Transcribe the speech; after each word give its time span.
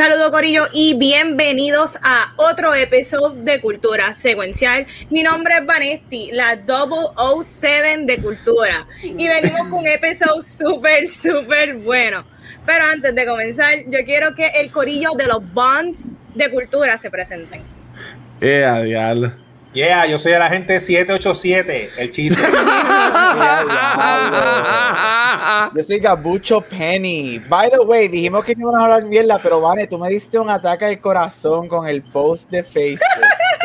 Saludos 0.00 0.30
Corillo 0.30 0.64
y 0.72 0.94
bienvenidos 0.94 1.98
a 2.02 2.32
otro 2.36 2.74
episodio 2.74 3.36
de 3.42 3.60
Cultura 3.60 4.14
Secuencial. 4.14 4.86
Mi 5.10 5.22
nombre 5.22 5.52
es 5.58 5.66
Vanesti, 5.66 6.30
la 6.32 6.58
007 6.66 8.06
de 8.06 8.16
Cultura. 8.16 8.86
Y 9.02 9.28
venimos 9.28 9.68
con 9.68 9.80
un 9.80 9.86
episodio 9.86 10.40
súper, 10.40 11.06
súper 11.06 11.76
bueno. 11.76 12.24
Pero 12.64 12.82
antes 12.82 13.14
de 13.14 13.26
comenzar, 13.26 13.74
yo 13.88 13.98
quiero 14.06 14.34
que 14.34 14.46
el 14.58 14.70
Corillo 14.70 15.10
de 15.18 15.26
los 15.26 15.52
Bonds 15.52 16.12
de 16.34 16.50
Cultura 16.50 16.96
se 16.96 17.10
presenten. 17.10 17.60
Eh. 18.40 19.30
Yeah, 19.72 20.04
yo 20.06 20.18
soy 20.18 20.32
el 20.32 20.42
agente 20.42 20.80
787, 20.80 21.90
el 21.96 22.10
chiste. 22.10 22.42
yo 25.74 25.84
soy 25.84 26.00
Gabucho 26.00 26.60
Penny. 26.60 27.38
By 27.38 27.70
the 27.70 27.80
way, 27.80 28.08
dijimos 28.08 28.44
que 28.44 28.54
no 28.54 28.62
íbamos 28.62 28.80
a 28.80 28.84
hablar 28.84 29.04
mierda, 29.04 29.38
pero 29.40 29.60
Vane, 29.60 29.86
tú 29.86 29.96
me 29.98 30.08
diste 30.08 30.38
un 30.38 30.50
ataque 30.50 30.86
al 30.86 31.00
corazón 31.00 31.68
con 31.68 31.86
el 31.86 32.02
post 32.02 32.50
de 32.50 32.64
Facebook. 32.64 33.06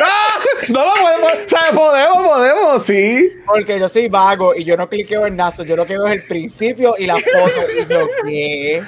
no 0.68 0.84
lo 0.84 0.92
podemos, 0.92 1.32
o 1.32 1.48
sea, 1.48 1.72
podemos, 1.74 2.28
podemos, 2.28 2.82
sí. 2.84 3.32
Porque 3.44 3.80
yo 3.80 3.88
soy 3.88 4.08
vago 4.08 4.54
y 4.54 4.64
yo 4.64 4.76
no 4.76 4.88
cliqueo 4.88 5.26
en 5.26 5.34
nada, 5.36 5.64
yo 5.64 5.76
lo 5.76 5.86
que 5.86 5.94
veo 5.94 6.06
es 6.06 6.12
el 6.12 6.22
principio 6.24 6.94
y 6.98 7.06
la 7.06 7.16
foto. 7.16 7.62
Y 7.74 7.92
yo, 7.92 8.06
¿qué? 8.24 8.82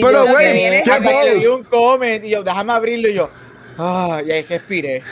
pero, 0.00 0.26
güey, 0.26 0.82
¿qué 0.82 1.00
post? 1.02 1.46
un 1.48 1.64
comment 1.64 2.24
y 2.24 2.30
yo, 2.30 2.42
déjame 2.42 2.72
abrirlo 2.72 3.08
y 3.08 3.14
yo. 3.14 3.30
Ah, 3.78 4.20
y 4.26 4.32
ahí 4.32 4.42
respiré. 4.42 5.02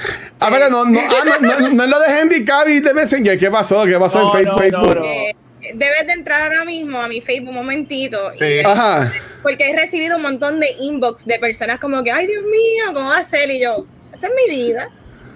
A 0.41 0.51
ver, 0.51 0.71
no, 0.71 0.85
no, 0.85 1.01
ah, 1.01 1.25
no, 1.41 1.71
no, 1.71 1.85
es 1.85 1.91
lo 1.91 2.01
de 2.01 2.19
Henry 2.19 2.45
Cavill 2.45 2.83
de 2.83 2.93
Messenger. 2.93 3.39
¿Qué 3.39 3.51
pasó? 3.51 3.85
¿Qué 3.85 3.97
pasó 3.99 4.37
en 4.37 4.59
Facebook? 4.59 4.99
Eh, 5.05 5.37
debes 5.75 6.07
de 6.07 6.13
entrar 6.13 6.43
ahora 6.43 6.65
mismo 6.65 7.01
a 7.01 7.07
mi 7.07 7.21
Facebook 7.21 7.51
un 7.51 7.57
momentito. 7.57 8.35
Sí. 8.35 8.61
Ajá. 8.65 9.13
Porque 9.43 9.71
he 9.71 9.77
recibido 9.77 10.17
un 10.17 10.23
montón 10.23 10.59
de 10.59 10.69
inbox 10.81 11.25
de 11.27 11.39
personas 11.39 11.79
como 11.79 12.03
que, 12.03 12.11
ay 12.11 12.27
Dios 12.27 12.43
mío, 12.43 12.87
¿cómo 12.93 13.11
va 13.11 13.19
a 13.19 13.25
ser? 13.25 13.51
Y 13.51 13.61
yo, 13.61 13.87
esa 14.13 14.27
es 14.27 14.33
mi 14.35 14.57
vida. 14.57 14.91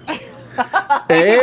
eh, 1.09 1.39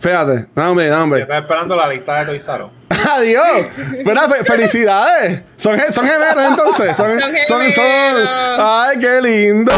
Fíjate, 0.00 0.46
no 0.56 0.70
hombre, 0.70 0.88
no 0.88 1.02
hombre. 1.02 1.20
Estás 1.20 1.42
esperando 1.42 1.76
la 1.76 1.86
lista 1.88 2.20
de 2.20 2.26
Toizaro. 2.26 2.70
Adiós. 3.12 3.66
Bueno, 4.02 4.22
felicidades. 4.44 5.42
Son, 5.56 5.78
son 5.92 6.06
gemelos 6.06 6.44
entonces. 6.50 6.96
Son, 6.96 7.20
son, 7.44 7.70
son, 7.70 7.84
Ay, 7.86 8.98
qué 8.98 9.20
lindo. 9.20 9.70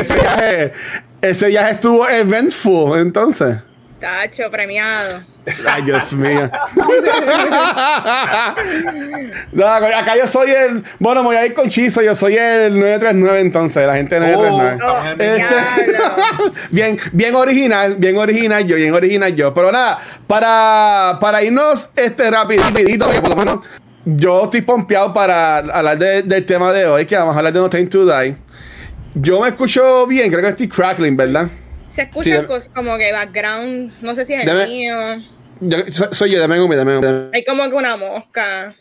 Ese, 0.00 0.14
viaje, 0.14 0.72
ese 1.20 1.48
viaje 1.48 1.72
estuvo 1.72 2.08
eventful 2.08 2.98
entonces. 2.98 3.58
Tacho, 4.00 4.50
premiado. 4.50 5.33
Ay, 5.68 5.82
Dios 5.82 6.14
mío. 6.14 6.50
no, 9.52 9.66
acá 9.66 10.16
yo 10.16 10.26
soy 10.26 10.50
el. 10.50 10.82
Bueno, 10.98 11.20
me 11.22 11.28
voy 11.28 11.36
a 11.36 11.44
ir 11.46 11.52
con 11.52 11.68
Chizo. 11.68 12.00
Yo 12.02 12.14
soy 12.14 12.36
el 12.36 12.72
939, 12.72 13.40
entonces, 13.40 13.86
la 13.86 13.96
gente 13.96 14.18
939. 14.18 15.36
este, 15.36 15.56
bien, 16.70 16.98
bien 17.12 17.34
original, 17.34 17.96
bien 17.96 18.16
original 18.16 18.66
yo, 18.66 18.76
bien 18.76 18.94
original 18.94 19.34
yo. 19.34 19.52
Pero 19.52 19.70
nada, 19.70 19.98
para, 20.26 21.18
para 21.20 21.42
irnos 21.42 21.90
este 21.94 22.30
rapidito, 22.30 23.06
por 23.06 23.28
lo 23.28 23.36
menos 23.36 23.58
yo 24.06 24.44
estoy 24.44 24.62
pompeado 24.62 25.12
para 25.12 25.58
hablar 25.58 25.98
del 25.98 26.46
tema 26.46 26.72
de 26.72 26.86
hoy, 26.86 27.06
que 27.06 27.16
vamos 27.16 27.34
a 27.34 27.38
hablar 27.38 27.52
de 27.52 27.60
No 27.60 27.70
Time 27.70 27.86
to 27.86 28.06
Die. 28.06 28.36
Yo 29.14 29.40
me 29.40 29.48
escucho 29.48 30.06
bien, 30.06 30.30
creo 30.30 30.42
que 30.42 30.48
estoy 30.48 30.68
crackling, 30.68 31.16
¿verdad? 31.16 31.48
Se 31.86 32.02
escucha 32.02 32.46
como 32.74 32.98
que 32.98 33.12
background, 33.12 33.92
no 34.02 34.14
sé 34.14 34.24
si 34.24 34.34
es 34.34 34.46
el 34.46 34.68
mío. 34.68 35.22
Soy 36.12 36.30
yo, 36.30 36.40
dame 36.40 36.60
un 36.60 36.70
dame 36.70 37.30
Hay 37.32 37.44
como 37.44 37.68
que 37.68 37.74
una 37.74 37.96
mosca. 37.96 38.74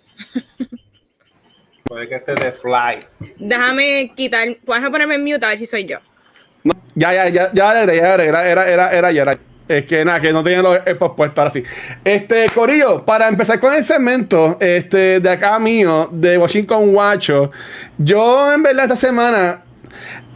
Puede 1.83 2.07
que 2.07 2.15
esté 2.15 2.35
de 2.35 2.51
fly. 2.51 2.99
Déjame 3.37 4.11
quitar, 4.15 4.47
puedes 4.65 4.89
ponerme 4.89 5.15
en 5.15 5.23
mute 5.23 5.45
a 5.45 5.49
ver 5.49 5.59
si 5.59 5.65
soy 5.65 5.85
yo. 5.85 5.97
No, 6.63 6.73
ya, 6.95 7.13
ya, 7.13 7.27
ya, 7.29 7.51
ya 7.53 7.83
era, 7.83 7.93
ya 7.93 8.13
era, 8.13 8.23
era, 8.23 8.67
era, 8.67 8.91
era, 8.91 9.11
ya 9.11 9.21
era. 9.23 9.39
Es 9.67 9.85
que 9.85 10.03
nada, 10.03 10.19
que 10.19 10.33
no 10.33 10.43
tenía 10.43 10.61
los 10.61 10.79
puestos 11.15 11.37
ahora 11.37 11.49
sí. 11.49 11.63
Este, 12.03 12.47
Corillo, 12.53 13.05
para 13.05 13.27
empezar 13.27 13.59
con 13.59 13.73
el 13.73 13.83
segmento 13.83 14.57
este, 14.59 15.19
de 15.19 15.29
acá 15.29 15.57
mío, 15.59 16.09
de 16.11 16.37
Washington 16.37 16.91
Guacho, 16.91 17.51
yo 17.97 18.53
en 18.53 18.61
verdad 18.63 18.83
esta 18.83 18.95
semana, 18.95 19.63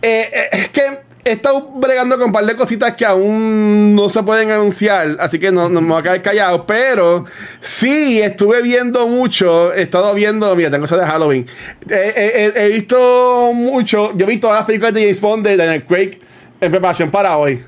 eh, 0.01 0.29
eh, 0.31 0.49
es 0.51 0.69
que 0.69 1.06
he 1.27 1.33
estado 1.33 1.71
bregando 1.75 2.17
con 2.17 2.27
un 2.27 2.31
par 2.31 2.45
de 2.45 2.55
cositas 2.55 2.93
que 2.95 3.05
aún 3.05 3.95
no 3.95 4.09
se 4.09 4.23
pueden 4.23 4.51
anunciar, 4.51 5.17
así 5.19 5.39
que 5.39 5.51
no, 5.51 5.69
no 5.69 5.81
me 5.81 5.89
voy 5.89 5.99
a 5.99 6.03
quedar 6.03 6.21
callado. 6.21 6.65
Pero 6.65 7.25
sí, 7.59 8.21
estuve 8.21 8.61
viendo 8.61 9.07
mucho, 9.07 9.73
he 9.73 9.83
estado 9.83 10.13
viendo, 10.13 10.55
mira, 10.55 10.71
tengo 10.71 10.85
eso 10.85 10.97
de 10.97 11.05
Halloween. 11.05 11.45
He, 11.89 12.69
visto 12.71 13.51
mucho, 13.53 14.15
yo 14.15 14.25
visto 14.25 14.47
todas 14.47 14.61
las 14.61 14.65
películas 14.65 14.93
de 14.93 15.01
James 15.01 15.21
Bond 15.21 15.47
de 15.47 15.57
Daniel 15.57 15.85
Craig 15.85 16.19
en 16.61 16.71
preparación 16.71 17.11
para 17.11 17.37
hoy. 17.37 17.63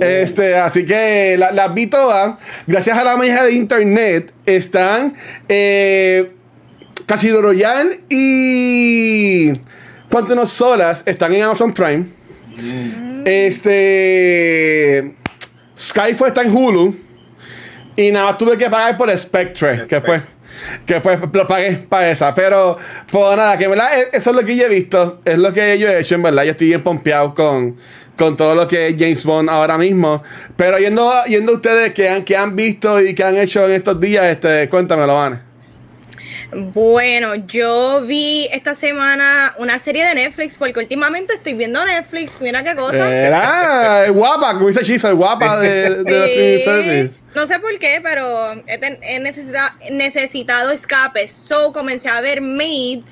Este, 0.00 0.56
así 0.56 0.84
que 0.84 1.38
las 1.38 1.74
vi 1.74 1.86
todas. 1.86 2.36
Gracias 2.66 2.98
a 2.98 3.04
la 3.04 3.16
magia 3.16 3.44
de 3.44 3.54
internet, 3.54 4.32
están 4.44 5.14
eh, 5.48 6.32
Casino 7.06 7.40
Royale 7.40 8.00
y 8.10 9.52
Cuántas 10.10 10.50
Solas 10.50 11.02
están 11.06 11.32
en 11.32 11.42
Amazon 11.42 11.72
Prime. 11.72 12.06
Este. 13.24 15.14
Skyfall 15.78 16.28
está 16.28 16.42
en 16.42 16.56
Hulu. 16.56 16.96
Y 17.96 18.10
nada 18.10 18.26
más 18.26 18.38
tuve 18.38 18.58
que 18.58 18.68
pagar 18.68 18.96
por 18.96 19.16
Spectre. 19.16 19.84
Que 19.88 20.00
pues. 20.00 20.22
Que 20.86 21.00
pues 21.00 21.20
lo 21.32 21.46
pagué 21.46 21.72
para 21.88 22.10
esa. 22.10 22.34
Pero, 22.34 22.78
pues 23.10 23.36
nada, 23.36 23.58
que 23.58 23.68
verdad 23.68 23.98
e, 23.98 24.16
eso 24.16 24.30
es 24.30 24.36
lo 24.36 24.42
que 24.42 24.56
yo 24.56 24.64
he 24.64 24.68
visto. 24.68 25.20
Es 25.24 25.38
lo 25.38 25.52
que 25.52 25.78
yo 25.78 25.88
he 25.88 26.00
hecho, 26.00 26.14
en 26.14 26.22
verdad. 26.22 26.44
Yo 26.44 26.52
estoy 26.52 26.68
bien 26.68 26.82
pompeado 26.82 27.34
con, 27.34 27.76
con 28.16 28.36
todo 28.36 28.54
lo 28.54 28.66
que 28.66 28.88
es 28.88 28.94
James 28.98 29.24
Bond 29.24 29.50
ahora 29.50 29.76
mismo. 29.76 30.22
Pero 30.56 30.78
yendo, 30.78 31.12
yendo 31.26 31.54
ustedes 31.54 31.92
que 31.92 32.08
han, 32.08 32.24
que 32.24 32.36
han 32.36 32.56
visto 32.56 33.00
y 33.00 33.14
que 33.14 33.22
han 33.22 33.36
hecho 33.36 33.66
en 33.66 33.72
estos 33.72 34.00
días, 34.00 34.24
este, 34.26 34.68
cuéntamelo, 34.68 35.14
Van. 35.14 35.42
Bueno, 36.52 37.34
yo 37.34 38.02
vi 38.02 38.48
esta 38.52 38.74
semana 38.74 39.54
una 39.58 39.78
serie 39.78 40.04
de 40.06 40.14
Netflix 40.14 40.56
porque 40.56 40.78
últimamente 40.78 41.34
estoy 41.34 41.54
viendo 41.54 41.84
Netflix. 41.84 42.40
Mira 42.40 42.62
qué 42.62 42.74
cosa. 42.74 43.10
Era 43.10 44.08
guapa, 44.10 44.54
como 44.54 44.68
dice 44.68 44.82
Chisa, 44.82 45.12
guapa 45.12 45.58
de, 45.58 46.04
de 46.04 46.58
service. 46.58 47.20
No 47.34 47.46
sé 47.46 47.58
por 47.58 47.76
qué, 47.78 48.00
pero 48.02 48.52
he, 48.66 49.18
necesitado, 49.20 49.70
necesitado 49.90 50.70
escapes. 50.70 51.32
So 51.32 51.72
comencé 51.72 52.08
a 52.08 52.20
ver 52.20 52.40
Made 52.40 53.02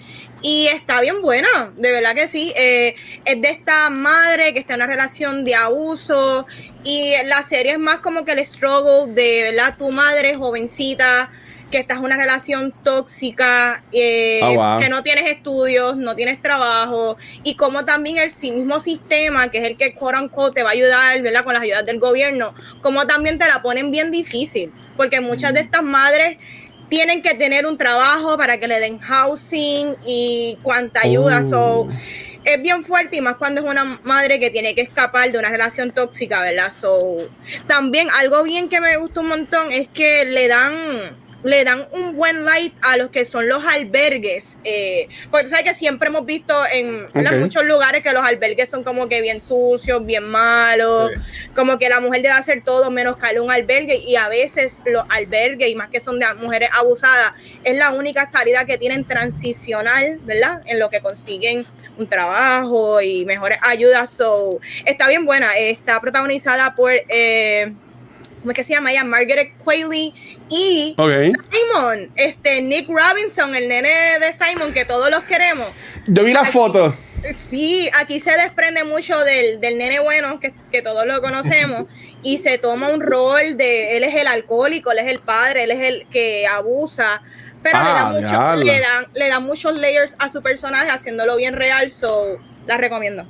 y 0.40 0.66
está 0.66 1.00
bien 1.00 1.22
buena, 1.22 1.72
de 1.76 1.90
verdad 1.90 2.14
que 2.14 2.28
sí. 2.28 2.52
Eh, 2.56 2.94
es 3.24 3.40
de 3.40 3.48
esta 3.48 3.90
madre 3.90 4.52
que 4.52 4.60
está 4.60 4.74
en 4.74 4.80
una 4.80 4.86
relación 4.86 5.42
de 5.42 5.54
abuso 5.54 6.46
y 6.84 7.14
la 7.24 7.42
serie 7.42 7.72
es 7.72 7.78
más 7.78 8.00
como 8.00 8.24
que 8.24 8.32
el 8.32 8.44
struggle 8.44 9.12
de, 9.12 9.52
¿verdad? 9.52 9.74
Tu 9.78 9.90
madre 9.90 10.34
jovencita 10.34 11.30
que 11.74 11.80
estás 11.80 11.98
en 11.98 12.04
una 12.04 12.16
relación 12.16 12.72
tóxica, 12.84 13.82
eh, 13.90 14.38
oh, 14.44 14.78
que 14.80 14.88
no 14.88 15.02
tienes 15.02 15.26
estudios, 15.26 15.96
no 15.96 16.14
tienes 16.14 16.40
trabajo, 16.40 17.16
y 17.42 17.56
como 17.56 17.84
también 17.84 18.16
el 18.18 18.30
mismo 18.54 18.78
sistema, 18.78 19.50
que 19.50 19.58
es 19.58 19.64
el 19.64 19.76
que 19.76 19.96
quote 19.96 20.54
te 20.54 20.62
va 20.62 20.68
a 20.68 20.72
ayudar, 20.72 21.20
¿verdad? 21.20 21.42
Con 21.42 21.52
las 21.52 21.64
ayudas 21.64 21.84
del 21.84 21.98
gobierno, 21.98 22.54
como 22.80 23.08
también 23.08 23.40
te 23.40 23.48
la 23.48 23.60
ponen 23.60 23.90
bien 23.90 24.12
difícil, 24.12 24.72
porque 24.96 25.20
muchas 25.20 25.52
de 25.52 25.62
estas 25.62 25.82
madres 25.82 26.36
tienen 26.88 27.22
que 27.22 27.34
tener 27.34 27.66
un 27.66 27.76
trabajo 27.76 28.38
para 28.38 28.58
que 28.58 28.68
le 28.68 28.78
den 28.78 29.00
housing 29.00 29.96
y 30.06 30.56
cuánta 30.62 31.00
ayuda. 31.00 31.40
Oh. 31.54 31.88
es 32.44 32.62
bien 32.62 32.84
fuerte 32.84 33.16
y 33.16 33.20
más 33.20 33.34
cuando 33.34 33.62
es 33.62 33.68
una 33.68 33.98
madre 34.04 34.38
que 34.38 34.50
tiene 34.50 34.76
que 34.76 34.82
escapar 34.82 35.32
de 35.32 35.38
una 35.38 35.48
relación 35.48 35.90
tóxica, 35.90 36.38
¿verdad? 36.38 36.70
So, 36.70 37.16
también 37.66 38.06
algo 38.14 38.44
bien 38.44 38.68
que 38.68 38.80
me 38.80 38.96
gusta 38.96 39.18
un 39.18 39.26
montón 39.26 39.72
es 39.72 39.88
que 39.88 40.24
le 40.24 40.46
dan 40.46 41.23
le 41.44 41.62
dan 41.62 41.86
un 41.92 42.16
buen 42.16 42.44
light 42.44 42.74
a 42.80 42.96
los 42.96 43.10
que 43.10 43.24
son 43.24 43.48
los 43.48 43.64
albergues. 43.64 44.58
Eh, 44.64 45.08
porque 45.30 45.46
sabes 45.46 45.64
que 45.64 45.74
siempre 45.74 46.08
hemos 46.08 46.26
visto 46.26 46.54
en, 46.72 47.06
muchos 47.38 47.64
lugares 47.64 48.02
que 48.02 48.12
los 48.12 48.22
albergues 48.22 48.70
son 48.70 48.82
como 48.82 49.08
que 49.08 49.20
bien 49.20 49.40
sucios, 49.40 50.04
bien 50.04 50.24
malos, 50.24 51.10
como 51.54 51.78
que 51.78 51.88
la 51.88 52.00
mujer 52.00 52.22
debe 52.22 52.34
hacer 52.34 52.62
todo 52.64 52.90
menos 52.90 53.16
caer 53.16 53.40
un 53.40 53.50
albergue 53.50 53.96
y 53.96 54.16
a 54.16 54.28
veces 54.28 54.80
los 54.86 55.04
albergues, 55.10 55.68
y 55.68 55.74
más 55.74 55.90
que 55.90 56.00
son 56.00 56.18
de 56.18 56.32
mujeres 56.34 56.70
abusadas, 56.72 57.32
es 57.62 57.76
la 57.76 57.90
única 57.90 58.24
salida 58.26 58.64
que 58.64 58.78
tienen 58.78 59.04
transicional, 59.04 60.18
¿verdad? 60.22 60.62
En 60.66 60.78
lo 60.78 60.88
que 60.88 61.00
consiguen 61.00 61.66
un 61.98 62.08
trabajo 62.08 63.00
y 63.02 63.24
mejores 63.26 63.58
ayudas. 63.62 64.10
So, 64.10 64.60
está 64.86 65.08
bien 65.08 65.26
buena, 65.26 65.56
está 65.56 66.00
protagonizada 66.00 66.74
por... 66.74 66.92
Eh, 67.08 67.72
¿cómo 68.44 68.52
es 68.52 68.56
que 68.56 68.64
se 68.64 68.74
llama 68.74 68.92
ella? 68.92 69.04
Margaret 69.04 69.54
Qualley 69.64 70.12
y 70.50 70.94
Simon, 70.98 72.10
este 72.14 72.60
Nick 72.60 72.86
Robinson, 72.90 73.54
el 73.54 73.68
nene 73.68 73.88
de 74.20 74.34
Simon 74.34 74.74
que 74.74 74.84
todos 74.84 75.10
los 75.10 75.22
queremos. 75.22 75.66
Yo 76.06 76.24
vi 76.24 76.34
la 76.34 76.44
foto. 76.44 76.94
Sí, 77.34 77.88
aquí 77.94 78.20
se 78.20 78.32
desprende 78.32 78.84
mucho 78.84 79.18
del, 79.20 79.62
del 79.62 79.78
nene 79.78 79.98
bueno, 80.00 80.40
que, 80.40 80.52
que, 80.70 80.82
todos 80.82 81.06
lo 81.06 81.22
conocemos, 81.22 81.86
y 82.22 82.36
se 82.36 82.58
toma 82.58 82.90
un 82.90 83.00
rol 83.00 83.56
de, 83.56 83.96
él 83.96 84.04
es 84.04 84.14
el 84.14 84.26
alcohólico, 84.26 84.92
él 84.92 84.98
es 84.98 85.10
el 85.10 85.20
padre, 85.20 85.64
él 85.64 85.70
es 85.70 85.88
el 85.88 86.06
que 86.10 86.46
abusa, 86.46 87.22
pero 87.62 87.78
le, 87.78 87.84
da 87.84 88.00
ah, 88.00 88.10
mucho, 88.10 88.62
le, 88.62 88.78
dan, 88.78 89.06
le 89.14 89.28
da 89.30 89.40
muchos 89.40 89.74
layers 89.74 90.16
a 90.18 90.28
su 90.28 90.42
personaje 90.42 90.90
haciéndolo 90.90 91.36
bien 91.36 91.54
real, 91.54 91.90
so 91.90 92.38
la 92.66 92.76
recomiendo. 92.76 93.26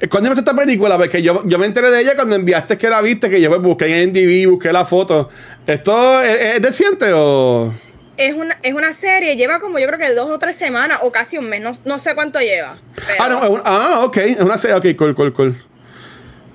Eh, 0.00 0.08
¿Cuándo 0.08 0.28
empezó 0.28 0.40
esta 0.40 0.54
película? 0.54 0.96
Porque 0.98 1.22
yo, 1.22 1.42
yo 1.46 1.58
me 1.58 1.66
enteré 1.66 1.90
de 1.90 2.00
ella 2.00 2.14
cuando 2.14 2.36
enviaste 2.36 2.78
que 2.78 2.88
la 2.88 3.00
viste, 3.00 3.30
que 3.30 3.40
yo 3.40 3.48
pues 3.50 3.62
busqué 3.62 4.02
en 4.02 4.12
DV, 4.12 4.50
busqué 4.50 4.72
la 4.72 4.84
foto. 4.84 5.28
¿Esto 5.66 6.22
es, 6.22 6.56
es 6.56 6.62
reciente 6.62 7.12
o...? 7.12 7.72
Es 8.16 8.34
una, 8.34 8.58
es 8.62 8.74
una 8.74 8.92
serie, 8.92 9.36
lleva 9.36 9.58
como 9.58 9.78
yo 9.78 9.86
creo 9.86 9.98
que 9.98 10.14
dos 10.14 10.30
o 10.30 10.38
tres 10.38 10.56
semanas 10.56 10.98
o 11.02 11.10
casi 11.10 11.38
un 11.38 11.48
mes, 11.48 11.82
no, 11.84 11.98
sé 11.98 12.14
cuánto 12.14 12.40
lleva. 12.40 12.78
Ah, 13.18 13.28
no, 13.28 13.62
ah, 13.64 14.02
ok, 14.04 14.16
es 14.18 14.40
una 14.40 14.58
serie, 14.58 14.76
ok, 14.76 14.96
cool, 14.96 15.14
cool, 15.14 15.32
cool. 15.32 15.56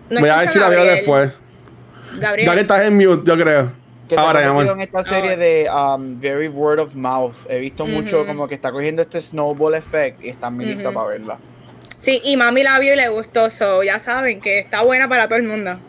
Voy 0.10 0.30
a 0.30 0.38
ver 0.38 0.50
si 0.50 0.60
la 0.60 0.70
veo 0.70 0.86
después. 0.86 1.32
Gabriel. 2.20 2.46
Gabriel 2.46 2.60
estás 2.60 2.82
en 2.86 2.96
mute, 2.96 3.24
yo 3.26 3.38
creo. 3.38 3.72
Que 4.08 4.16
Ahora, 4.16 4.42
ya, 4.42 4.72
en 4.72 4.82
esta 4.82 5.04
serie 5.04 5.36
de 5.36 5.68
um, 5.70 6.20
Very 6.20 6.48
Word 6.48 6.80
of 6.80 6.96
Mouth. 6.96 7.36
He 7.50 7.60
visto 7.60 7.86
mucho 7.86 8.26
como 8.26 8.48
que 8.48 8.56
está 8.56 8.72
cogiendo 8.72 9.02
este 9.02 9.20
snowball 9.20 9.76
effect 9.76 10.24
y 10.24 10.30
está 10.30 10.50
muy 10.50 10.66
lista 10.66 10.92
para 10.92 11.08
verla. 11.08 11.38
Sí, 11.98 12.22
y 12.24 12.38
mami 12.38 12.64
la 12.64 12.80
vio 12.80 12.94
y 12.94 12.96
le 12.96 13.10
gustó, 13.10 13.50
so 13.50 13.84
ya 13.84 14.00
saben 14.00 14.40
que 14.40 14.60
está 14.60 14.84
buena 14.84 15.10
para 15.10 15.28
todo 15.28 15.38
el 15.38 15.44
mundo. 15.44 15.80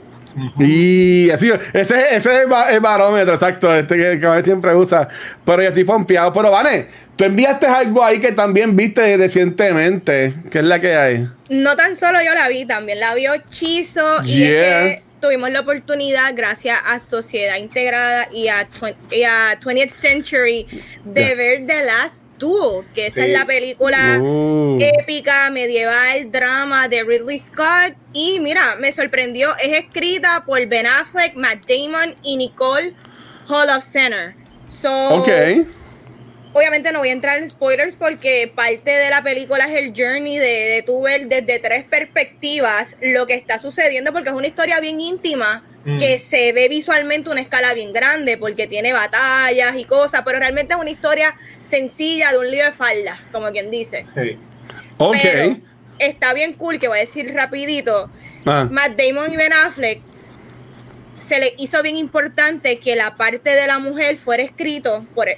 Y 0.58 1.31
así, 1.31 1.50
ese, 1.72 2.14
ese 2.14 2.43
es 2.43 2.46
el 2.70 2.81
barómetro, 2.81 3.34
exacto, 3.34 3.75
este 3.75 3.96
que, 3.96 4.19
que 4.19 4.43
siempre 4.43 4.75
usa. 4.75 5.08
Pero 5.44 5.62
yo 5.62 5.69
estoy 5.69 5.84
pompeado. 5.84 6.32
Pero, 6.32 6.50
Vane, 6.50 6.87
tú 7.16 7.25
enviaste 7.25 7.66
algo 7.66 8.05
ahí 8.05 8.20
que 8.20 8.32
también 8.32 8.76
viste 8.76 9.16
recientemente. 9.16 10.34
¿Qué 10.50 10.58
es 10.58 10.64
la 10.64 10.81
que 10.81 10.94
hay? 10.94 11.28
No 11.49 11.76
tan 11.76 11.96
solo 11.96 12.19
yo 12.22 12.34
la 12.34 12.49
vi, 12.49 12.64
también 12.64 13.00
la 13.00 13.14
vio 13.14 13.32
Chizo. 13.50 14.22
Y 14.25 14.44
es 14.44 14.49
que 14.50 15.02
tuvimos 15.20 15.50
la 15.50 15.61
oportunidad, 15.61 16.32
gracias 16.34 16.78
a 16.84 17.00
Sociedad 17.00 17.56
Integrada 17.56 18.28
y 18.32 18.49
a, 18.49 18.69
20th 18.69 19.90
Century, 19.90 20.66
de 21.04 21.34
ver 21.34 21.66
The 21.66 21.84
Last 21.84 22.27
Duel, 22.38 22.87
que 22.94 23.06
esa 23.06 23.25
es 23.25 23.32
la 23.32 23.44
película 23.44 24.19
uh. 24.20 24.79
épica, 24.81 25.50
medieval, 25.50 26.31
drama 26.31 26.88
de 26.88 27.02
Ridley 27.05 27.38
Scott. 27.38 27.94
Y 28.12 28.40
mira, 28.40 28.76
me 28.76 28.93
sorprendió, 28.93 29.55
es 29.56 29.79
escrita 29.79 30.44
por 30.46 30.64
Ben 30.67 30.87
Affleck, 30.87 31.35
Matt 31.35 31.67
Damon 31.67 32.14
y 32.23 32.37
Nicole 32.37 32.94
Hall 33.49 33.69
of 33.70 33.85
Center. 33.85 34.35
So, 34.67 35.20
okay 35.20 35.67
obviamente 36.52 36.93
no 36.93 37.00
voy 37.00 37.11
a 37.11 37.12
entrar 37.12 37.38
en 37.38 37.49
spoilers 37.49 37.96
porque 37.96 38.50
parte 38.52 38.90
de 38.90 39.11
la 39.11 39.23
película 39.23 39.67
es 39.67 39.82
el 39.82 39.93
journey 39.94 40.38
de, 40.38 40.46
de 40.46 40.82
tu 40.85 41.02
ver 41.02 41.29
desde 41.29 41.58
tres 41.58 41.85
perspectivas 41.85 42.96
lo 43.00 43.26
que 43.26 43.35
está 43.35 43.58
sucediendo 43.58 44.12
porque 44.12 44.31
es 44.31 44.35
una 44.35 44.46
historia 44.46 44.81
bien 44.81 45.00
íntima 45.00 45.64
mm. 45.84 45.98
que 45.98 46.19
se 46.19 46.52
ve 46.52 46.69
visualmente 46.69 47.30
una 47.30 47.40
escala 47.40 47.75
bien 47.75 47.92
grande 47.92 48.36
porque 48.36 48.66
tiene 48.66 48.92
batallas 48.92 49.76
y 49.76 49.84
cosas, 49.84 50.22
pero 50.25 50.38
realmente 50.38 50.75
es 50.75 50.80
una 50.80 50.90
historia 50.90 51.34
sencilla 51.62 52.32
de 52.32 52.38
un 52.38 52.50
lío 52.50 52.64
de 52.64 52.72
falda, 52.72 53.20
como 53.32 53.50
quien 53.50 53.70
dice. 53.70 54.04
Sí. 54.14 54.38
Ok. 54.98 55.16
está 55.98 56.34
bien 56.34 56.54
cool 56.54 56.78
que 56.78 56.88
voy 56.88 56.98
a 56.98 57.00
decir 57.02 57.32
rapidito. 57.34 58.10
Ah. 58.46 58.66
Matt 58.70 58.96
Damon 58.96 59.32
y 59.32 59.36
Ben 59.36 59.52
Affleck 59.52 60.00
se 61.19 61.41
le 61.41 61.55
hizo 61.59 61.82
bien 61.82 61.97
importante 61.97 62.79
que 62.79 62.97
la 62.97 63.17
parte 63.17 63.50
de 63.50 63.67
la 63.67 63.79
mujer 63.79 64.17
fuera 64.17 64.43
escrito 64.43 65.05
por, 65.15 65.29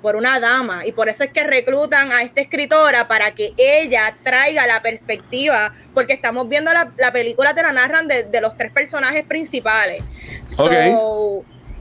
por, 0.00 0.16
una 0.16 0.38
dama 0.40 0.86
y 0.86 0.92
por 0.92 1.08
eso 1.08 1.24
es 1.24 1.30
que 1.30 1.44
reclutan 1.44 2.12
a 2.12 2.22
esta 2.22 2.40
escritora 2.40 3.08
para 3.08 3.32
que 3.32 3.52
ella 3.56 4.16
traiga 4.22 4.66
la 4.66 4.82
perspectiva, 4.82 5.74
porque 5.92 6.12
estamos 6.12 6.48
viendo 6.48 6.72
la, 6.72 6.92
la 6.96 7.12
película, 7.12 7.54
te 7.54 7.62
la 7.62 7.72
narran 7.72 8.06
de, 8.08 8.40
los 8.40 8.56
tres 8.56 8.72
personajes 8.72 9.24
principales. 9.24 10.02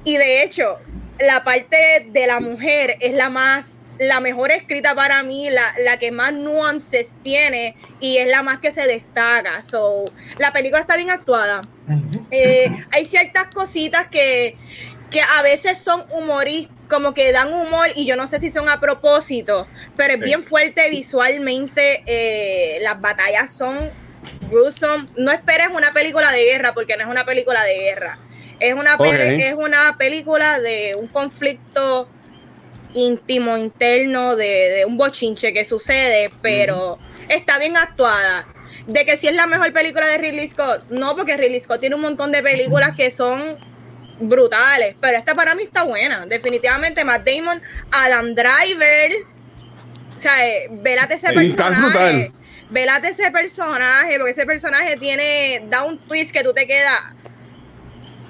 Y 0.05 0.17
de 0.17 0.43
hecho, 0.43 0.79
la 1.19 1.43
parte 1.43 2.07
de 2.09 2.27
la 2.27 2.39
mujer 2.39 2.97
es 2.99 3.13
la 3.13 3.29
más 3.29 3.82
la 3.99 4.19
mejor 4.19 4.51
escrita 4.51 4.95
para 4.95 5.23
mí, 5.23 5.49
la, 5.49 5.73
la, 5.79 5.97
que 5.97 6.11
más 6.11 6.33
nuances 6.33 7.15
tiene 7.23 7.75
y 7.99 8.17
es 8.17 8.27
la 8.27 8.43
más 8.43 8.59
que 8.59 8.71
se 8.71 8.87
destaca. 8.87 9.61
So, 9.61 10.05
la 10.37 10.51
película 10.51 10.81
está 10.81 10.97
bien 10.97 11.11
actuada. 11.11 11.61
Eh, 12.31 12.69
hay 12.91 13.05
ciertas 13.05 13.47
cositas 13.53 14.07
que, 14.07 14.57
a 15.37 15.43
veces 15.43 15.77
son 15.77 16.03
humoristas, 16.11 16.73
como 16.89 17.13
que 17.13 17.31
dan 17.31 17.53
humor 17.53 17.87
y 17.95 18.05
yo 18.05 18.15
no 18.15 18.27
sé 18.27 18.39
si 18.39 18.51
son 18.51 18.69
a 18.69 18.79
propósito, 18.79 19.67
pero 19.95 20.15
es 20.15 20.19
bien 20.19 20.43
fuerte 20.43 20.89
visualmente. 20.89 22.03
Eh, 22.05 22.79
las 22.81 22.99
batallas 22.99 23.53
son 23.53 23.91
gruesome. 24.49 25.07
No 25.17 25.31
esperes 25.31 25.67
una 25.73 25.93
película 25.93 26.31
de 26.31 26.43
guerra 26.45 26.73
porque 26.73 26.97
no 26.97 27.03
es 27.03 27.09
una 27.09 27.25
película 27.25 27.63
de 27.63 27.75
guerra. 27.75 28.19
Es 28.59 28.73
una, 28.73 28.95
es 28.95 29.53
una 29.53 29.97
película 29.97 30.59
de 30.59 30.95
un 30.97 31.07
conflicto 31.07 32.07
íntimo, 32.93 33.57
interno, 33.57 34.35
de, 34.35 34.83
un 34.87 34.97
bochinche 34.97 35.53
que 35.53 35.65
sucede, 35.65 36.31
pero 36.41 36.99
está 37.29 37.57
bien 37.57 37.77
actuada 37.77 38.47
de 38.87 39.05
que 39.05 39.17
si 39.17 39.27
es 39.27 39.35
la 39.35 39.47
mejor 39.47 39.71
película 39.71 40.07
de 40.07 40.17
Ridley 40.17 40.47
Scott, 40.47 40.85
no, 40.89 41.15
porque 41.15 41.37
Ridley 41.37 41.59
Scott 41.59 41.79
tiene 41.79 41.95
un 41.95 42.01
montón 42.01 42.31
de 42.31 42.43
películas 42.43 42.95
que 42.95 43.11
son 43.11 43.57
brutales, 44.19 44.95
pero 44.99 45.17
esta 45.17 45.35
para 45.35 45.55
mí 45.55 45.63
está 45.63 45.83
buena. 45.83 46.25
Definitivamente 46.25 47.03
Matt 47.03 47.25
Damon, 47.25 47.61
Adam 47.91 48.35
Driver, 48.35 49.11
o 50.15 50.19
sea, 50.19 50.47
eh, 50.47 50.67
velate 50.69 51.15
ese 51.15 51.33
personaje. 51.33 52.31
Velate 52.69 53.09
ese 53.09 53.29
personaje, 53.31 54.17
porque 54.17 54.31
ese 54.31 54.45
personaje 54.45 54.97
tiene, 54.97 55.63
da 55.69 55.83
un 55.83 55.97
twist 55.99 56.31
que 56.31 56.43
tú 56.43 56.53
te 56.53 56.65
quedas, 56.65 57.13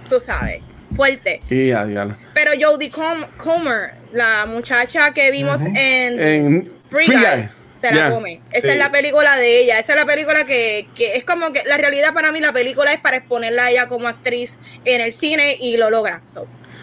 tú 0.09 0.19
sabes, 0.19 0.61
fuerte. 0.95 1.41
Pero 1.47 2.51
Jodie 2.59 2.91
Comer, 3.37 3.93
la 4.11 4.45
muchacha 4.45 5.11
que 5.11 5.31
vimos 5.31 5.61
en, 5.75 6.71
Free, 6.89 7.07
Guy 7.07 7.49
se 7.89 7.93
la 7.93 8.09
come. 8.09 8.41
Esa 8.51 8.71
es 8.71 8.77
la 8.77 8.91
película 8.91 9.35
de 9.37 9.59
ella. 9.59 9.79
Esa 9.79 9.93
es 9.93 9.99
la 9.99 10.05
película 10.05 10.45
que, 10.45 10.87
que, 10.95 11.15
es 11.15 11.25
como 11.25 11.51
que 11.51 11.63
la 11.65 11.77
realidad 11.77 12.13
para 12.13 12.31
mí, 12.31 12.39
la 12.39 12.53
película 12.53 12.93
es 12.93 12.99
para 12.99 13.17
exponerla 13.17 13.65
a 13.65 13.71
ella 13.71 13.87
como 13.89 14.07
actriz 14.07 14.59
en 14.85 15.01
el 15.01 15.11
cine 15.11 15.57
y 15.59 15.75
lo 15.77 15.89
logra. 15.89 16.21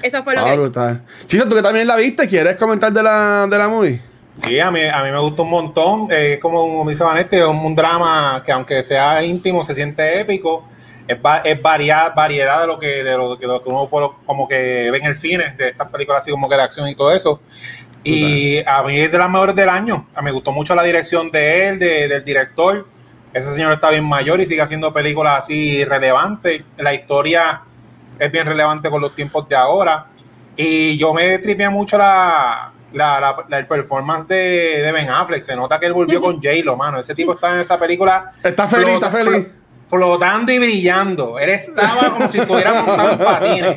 eso 0.02 0.22
fue 0.22 0.34
lo 0.34 0.40
ah, 0.42 0.50
que. 0.50 0.56
Brutal. 0.56 1.02
Chisa, 1.26 1.48
tú 1.48 1.54
que 1.54 1.62
también 1.62 1.86
la 1.86 1.96
viste, 1.96 2.28
¿quieres 2.28 2.56
comentar 2.56 2.92
de 2.92 3.02
la, 3.02 3.46
de 3.48 3.58
la 3.58 3.68
movie? 3.68 4.00
Sí, 4.36 4.58
a 4.58 4.70
mí, 4.70 4.80
a 4.84 5.02
mí 5.02 5.10
me 5.10 5.20
gustó 5.20 5.42
un 5.42 5.50
montón. 5.50 6.08
Es 6.10 6.38
como, 6.38 6.60
como 6.60 6.90
dice 6.90 7.02
Vanette, 7.02 7.34
es 7.34 7.46
un, 7.46 7.74
drama 7.74 8.42
que 8.44 8.52
aunque 8.52 8.82
sea 8.82 9.22
íntimo, 9.22 9.64
se 9.64 9.74
siente 9.74 10.20
épico. 10.20 10.64
Es, 11.10 11.18
es 11.44 11.62
variedad, 11.62 12.14
variedad 12.14 12.60
de 12.60 12.66
lo 12.66 12.78
que 12.78 13.02
de 13.02 13.16
lo, 13.16 13.36
de 13.36 13.46
lo 13.46 13.62
que 13.62 13.68
uno 13.68 13.88
como 14.24 14.46
que 14.46 14.90
ve 14.90 14.98
en 14.98 15.06
el 15.06 15.16
cine, 15.16 15.54
de 15.56 15.68
estas 15.68 15.88
películas 15.88 16.22
así 16.22 16.30
como 16.30 16.48
que 16.48 16.56
de 16.56 16.62
acción 16.62 16.88
y 16.88 16.94
todo 16.94 17.12
eso. 17.12 17.40
Y 18.02 18.62
a 18.66 18.82
mí 18.82 18.98
es 18.98 19.12
de 19.12 19.18
las 19.18 19.28
mejores 19.28 19.54
del 19.54 19.68
año. 19.68 20.06
Me 20.22 20.30
gustó 20.30 20.52
mucho 20.52 20.74
la 20.74 20.82
dirección 20.82 21.30
de 21.30 21.68
él, 21.68 21.78
del 21.78 22.24
director. 22.24 22.86
Ese 23.32 23.54
señor 23.54 23.72
está 23.72 23.90
bien 23.90 24.04
mayor 24.04 24.40
y 24.40 24.46
sigue 24.46 24.62
haciendo 24.62 24.92
películas 24.92 25.44
así 25.44 25.84
relevantes. 25.84 26.62
La 26.78 26.94
historia 26.94 27.62
es 28.18 28.32
bien 28.32 28.46
relevante 28.46 28.88
con 28.88 29.00
los 29.00 29.14
tiempos 29.14 29.48
de 29.48 29.56
ahora. 29.56 30.06
Y 30.56 30.96
yo 30.96 31.12
me 31.12 31.38
tripié 31.38 31.68
mucho 31.68 31.98
la, 31.98 32.72
la, 32.92 33.44
el 33.50 33.66
performance 33.66 34.26
de, 34.26 34.90
Ben 34.92 35.10
Affleck. 35.10 35.42
Se 35.42 35.54
nota 35.54 35.78
que 35.78 35.86
él 35.86 35.92
volvió 35.92 36.20
con 36.20 36.36
J-Lo, 36.36 36.76
mano. 36.76 36.98
Ese 36.98 37.14
tipo 37.14 37.34
está 37.34 37.54
en 37.54 37.60
esa 37.60 37.78
película. 37.78 38.24
Está 38.42 38.66
feliz, 38.66 38.88
está 38.94 39.10
feliz. 39.10 39.46
Flotando 39.90 40.52
y 40.52 40.58
brillando. 40.58 41.38
Él 41.38 41.50
estaba 41.50 42.10
como 42.10 42.28
si 42.28 42.38
estuviera 42.38 42.82
montando 42.82 43.24
patines. 43.24 43.76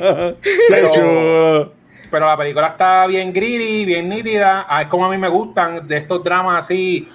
Pero, 0.70 1.74
pero 2.12 2.26
la 2.28 2.38
película 2.38 2.68
está 2.68 3.08
bien 3.08 3.34
gritty, 3.34 3.84
bien 3.86 4.08
nítida. 4.08 4.66
Ah, 4.70 4.84
es 4.84 4.88
como 4.88 5.06
a 5.06 5.10
mí 5.10 5.18
me 5.18 5.28
gustan 5.28 5.88
de 5.88 5.98
estos 5.98 6.24
dramas 6.24 6.66
así, 6.66 7.10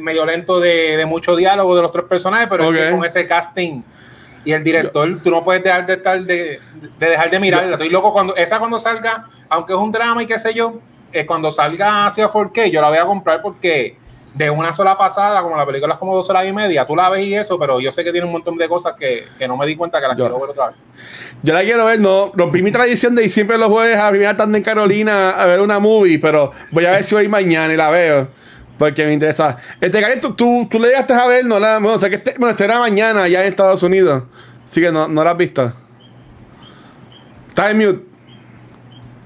medio 0.00 0.24
lento 0.24 0.60
de, 0.60 0.96
de 0.96 1.04
mucho 1.04 1.34
diálogo 1.34 1.74
de 1.74 1.82
los 1.82 1.92
tres 1.92 2.04
personajes, 2.04 2.46
pero 2.48 2.66
con 2.66 3.04
ese 3.04 3.26
casting 3.26 3.82
y 4.44 4.52
el 4.52 4.62
director, 4.62 5.20
tú 5.22 5.30
no 5.30 5.42
puedes 5.42 5.62
dejar 5.62 5.86
de 5.86 5.94
estar 5.94 6.22
de, 6.22 6.60
dejar 6.98 7.30
de 7.30 7.40
mirarla. 7.40 7.72
Estoy 7.72 7.88
loco 7.88 8.12
cuando 8.12 8.36
esa 8.36 8.58
cuando 8.58 8.78
salga, 8.78 9.24
aunque 9.48 9.72
es 9.72 9.78
un 9.78 9.90
drama 9.90 10.22
y 10.22 10.26
qué 10.26 10.38
sé 10.38 10.52
yo, 10.52 10.80
es 11.12 11.24
cuando 11.24 11.50
salga 11.50 12.06
hacia 12.06 12.28
4K, 12.28 12.70
yo 12.70 12.80
la 12.80 12.88
voy 12.90 12.98
a 12.98 13.06
comprar 13.06 13.40
porque 13.40 13.96
de 14.34 14.50
una 14.50 14.72
sola 14.72 14.98
pasada, 14.98 15.40
como 15.42 15.56
la 15.56 15.64
película 15.64 15.94
es 15.94 15.98
como 15.98 16.14
dos 16.14 16.28
horas 16.28 16.46
y 16.46 16.52
media, 16.52 16.84
tú 16.86 16.96
la 16.96 17.08
ves 17.08 17.24
y 17.24 17.34
eso, 17.34 17.58
pero 17.58 17.80
yo 17.80 17.92
sé 17.92 18.02
que 18.02 18.10
tiene 18.10 18.26
un 18.26 18.32
montón 18.32 18.56
de 18.56 18.68
cosas 18.68 18.94
que, 18.98 19.26
no 19.46 19.56
me 19.56 19.64
di 19.64 19.76
cuenta 19.76 20.00
que 20.00 20.08
las 20.08 20.16
quiero 20.16 20.40
ver 20.40 20.50
otra 20.50 20.68
vez. 20.68 20.76
Yo 21.42 21.54
la 21.54 21.62
quiero 21.62 21.84
ver, 21.86 22.00
no, 22.00 22.32
rompí 22.34 22.60
mi 22.60 22.72
tradición 22.72 23.14
de 23.14 23.24
ir 23.24 23.30
siempre 23.30 23.56
los 23.58 23.68
jueves 23.68 23.96
a 23.96 24.10
primera 24.10 24.36
tarde 24.36 24.56
en 24.56 24.64
Carolina 24.64 25.30
a 25.30 25.46
ver 25.46 25.60
una 25.60 25.78
movie, 25.78 26.18
pero 26.18 26.50
voy 26.72 26.84
a 26.84 26.90
ver 26.90 27.04
si 27.04 27.14
hoy 27.14 27.28
mañana 27.28 27.72
y 27.72 27.76
la 27.76 27.90
veo. 27.90 28.28
Porque 28.76 29.06
me 29.06 29.12
interesa. 29.12 29.56
Este, 29.80 30.00
Karen, 30.00 30.20
tú, 30.20 30.34
tú, 30.34 30.80
le 30.80 30.88
llegaste 30.88 31.12
a 31.12 31.28
ver, 31.28 31.44
no 31.44 31.60
la. 31.60 31.78
Bueno, 31.78 31.94
o 31.94 31.98
sea 31.98 32.10
que 32.10 32.16
este, 32.16 32.34
bueno, 32.36 32.50
este 32.50 32.64
era 32.64 32.80
mañana 32.80 33.28
ya 33.28 33.42
en 33.42 33.48
Estados 33.48 33.84
Unidos. 33.84 34.24
Así 34.64 34.80
que 34.80 34.90
no, 34.90 35.06
no 35.06 35.22
la 35.22 35.30
has 35.30 35.36
visto. 35.36 35.72
Está 37.48 37.70
en 37.70 37.78
mute. 37.78 38.13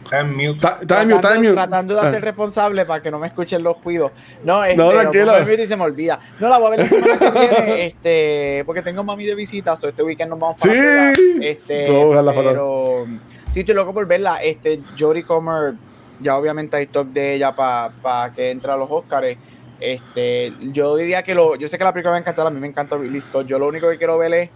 Está 0.08 0.20
en 0.20 0.32
mute. 0.34 0.50
Está, 0.52 0.78
está 0.80 1.02
en 1.02 1.08
mute, 1.08 1.16
está 1.20 1.34
en 1.34 1.40
mute. 1.42 1.52
Tratando 1.54 1.94
de 1.94 2.00
Ah. 2.00 2.10
ser 2.10 2.22
responsable 2.22 2.84
para 2.86 3.02
que 3.02 3.10
no 3.10 3.18
me 3.18 3.26
escuchen 3.26 3.62
los 3.62 3.76
cuidos. 3.76 4.10
No, 4.42 4.64
este, 4.64 4.76
No, 4.76 4.92
lo 4.92 5.00
tranquilo. 5.00 5.32
mute 5.40 5.62
y 5.62 5.66
se 5.66 5.76
me 5.76 5.84
olvida. 5.84 6.18
No, 6.40 6.48
la 6.48 6.58
voy 6.58 6.66
a 6.66 6.70
ver 6.70 6.78
la 6.80 6.86
semana 6.86 7.32
que 7.32 7.48
viene, 7.48 7.86
este, 7.86 8.62
porque 8.64 8.82
tengo 8.82 9.04
mami 9.04 9.26
de 9.26 9.34
visita, 9.34 9.76
so 9.76 9.88
este 9.88 10.02
weekend 10.02 10.30
nos 10.30 10.38
vamos 10.38 10.56
para 10.60 10.72
Sí. 10.72 10.78
Vegas. 10.80 11.18
Este, 11.42 11.86
foto. 11.86 12.32
pero 12.34 13.06
sí 13.52 13.60
estoy 13.60 13.74
loco 13.74 13.92
por 13.92 14.06
verla. 14.06 14.36
Este, 14.42 14.80
Jodie 14.98 15.24
Comer, 15.24 15.74
ya 16.20 16.36
obviamente 16.38 16.76
hay 16.76 16.86
talk 16.86 17.08
de 17.08 17.34
ella 17.34 17.54
para 17.54 18.32
que 18.34 18.50
entre 18.50 18.72
a 18.72 18.76
los 18.76 18.90
Oscars. 18.90 19.36
Este, 19.80 20.52
yo 20.72 20.96
diría 20.96 21.22
que 21.22 21.34
lo, 21.34 21.54
yo 21.54 21.68
sé 21.68 21.78
que 21.78 21.84
la 21.84 21.92
película 21.92 22.10
me 22.10 22.14
va 22.14 22.18
a 22.18 22.20
encantar, 22.20 22.46
a 22.46 22.50
mí 22.50 22.58
me 22.58 22.66
encanta 22.66 22.96
Ridley 22.96 23.20
Scott. 23.20 23.46
Yo 23.46 23.58
lo 23.58 23.68
único 23.68 23.88
que 23.88 23.96
quiero 23.98 24.18
ver 24.18 24.32
es 24.34 24.50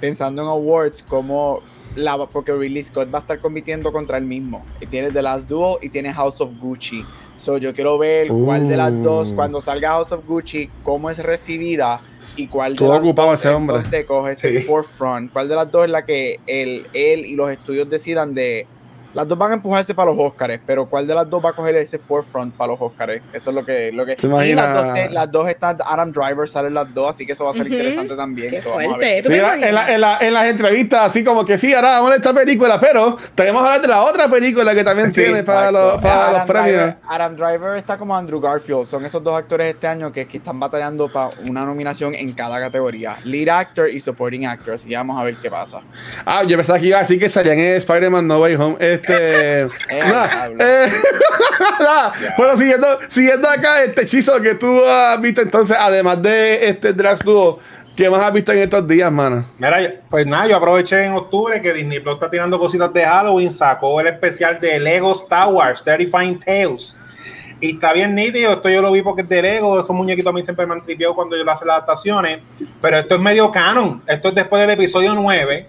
pensando 0.00 0.40
en 0.42 0.48
awards 0.48 1.02
como 1.02 1.60
la 1.96 2.16
porque 2.26 2.52
Ridley 2.52 2.82
Scott 2.82 3.08
va 3.12 3.18
a 3.18 3.20
estar 3.22 3.40
compitiendo 3.40 3.92
contra 3.92 4.18
él 4.18 4.24
mismo. 4.24 4.64
Y 4.80 4.86
tiene 4.86 5.10
The 5.10 5.22
Last 5.22 5.48
Duel 5.48 5.76
y 5.82 5.88
tiene 5.88 6.12
House 6.12 6.40
of 6.40 6.50
Gucci. 6.60 7.04
So 7.36 7.58
yo 7.58 7.72
quiero 7.74 7.98
ver 7.98 8.28
cuál 8.28 8.68
de 8.68 8.76
las 8.76 9.02
dos 9.02 9.32
Uh. 9.32 9.34
cuando 9.34 9.60
salga 9.60 9.90
House 9.90 10.12
of 10.12 10.24
Gucci 10.26 10.70
cómo 10.84 11.10
es 11.10 11.18
recibida 11.18 12.00
y 12.36 12.46
cuál 12.46 12.76
de 12.76 12.86
las 12.86 12.98
ocupado 13.00 13.28
dos 13.30 13.40
ese 13.40 13.48
hombre. 13.48 13.76
entonces 13.76 14.04
coge 14.06 14.32
ese 14.32 14.60
Sí. 14.60 14.66
forefront. 14.66 15.32
¿Cuál 15.32 15.48
de 15.48 15.56
las 15.56 15.70
dos 15.70 15.84
es 15.86 15.90
la 15.90 16.04
que 16.04 16.38
él, 16.46 16.86
él 16.92 17.24
y 17.26 17.34
los 17.34 17.50
estudios 17.50 17.90
decidan 17.90 18.34
de 18.34 18.66
las 19.14 19.26
dos 19.28 19.38
van 19.38 19.52
a 19.52 19.54
empujarse 19.54 19.94
para 19.94 20.10
los 20.10 20.20
Oscars, 20.20 20.60
pero 20.66 20.86
¿cuál 20.86 21.06
de 21.06 21.14
las 21.14 21.28
dos 21.30 21.44
va 21.44 21.50
a 21.50 21.52
coger 21.52 21.76
ese 21.76 21.98
forefront 21.98 22.54
para 22.54 22.72
los 22.72 22.80
Oscars? 22.80 23.20
Eso 23.32 23.50
es 23.50 23.56
lo 23.56 23.64
que... 23.64 23.90
Lo 23.92 24.04
que 24.04 24.16
¿Te 24.16 24.26
y 24.26 24.30
imaginas? 24.30 24.66
las 24.68 24.74
dos, 24.84 24.94
te- 24.94 25.10
las 25.10 25.30
dos 25.32 25.48
están, 25.48 25.78
Adam 25.86 26.12
Driver 26.12 26.48
salen 26.48 26.74
las 26.74 26.92
dos, 26.92 27.10
así 27.10 27.24
que 27.24 27.32
eso 27.32 27.44
va 27.44 27.50
a 27.52 27.54
ser 27.54 27.66
interesante 27.66 28.14
también. 28.16 28.50
Qué 28.50 28.60
So, 28.60 28.70
vamos 28.76 28.94
a 28.94 28.98
ver. 28.98 29.22
¿Tú 29.22 29.28
Sí, 29.28 29.34
en, 29.36 29.42
la- 29.74 29.88
en 29.94 30.00
la- 30.00 30.18
en 30.20 30.34
las 30.34 30.46
entrevistas, 30.50 31.00
así 31.04 31.22
como 31.24 31.44
que 31.44 31.56
sí, 31.56 31.72
ahora 31.72 31.92
vamos 31.92 32.08
a 32.08 32.10
ver 32.10 32.18
esta 32.20 32.34
película, 32.34 32.80
pero 32.80 33.16
tenemos 33.34 33.62
que 33.62 33.66
hablar 33.68 33.80
de 33.82 33.88
la 33.88 34.02
otra 34.02 34.28
película 34.28 34.74
que 34.74 34.84
también 34.84 35.10
Sí, 35.12 35.22
tiene 35.22 35.42
para 35.44 35.70
los, 35.70 36.02
para 36.02 36.32
los 36.32 36.42
premios. 36.42 36.76
Driver, 36.76 36.96
Adam 37.08 37.36
Driver 37.36 37.76
está 37.76 37.96
como 37.96 38.16
Andrew 38.16 38.40
Garfield. 38.40 38.86
Son 38.86 39.04
esos 39.04 39.22
dos 39.22 39.34
actores 39.36 39.68
este 39.74 39.86
año 39.86 40.10
que, 40.12 40.26
que 40.26 40.38
están 40.38 40.58
batallando 40.58 41.10
para 41.12 41.30
una 41.46 41.64
nominación 41.64 42.14
en 42.14 42.32
cada 42.32 42.58
categoría. 42.58 43.16
Lead 43.24 43.48
Actor 43.48 43.88
y 43.90 44.00
Supporting 44.00 44.46
Actor. 44.46 44.74
Así 44.74 44.88
que 44.88 44.96
vamos 44.96 45.20
a 45.20 45.24
ver 45.24 45.36
qué 45.36 45.50
pasa. 45.50 45.80
Ah, 46.26 46.42
yo 46.44 46.56
pensaba 46.56 46.78
que 46.78 46.86
iba 46.86 46.96
a 46.96 47.00
decir 47.00 47.18
que 47.18 47.28
salían 47.28 47.58
en 47.58 47.74
Spider-Man 47.76 48.26
No 48.26 48.40
Way 48.40 48.54
Home. 48.56 48.76
Este. 48.80 49.03
nada, 49.90 50.48
diablo. 50.48 50.64
eh. 50.64 50.88
Bueno, 52.36 52.56
siguiendo, 52.56 52.86
siguiendo 53.08 53.48
acá 53.48 53.82
este 53.82 54.02
hechizo 54.02 54.40
que 54.40 54.54
tú 54.54 54.84
has 54.84 55.20
visto 55.20 55.40
entonces, 55.40 55.76
además 55.78 56.20
de 56.22 56.68
este 56.68 56.92
Drax 56.92 57.20
Duo, 57.24 57.58
¿qué 57.96 58.10
más 58.10 58.22
has 58.22 58.32
visto 58.32 58.52
en 58.52 58.58
estos 58.60 58.86
días, 58.86 59.10
mano? 59.12 59.44
Mira, 59.58 59.78
pues 60.08 60.26
nada, 60.26 60.46
yo 60.46 60.56
aproveché 60.56 61.04
en 61.04 61.12
octubre 61.12 61.60
que 61.60 61.72
Disney 61.72 62.00
Plus 62.00 62.14
está 62.14 62.30
tirando 62.30 62.58
cositas 62.58 62.92
de 62.92 63.04
Halloween, 63.04 63.52
sacó 63.52 64.00
el 64.00 64.08
especial 64.08 64.58
de 64.60 64.78
Lego 64.80 65.12
Star 65.12 65.48
Wars, 65.48 65.82
Terrifying 65.82 66.38
Tales. 66.38 66.96
Y 67.60 67.74
está 67.74 67.92
bien 67.92 68.14
nítido, 68.14 68.52
esto 68.52 68.68
yo 68.68 68.82
lo 68.82 68.90
vi 68.92 69.00
porque 69.00 69.22
es 69.22 69.28
de 69.28 69.40
Lego, 69.40 69.80
esos 69.80 69.94
muñequitos 69.94 70.30
a 70.30 70.34
mí 70.34 70.42
siempre 70.42 70.66
me 70.66 70.74
han 70.74 70.82
tripeado 70.82 71.14
cuando 71.14 71.36
yo 71.36 71.44
le 71.44 71.50
hago 71.50 71.64
las 71.64 71.76
adaptaciones, 71.76 72.40
pero 72.80 72.98
esto 72.98 73.14
es 73.14 73.20
medio 73.20 73.50
canon, 73.50 74.02
esto 74.06 74.28
es 74.28 74.34
después 74.34 74.60
del 74.60 74.70
episodio 74.70 75.14
9, 75.14 75.66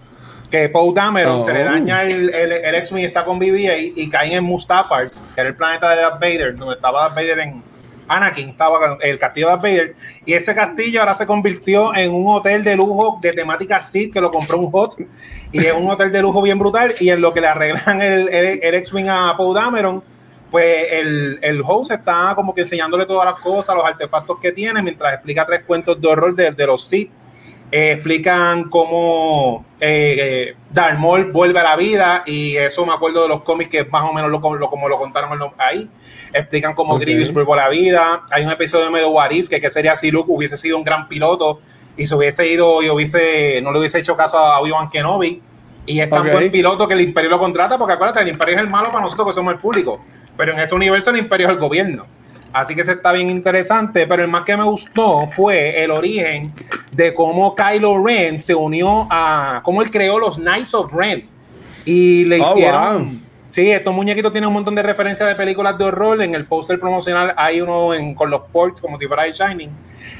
que 0.56 0.70
Poe 0.70 0.94
Dameron 0.94 1.40
Oh. 1.40 1.42
se 1.42 1.54
le 1.54 1.64
daña 1.64 2.04
el, 2.04 2.34
el, 2.34 2.52
el 2.52 2.76
X-Wing 2.76 3.02
y 3.02 3.06
está 3.06 3.26
con 3.26 3.40
BB-8 3.40 3.94
y 3.96 4.10
caen 4.10 4.34
en 4.34 4.44
Mustafar, 4.44 5.10
que 5.10 5.42
era 5.42 5.50
el 5.50 5.56
planeta 5.56 5.90
de 5.90 5.98
Darth 5.98 6.20
Vader, 6.20 6.56
donde 6.56 6.76
estaba 6.76 7.02
Darth 7.02 7.16
Vader 7.16 7.40
en 7.40 7.64
Anakin, 8.08 8.50
estaba 8.50 8.98
el 9.02 9.20
castillo 9.20 9.48
de 9.48 9.52
Darth 9.52 9.64
Vader, 9.64 9.94
y 10.26 10.34
ese 10.34 10.56
castillo 10.56 11.02
ahora 11.02 11.14
se 11.14 11.26
convirtió 11.26 11.96
en 11.96 12.14
un 12.14 12.28
hotel 12.28 12.64
de 12.64 12.76
lujo 12.76 13.20
de 13.22 13.34
temática 13.34 13.82
Sith 13.82 14.14
que 14.14 14.22
lo 14.22 14.32
compró 14.32 14.58
un 14.58 14.72
hot, 14.72 14.96
y 15.52 15.66
es 15.66 15.74
un 15.74 15.90
hotel 15.90 16.12
de 16.12 16.22
lujo 16.22 16.42
bien 16.42 16.58
brutal, 16.60 16.94
y 17.00 17.10
en 17.10 17.20
lo 17.20 17.34
que 17.34 17.42
le 17.42 17.48
arreglan 17.48 18.02
el, 18.02 18.30
el, 18.30 18.60
el 18.64 18.76
X-Wing 18.76 19.10
a 19.10 19.36
Poe 19.36 19.54
Dameron, 19.54 20.04
pues 20.52 20.88
el, 20.92 21.40
el 21.42 21.62
host 21.66 21.92
está 21.92 22.34
como 22.36 22.54
que 22.54 22.62
enseñándole 22.62 23.06
todas 23.06 23.26
las 23.26 23.42
cosas, 23.42 23.76
los 23.76 23.84
artefactos 23.84 24.40
que 24.40 24.52
tiene, 24.52 24.82
mientras 24.82 25.16
explica 25.16 25.46
tres 25.46 25.64
cuentos 25.66 26.00
de 26.00 26.08
horror 26.08 26.34
de, 26.34 26.52
de 26.52 26.66
los 26.68 26.86
Sith. 26.86 27.12
Eh, 27.78 27.92
explican 27.92 28.70
cómo 28.70 29.66
eh, 29.82 30.16
eh, 30.18 30.56
Darth 30.72 30.98
Maul 30.98 31.34
vuelve 31.34 31.60
a 31.60 31.64
la 31.64 31.76
vida 31.76 32.24
y 32.26 32.56
eso 32.56 32.86
me 32.86 32.94
acuerdo 32.94 33.24
de 33.24 33.28
los 33.28 33.42
cómics 33.44 33.70
que 33.70 33.84
más 33.84 34.10
o 34.10 34.14
menos 34.14 34.32
lo, 34.32 34.40
lo- 34.56 34.70
como 34.70 34.88
lo 34.88 34.98
contaron 34.98 35.38
ahí. 35.58 35.90
Explican 36.32 36.74
cómo 36.74 36.94
Ok. 36.94 37.02
Grievous 37.02 37.34
vuelve 37.34 37.52
a 37.52 37.56
la 37.58 37.68
vida. 37.70 38.24
Hay 38.32 38.46
un 38.46 38.50
episodio 38.50 38.86
de 38.86 38.92
medio 38.92 39.10
What 39.10 39.32
If, 39.32 39.50
que, 39.50 39.60
que 39.60 39.70
sería 39.70 39.98
si 39.98 40.10
Luke 40.10 40.28
hubiese 40.32 40.56
sido 40.56 40.78
un 40.78 40.86
gran 40.86 41.10
piloto 41.10 41.60
y 41.98 42.06
se 42.06 42.16
hubiese 42.16 42.48
ido 42.48 42.82
y 42.82 42.90
hubiese 42.90 43.60
no 43.62 43.74
le 43.74 43.80
hubiese 43.80 44.00
hecho 44.00 44.16
caso 44.16 44.38
a 44.38 44.62
Obi-Wan 44.62 44.88
Kenobi. 44.88 45.42
Y 45.86 46.00
es 46.00 46.10
tan 46.10 46.20
buen 46.32 46.52
piloto 46.54 46.88
que 46.88 46.94
el 46.94 47.02
Imperio 47.02 47.30
lo 47.30 47.40
contrata, 47.40 47.78
porque 47.78 47.94
acuérdate, 47.96 48.22
el 48.22 48.30
Imperio 48.30 48.56
es 48.56 48.62
el 48.62 48.70
malo 48.70 48.88
para 48.88 49.02
nosotros 49.02 49.28
que 49.28 49.34
somos 49.34 49.52
el 49.54 49.60
público. 49.60 50.00
Pero 50.38 50.54
en 50.54 50.60
ese 50.60 50.74
universo 50.74 51.10
el 51.10 51.18
Imperio 51.18 51.48
es 51.48 51.52
el 51.54 51.60
gobierno. 51.60 52.08
Así 52.56 52.74
que 52.74 52.86
se 52.86 52.94
está 52.94 53.12
bien 53.12 53.30
interesante, 53.30 54.08
pero 54.08 54.24
el 54.24 54.30
más 54.30 54.44
que 54.44 54.56
me 54.56 54.64
gustó 54.64 55.28
fue 55.28 55.84
el 55.84 55.92
origen 55.92 56.54
de 56.90 57.14
cómo 57.14 57.54
Kylo 57.54 58.02
Ren 58.02 58.40
se 58.40 58.56
unió 58.56 59.08
a, 59.12 59.60
cómo 59.62 59.82
él 59.82 59.92
creó 59.92 60.18
los 60.20 60.38
Knights 60.38 60.74
of 60.74 60.94
Ren. 60.94 61.28
Y 61.84 62.24
le 62.24 62.40
Oh, 62.40 62.52
hicieron... 62.52 63.10
wow. 63.10 63.20
Sí, 63.56 63.72
estos 63.72 63.94
muñequitos 63.96 64.34
tienen 64.34 64.50
un 64.50 64.54
montón 64.54 64.76
de 64.76 64.84
referencias 64.84 65.30
de 65.30 65.34
películas 65.34 65.78
de 65.78 65.86
horror. 65.86 66.22
En 66.22 66.36
el 66.36 66.44
póster 66.44 66.78
promocional 66.78 67.34
hay 67.38 67.62
uno 67.62 67.94
en- 67.94 68.14
con 68.14 68.30
los 68.30 68.42
ports 68.52 68.82
como 68.82 68.98
si 68.98 69.08
fuera 69.08 69.24
de 69.24 69.32
Shining. 69.32 69.70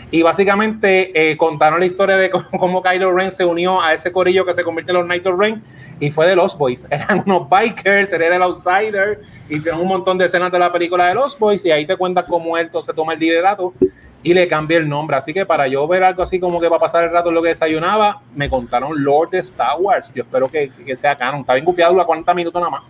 Y 0.10 0.22
básicamente 0.22 1.12
eh, 1.14 1.36
contaron 1.36 1.82
la 1.82 1.86
historia 1.86 2.16
de 2.16 2.30
cómo, 2.32 2.46
cómo 2.58 2.82
Kylo 2.82 3.12
Ren 3.12 3.34
se 3.34 3.44
unió 3.44 3.82
a 3.82 3.94
ese 3.94 4.10
corillo 4.14 4.46
que 4.46 4.54
se 4.54 4.64
convierte 4.64 4.94
en 4.94 5.00
los 5.00 5.06
Knights 5.06 5.28
of 5.28 5.38
Ren 5.38 5.62
y 6.00 6.12
fue 6.12 6.28
de 6.28 6.38
Los 6.38 6.58
Boys. 6.58 6.88
Eran 6.90 7.24
unos 7.26 7.50
bikers, 7.50 8.14
él 8.14 8.22
era 8.22 8.38
el 8.38 8.42
outsider. 8.42 9.20
Hicieron 9.50 9.82
un 9.82 9.90
montón 9.90 10.18
de 10.18 10.28
escenas 10.28 10.50
de 10.50 10.58
la 10.60 10.72
película 10.72 11.06
de 11.10 11.16
Los 11.16 11.38
Boys 11.38 11.66
y 11.66 11.72
ahí 11.72 11.86
te 11.86 11.98
cuentas 11.98 12.24
cómo 12.30 12.58
él 12.58 12.70
se 12.80 12.94
toma 12.94 13.16
el 13.16 13.20
liderato 13.20 13.74
y 14.26 14.34
le 14.34 14.48
cambia 14.48 14.78
el 14.80 14.90
nombre. 14.90 15.16
Así 15.16 15.34
que 15.34 15.46
para 15.46 15.68
yo 15.68 15.88
ver 15.88 16.04
algo 16.04 16.24
así 16.24 16.40
como 16.40 16.60
que 16.60 16.68
va 16.68 16.78
a 16.78 16.80
pasar 16.80 17.04
el 17.06 17.12
rato 17.12 17.30
en 17.30 17.36
lo 17.36 17.42
que 17.42 17.50
desayunaba, 17.50 18.22
me 18.36 18.50
contaron 18.50 18.92
Lord 19.04 19.30
de 19.30 19.40
Star 19.40 19.78
Wars. 19.80 20.12
Yo 20.14 20.24
espero 20.24 20.50
que, 20.50 20.72
que 20.86 20.96
sea 20.96 21.16
canon. 21.16 21.42
Está 21.42 21.54
bien 21.54 21.64
gufiado, 21.64 21.94
dura 21.94 22.06
40 22.06 22.34
minutos 22.34 22.60
nada 22.60 22.72
más. 22.72 22.82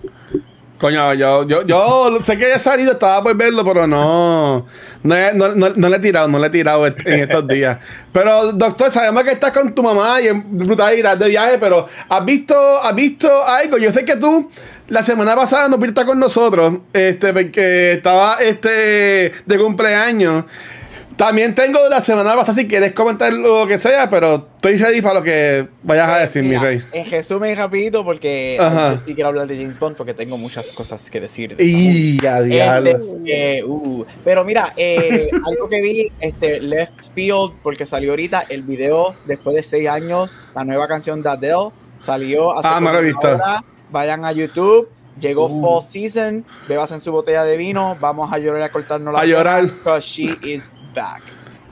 Coño, 0.77 1.13
yo, 1.13 1.43
yo, 1.47 1.61
yo 1.65 2.17
sé 2.21 2.37
que 2.37 2.49
ya 2.49 2.59
salido, 2.59 2.91
estaba 2.91 3.23
por 3.23 3.33
verlo, 3.35 3.63
pero 3.63 3.87
no, 3.87 4.65
no, 5.03 5.15
no, 5.33 5.55
no- 5.55 5.69
no 5.73 5.89
le 5.89 5.95
he 5.95 5.99
tirado, 5.99 6.27
no 6.27 6.37
le 6.37 6.47
he 6.47 6.49
tirado 6.49 6.85
en 6.85 6.95
estos 7.05 7.47
días. 7.47 7.79
Pero, 8.11 8.51
doctor, 8.51 8.91
sabemos 8.91 9.23
que 9.23 9.31
estás 9.31 9.51
con 9.51 9.73
tu 9.73 9.81
mamá 9.81 10.21
y 10.21 10.27
es 10.27 10.33
brutal 10.35 10.97
ir 10.97 11.07
de 11.07 11.29
viaje, 11.29 11.57
pero 11.59 11.87
¿has 12.09 12.25
visto, 12.25 12.55
¿has 12.83 12.93
visto 12.93 13.29
algo? 13.45 13.77
Yo 13.77 13.91
sé 13.93 14.03
que 14.03 14.17
tú 14.17 14.49
la 14.89 15.01
semana 15.01 15.33
pasada 15.35 15.69
no 15.69 15.79
pudiste 15.79 16.05
con 16.05 16.19
nosotros, 16.19 16.73
este, 16.91 17.31
porque 17.31 17.93
estaba 17.93 18.35
este 18.41 19.31
de 19.45 19.57
cumpleaños. 19.57 20.43
También 21.15 21.55
tengo 21.55 21.81
de 21.81 21.89
la 21.89 22.01
semana 22.01 22.35
pasada 22.35 22.57
si 22.57 22.67
quieres 22.67 22.93
comentar 22.93 23.31
lo 23.31 23.65
que 23.67 23.77
sea, 23.77 24.09
pero 24.09 24.47
estoy 24.55 24.75
ready 24.77 25.01
para 25.01 25.15
lo 25.15 25.23
que 25.23 25.65
vayas 25.81 26.09
a 26.09 26.17
decir, 26.17 26.43
mi 26.43 26.49
Mira, 26.49 26.61
rey. 26.61 26.81
En 26.91 27.09
resumen, 27.09 27.55
rapidito, 27.55 28.03
porque 28.03 28.57
Ajá. 28.59 28.91
yo 28.91 28.97
sí 28.97 29.15
quiero 29.15 29.29
hablar 29.29 29.47
de 29.47 29.55
James 29.55 29.79
Bond 29.79 29.95
porque 29.95 30.13
tengo 30.13 30.37
muchas 30.37 30.73
cosas 30.73 31.09
que 31.09 31.21
decir. 31.21 31.55
de 31.55 31.63
Y. 31.63 32.17
Este, 32.17 32.97
eh, 33.27 33.63
uh, 33.63 34.03
pero 34.25 34.43
mira, 34.43 34.73
eh, 34.75 35.29
algo 35.45 35.69
que 35.69 35.81
vi, 35.81 36.11
este, 36.19 36.59
Left 36.59 37.13
Field, 37.13 37.53
porque 37.63 37.85
salió 37.85 38.11
ahorita 38.11 38.43
el 38.49 38.63
video 38.63 39.15
después 39.25 39.55
de 39.55 39.63
seis 39.63 39.87
años, 39.87 40.37
la 40.53 40.65
nueva 40.65 40.85
canción 40.87 41.21
de 41.21 41.29
Adele 41.29 41.69
salió 42.01 42.51
hace 42.57 42.67
Ah, 42.69 42.81
me 42.81 42.89
hora. 42.89 43.63
Vayan 43.89 44.25
a 44.25 44.31
YouTube, 44.33 44.89
llegó 45.19 45.45
Uh. 45.47 45.61
Fall 45.61 45.83
Season, 45.89 46.45
bebas 46.67 46.91
en 46.91 46.99
su 46.99 47.11
botella 47.11 47.43
de 47.45 47.55
vino, 47.55 47.95
vamos 48.01 48.33
a 48.33 48.37
llorar 48.37 48.59
y 48.61 48.63
a 48.63 48.69
cortarnos 48.69 49.13
la 49.13 49.21
A 49.21 49.25
llorar. 49.25 49.63
Because 49.63 50.05
she 50.05 50.35
is 50.43 50.69
back. 50.95 51.21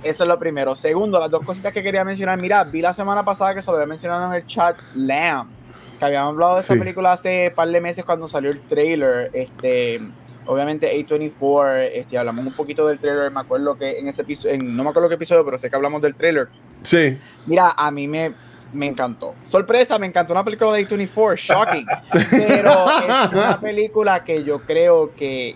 Eso 0.04 0.24
es 0.24 0.28
lo 0.28 0.38
primero. 0.38 0.76
Segundo, 0.76 1.20
las 1.20 1.32
dos 1.32 1.46
cositas 1.46 1.72
que 1.72 1.82
quería 1.82 2.04
mencionar. 2.04 2.40
Mira, 2.40 2.64
vi 2.66 2.82
la 2.82 2.94
semana 2.94 3.24
pasada 3.24 3.56
que 3.56 3.62
se 3.62 3.72
lo 3.72 3.78
había 3.78 3.88
mencionado 3.88 4.28
en 4.28 4.34
el 4.34 4.46
chat, 4.46 4.78
Lamb, 4.96 5.50
que 5.98 6.06
habíamos 6.06 6.34
hablado 6.34 6.56
de 6.56 6.62
esa 6.62 6.76
película 6.76 7.14
hace 7.14 7.48
un 7.50 7.56
par 7.56 7.70
de 7.70 7.80
meses 7.80 8.04
cuando 8.04 8.28
salió 8.28 8.52
el 8.52 8.62
trailer. 8.62 9.32
Este, 9.34 10.02
obviamente 10.46 10.94
A24, 10.94 11.90
este, 11.94 12.18
hablamos 12.18 12.46
un 12.46 12.54
poquito 12.54 12.86
del 12.88 13.00
trailer, 13.00 13.32
me 13.32 13.40
acuerdo 13.40 13.78
que 13.78 14.00
en 14.00 14.08
ese 14.10 14.24
episodio, 14.24 14.58
no 14.62 14.84
me 14.84 14.90
acuerdo 14.90 15.08
qué 15.08 15.16
episodio, 15.16 15.46
pero 15.46 15.58
sé 15.58 15.70
que 15.70 15.76
hablamos 15.76 16.02
del 16.02 16.16
trailer. 16.16 16.50
Sí. 16.82 17.18
Mira, 17.46 17.74
a 17.78 17.90
mí 17.90 18.08
me, 18.08 18.34
me 18.74 18.88
encantó. 18.88 19.36
Sorpresa, 19.46 19.98
me 20.00 20.08
encantó 20.08 20.34
una 20.34 20.44
película 20.44 20.74
de 20.74 20.86
A24, 20.86 21.38
shocking. 21.38 21.86
Pero 22.30 22.86
es 23.00 23.32
una 23.32 23.60
película 23.60 24.24
que 24.24 24.44
yo 24.44 24.60
creo 24.60 25.16
que 25.16 25.56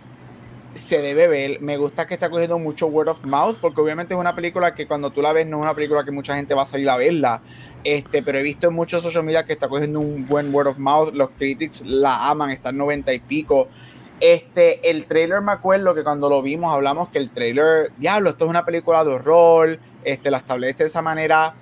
se 0.73 1.01
debe 1.01 1.27
ver. 1.27 1.61
Me 1.61 1.77
gusta 1.77 2.05
que 2.05 2.13
está 2.13 2.29
cogiendo 2.29 2.59
mucho 2.59 2.87
word 2.87 3.09
of 3.09 3.23
mouth, 3.25 3.57
porque 3.59 3.81
obviamente 3.81 4.13
es 4.13 4.19
una 4.19 4.35
película 4.35 4.73
que 4.75 4.87
cuando 4.87 5.11
tú 5.11 5.21
la 5.21 5.33
ves 5.33 5.47
no 5.47 5.57
es 5.57 5.63
una 5.63 5.73
película 5.73 6.03
que 6.03 6.11
mucha 6.11 6.35
gente 6.35 6.53
va 6.53 6.63
a 6.63 6.65
salir 6.65 6.89
a 6.89 6.97
verla. 6.97 7.41
Este, 7.83 8.21
pero 8.21 8.39
he 8.39 8.43
visto 8.43 8.67
en 8.67 8.73
muchos 8.73 9.01
social 9.01 9.23
media 9.23 9.45
que 9.45 9.53
está 9.53 9.67
cogiendo 9.67 9.99
un 9.99 10.25
buen 10.25 10.53
word 10.53 10.67
of 10.67 10.77
mouth. 10.77 11.13
Los 11.13 11.29
critics 11.31 11.83
la 11.85 12.27
aman, 12.29 12.51
están 12.51 12.77
90 12.77 13.13
y 13.13 13.19
pico. 13.19 13.67
Este, 14.19 14.89
el 14.89 15.05
trailer 15.05 15.41
me 15.41 15.51
acuerdo 15.51 15.93
que 15.93 16.03
cuando 16.03 16.29
lo 16.29 16.41
vimos 16.41 16.73
hablamos 16.73 17.09
que 17.09 17.19
el 17.19 17.29
trailer, 17.29 17.91
diablo, 17.97 18.31
esto 18.31 18.45
es 18.45 18.49
una 18.49 18.65
película 18.65 19.03
de 19.03 19.11
horror, 19.11 19.79
este, 20.03 20.31
la 20.31 20.37
establece 20.37 20.83
de 20.83 20.87
esa 20.87 21.03
manera 21.03 21.53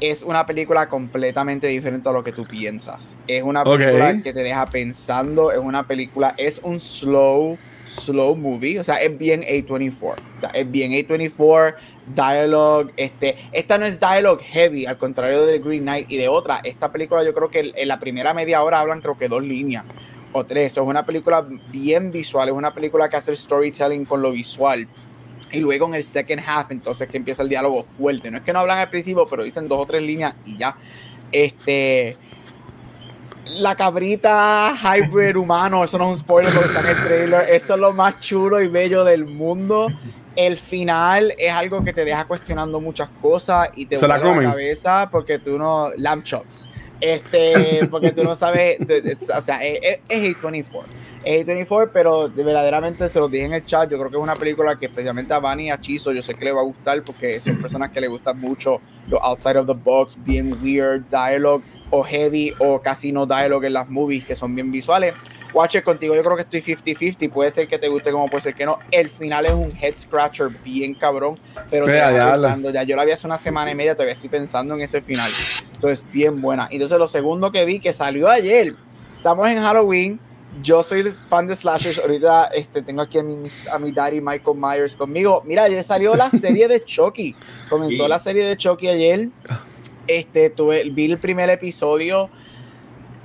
es 0.00 0.22
una 0.22 0.44
película 0.44 0.88
completamente 0.88 1.66
diferente 1.66 2.08
a 2.08 2.12
lo 2.12 2.22
que 2.22 2.32
tú 2.32 2.44
piensas. 2.44 3.16
Es 3.26 3.42
una 3.42 3.64
película 3.64 4.22
que 4.22 4.32
te 4.32 4.42
deja 4.42 4.66
pensando, 4.66 5.52
es 5.52 5.58
una 5.58 5.86
película, 5.86 6.34
es 6.36 6.60
un 6.62 6.80
slow, 6.80 7.58
slow 7.84 8.36
movie, 8.36 8.78
o 8.78 8.84
sea, 8.84 8.96
es 8.96 9.16
bien 9.16 9.42
A24. 9.42 10.14
O 10.36 10.40
sea, 10.40 10.48
es 10.50 10.70
bien 10.70 10.92
A24, 10.92 11.74
dialogue, 12.14 12.92
este, 12.96 13.36
esta 13.52 13.78
no 13.78 13.86
es 13.86 14.00
dialogue 14.00 14.42
heavy, 14.44 14.86
al 14.86 14.98
contrario 14.98 15.46
de 15.46 15.58
Green 15.58 15.82
Knight 15.82 16.10
y 16.10 16.16
de 16.16 16.28
otra. 16.28 16.60
Esta 16.64 16.90
película 16.92 17.24
yo 17.24 17.34
creo 17.34 17.50
que 17.50 17.72
en 17.74 17.88
la 17.88 17.98
primera 17.98 18.34
media 18.34 18.62
hora 18.62 18.80
hablan 18.80 19.00
creo 19.00 19.16
que 19.16 19.28
dos 19.28 19.42
líneas 19.42 19.84
o 20.32 20.44
tres. 20.44 20.72
Es 20.72 20.78
una 20.78 21.06
película 21.06 21.46
bien 21.70 22.10
visual, 22.10 22.48
es 22.48 22.54
una 22.54 22.74
película 22.74 23.08
que 23.08 23.16
hace 23.16 23.34
storytelling 23.34 24.04
con 24.04 24.22
lo 24.22 24.30
visual. 24.32 24.88
Y 25.52 25.60
luego 25.60 25.86
en 25.86 25.94
el 25.94 26.02
second 26.02 26.42
half, 26.44 26.70
entonces 26.70 27.08
que 27.08 27.16
empieza 27.16 27.42
el 27.42 27.48
diálogo 27.48 27.84
fuerte. 27.84 28.30
No 28.30 28.38
es 28.38 28.42
que 28.42 28.52
no 28.52 28.58
hablan 28.60 28.78
al 28.78 28.90
principio, 28.90 29.26
pero 29.28 29.44
dicen 29.44 29.68
dos 29.68 29.78
o 29.78 29.86
tres 29.86 30.02
líneas 30.02 30.34
y 30.44 30.56
ya. 30.56 30.76
Este. 31.30 32.16
La 33.60 33.74
cabrita 33.76 34.74
hybrid 34.82 35.36
humano, 35.36 35.84
eso 35.84 35.98
no 35.98 36.06
es 36.06 36.12
un 36.12 36.18
spoiler 36.18 36.52
porque 36.52 36.68
está 36.68 36.80
en 36.80 36.96
el 36.96 37.04
trailer. 37.04 37.50
Eso 37.50 37.74
es 37.74 37.80
lo 37.80 37.92
más 37.92 38.18
chulo 38.20 38.60
y 38.60 38.68
bello 38.68 39.04
del 39.04 39.26
mundo. 39.26 39.88
El 40.34 40.56
final 40.58 41.32
es 41.38 41.52
algo 41.52 41.84
que 41.84 41.92
te 41.92 42.04
deja 42.04 42.24
cuestionando 42.24 42.80
muchas 42.80 43.08
cosas 43.22 43.68
y 43.76 43.86
te 43.86 43.96
¿Se 43.96 44.08
la 44.08 44.20
comen? 44.20 44.48
cabeza 44.50 45.08
porque 45.10 45.38
tú 45.38 45.58
no. 45.58 45.90
Lamb 45.96 46.24
chops. 46.24 46.68
Este, 47.00 47.86
porque 47.90 48.12
tú 48.12 48.24
no 48.24 48.34
sabes. 48.34 48.78
O 49.36 49.40
sea, 49.40 49.62
es, 49.62 49.78
es- 49.82 50.00
es 50.08 50.36
A24. 50.36 50.82
Es 51.22 51.46
A24, 51.46 51.90
pero 51.92 52.28
de- 52.28 52.42
verdaderamente 52.42 53.08
se 53.08 53.18
lo 53.20 53.28
dije 53.28 53.44
en 53.44 53.52
el 53.52 53.64
chat. 53.66 53.88
Yo 53.90 53.98
creo 53.98 54.10
que 54.10 54.16
es 54.16 54.22
una 54.22 54.36
película 54.36 54.76
que, 54.76 54.86
especialmente 54.86 55.32
a 55.34 55.38
Vani 55.38 55.66
y 55.66 55.70
a 55.70 55.80
Chizo, 55.80 56.12
yo 56.12 56.22
sé 56.22 56.34
que 56.34 56.46
le 56.46 56.52
va 56.52 56.62
a 56.62 56.64
gustar 56.64 57.02
porque 57.02 57.38
son 57.40 57.60
personas 57.60 57.90
que 57.90 58.00
le 58.00 58.08
gustan 58.08 58.40
mucho 58.40 58.80
lo 59.08 59.22
outside 59.22 59.58
of 59.58 59.66
the 59.66 59.74
box, 59.74 60.16
bien 60.24 60.56
weird, 60.62 61.02
dialogue 61.10 61.62
o 61.96 62.02
heavy 62.02 62.52
o 62.58 62.80
casi 62.80 63.12
no 63.12 63.24
dialogue 63.24 63.68
en 63.68 63.72
las 63.74 63.88
movies 63.88 64.24
que 64.24 64.34
son 64.34 64.52
bien 64.54 64.72
visuales. 64.72 65.14
Watcher, 65.52 65.84
contigo 65.84 66.16
yo 66.16 66.24
creo 66.24 66.34
que 66.34 66.42
estoy 66.42 66.60
50-50. 66.60 67.30
Puede 67.30 67.48
ser 67.52 67.68
que 67.68 67.78
te 67.78 67.86
guste 67.88 68.10
como 68.10 68.26
puede 68.26 68.42
ser 68.42 68.54
que 68.56 68.66
no. 68.66 68.80
El 68.90 69.08
final 69.08 69.46
es 69.46 69.52
un 69.52 69.72
head 69.80 69.94
scratcher 69.96 70.48
bien 70.64 70.94
cabrón, 70.94 71.38
pero 71.70 71.86
te 71.86 71.92
Vea, 71.92 72.08
deja 72.10 72.24
diablo. 72.24 72.42
pensando. 72.42 72.70
Ya 72.70 72.82
yo 72.82 72.96
la 72.96 73.04
vi 73.04 73.12
hace 73.12 73.24
una 73.28 73.38
semana 73.38 73.70
y 73.70 73.76
media, 73.76 73.94
todavía 73.94 74.14
estoy 74.14 74.28
pensando 74.28 74.74
en 74.74 74.80
ese 74.80 75.00
final. 75.00 75.30
Eso 75.76 75.88
es 75.88 76.04
bien 76.10 76.40
buena. 76.42 76.66
Entonces, 76.72 76.98
lo 76.98 77.06
segundo 77.06 77.52
que 77.52 77.64
vi 77.64 77.78
que 77.78 77.92
salió 77.92 78.28
ayer, 78.28 78.74
estamos 79.16 79.48
en 79.48 79.60
Halloween. 79.60 80.18
Yo 80.60 80.82
soy 80.82 81.12
fan 81.28 81.46
de 81.46 81.54
slashers. 81.54 81.98
Ahorita 82.00 82.46
este, 82.46 82.82
tengo 82.82 83.02
aquí 83.02 83.18
a 83.18 83.22
mi, 83.22 83.36
a 83.72 83.78
mi 83.78 83.92
daddy 83.92 84.20
Michael 84.20 84.56
Myers 84.56 84.96
conmigo. 84.96 85.42
Mira, 85.46 85.62
ayer 85.64 85.82
salió 85.84 86.16
la 86.16 86.30
serie 86.32 86.66
de 86.66 86.84
Chucky. 86.84 87.34
Comenzó 87.68 88.02
Sí. 88.04 88.08
la 88.08 88.18
serie 88.18 88.44
de 88.44 88.56
Chucky 88.56 88.88
ayer. 88.88 89.28
Este, 90.06 90.50
tuve, 90.50 90.84
vi 90.90 91.10
el 91.10 91.18
primer 91.18 91.50
episodio. 91.50 92.30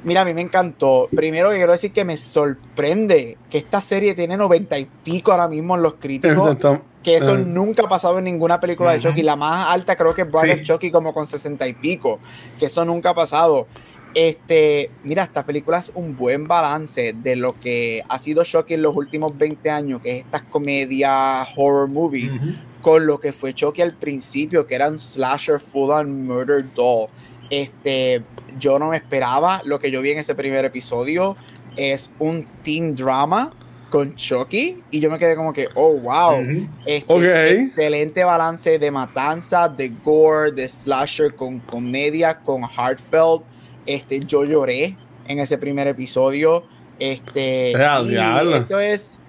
Mira, 0.04 0.22
a 0.22 0.26
mí 0.26 0.34
me 0.34 0.42
encantó. 0.42 1.10
Primero 1.14 1.50
que 1.50 1.58
quiero 1.58 1.74
decir 1.74 1.92
que 1.92 2.06
me 2.06 2.16
sorprende 2.16 3.38
que 3.50 3.58
esta 3.58 3.82
serie 3.82 4.16
tiene 4.16 4.38
noventa 4.38 4.80
y 4.80 4.86
pico 5.04 5.32
ahora 5.32 5.48
mismo 5.50 5.76
en 5.76 5.82
los 5.84 5.96
críticos. 5.96 6.58
Que 7.04 7.16
eso 7.18 7.38
nunca 7.38 7.84
ha 7.86 7.90
pasado 7.90 8.18
en 8.20 8.26
ninguna 8.26 8.60
película 8.60 8.92
de. 8.94 9.00
Chucky. 9.00 9.24
La 9.24 9.36
más 9.36 9.68
alta 9.70 9.96
creo 9.96 10.14
que 10.14 10.22
es 10.24 10.32
Bride 10.32 10.56
Sí. 10.56 10.62
of 10.62 10.68
Chucky 10.68 10.92
como 10.92 11.14
con 11.14 11.26
60 11.28 11.68
y 11.68 11.74
pico. 11.74 12.20
Que 12.58 12.66
eso 12.68 12.84
nunca 12.86 13.10
ha 13.12 13.14
pasado. 13.14 13.68
Este, 14.16 14.90
mira, 15.04 15.24
esta 15.24 15.46
película 15.46 15.78
es 15.78 15.92
un 15.94 16.18
buen 16.18 16.48
balance 16.48 17.14
de 17.14 17.36
lo 17.36 17.54
que 17.54 18.04
ha 18.10 18.18
sido 18.20 18.44
Chucky 18.44 18.74
en 18.74 18.82
los 18.82 18.96
últimos 18.96 19.38
20 19.38 19.70
años, 19.70 20.02
que 20.02 20.18
es 20.20 20.26
estas 20.26 20.44
comedias, 20.44 21.48
horror 21.56 21.88
movies. 21.90 22.36
Con 22.82 23.06
lo 23.06 23.20
que 23.20 23.34
fue 23.34 23.54
Chucky 23.54 23.82
al 23.82 23.94
principio, 23.94 24.66
que 24.66 24.76
era 24.76 24.90
un 24.90 25.00
slasher 25.00 25.60
full 25.60 25.92
on 25.92 26.26
murder 26.26 26.66
doll. 26.74 27.08
Este, 27.50 28.24
yo 28.60 28.80
no 28.80 28.90
me 28.90 28.98
esperaba 28.98 29.62
lo 29.66 29.80
que 29.80 29.92
yo 29.92 30.02
vi 30.02 30.12
en 30.12 30.20
ese 30.20 30.36
primer 30.36 30.66
episodio. 30.66 31.36
Es 31.76 32.12
un 32.20 32.46
teen 32.64 32.96
drama 32.96 33.52
con 33.90 34.16
Chucky. 34.16 34.82
Y 34.92 35.00
yo 35.00 35.10
me 35.10 35.18
quedé 35.18 35.36
como 35.36 35.52
que, 35.54 35.68
oh, 35.76 35.94
wow. 35.94 36.42
Ujú. 36.42 36.68
Este, 36.86 37.14
Ok. 37.14 37.24
Excelente 37.24 38.24
balance 38.24 38.80
de 38.80 38.92
matanza, 38.92 39.68
de 39.68 39.90
gore, 40.04 40.52
de 40.52 40.70
slasher 40.70 41.36
con 41.36 41.60
comedia, 41.60 42.38
con 42.40 42.64
heartfelt. 42.64 43.44
Este, 43.86 44.20
yo 44.20 44.44
lloré 44.44 44.96
en 45.28 45.40
ese 45.40 45.58
primer 45.58 45.88
episodio. 45.88 46.64
Este, 47.00 47.72
y 47.72 48.54
esto 48.54 48.80
es 48.80 49.20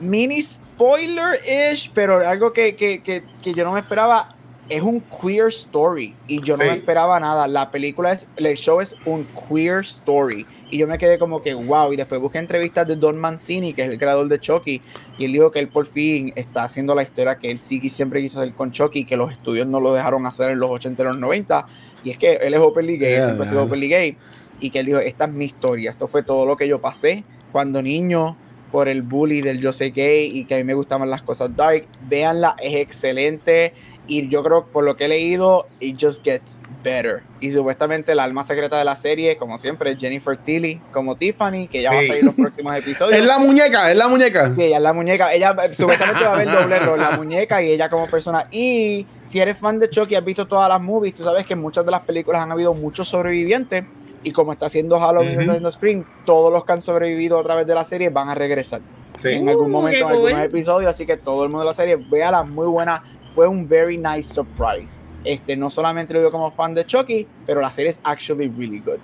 mini 0.00 0.40
spoiler-ish, 0.74 1.90
pero 1.94 2.26
algo 2.26 2.52
que, 2.52 2.74
que, 2.76 3.02
que, 3.02 3.22
que 3.42 3.54
yo 3.54 3.64
no 3.64 3.72
me 3.72 3.80
esperaba. 3.80 4.36
Es 4.68 4.80
un 4.80 5.00
queer 5.02 5.48
story 5.48 6.14
y 6.28 6.40
yo 6.40 6.56
no 6.56 6.62
Sí. 6.62 6.70
me 6.70 6.76
esperaba 6.76 7.18
nada. 7.20 7.46
La 7.48 7.70
película 7.70 8.12
es, 8.12 8.26
el 8.36 8.56
show 8.56 8.80
es 8.80 8.96
un 9.04 9.26
queer 9.48 9.80
story 9.80 10.46
y 10.70 10.78
yo 10.78 10.86
me 10.86 10.96
quedé 10.96 11.18
como 11.18 11.42
que 11.42 11.52
wow. 11.52 11.92
Y 11.92 11.96
después 11.96 12.20
busqué 12.20 12.38
entrevistas 12.38 12.86
de 12.86 12.96
Don 12.96 13.18
Mancini, 13.18 13.74
que 13.74 13.82
es 13.82 13.90
el 13.90 13.98
creador 13.98 14.28
de 14.28 14.38
Chucky, 14.38 14.80
y 15.18 15.24
él 15.26 15.32
dijo 15.32 15.50
que 15.50 15.58
él 15.58 15.68
por 15.68 15.84
fin 15.86 16.32
está 16.36 16.62
haciendo 16.62 16.94
la 16.94 17.02
historia 17.02 17.36
que 17.36 17.50
él 17.50 17.58
sí 17.58 17.80
que 17.80 17.88
siempre 17.90 18.22
quiso 18.22 18.40
hacer 18.40 18.54
con 18.54 18.70
Chucky, 18.70 19.04
que 19.04 19.16
los 19.16 19.30
estudios 19.32 19.66
no 19.66 19.78
lo 19.80 19.92
dejaron 19.92 20.24
hacer 20.26 20.52
en 20.52 20.60
los 20.60 20.70
80 20.70 21.02
y 21.02 21.06
los 21.06 21.18
90. 21.18 21.66
Y 22.04 22.10
es 22.10 22.16
que 22.18 22.34
él 22.34 22.54
es 22.54 22.60
openly 22.60 22.96
gay, 22.96 23.10
Yeah, 23.14 23.24
siempre 23.24 23.46
ha 23.46 23.50
sido 23.50 23.64
openly 23.64 23.88
gay. 23.88 24.16
Y 24.60 24.70
que 24.70 24.78
él 24.78 24.86
dijo, 24.86 24.98
esta 25.00 25.24
es 25.26 25.32
mi 25.32 25.44
historia, 25.44 25.90
esto 25.90 26.06
fue 26.06 26.22
todo 26.22 26.46
lo 26.46 26.56
que 26.56 26.66
yo 26.68 26.80
pasé 26.80 27.24
cuando 27.50 27.82
niño 27.82 28.36
por 28.72 28.88
el 28.88 29.02
bully 29.02 29.42
del 29.42 29.60
yo 29.60 29.72
sé 29.72 29.90
gay 29.90 30.30
y 30.36 30.44
que 30.46 30.54
a 30.54 30.58
mí 30.58 30.64
me 30.64 30.74
gustaban 30.74 31.08
las 31.10 31.22
cosas 31.22 31.54
dark. 31.54 31.84
Véanla, 32.08 32.56
es 32.60 32.74
excelente. 32.76 33.74
Y 34.08 34.28
yo 34.28 34.42
creo, 34.42 34.64
por 34.66 34.82
lo 34.82 34.96
que 34.96 35.04
he 35.04 35.08
leído, 35.08 35.66
it 35.78 35.96
just 36.00 36.24
gets 36.24 36.58
better. 36.82 37.22
Y 37.40 37.52
supuestamente 37.52 38.10
el 38.12 38.18
alma 38.18 38.42
secreta 38.42 38.76
de 38.76 38.84
la 38.84 38.96
serie, 38.96 39.36
como 39.36 39.58
siempre, 39.58 39.92
es 39.92 39.98
Jennifer 39.98 40.36
Tilly, 40.36 40.80
como 40.90 41.14
Tiffany, 41.14 41.68
que 41.68 41.82
ya 41.82 41.92
va 41.92 41.98
a 41.98 42.02
Sí. 42.02 42.08
salir 42.08 42.24
los 42.24 42.34
próximos 42.34 42.76
episodios. 42.76 43.16
Es 43.20 43.24
la 43.24 43.38
muñeca, 43.38 43.90
es 43.92 43.96
la 43.96 44.08
muñeca. 44.08 44.52
Sí, 44.56 44.62
ella 44.64 44.78
es 44.78 44.82
la 44.82 44.92
muñeca. 44.92 45.32
Ella 45.32 45.54
eh, 45.64 45.72
supuestamente 45.72 46.24
va 46.24 46.30
a 46.30 46.34
haber 46.34 46.50
doble 46.50 46.78
rol, 46.80 46.98
la 47.00 47.12
muñeca 47.12 47.62
y 47.62 47.70
ella 47.70 47.88
como 47.88 48.08
persona. 48.08 48.48
Y 48.50 49.06
si 49.24 49.38
eres 49.38 49.56
fan 49.56 49.78
de 49.78 49.88
Chucky, 49.88 50.16
has 50.16 50.24
visto 50.24 50.48
todas 50.48 50.68
las 50.68 50.80
movies, 50.82 51.14
tú 51.14 51.22
sabes 51.22 51.46
que 51.46 51.52
en 51.52 51.60
muchas 51.60 51.84
de 51.84 51.92
las 51.92 52.00
películas 52.02 52.42
han 52.42 52.50
habido 52.50 52.74
muchos 52.74 53.06
sobrevivientes. 53.06 53.84
Y 54.24 54.30
como 54.32 54.52
está 54.52 54.66
haciendo 54.66 54.98
Halloween 55.00 55.30
y 55.30 55.32
Ujú. 55.32 55.40
está 55.40 55.52
haciendo 55.52 55.70
Scream, 55.70 56.04
todos 56.24 56.52
los 56.52 56.64
que 56.64 56.72
han 56.72 56.82
sobrevivido 56.82 57.38
a 57.38 57.42
través 57.42 57.66
de 57.66 57.74
la 57.74 57.84
serie 57.84 58.08
van 58.10 58.28
a 58.28 58.34
regresar 58.34 58.80
Sí. 59.20 59.28
en 59.30 59.48
algún 59.48 59.66
Uh, 59.66 59.68
momento, 59.70 59.98
en 60.00 60.06
algunos 60.06 60.32
cool. 60.32 60.40
episodios. 60.42 60.90
Así 60.90 61.04
que 61.06 61.16
todo 61.16 61.42
el 61.44 61.48
mundo 61.50 61.60
de 61.64 61.70
la 61.70 61.74
serie, 61.74 61.96
véala, 62.10 62.42
muy 62.44 62.66
buena. 62.66 63.02
Fue 63.28 63.46
un 63.48 63.68
very 63.68 63.96
nice 63.98 64.32
surprise. 64.34 65.00
Este, 65.24 65.56
no 65.56 65.70
solamente 65.70 66.12
lo 66.12 66.20
digo 66.20 66.30
como 66.32 66.50
fan 66.50 66.74
de 66.74 66.84
Chucky, 66.84 67.26
pero 67.46 67.60
la 67.60 67.70
serie 67.70 67.90
es 67.90 68.00
actually 68.04 68.48
really 68.48 68.80
good. 68.80 68.98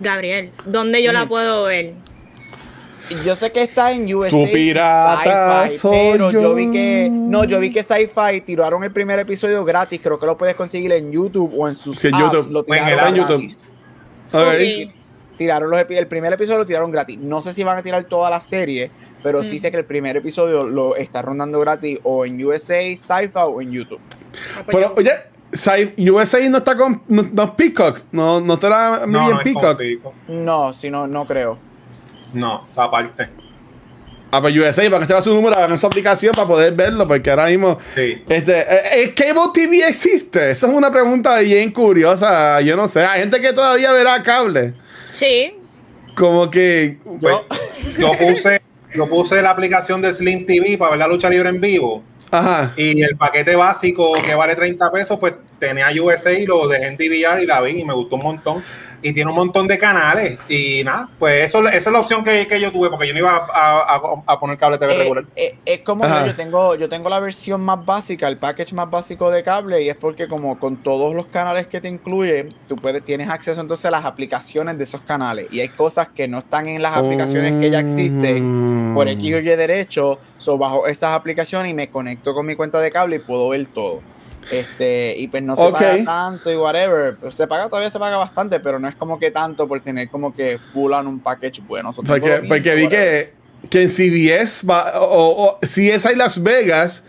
Gabriel, 0.00 0.50
¿dónde 0.64 1.02
yo 1.02 1.12
la 1.12 1.20
Ujú. 1.22 1.28
puedo 1.30 1.64
ver? 1.64 1.94
Yo 3.24 3.36
sé 3.36 3.52
que 3.52 3.62
está 3.62 3.92
en 3.92 4.12
USA. 4.12 4.30
Tu 4.30 4.52
pirata 4.52 5.68
soy 5.68 5.96
pero 6.12 6.30
yo. 6.32 6.40
yo. 6.42 6.54
vi 6.54 6.70
que. 6.72 7.08
No, 7.10 7.44
yo 7.44 7.60
vi 7.60 7.70
que 7.70 7.82
Sci-Fi 7.84 8.40
tiraron 8.44 8.82
el 8.82 8.90
primer 8.92 9.18
episodio 9.20 9.64
gratis. 9.64 10.00
Creo 10.02 10.18
que 10.18 10.26
lo 10.26 10.36
puedes 10.36 10.56
conseguir 10.56 10.92
en 10.92 11.12
YouTube 11.12 11.52
o 11.56 11.68
en 11.68 11.76
sus 11.76 11.96
Sí, 11.98 12.08
en 12.08 12.14
apps, 12.16 12.32
YouTube. 12.32 12.50
Lo 12.50 12.60
O 12.60 12.74
en 12.74 12.84
el 12.88 12.98
tiraron 15.36 15.70
los 15.70 15.80
el 15.90 16.06
primer 16.06 16.32
episodio 16.32 16.58
lo 16.60 16.66
tiraron 16.66 16.90
gratis. 16.90 17.18
No 17.18 17.42
sé 17.42 17.52
si 17.52 17.62
van 17.62 17.76
a 17.78 17.82
tirar 17.82 18.04
toda 18.04 18.30
la 18.30 18.40
serie, 18.40 18.90
pero 19.22 19.42
sí 19.42 19.56
Mm. 19.56 19.58
sé 19.58 19.70
que 19.70 19.76
el 19.78 19.84
primer 19.84 20.16
episodio 20.16 20.64
lo 20.64 20.96
está 20.96 21.22
rondando 21.22 21.60
gratis 21.60 21.98
o 22.02 22.24
en 22.24 22.42
USA, 22.44 22.80
Sci-Fi 22.96 23.32
o 23.46 23.60
en 23.60 23.70
YouTube. 23.72 24.00
Ah, 24.56 24.62
pues 24.64 24.76
Pero, 24.76 24.94
oye, 24.96 25.12
USA 26.10 26.48
no 26.48 26.58
está 26.58 26.76
con. 26.76 27.02
No, 27.08 27.22
no 27.32 27.42
es 27.44 27.50
Peacock. 27.50 28.00
No, 28.12 28.40
no 28.40 28.58
te 28.58 28.68
la 28.68 29.04
No, 29.06 29.26
bien 29.26 29.38
Peacock. 29.42 29.78
Pico. 29.78 30.14
No, 30.28 30.72
si 30.72 30.90
no, 30.90 31.06
no 31.06 31.26
creo. 31.26 31.58
No, 32.32 32.66
aparte. 32.76 33.28
Ah, 34.36 34.42
pues 34.42 34.54
USA, 34.54 34.82
para 34.90 34.98
que 34.98 35.12
esté 35.12 35.22
su 35.22 35.34
número, 35.34 35.56
hagan 35.56 35.78
su 35.78 35.86
aplicación 35.86 36.32
para 36.34 36.46
poder 36.46 36.74
verlo, 36.74 37.08
porque 37.08 37.30
ahora 37.30 37.46
mismo. 37.46 37.78
Sí. 37.94 38.22
Este, 38.28 38.60
eh, 38.60 39.02
¿el 39.02 39.14
Cable 39.14 39.50
TV 39.54 39.88
existe? 39.88 40.50
Esa 40.50 40.66
es 40.66 40.72
una 40.74 40.90
pregunta 40.90 41.38
bien 41.38 41.70
curiosa. 41.70 42.60
Yo 42.60 42.76
no 42.76 42.86
sé. 42.86 43.02
Hay 43.02 43.20
gente 43.20 43.40
que 43.40 43.54
todavía 43.54 43.92
verá 43.92 44.22
cable. 44.22 44.74
Sí. 45.12 45.54
Como 46.14 46.50
que. 46.50 46.98
Pues, 47.18 47.34
yo 47.98 48.12
puse, 48.18 48.60
yo 48.94 49.08
puse 49.08 49.40
la 49.40 49.50
aplicación 49.50 50.02
de 50.02 50.12
Slim 50.12 50.44
TV 50.44 50.76
para 50.76 50.90
ver 50.90 50.98
la 50.98 51.08
lucha 51.08 51.30
libre 51.30 51.48
en 51.48 51.58
vivo. 51.58 52.04
Ajá. 52.30 52.72
Y 52.76 53.02
el 53.02 53.16
paquete 53.16 53.56
básico 53.56 54.12
que 54.22 54.34
vale 54.34 54.54
30 54.54 54.92
pesos, 54.92 55.18
pues 55.18 55.32
tenía 55.58 55.88
USA 56.02 56.32
y 56.32 56.46
lo 56.46 56.66
dejé 56.68 56.86
en 56.86 56.96
DVR 56.96 57.42
y 57.42 57.46
la 57.46 57.60
vi 57.60 57.80
y 57.80 57.84
me 57.84 57.94
gustó 57.94 58.16
un 58.16 58.22
montón. 58.22 58.62
Y 59.02 59.12
tiene 59.12 59.30
un 59.30 59.36
montón 59.36 59.68
de 59.68 59.78
canales. 59.78 60.38
Y 60.48 60.82
nada, 60.82 61.08
pues 61.18 61.44
eso, 61.44 61.60
esa 61.68 61.76
es 61.76 61.92
la 61.92 62.00
opción 62.00 62.24
que, 62.24 62.46
que 62.46 62.58
yo 62.58 62.72
tuve, 62.72 62.88
porque 62.88 63.06
yo 63.06 63.12
no 63.12 63.20
iba 63.20 63.36
a, 63.36 63.94
a- 63.94 64.22
a 64.26 64.40
poner 64.40 64.56
cable 64.56 64.78
TV 64.78 64.94
Eh, 64.94 64.98
regular. 64.98 65.24
eh, 65.36 65.54
es 65.66 65.80
como 65.82 66.02
yo, 66.04 66.26
yo 66.26 66.34
tengo, 66.34 66.74
yo 66.76 66.88
tengo 66.88 67.08
la 67.10 67.20
versión 67.20 67.60
más 67.60 67.84
básica, 67.84 68.26
el 68.26 68.38
package 68.38 68.72
más 68.72 68.90
básico 68.90 69.30
de 69.30 69.42
cable, 69.42 69.82
y 69.82 69.90
es 69.90 69.96
porque 69.96 70.26
como 70.26 70.58
con 70.58 70.78
todos 70.78 71.14
los 71.14 71.26
canales 71.26 71.68
que 71.68 71.80
te 71.80 71.88
incluye, 71.88 72.48
tú 72.66 72.74
puedes, 72.76 73.04
tienes 73.04 73.28
acceso 73.28 73.60
entonces 73.60 73.84
a 73.84 73.90
las 73.90 74.04
aplicaciones 74.06 74.76
de 74.78 74.84
esos 74.84 75.02
canales. 75.02 75.46
Y 75.50 75.60
hay 75.60 75.68
cosas 75.68 76.08
que 76.08 76.26
no 76.26 76.38
están 76.38 76.66
en 76.66 76.80
las 76.82 76.96
aplicaciones 76.96 77.60
que 77.60 77.70
ya 77.70 77.80
existen 77.80 78.92
por 78.94 79.08
X 79.08 79.34
o 79.34 79.38
Y 79.38 79.42
derecho. 79.42 80.18
So 80.38 80.56
bajo 80.58 80.86
esas 80.86 81.12
aplicaciones 81.12 81.70
y 81.70 81.74
me 81.74 81.90
conecto 81.90 82.34
con 82.34 82.46
mi 82.46 82.56
cuenta 82.56 82.80
de 82.80 82.90
cable 82.90 83.16
y 83.16 83.18
puedo 83.20 83.50
ver 83.50 83.66
todo. 83.66 84.00
Este, 84.50 85.16
y 85.16 85.28
pues 85.28 85.42
no 85.42 85.56
se 85.56 85.70
paga 85.70 86.04
tanto 86.04 86.50
y 86.50 86.56
whatever. 86.56 87.16
Se 87.30 87.46
paga, 87.46 87.68
todavía 87.68 87.90
se 87.90 87.98
paga 87.98 88.16
bastante, 88.16 88.60
pero 88.60 88.78
no 88.78 88.88
es 88.88 88.94
como 88.94 89.18
que 89.18 89.30
tanto 89.30 89.66
por 89.66 89.80
tener 89.80 90.08
como 90.08 90.34
que 90.34 90.58
full 90.58 90.92
on 90.92 91.06
un 91.06 91.20
package 91.20 91.62
bueno. 91.66 91.90
Porque, 91.92 92.42
porque 92.46 92.74
vi 92.74 92.88
que, 92.88 93.32
que 93.68 93.82
en 93.82 93.88
CBS 93.88 94.66
va, 94.66 95.00
o, 95.00 95.46
o 95.46 95.58
CSI 95.60 96.14
Las 96.14 96.42
Vegas 96.42 97.04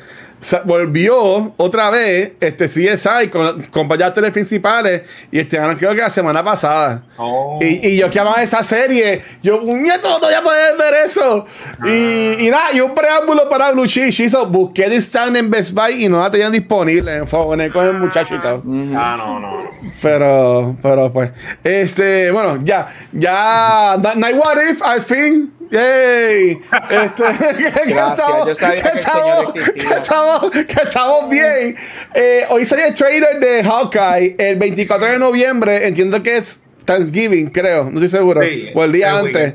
volvió 0.65 1.53
otra 1.57 1.89
vez 1.89 2.33
este 2.39 2.65
CSI 2.65 3.29
con, 3.29 3.63
con 3.63 3.87
varios 3.87 4.07
actores 4.07 4.31
principales 4.31 5.01
y 5.31 5.39
estrenaron 5.39 5.75
creo 5.75 5.91
que 5.91 6.01
la 6.01 6.09
semana 6.09 6.43
pasada. 6.43 7.03
Oh. 7.17 7.59
Y, 7.61 7.87
y, 7.87 7.97
yo 7.97 8.09
que 8.09 8.19
amaba 8.19 8.41
esa 8.41 8.63
serie, 8.63 9.21
yo, 9.41 9.61
nieto, 9.61 10.09
no 10.09 10.19
todavía 10.19 10.41
puedes 10.41 10.77
ver 10.77 10.93
eso. 11.05 11.45
Y, 11.85 12.45
y, 12.45 12.49
nada, 12.49 12.71
y 12.73 12.79
un 12.79 12.93
preámbulo 12.93 13.49
para 13.49 13.71
Blue 13.71 13.87
Cheese. 13.87 14.23
Hizo, 14.23 14.45
busqué 14.47 14.85
stand 14.97 15.37
en 15.37 15.49
Best 15.49 15.73
Buy 15.73 16.05
y 16.05 16.09
no 16.09 16.19
la 16.19 16.29
tenían 16.29 16.51
disponible 16.51 17.17
en 17.17 17.25
con 17.25 17.59
el 17.85 17.93
muchacho 17.93 18.35
y 18.35 18.39
todo. 18.39 18.63
Ah, 18.95 19.15
no, 19.17 19.39
no. 19.39 19.69
Pero, 20.01 20.75
pero 20.81 21.11
pues, 21.11 21.31
este, 21.63 22.31
bueno, 22.31 22.59
ya, 22.63 22.87
ya, 23.11 23.97
Night 24.15 24.35
What 24.37 24.57
If, 24.69 24.81
al 24.83 25.01
fin 25.01 25.56
¡Yay! 25.71 26.59
Este, 26.89 27.23
Gracias, 27.87 28.27
yo 28.45 28.55
sabía 28.55 28.81
que, 28.81 28.99
estamos, 28.99 29.55
el 29.55 29.73
que, 29.73 29.79
estamos, 29.81 30.51
que 30.51 30.81
estamos 30.83 31.29
bien. 31.29 31.75
Eh, 32.13 32.45
hoy 32.49 32.65
salió 32.65 32.85
el 32.85 32.93
trailer 32.93 33.39
de 33.39 33.63
Hawkeye 33.63 34.35
el 34.37 34.55
24 34.55 35.11
de 35.11 35.19
noviembre. 35.19 35.87
Entiendo 35.87 36.21
que 36.23 36.37
es 36.37 36.61
Thanksgiving, 36.85 37.49
creo. 37.49 37.85
No 37.85 37.99
estoy 38.01 38.09
seguro. 38.09 38.41
o 38.75 38.83
el 38.83 38.91
día 38.91 39.17
antes. 39.17 39.53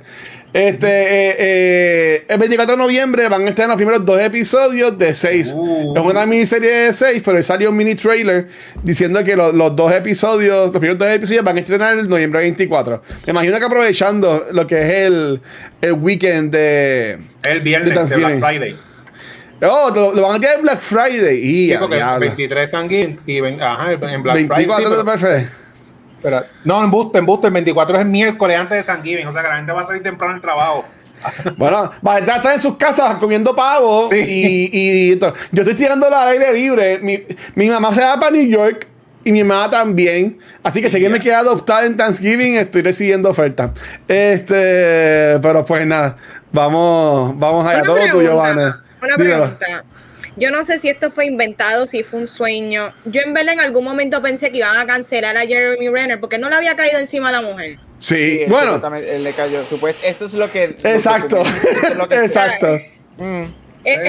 Este, 0.53 0.87
eh, 0.87 1.37
eh, 1.39 2.25
el 2.29 2.39
24 2.39 2.77
de 2.77 2.83
noviembre 2.83 3.27
van 3.29 3.47
a 3.47 3.49
estar 3.49 3.67
los 3.67 3.77
primeros 3.77 4.05
dos 4.05 4.21
episodios 4.21 4.99
de 4.99 5.15
seis. 5.15 5.55
Uh. 5.57 5.95
Es 5.97 6.03
una 6.03 6.27
miniserie 6.27 6.71
de 6.71 6.93
seis, 6.93 7.23
pero 7.25 7.43
salió 7.43 7.71
un 7.71 7.77
mini 7.77 7.95
trailer 7.95 8.49
diciendo 8.83 9.25
que 9.25 9.35
los 9.35 9.75
dos 9.75 9.93
episodios, 9.93 10.65
los 10.65 10.71
primeros 10.73 10.99
dos 10.99 11.09
episodios 11.09 11.43
van 11.43 11.57
a 11.57 11.61
estrenar 11.61 11.99
el 11.99 12.09
noviembre 12.09 12.41
24. 12.41 13.03
Me 13.27 13.31
imagino 13.31 13.59
que 13.59 13.65
aprovechando 13.65 14.47
lo 14.53 14.67
que 14.67 14.79
es 14.81 15.07
el, 15.07 15.41
el 15.81 15.93
weekend 15.95 16.53
de. 16.53 17.19
El 17.45 17.61
viernes 17.61 18.11
de, 18.11 18.17
Black 18.17 18.39
Friday. 18.39 18.77
Oh, 19.63 20.13
lo, 20.15 20.23
van 20.23 20.37
a 20.37 20.41
tirar 20.41 20.57
en 20.57 20.63
Black 20.63 20.81
Friday. 20.81 21.39
Y 21.39 21.71
sí, 21.71 21.77
porque 21.79 22.03
23 22.21 22.71
sanguín 22.71 23.21
y 23.25 23.39
ajá, 23.61 23.93
en 23.93 24.23
Black 24.23 24.49
24 24.49 25.19
Friday. 25.19 25.45
No, 25.45 25.62
en 26.25 26.91
Booster, 26.91 27.19
en 27.19 27.27
Booster, 27.27 27.49
el 27.49 27.55
24 27.55 27.97
es 27.97 28.03
el 28.03 28.09
miércoles 28.09 28.59
antes 28.59 28.79
de 28.79 28.83
San 28.83 29.03
Giving, 29.03 29.27
o 29.27 29.33
sea 29.33 29.43
que 29.43 29.49
la 29.49 29.57
gente 29.57 29.73
va 29.73 29.81
a 29.81 29.85
salir 29.85 30.03
temprano 30.03 30.35
del 30.35 30.43
trabajo. 30.43 30.85
Bueno, 31.57 31.91
va 32.05 32.17
a 32.17 32.19
estar 32.19 32.55
en 32.55 32.61
sus 32.61 32.77
casas 32.77 33.15
comiendo 33.17 33.55
pavo 33.55 34.09
y, 34.13 34.71
y, 34.73 35.19
yo 35.19 35.33
estoy 35.53 35.75
tirando 35.75 36.07
al 36.07 36.29
aire 36.29 36.53
libre. 36.53 36.99
Mi, 36.99 37.23
mi, 37.55 37.69
mamá 37.69 37.93
se 37.93 38.01
va 38.01 38.19
para 38.19 38.33
New 38.33 38.45
York 38.45 38.89
y 39.25 39.31
mi 39.31 39.45
mamá 39.45 39.71
también. 39.71 40.39
Así 40.65 40.83
que 40.83 40.91
si 40.91 40.97
alguien 40.97 41.13
me 41.13 41.21
quiere 41.21 41.37
adoptar 41.37 41.85
en 41.85 41.97
Thanksgiving, 41.97 42.57
estoy 42.57 42.83
recibiendo 42.83 43.31
ofertas. 43.31 43.71
Este, 44.09 45.39
pero 45.41 45.65
pues 45.65 45.87
nada, 45.87 46.17
vamos, 46.51 47.39
vamos 47.39 47.67
allá. 47.67 47.83
Todo 47.83 47.99
tuyo, 48.11 48.37
Vanessa. 48.37 48.83
Una 49.01 49.17
pregunta. 49.17 49.85
Yo 50.37 50.51
no 50.51 50.65
sé 50.65 50.79
si 50.79 50.89
esto 50.89 51.11
fue 51.11 51.27
inventado, 51.27 51.87
si 51.87 52.03
fue 52.03 52.21
un 52.21 52.29
sueño. 52.29 52.93
Yo 53.05 53.21
en 53.21 53.35
verdad 53.35 53.55
en 53.55 53.61
algún 53.61 53.85
momento 53.85 54.23
pensé 54.23 54.51
que 54.51 54.59
iban 54.59 54.77
a 54.77 54.87
cancelar 54.87 55.37
a 55.37 55.41
Jeremy 55.41 55.89
Renner 55.89 56.21
porque 56.21 56.39
no 56.39 56.49
le 56.49 56.57
había 56.57 56.75
caído 56.75 56.99
encima 56.99 57.29
a 57.29 57.33
la 57.33 57.43
mujer. 57.43 57.79
Sí, 57.99 58.43
bueno. 58.49 58.81
Él 58.97 59.25
le 59.25 59.33
cayó. 59.33 59.61
Eso 59.61 60.25
es 60.25 60.35
lo 60.35 60.51
que. 60.51 60.65
Exacto. 60.65 61.43
Exacto. 62.11 62.81
Mm. 63.19 63.45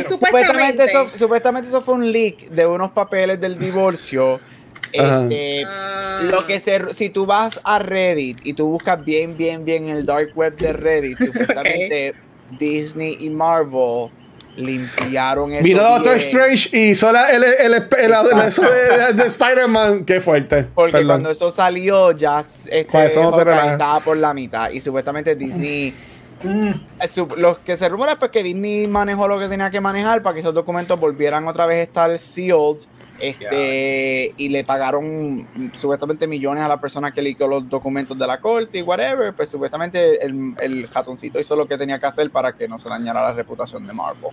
supuestamente. 0.07 0.86
eso, 0.86 1.12
supuestamente 1.17 1.67
eso 1.67 1.81
fue 1.81 1.95
un 1.95 2.12
leak 2.12 2.49
de 2.49 2.65
unos 2.65 2.91
papeles 2.91 3.39
del 3.39 3.59
divorcio. 3.59 4.39
Este. 4.93 5.65
Lo 6.21 6.45
que 6.45 6.59
se, 6.59 6.93
si 6.93 7.09
tú 7.09 7.25
vas 7.25 7.59
a 7.63 7.79
Reddit 7.79 8.45
y 8.45 8.53
tú 8.53 8.67
buscas 8.67 9.03
bien, 9.03 9.36
bien, 9.36 9.65
bien 9.65 9.89
el 9.89 10.05
dark 10.05 10.31
web 10.36 10.55
de 10.55 10.71
Reddit, 10.71 11.17
supuestamente 11.25 12.13
Disney 12.59 13.17
y 13.19 13.31
Marvel 13.31 14.12
limpiaron 14.56 15.54
eso. 15.54 15.63
Vino 15.63 15.84
Doctor 15.84 16.16
Strange 16.18 16.70
y 16.72 16.89
hizo 16.92 17.10
el, 17.10 17.16
el, 17.16 17.44
el, 17.44 17.74
el 17.74 19.16
de, 19.18 19.26
Spider-Man. 19.26 20.06
Qué 20.06 20.22
fuerte. 20.22 20.68
Porque 20.74 21.06
cuando 21.06 21.30
eso 21.30 21.52
salió, 21.52 22.12
ya 22.12 22.39
este, 22.39 22.82
estaba 22.82 24.00
por 24.00 24.18
la 24.18 24.34
mitad. 24.34 24.70
Y 24.72 24.80
supuestamente 24.80 25.36
Disney. 25.36 25.94
Mm, 26.44 26.72
los 27.38 27.60
que 27.60 27.78
se 27.78 27.88
rumora 27.88 28.18
es 28.22 28.30
que 28.30 28.44
Disney 28.44 28.86
manejó 28.88 29.30
lo 29.30 29.39
que 29.39 29.48
tenía 29.48 29.72
que 29.72 29.80
manejar 29.80 30.22
para 30.22 30.34
que 30.34 30.42
esos 30.42 30.54
documentos 30.54 31.00
volvieran 31.00 31.48
otra 31.48 31.66
vez 31.66 31.78
a 31.78 31.84
estar 31.84 32.20
sealed. 32.20 32.84
Este, 33.23 34.33
y 34.36 34.49
le 34.49 34.63
pagaron 34.63 35.47
supuestamente 35.75 36.27
millones 36.27 36.63
a 36.63 36.67
la 36.67 36.81
persona 36.81 37.13
que 37.13 37.21
liquidó 37.21 37.47
los 37.47 37.69
documentos 37.69 38.17
de 38.19 38.27
la 38.27 38.39
corte 38.41 38.79
y 38.79 38.81
whatever. 38.81 39.33
Pues 39.33 39.49
supuestamente 39.49 40.25
el, 40.25 40.53
el 40.62 40.89
ratoncito 40.89 41.39
hizo 41.39 41.55
lo 41.55 41.67
que 41.67 41.77
tenía 41.77 41.99
que 41.99 42.05
hacer 42.05 42.29
para 42.31 42.53
que 42.53 42.67
no 42.67 42.77
se 42.77 42.89
dañara 42.89 43.21
la 43.21 43.33
reputación 43.33 43.88
de 43.88 43.93
Marvel. 43.93 44.31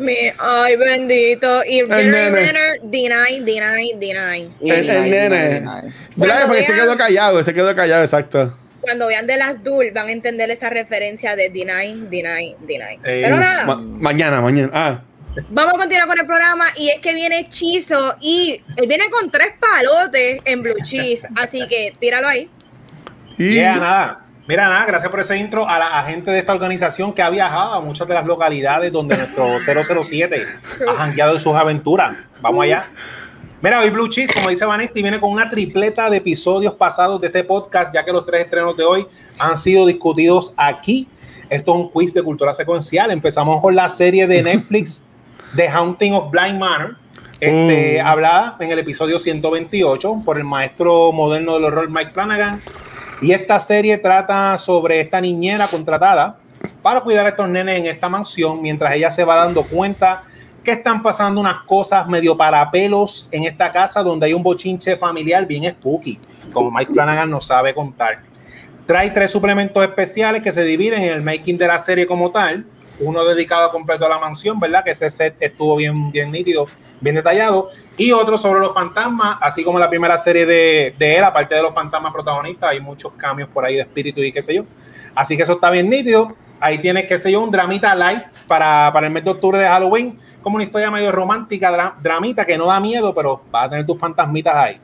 Mi, 0.00 0.16
ay, 0.38 0.76
bendito. 0.76 1.62
Y 1.64 1.80
Jerry 1.86 2.10
Renner, 2.10 2.80
deny, 2.82 3.40
deny, 3.40 3.92
deny. 3.98 4.54
El, 4.60 4.86
nene. 4.86 5.92
Porque 6.16 6.62
se 6.62 6.74
quedó 6.74 6.96
callado, 6.96 7.42
se 7.42 7.52
quedó 7.52 7.74
callado, 7.74 8.02
exacto. 8.02 8.56
Cuando 8.80 9.06
vean 9.08 9.26
de 9.26 9.36
las 9.36 9.62
Dul, 9.62 9.90
van 9.92 10.08
a 10.08 10.12
entender 10.12 10.50
esa 10.50 10.70
referencia 10.70 11.36
de 11.36 11.50
deny, 11.50 12.06
deny, 12.10 12.56
deny. 12.60 12.98
Pero 13.02 13.36
nada. 13.36 13.76
mañana, 13.76 14.40
mañana. 14.40 14.70
Ah. 14.72 15.02
Vamos 15.50 15.74
a 15.74 15.78
continuar 15.78 16.08
con 16.08 16.18
el 16.18 16.26
programa 16.26 16.66
y 16.76 16.88
es 16.88 16.98
que 17.00 17.14
viene 17.14 17.48
Chizo 17.48 18.16
y 18.20 18.62
él 18.76 18.86
viene 18.88 19.04
con 19.10 19.30
tres 19.30 19.52
palotes 19.60 20.40
en 20.44 20.62
blue 20.62 20.82
cheese, 20.82 21.26
así 21.36 21.66
que 21.68 21.92
tíralo 21.98 22.26
ahí. 22.26 22.50
Y 23.38 23.54
yeah, 23.54 23.76
nada. 23.76 24.26
Mira, 24.48 24.68
nada, 24.68 24.84
gracias 24.84 25.08
por 25.10 25.20
ese 25.20 25.36
intro 25.36 25.68
a 25.68 25.78
la 25.78 26.02
gente 26.02 26.32
de 26.32 26.40
esta 26.40 26.52
organización 26.52 27.12
que 27.12 27.22
ha 27.22 27.30
viajado 27.30 27.74
a 27.74 27.80
muchas 27.80 28.08
de 28.08 28.14
las 28.14 28.26
localidades 28.26 28.90
donde 28.90 29.16
nuestro 29.16 29.46
007 30.04 30.44
ha 30.88 30.92
jangueado 30.94 31.34
en 31.34 31.40
sus 31.40 31.54
aventuras. 31.54 32.16
Vamos 32.40 32.64
allá. 32.64 32.84
Mira, 33.62 33.80
hoy 33.80 33.90
Blue 33.90 34.08
Cheese, 34.08 34.32
como 34.32 34.48
dice 34.48 34.64
Vanetti, 34.64 35.02
viene 35.02 35.20
con 35.20 35.30
una 35.30 35.48
tripleta 35.48 36.10
de 36.10 36.16
episodios 36.16 36.74
pasados 36.74 37.20
de 37.20 37.28
este 37.28 37.44
podcast, 37.44 37.94
ya 37.94 38.04
que 38.04 38.10
los 38.10 38.26
tres 38.26 38.46
estrenos 38.46 38.76
de 38.76 38.82
hoy 38.82 39.06
han 39.38 39.56
sido 39.56 39.86
discutidos 39.86 40.52
aquí. 40.56 41.06
Esto 41.48 41.72
es 41.72 41.76
un 41.76 41.90
quiz 41.90 42.12
de 42.14 42.22
cultura 42.22 42.52
secuencial. 42.52 43.12
Empezamos 43.12 43.60
con 43.60 43.76
la 43.76 43.88
serie 43.88 44.26
de 44.26 44.42
Netflix 44.42 45.04
The 45.54 45.68
Haunting 45.68 46.14
of 46.14 46.30
Blind 46.30 46.58
Manor, 46.58 46.96
este, 47.40 48.00
mm. 48.00 48.06
hablada 48.06 48.56
en 48.60 48.70
el 48.70 48.78
episodio 48.78 49.18
128 49.18 50.22
por 50.24 50.38
el 50.38 50.44
maestro 50.44 51.10
moderno 51.12 51.54
del 51.54 51.64
horror 51.64 51.90
Mike 51.90 52.10
Flanagan. 52.10 52.62
Y 53.20 53.32
esta 53.32 53.58
serie 53.60 53.98
trata 53.98 54.56
sobre 54.58 55.00
esta 55.00 55.20
niñera 55.20 55.66
contratada 55.66 56.38
para 56.82 57.00
cuidar 57.00 57.26
a 57.26 57.30
estos 57.30 57.48
nenes 57.48 57.78
en 57.78 57.86
esta 57.86 58.08
mansión 58.08 58.62
mientras 58.62 58.94
ella 58.94 59.10
se 59.10 59.24
va 59.24 59.36
dando 59.36 59.64
cuenta 59.64 60.22
que 60.62 60.72
están 60.72 61.02
pasando 61.02 61.40
unas 61.40 61.62
cosas 61.64 62.06
medio 62.06 62.36
parapelos 62.36 63.28
en 63.32 63.44
esta 63.44 63.72
casa 63.72 64.02
donde 64.02 64.26
hay 64.26 64.34
un 64.34 64.42
bochinche 64.42 64.96
familiar 64.96 65.46
bien 65.46 65.64
spooky, 65.72 66.18
como 66.52 66.70
Mike 66.70 66.92
Flanagan 66.92 67.30
nos 67.30 67.46
sabe 67.46 67.74
contar. 67.74 68.16
Trae 68.86 69.10
tres 69.10 69.30
suplementos 69.30 69.82
especiales 69.82 70.42
que 70.42 70.52
se 70.52 70.64
dividen 70.64 71.02
en 71.02 71.12
el 71.12 71.22
making 71.22 71.56
de 71.56 71.66
la 71.66 71.78
serie 71.78 72.06
como 72.06 72.30
tal, 72.30 72.66
uno 73.00 73.24
dedicado 73.24 73.70
completo 73.70 74.06
a 74.06 74.08
la 74.08 74.18
mansión, 74.18 74.60
¿verdad? 74.60 74.84
Que 74.84 74.90
ese 74.92 75.10
set 75.10 75.36
estuvo 75.40 75.76
bien, 75.76 76.10
bien 76.10 76.30
nítido, 76.30 76.66
bien 77.00 77.16
detallado, 77.16 77.68
y 77.96 78.12
otro 78.12 78.38
sobre 78.38 78.60
los 78.60 78.72
fantasmas, 78.72 79.38
así 79.40 79.64
como 79.64 79.78
la 79.78 79.88
primera 79.88 80.16
serie 80.18 80.46
de, 80.46 80.94
de 80.98 81.16
él, 81.16 81.24
aparte 81.24 81.54
de 81.54 81.62
los 81.62 81.74
fantasmas 81.74 82.12
protagonistas, 82.12 82.70
hay 82.70 82.80
muchos 82.80 83.12
cambios 83.14 83.48
por 83.48 83.64
ahí 83.64 83.76
de 83.76 83.82
espíritu 83.82 84.20
y 84.20 84.32
qué 84.32 84.42
sé 84.42 84.54
yo. 84.54 84.64
Así 85.14 85.36
que 85.36 85.42
eso 85.42 85.54
está 85.54 85.70
bien 85.70 85.88
nítido. 85.88 86.36
Ahí 86.60 86.78
tienes, 86.78 87.06
qué 87.06 87.16
sé 87.16 87.32
yo, 87.32 87.40
un 87.40 87.50
dramita 87.50 87.94
light 87.94 88.22
para, 88.46 88.90
para 88.92 89.06
el 89.06 89.12
mes 89.12 89.24
de 89.24 89.30
octubre 89.30 89.58
de 89.58 89.66
Halloween, 89.66 90.18
como 90.42 90.56
una 90.56 90.64
historia 90.64 90.90
medio 90.90 91.10
romántica, 91.10 91.94
dramita 92.02 92.44
que 92.44 92.58
no 92.58 92.66
da 92.66 92.78
miedo, 92.80 93.14
pero 93.14 93.42
vas 93.50 93.64
a 93.66 93.70
tener 93.70 93.86
tus 93.86 93.98
fantasmitas 93.98 94.54
ahí. 94.54 94.80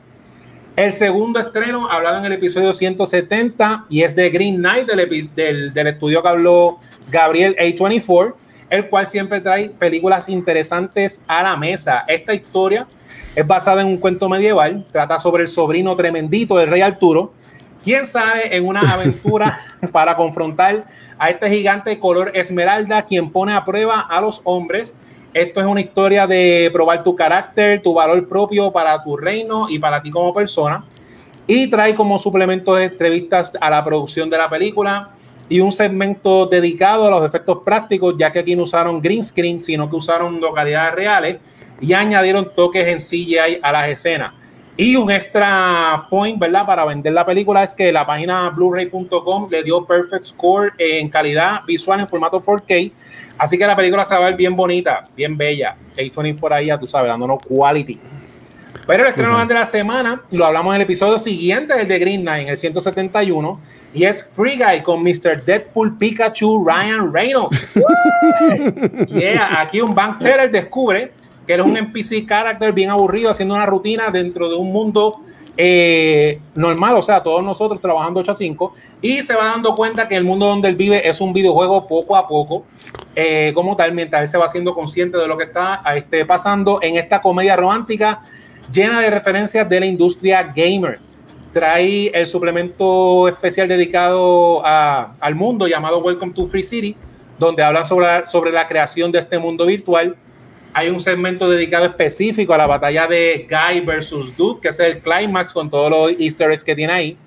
El 0.77 0.93
segundo 0.93 1.39
estreno, 1.39 1.89
hablado 1.89 2.19
en 2.19 2.25
el 2.25 2.33
episodio 2.33 2.71
170, 2.71 3.87
y 3.89 4.03
es 4.03 4.15
de 4.15 4.29
Green 4.29 4.57
Knight, 4.57 4.87
del, 4.87 5.73
del, 5.73 5.87
estudio 5.87 6.21
que 6.21 6.27
habló 6.27 6.77
Gabriel 7.09 7.55
A24, 7.59 8.35
el 8.69 8.87
cual 8.87 9.07
siempre 9.07 9.41
trae 9.41 9.69
películas 9.69 10.29
interesantes 10.29 11.23
a 11.25 11.41
la 11.41 11.57
mesa. 11.57 12.05
Esta 12.07 12.35
historia 12.35 12.85
es 13.33 13.47
basada 13.47 13.81
en 13.81 13.87
un 13.87 13.97
cuento 13.97 14.29
medieval, 14.29 14.85
trata 14.91 15.17
sobre 15.17 15.41
el 15.41 15.47
sobrino 15.47 15.95
tremendito 15.95 16.57
del 16.57 16.69
rey 16.69 16.81
Arturo, 16.81 17.33
quien 17.83 18.05
sabe 18.05 18.55
en 18.55 18.67
una 18.67 18.81
aventura 18.93 19.57
para 19.91 20.15
confrontar 20.15 20.85
a 21.17 21.31
este 21.31 21.49
gigante 21.49 21.89
de 21.89 21.99
color 21.99 22.29
esmeralda, 22.35 23.03
quien 23.03 23.31
pone 23.31 23.53
a 23.53 23.65
prueba 23.65 24.01
a 24.01 24.21
los 24.21 24.41
hombres 24.43 24.95
esto 25.41 25.59
es 25.59 25.65
una 25.65 25.81
historia 25.81 26.27
de 26.27 26.69
probar 26.71 27.03
tu 27.03 27.15
carácter, 27.15 27.81
tu 27.81 27.93
valor 27.93 28.27
propio 28.27 28.71
para 28.71 29.01
tu 29.03 29.15
reino 29.17 29.67
y 29.69 29.79
para 29.79 30.01
ti 30.01 30.11
como 30.11 30.33
persona. 30.33 30.83
Y 31.45 31.67
trae 31.67 31.95
como 31.95 32.19
suplemento 32.19 32.75
de 32.75 32.85
entrevistas 32.85 33.53
a 33.59 33.69
la 33.69 33.83
producción 33.83 34.29
de 34.29 34.37
la 34.37 34.49
película, 34.49 35.11
y 35.49 35.59
un 35.59 35.71
segmento 35.71 36.45
dedicado 36.45 37.07
a 37.07 37.09
los 37.09 37.25
efectos 37.25 37.59
prácticos, 37.63 38.15
ya 38.17 38.31
que 38.31 38.39
aquí 38.39 38.55
no 38.55 38.63
usaron 38.63 39.01
green 39.01 39.23
screen, 39.23 39.59
sino 39.59 39.89
que 39.89 39.95
usaron 39.95 40.41
localidades 40.41 40.93
reales 40.93 41.37
y 41.79 41.93
añadieron 41.93 42.51
toques 42.53 42.87
en 42.87 42.97
CGI 42.97 43.59
a 43.61 43.71
las 43.71 43.89
escenas. 43.89 44.33
Y 44.79 44.95
un 44.95 45.09
extra 45.09 46.05
point, 46.07 46.37
¿verdad? 46.37 46.63
Para 46.63 46.85
vender 46.85 47.11
la 47.11 47.25
película 47.25 47.63
es 47.63 47.73
que 47.73 47.91
la 47.91 48.05
página 48.05 48.51
blu-ray.com 48.51 49.49
le 49.49 49.63
dio 49.63 49.83
perfect 49.83 50.23
score 50.23 50.71
en 50.77 51.09
calidad 51.09 51.63
visual 51.65 51.99
en 51.99 52.07
formato 52.07 52.39
4K. 52.39 52.91
Así 53.39 53.57
que 53.57 53.65
la 53.65 53.75
película 53.75 54.05
se 54.05 54.13
va 54.13 54.21
a 54.21 54.29
ver 54.29 54.35
bien 54.35 54.55
bonita, 54.55 55.07
bien 55.15 55.35
bella. 55.35 55.75
A24 55.95 56.53
ahí, 56.53 56.67
ya 56.67 56.77
tú 56.77 56.85
sabes, 56.87 57.09
dándonos 57.09 57.39
quality. 57.43 57.99
Pero 58.85 59.03
el 59.03 59.09
estreno 59.09 59.43
de 59.43 59.53
la 59.53 59.65
semana 59.65 60.21
lo 60.29 60.45
hablamos 60.45 60.75
en 60.75 60.81
el 60.81 60.81
episodio 60.83 61.17
siguiente, 61.17 61.73
el 61.77 61.87
de 61.87 61.97
Green 61.97 62.21
Knight, 62.21 62.43
en 62.43 62.49
el 62.49 62.57
171, 62.57 63.59
y 63.95 64.03
es 64.03 64.23
Free 64.29 64.57
Guy 64.57 64.81
con 64.81 65.01
Mr. 65.01 65.43
Deadpool 65.43 65.97
Pikachu 65.97 66.63
Ryan 66.63 67.11
Reynolds. 67.11 67.71
yeah, 69.07 69.59
aquí 69.59 69.81
un 69.81 69.95
bank 69.95 70.19
teller 70.19 70.51
descubre 70.51 71.11
que 71.47 71.53
eres 71.53 71.65
un 71.65 71.77
NPC 71.77 72.27
character 72.27 72.73
bien 72.73 72.89
aburrido 72.89 73.31
haciendo 73.31 73.55
una 73.55 73.65
rutina 73.65 74.11
dentro 74.11 74.49
de 74.49 74.55
un 74.55 74.71
mundo 74.71 75.21
eh, 75.59 76.39
normal, 76.53 76.95
o 76.97 77.01
sea, 77.01 77.23
todos 77.23 77.43
nosotros 77.43 77.81
trabajando 77.81 78.19
8 78.19 78.31
a 78.31 78.33
5, 78.35 78.73
y 79.01 79.23
se 79.23 79.33
va 79.33 79.45
dando 79.45 79.73
cuenta 79.73 80.07
que 80.07 80.15
el 80.15 80.23
mundo 80.23 80.45
donde 80.45 80.67
él 80.67 80.75
vive 80.75 81.07
es 81.07 81.19
un 81.19 81.33
videojuego 81.33 81.87
poco 81.87 82.15
a 82.15 82.27
poco, 82.27 82.65
eh, 83.15 83.51
como 83.55 83.75
tal, 83.75 83.93
mientras 83.93 84.21
él 84.21 84.27
se 84.27 84.37
va 84.37 84.47
siendo 84.47 84.75
consciente 84.75 85.17
de 85.17 85.27
lo 85.27 85.35
que 85.35 85.45
está 85.45 85.81
este, 85.95 86.25
pasando 86.25 86.79
en 86.83 86.97
esta 86.97 87.21
comedia 87.21 87.55
romántica 87.55 88.21
llena 88.71 89.01
de 89.01 89.09
referencias 89.09 89.67
de 89.67 89.79
la 89.79 89.85
industria 89.87 90.43
gamer. 90.55 90.99
Trae 91.53 92.09
el 92.13 92.27
suplemento 92.27 93.27
especial 93.27 93.67
dedicado 93.67 94.61
a, 94.63 95.15
al 95.19 95.33
mundo 95.33 95.67
llamado 95.67 95.99
Welcome 95.99 96.33
to 96.33 96.45
Free 96.45 96.61
City, 96.61 96.95
donde 97.39 97.63
habla 97.63 97.83
sobre, 97.83 98.29
sobre 98.29 98.51
la 98.51 98.67
creación 98.67 99.11
de 99.11 99.19
este 99.19 99.39
mundo 99.39 99.65
virtual 99.65 100.15
hay 100.77 100.89
un 100.89 100.99
segmento 100.99 101.49
dedicado 101.49 101.85
específico 101.85 102.53
a 102.53 102.57
la 102.59 102.67
batalla 102.67 103.07
de 103.07 103.47
Guy 103.49 103.81
versus 103.81 104.37
Dude, 104.37 104.59
que 104.61 104.67
es 104.67 104.79
el 104.79 104.99
climax 104.99 105.51
con 105.51 105.71
todos 105.71 105.89
los 105.89 106.21
easter 106.21 106.51
eggs 106.51 106.63
que 106.63 106.75
tiene 106.75 106.93
ahí. 106.93 107.17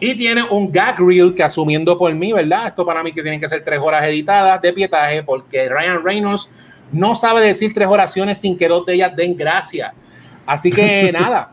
Y 0.00 0.14
tiene 0.14 0.42
un 0.44 0.72
gag 0.72 0.98
reel 0.98 1.34
que 1.34 1.42
asumiendo 1.42 1.98
por 1.98 2.14
mí, 2.14 2.32
¿verdad? 2.32 2.68
Esto 2.68 2.86
para 2.86 3.02
mí 3.02 3.12
que 3.12 3.20
tienen 3.20 3.38
que 3.38 3.50
ser 3.50 3.62
tres 3.62 3.80
horas 3.82 4.02
editadas 4.06 4.62
de 4.62 4.72
pietaje 4.72 5.22
porque 5.22 5.68
Ryan 5.68 6.02
Reynolds 6.02 6.48
no 6.90 7.14
sabe 7.14 7.42
decir 7.42 7.74
tres 7.74 7.86
oraciones 7.86 8.38
sin 8.38 8.56
que 8.56 8.66
dos 8.66 8.86
de 8.86 8.94
ellas 8.94 9.14
den 9.14 9.36
gracia. 9.36 9.92
Así 10.46 10.70
que 10.70 11.12
nada, 11.20 11.52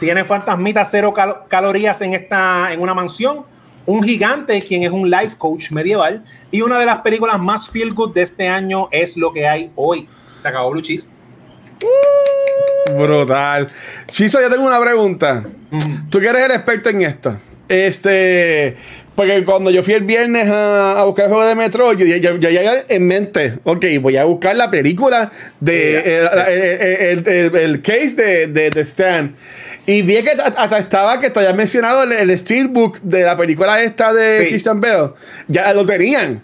tiene 0.00 0.24
fantasmitas 0.24 0.88
cero 0.90 1.12
calorías 1.46 2.00
en, 2.00 2.14
esta, 2.14 2.72
en 2.72 2.80
una 2.80 2.94
mansión, 2.94 3.44
un 3.84 4.02
gigante 4.02 4.62
quien 4.62 4.82
es 4.82 4.92
un 4.92 5.10
life 5.10 5.36
coach 5.36 5.72
medieval 5.72 6.24
y 6.50 6.62
una 6.62 6.78
de 6.78 6.86
las 6.86 7.00
películas 7.00 7.38
más 7.38 7.68
feel 7.68 7.92
good 7.92 8.14
de 8.14 8.22
este 8.22 8.48
año 8.48 8.88
es 8.90 9.14
lo 9.18 9.30
que 9.30 9.46
hay 9.46 9.70
hoy. 9.74 10.08
Se 10.38 10.48
acabó 10.48 10.70
Blue 10.70 10.82
Cheese. 10.82 11.06
brutal. 12.96 13.68
Chiso, 14.08 14.40
yo 14.40 14.50
tengo 14.50 14.66
una 14.66 14.80
pregunta. 14.80 15.44
Tú 16.10 16.20
que 16.20 16.26
eres 16.26 16.46
el 16.46 16.52
experto 16.52 16.88
en 16.88 17.02
esto. 17.02 17.36
Este. 17.68 18.76
Porque 19.14 19.44
cuando 19.44 19.70
yo 19.70 19.82
fui 19.82 19.94
el 19.94 20.04
viernes 20.04 20.48
a, 20.48 21.02
buscar 21.04 21.24
el 21.24 21.32
juego 21.32 21.44
de 21.44 21.56
Metro, 21.56 21.92
yo, 21.92 22.06
ya 22.06 22.50
llegué 22.50 22.84
en 22.88 23.04
mente, 23.04 23.58
ok, 23.64 23.84
voy 24.00 24.16
a 24.16 24.22
buscar 24.22 24.54
la 24.56 24.70
película 24.70 25.32
de 25.58 26.22
el, 27.10 27.82
case 27.82 28.14
de, 28.14 28.46
de, 28.46 28.70
de 28.70 28.80
Stan. 28.82 29.34
Y 29.88 30.02
vi 30.02 30.22
que 30.22 30.32
hasta 30.32 30.76
estaba 30.76 31.18
que 31.18 31.30
todavía 31.30 31.56
mencionado 31.56 32.02
el, 32.02 32.12
el 32.12 32.38
steelbook 32.38 32.98
de 33.00 33.22
la 33.22 33.38
película 33.38 33.82
esta 33.82 34.12
de 34.12 34.46
Christian 34.50 34.82
Bale. 34.82 35.12
Ya 35.46 35.72
lo 35.72 35.86
tenían. 35.86 36.42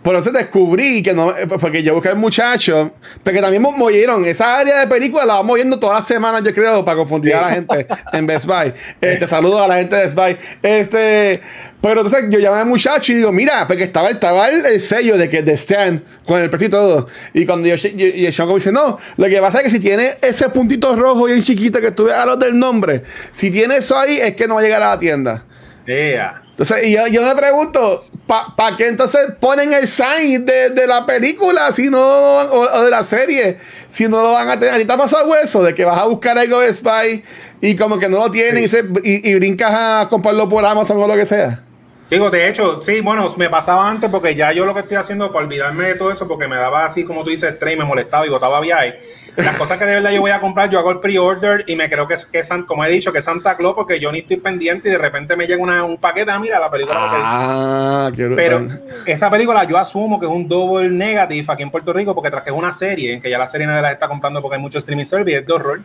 Por 0.00 0.14
eso 0.14 0.30
descubrí 0.30 1.02
que 1.02 1.12
no, 1.12 1.34
porque 1.60 1.82
yo 1.82 1.94
busqué 1.94 2.10
al 2.10 2.16
muchacho, 2.16 2.92
porque 3.24 3.40
también 3.40 3.62
movieron 3.62 4.24
esa 4.26 4.58
área 4.58 4.78
de 4.78 4.86
película, 4.86 5.24
la 5.24 5.34
vamos 5.34 5.46
moviendo 5.48 5.80
todas 5.80 6.00
las 6.00 6.06
semanas, 6.06 6.42
yo 6.44 6.52
creo, 6.52 6.84
para 6.84 6.98
confundir 6.98 7.34
a 7.34 7.42
la 7.42 7.50
gente 7.50 7.86
en 8.12 8.26
Best 8.26 8.46
Buy. 8.46 8.72
Este, 9.00 9.26
saludo 9.26 9.60
a 9.60 9.66
la 9.66 9.78
gente 9.78 9.96
de 9.96 10.02
Best 10.02 10.14
Buy. 10.14 10.36
Este, 10.62 11.40
pero 11.88 12.00
entonces 12.00 12.30
yo 12.30 12.38
llamé 12.38 12.60
al 12.60 12.66
muchacho 12.66 13.12
y 13.12 13.16
digo, 13.16 13.30
mira, 13.30 13.66
porque 13.66 13.82
estaba, 13.82 14.08
estaba 14.08 14.48
el, 14.48 14.80
sello 14.80 15.18
de 15.18 15.28
que 15.28 15.42
de 15.42 15.52
Stan, 15.52 16.02
con 16.24 16.40
el 16.40 16.48
precio 16.48 16.68
y 16.68 16.70
todo. 16.70 17.06
Y 17.34 17.44
cuando 17.44 17.68
yo, 17.68 17.74
y 17.94 18.24
el 18.24 18.32
Shango 18.32 18.54
dice, 18.54 18.72
no, 18.72 18.98
lo 19.18 19.28
que 19.28 19.38
pasa 19.38 19.58
es 19.58 19.64
que 19.64 19.70
si 19.70 19.80
tiene 19.80 20.16
ese 20.22 20.48
puntito 20.48 20.96
rojo 20.96 21.24
bien 21.24 21.42
chiquito 21.42 21.82
que 21.82 21.90
tú 21.90 22.10
a 22.10 22.24
los 22.24 22.38
del 22.38 22.58
nombre, 22.58 23.02
si 23.32 23.50
tiene 23.50 23.76
eso 23.76 23.98
ahí, 23.98 24.16
es 24.16 24.34
que 24.34 24.48
no 24.48 24.54
va 24.54 24.60
a 24.60 24.62
llegar 24.62 24.82
a 24.82 24.90
la 24.90 24.98
tienda. 24.98 25.44
Yeah. 25.84 26.40
Entonces, 26.48 26.88
yo, 26.88 27.06
yo 27.08 27.20
me 27.20 27.34
pregunto, 27.34 28.06
¿para 28.26 28.76
qué 28.78 28.88
entonces 28.88 29.20
ponen 29.38 29.74
el 29.74 29.86
sign 29.86 30.46
de, 30.46 30.70
de 30.70 30.86
la 30.86 31.04
película 31.04 31.70
si 31.70 31.90
no, 31.90 32.00
o, 32.00 32.82
de 32.82 32.90
la 32.90 33.02
serie 33.02 33.58
si 33.88 34.08
no 34.08 34.22
lo 34.22 34.32
van 34.32 34.48
a 34.48 34.58
tener? 34.58 34.72
¿A 34.72 34.78
ti 34.78 34.86
te 34.86 34.92
ha 34.94 34.96
pasado 34.96 35.36
eso 35.36 35.62
de 35.62 35.74
que 35.74 35.84
vas 35.84 35.98
a 35.98 36.06
buscar 36.06 36.38
algo 36.38 36.60
de 36.60 36.72
Spy 36.72 37.22
y 37.60 37.76
como 37.76 37.98
que 37.98 38.08
no 38.08 38.20
lo 38.20 38.30
tienen 38.30 38.64
y, 38.64 39.30
y, 39.30 39.34
brincas 39.34 39.70
a 39.74 40.08
comprarlo 40.08 40.48
por 40.48 40.64
Amazon 40.64 40.96
o 40.96 41.06
lo 41.06 41.14
que 41.14 41.26
sea? 41.26 41.62
Digo, 42.10 42.30
de 42.30 42.48
hecho, 42.48 42.82
sí, 42.82 43.00
bueno, 43.00 43.32
me 43.38 43.48
pasaba 43.48 43.88
antes 43.88 44.10
porque 44.10 44.34
ya 44.34 44.52
yo 44.52 44.66
lo 44.66 44.74
que 44.74 44.80
estoy 44.80 44.98
haciendo 44.98 45.32
para 45.32 45.46
olvidarme 45.46 45.86
de 45.86 45.94
todo 45.94 46.12
eso, 46.12 46.28
porque 46.28 46.46
me 46.46 46.56
daba 46.56 46.84
así, 46.84 47.02
como 47.02 47.24
tú 47.24 47.30
dices, 47.30 47.54
estrés 47.54 47.74
y 47.74 47.78
me 47.78 47.84
molestaba 47.84 48.26
y 48.26 48.28
botaba 48.28 48.60
viaje. 48.60 48.96
Las 49.36 49.56
cosas 49.56 49.78
que 49.78 49.86
de 49.86 49.94
verdad 49.94 50.10
yo 50.12 50.20
voy 50.20 50.30
a 50.30 50.40
comprar, 50.40 50.68
yo 50.68 50.78
hago 50.78 50.90
el 50.90 51.00
pre-order 51.00 51.64
y 51.66 51.76
me 51.76 51.88
creo 51.88 52.06
que 52.06 52.14
es, 52.14 52.26
que 52.26 52.42
como 52.66 52.84
he 52.84 52.90
dicho, 52.90 53.10
que 53.10 53.18
es 53.20 53.24
Santa 53.24 53.56
Claus, 53.56 53.74
porque 53.74 53.98
yo 53.98 54.12
ni 54.12 54.18
estoy 54.18 54.36
pendiente 54.36 54.88
y 54.88 54.92
de 54.92 54.98
repente 54.98 55.34
me 55.34 55.46
llega 55.46 55.62
una, 55.62 55.82
un 55.82 55.96
paquete, 55.96 56.30
ah, 56.30 56.38
mira, 56.38 56.60
la 56.60 56.70
película. 56.70 56.98
Ah, 57.00 58.12
quiero 58.14 58.36
Pero 58.36 58.66
esa 59.06 59.30
película 59.30 59.64
yo 59.64 59.78
asumo 59.78 60.20
que 60.20 60.26
es 60.26 60.32
un 60.32 60.46
double 60.46 60.90
negative 60.90 61.46
aquí 61.48 61.62
en 61.62 61.70
Puerto 61.70 61.92
Rico, 61.92 62.14
porque 62.14 62.30
tras 62.30 62.42
que 62.42 62.50
es 62.50 62.56
una 62.56 62.70
serie, 62.70 63.18
que 63.18 63.30
ya 63.30 63.38
la 63.38 63.46
serie 63.46 63.66
nadie 63.66 63.82
la 63.82 63.92
está 63.92 64.08
comprando 64.08 64.42
porque 64.42 64.56
hay 64.56 64.62
mucho 64.62 64.78
streaming 64.78 65.06
service, 65.06 65.38
es 65.38 65.46
de 65.46 65.52
horror. 65.52 65.80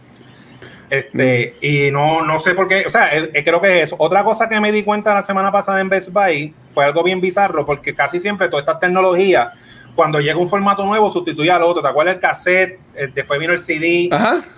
Este, 0.89 1.55
mm. 1.61 1.65
y 1.65 1.91
no, 1.91 2.23
no 2.23 2.39
sé 2.39 2.55
por 2.55 2.67
qué, 2.67 2.83
o 2.85 2.89
sea, 2.89 3.15
eh, 3.15 3.29
eh, 3.33 3.43
creo 3.43 3.61
que 3.61 3.77
es 3.77 3.83
eso. 3.85 3.95
Otra 3.99 4.23
cosa 4.23 4.49
que 4.49 4.59
me 4.59 4.71
di 4.71 4.83
cuenta 4.83 5.13
la 5.13 5.21
semana 5.21 5.51
pasada 5.51 5.79
en 5.81 5.89
Best 5.89 6.11
Buy 6.11 6.53
fue 6.67 6.85
algo 6.85 7.03
bien 7.03 7.21
bizarro, 7.21 7.65
porque 7.65 7.93
casi 7.93 8.19
siempre 8.19 8.49
toda 8.49 8.61
esta 8.61 8.79
tecnología, 8.79 9.51
cuando 9.95 10.19
llega 10.19 10.37
un 10.37 10.49
formato 10.49 10.85
nuevo, 10.85 11.11
sustituye 11.11 11.51
al 11.51 11.61
otro. 11.61 11.81
¿Te 11.81 11.89
acuerdas 11.89 12.15
el 12.15 12.21
cassette? 12.21 12.79
Eh, 12.95 13.11
después 13.13 13.39
vino 13.39 13.53
el 13.53 13.59
CD, 13.59 14.09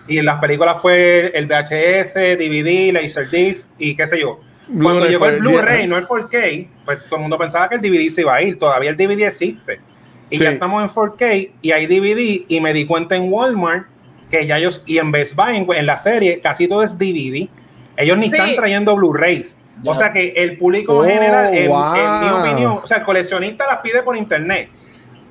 y 0.08 0.18
en 0.18 0.26
las 0.26 0.38
películas 0.38 0.78
fue 0.82 1.32
el 1.36 1.48
VHS, 1.48 2.38
DVD, 2.38 2.94
Laserdisc 2.94 3.68
y 3.78 3.96
qué 3.96 4.08
sé 4.08 4.20
yo. 4.20 4.40
Cuando 4.82 5.06
llegó 5.06 5.26
el 5.26 5.40
Blu-ray, 5.40 5.86
no 5.86 5.98
el 5.98 6.08
4K, 6.08 6.68
pues 6.86 7.04
todo 7.06 7.16
el 7.18 7.22
mundo 7.24 7.38
pensaba 7.38 7.68
que 7.68 7.76
el 7.76 7.82
DVD 7.82 8.10
se 8.10 8.22
iba 8.22 8.36
a 8.36 8.42
ir. 8.42 8.58
Todavía 8.58 8.90
el 8.90 8.96
DVD 8.96 9.24
existe. 9.24 9.82
Y 10.30 10.38
ya 10.38 10.52
estamos 10.52 10.82
en 10.82 10.90
4K 10.90 11.52
y 11.62 11.72
hay 11.72 11.88
DVD, 11.88 12.46
y 12.48 12.62
me 12.62 12.72
di 12.72 12.86
cuenta 12.86 13.18
en 13.18 13.32
Walmart 13.34 13.88
que 14.32 14.48
ya 14.48 14.58
ellos, 14.58 14.82
y 14.88 14.98
en 14.98 15.12
Best 15.12 15.36
Buy, 15.36 15.58
en, 15.58 15.86
la 15.86 15.98
serie, 15.98 16.40
casi 16.42 16.68
todo 16.68 16.82
es 16.82 16.98
DVD. 16.98 17.48
Ellos 17.98 18.18
ni 18.18 18.28
están 18.28 18.56
trayendo 18.56 18.96
Blu-rays. 18.96 19.58
O 19.86 19.94
sea 19.94 20.12
que 20.14 20.34
el 20.38 20.58
público 20.58 21.04
en 21.06 21.12
general, 21.12 21.52
oh, 21.70 21.96
en, 21.96 22.20
mi 22.20 22.30
opinión, 22.30 22.80
o 22.84 22.88
sea, 22.88 22.98
el 22.98 23.04
coleccionista 23.04 23.68
las 23.68 23.78
pide 23.78 24.02
por 24.02 24.16
internet. 24.16 24.70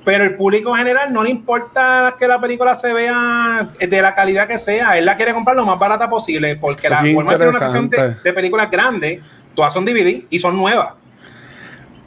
Pero 0.03 0.23
el 0.23 0.35
público 0.35 0.71
en 0.71 0.77
general 0.77 1.13
no 1.13 1.23
le 1.23 1.29
importa 1.29 2.15
que 2.17 2.27
la 2.27 2.41
película 2.41 2.75
se 2.75 2.91
vea 2.91 3.69
de 3.79 4.01
la 4.01 4.15
calidad 4.15 4.47
que 4.47 4.57
sea. 4.57 4.97
Él 4.97 5.05
la 5.05 5.15
quiere 5.15 5.33
comprar 5.33 5.55
lo 5.55 5.65
más 5.65 5.77
barata 5.77 6.09
posible. 6.09 6.55
Porque 6.55 6.89
la 6.89 7.03
forma 7.13 7.37
de 7.37 7.49
una 7.49 7.59
sesión 7.59 7.89
de, 7.89 8.15
de 8.15 8.33
películas 8.33 8.71
grandes, 8.71 9.19
todas 9.53 9.73
son 9.73 9.85
DVD 9.85 10.23
y 10.29 10.39
son 10.39 10.57
nuevas. 10.57 10.93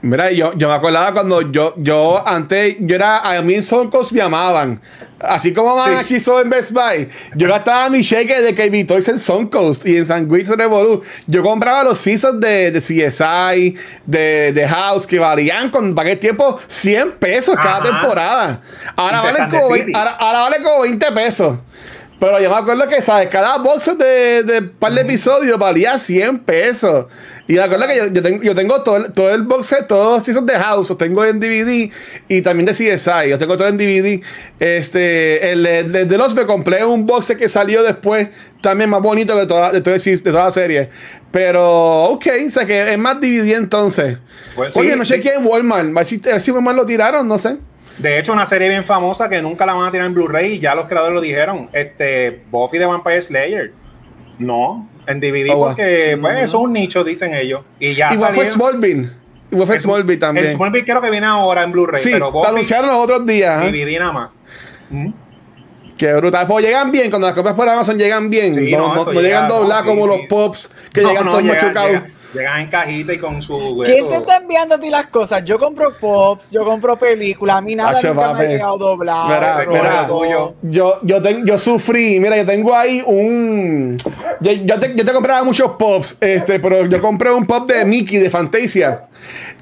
Mira, 0.05 0.31
yo, 0.31 0.53
yo 0.53 0.69
me 0.69 0.75
acordaba 0.75 1.13
cuando 1.15 1.41
yo, 1.51 1.73
yo 1.79 2.23
antes, 2.29 2.77
yo 2.79 2.95
era, 2.95 3.21
a 3.21 3.41
mí 3.41 3.55
en 3.55 3.63
Soncos 3.63 4.13
me 4.13 4.21
amaban. 4.21 4.79
Así 5.19 5.55
como 5.55 5.75
van 5.75 5.95
a 5.97 6.05
Chiso 6.05 6.39
en 6.43 6.51
Best 6.51 6.73
Buy. 6.73 7.09
Yo 7.35 7.49
gastaba 7.49 7.89
mi 7.89 8.03
cheque 8.05 8.43
de 8.43 8.55
que 8.55 8.85
Toys 8.85 9.09
en 9.09 9.19
Suncoast 9.19 9.87
y 9.87 9.97
en 9.97 10.05
Sandwich 10.05 10.49
Revolu. 10.49 11.03
Yo 11.27 11.43
compraba 11.43 11.85
los 11.85 11.97
seasons 11.97 12.39
de, 12.39 12.71
de 12.71 12.81
CSI, 12.81 13.77
de, 14.05 14.53
de, 14.53 14.69
House, 14.69 15.07
que 15.07 15.19
valían 15.19 15.71
con 15.71 15.95
para 15.95 16.15
tiempo 16.17 16.61
100 16.67 17.13
pesos 17.13 17.57
cada 17.57 17.83
temporada. 17.83 18.61
Ahora 18.97 19.23
vale, 19.23 19.39
como, 19.51 19.75
ahora, 19.95 20.11
ahora 20.21 20.41
vale 20.43 20.63
como 20.63 20.83
20 20.83 21.13
pesos. 21.13 21.59
Pero 22.21 22.41
yo 22.41 22.49
me 22.49 22.57
acuerdo 22.57 22.89
que, 22.89 23.03
¿sabes? 23.03 23.29
Cada 23.29 23.59
box 23.59 23.99
de, 23.99 24.43
de 24.45 24.63
par 24.63 24.93
de 24.93 25.01
episodios 25.01 25.59
valía 25.59 25.99
100 25.99 26.39
pesos. 26.41 27.07
Y 27.47 27.55
la 27.55 27.67
verdad 27.67 27.87
que 27.87 27.97
yo, 27.97 28.07
yo, 28.07 28.23
tengo, 28.23 28.43
yo 28.43 28.55
tengo 28.55 28.83
todo 28.83 28.97
el, 28.97 29.13
todo 29.13 29.35
el 29.35 29.43
box 29.43 29.67
set, 29.67 29.87
todos 29.87 30.17
los 30.17 30.25
seasons 30.25 30.47
de 30.47 30.55
House, 30.55 30.89
los 30.89 30.97
tengo 30.97 31.25
en 31.25 31.39
DVD 31.39 31.91
y 32.27 32.41
también 32.41 32.65
de 32.65 32.73
CSI, 32.73 33.29
yo 33.29 33.39
tengo 33.39 33.57
todo 33.59 33.69
en 33.69 33.77
DVD. 33.77 34.23
Este, 34.59 35.53
el, 35.53 35.63
de 36.09 36.17
los 36.17 36.35
me 36.35 36.47
compré 36.47 36.85
un 36.85 37.05
box 37.05 37.27
set 37.27 37.39
que 37.39 37.49
salió 37.49 37.83
después, 37.83 38.29
también 38.63 38.89
más 38.89 39.03
bonito 39.03 39.37
de 39.37 39.47
toda, 39.47 39.73
de, 39.73 39.83
toda, 39.83 39.97
de 39.97 40.17
toda 40.17 40.45
la 40.45 40.51
serie. 40.51 40.89
Pero, 41.31 42.05
ok, 42.05 42.27
o 42.47 42.51
sea 42.51 42.65
que 42.65 42.93
es 42.93 42.99
más 42.99 43.21
DVD 43.21 43.57
entonces. 43.57 44.17
Pues 44.55 44.75
Oye, 44.77 44.97
no 44.97 45.05
sé 45.05 45.21
quién 45.21 45.41
en 45.41 45.47
Walmart, 45.47 45.89
a 45.89 45.93
ver 45.93 46.07
si, 46.07 46.23
si 46.39 46.51
Walmart 46.51 46.79
lo 46.79 46.87
tiraron, 46.87 47.29
no 47.29 47.39
sé. 47.39 47.59
De 47.99 48.19
hecho, 48.19 48.33
una 48.33 48.47
serie 48.47 48.69
bien 48.69 48.85
famosa 48.85 49.29
que 49.29 49.41
nunca 49.41 49.65
la 49.67 49.75
van 49.75 49.89
a 49.89 49.93
tirar 49.93 50.07
en 50.07 50.15
Blu-ray 50.15 50.55
y 50.55 50.59
ya 50.61 50.75
los 50.75 50.87
creadores 50.87 51.15
lo 51.15 51.21
dijeron. 51.21 51.71
Este, 51.73 52.43
Buffy 52.51 52.79
de 52.79 52.87
Vampire 52.87 53.23
Slayer. 53.23 53.73
No, 54.39 54.89
en 55.07 55.21
DVD 55.21 55.53
porque 55.53 56.19
pues, 56.21 56.37
eso 56.43 56.59
es 56.59 56.65
un 56.65 56.73
nicho, 56.73 57.05
dicen 57.05 57.35
ellos. 57.35 57.63
Y 57.79 57.95
ya 57.95 58.13
Igual 58.13 58.33
fue 58.33 58.47
Smallville. 58.47 59.11
Igual 59.53 59.67
fue 59.67 59.79
Smallville 59.79 60.19
también. 60.19 60.47
El 60.47 60.53
Smallville 60.53 60.85
creo 60.85 61.01
que 61.01 61.11
viene 61.11 61.27
ahora 61.27 61.63
en 61.63 61.71
Blu-ray, 61.71 62.01
sí, 62.01 62.11
pero 62.13 62.27
lo 62.27 62.33
Buffy 62.33 62.49
anunciaron 62.49 62.91
los 62.91 62.97
otros 62.99 63.27
días. 63.27 63.63
¿eh? 63.63 63.71
DVD 63.71 63.99
nada 64.01 64.13
más. 64.13 64.31
Mm. 64.91 65.13
Qué 65.97 66.13
brutal. 66.15 66.47
Pues 66.49 66.65
llegan 66.65 66.91
bien, 66.91 67.11
cuando 67.11 67.29
las 67.29 67.37
copias 67.37 67.55
por 67.55 67.69
Amazon 67.69 67.97
llegan 67.97 68.29
bien. 68.29 68.55
Sí, 68.55 68.73
no, 68.73 68.95
no, 68.95 69.05
no- 69.05 69.13
llegan 69.13 69.23
llega, 69.23 69.49
dobladas 69.49 69.85
como 69.85 70.03
sí. 70.03 70.09
los 70.09 70.19
pops 70.29 70.75
que 70.93 71.03
llegan 71.03 71.25
todos 71.25 71.45
machucados. 71.45 71.91
llega- 71.93 72.07
Llegan 72.35 72.61
en 72.61 72.67
cajita 72.69 73.13
y 73.15 73.19
con 73.19 73.41
su. 73.41 73.83
¿Quién 73.85 74.09
te 74.09 74.17
está 74.17 74.37
enviando 74.39 74.75
a 74.75 74.79
ti 74.81 74.91
las 74.91 75.07
cosas? 75.07 75.45
Yo 75.45 75.59
compro 75.59 75.95
pops, 75.99 76.51
yo 76.51 76.65
compro 76.65 76.97
películas, 76.97 77.57
a 77.57 77.61
mí 77.61 77.75
nada 77.75 77.93
nunca 78.15 78.21
me 78.33 78.39
ha 78.45 78.49
llegado 78.53 78.79
doblado. 78.79 79.29
Tuyo. 80.09 80.55
Yo, 80.63 80.99
yo, 81.03 81.23
ten- 81.23 81.47
yo 81.47 81.57
sufrí, 81.59 82.19
mira, 82.21 82.37
yo 82.37 82.45
tengo 82.45 82.75
ahí 82.75 83.03
un. 83.07 83.97
Yo, 84.41 84.53
yo 84.53 84.81
te, 84.81 84.95
yo 84.97 85.05
te 85.05 85.13
compraba 85.13 85.45
muchos 85.45 85.73
pops, 85.79 86.17
este, 86.21 86.59
pero 86.61 86.87
yo 86.87 87.01
compré 87.01 87.31
un 87.33 87.47
pop 87.47 87.69
de 87.71 87.85
Mickey 87.85 88.19
de 88.19 88.29
Fantasia 88.31 89.05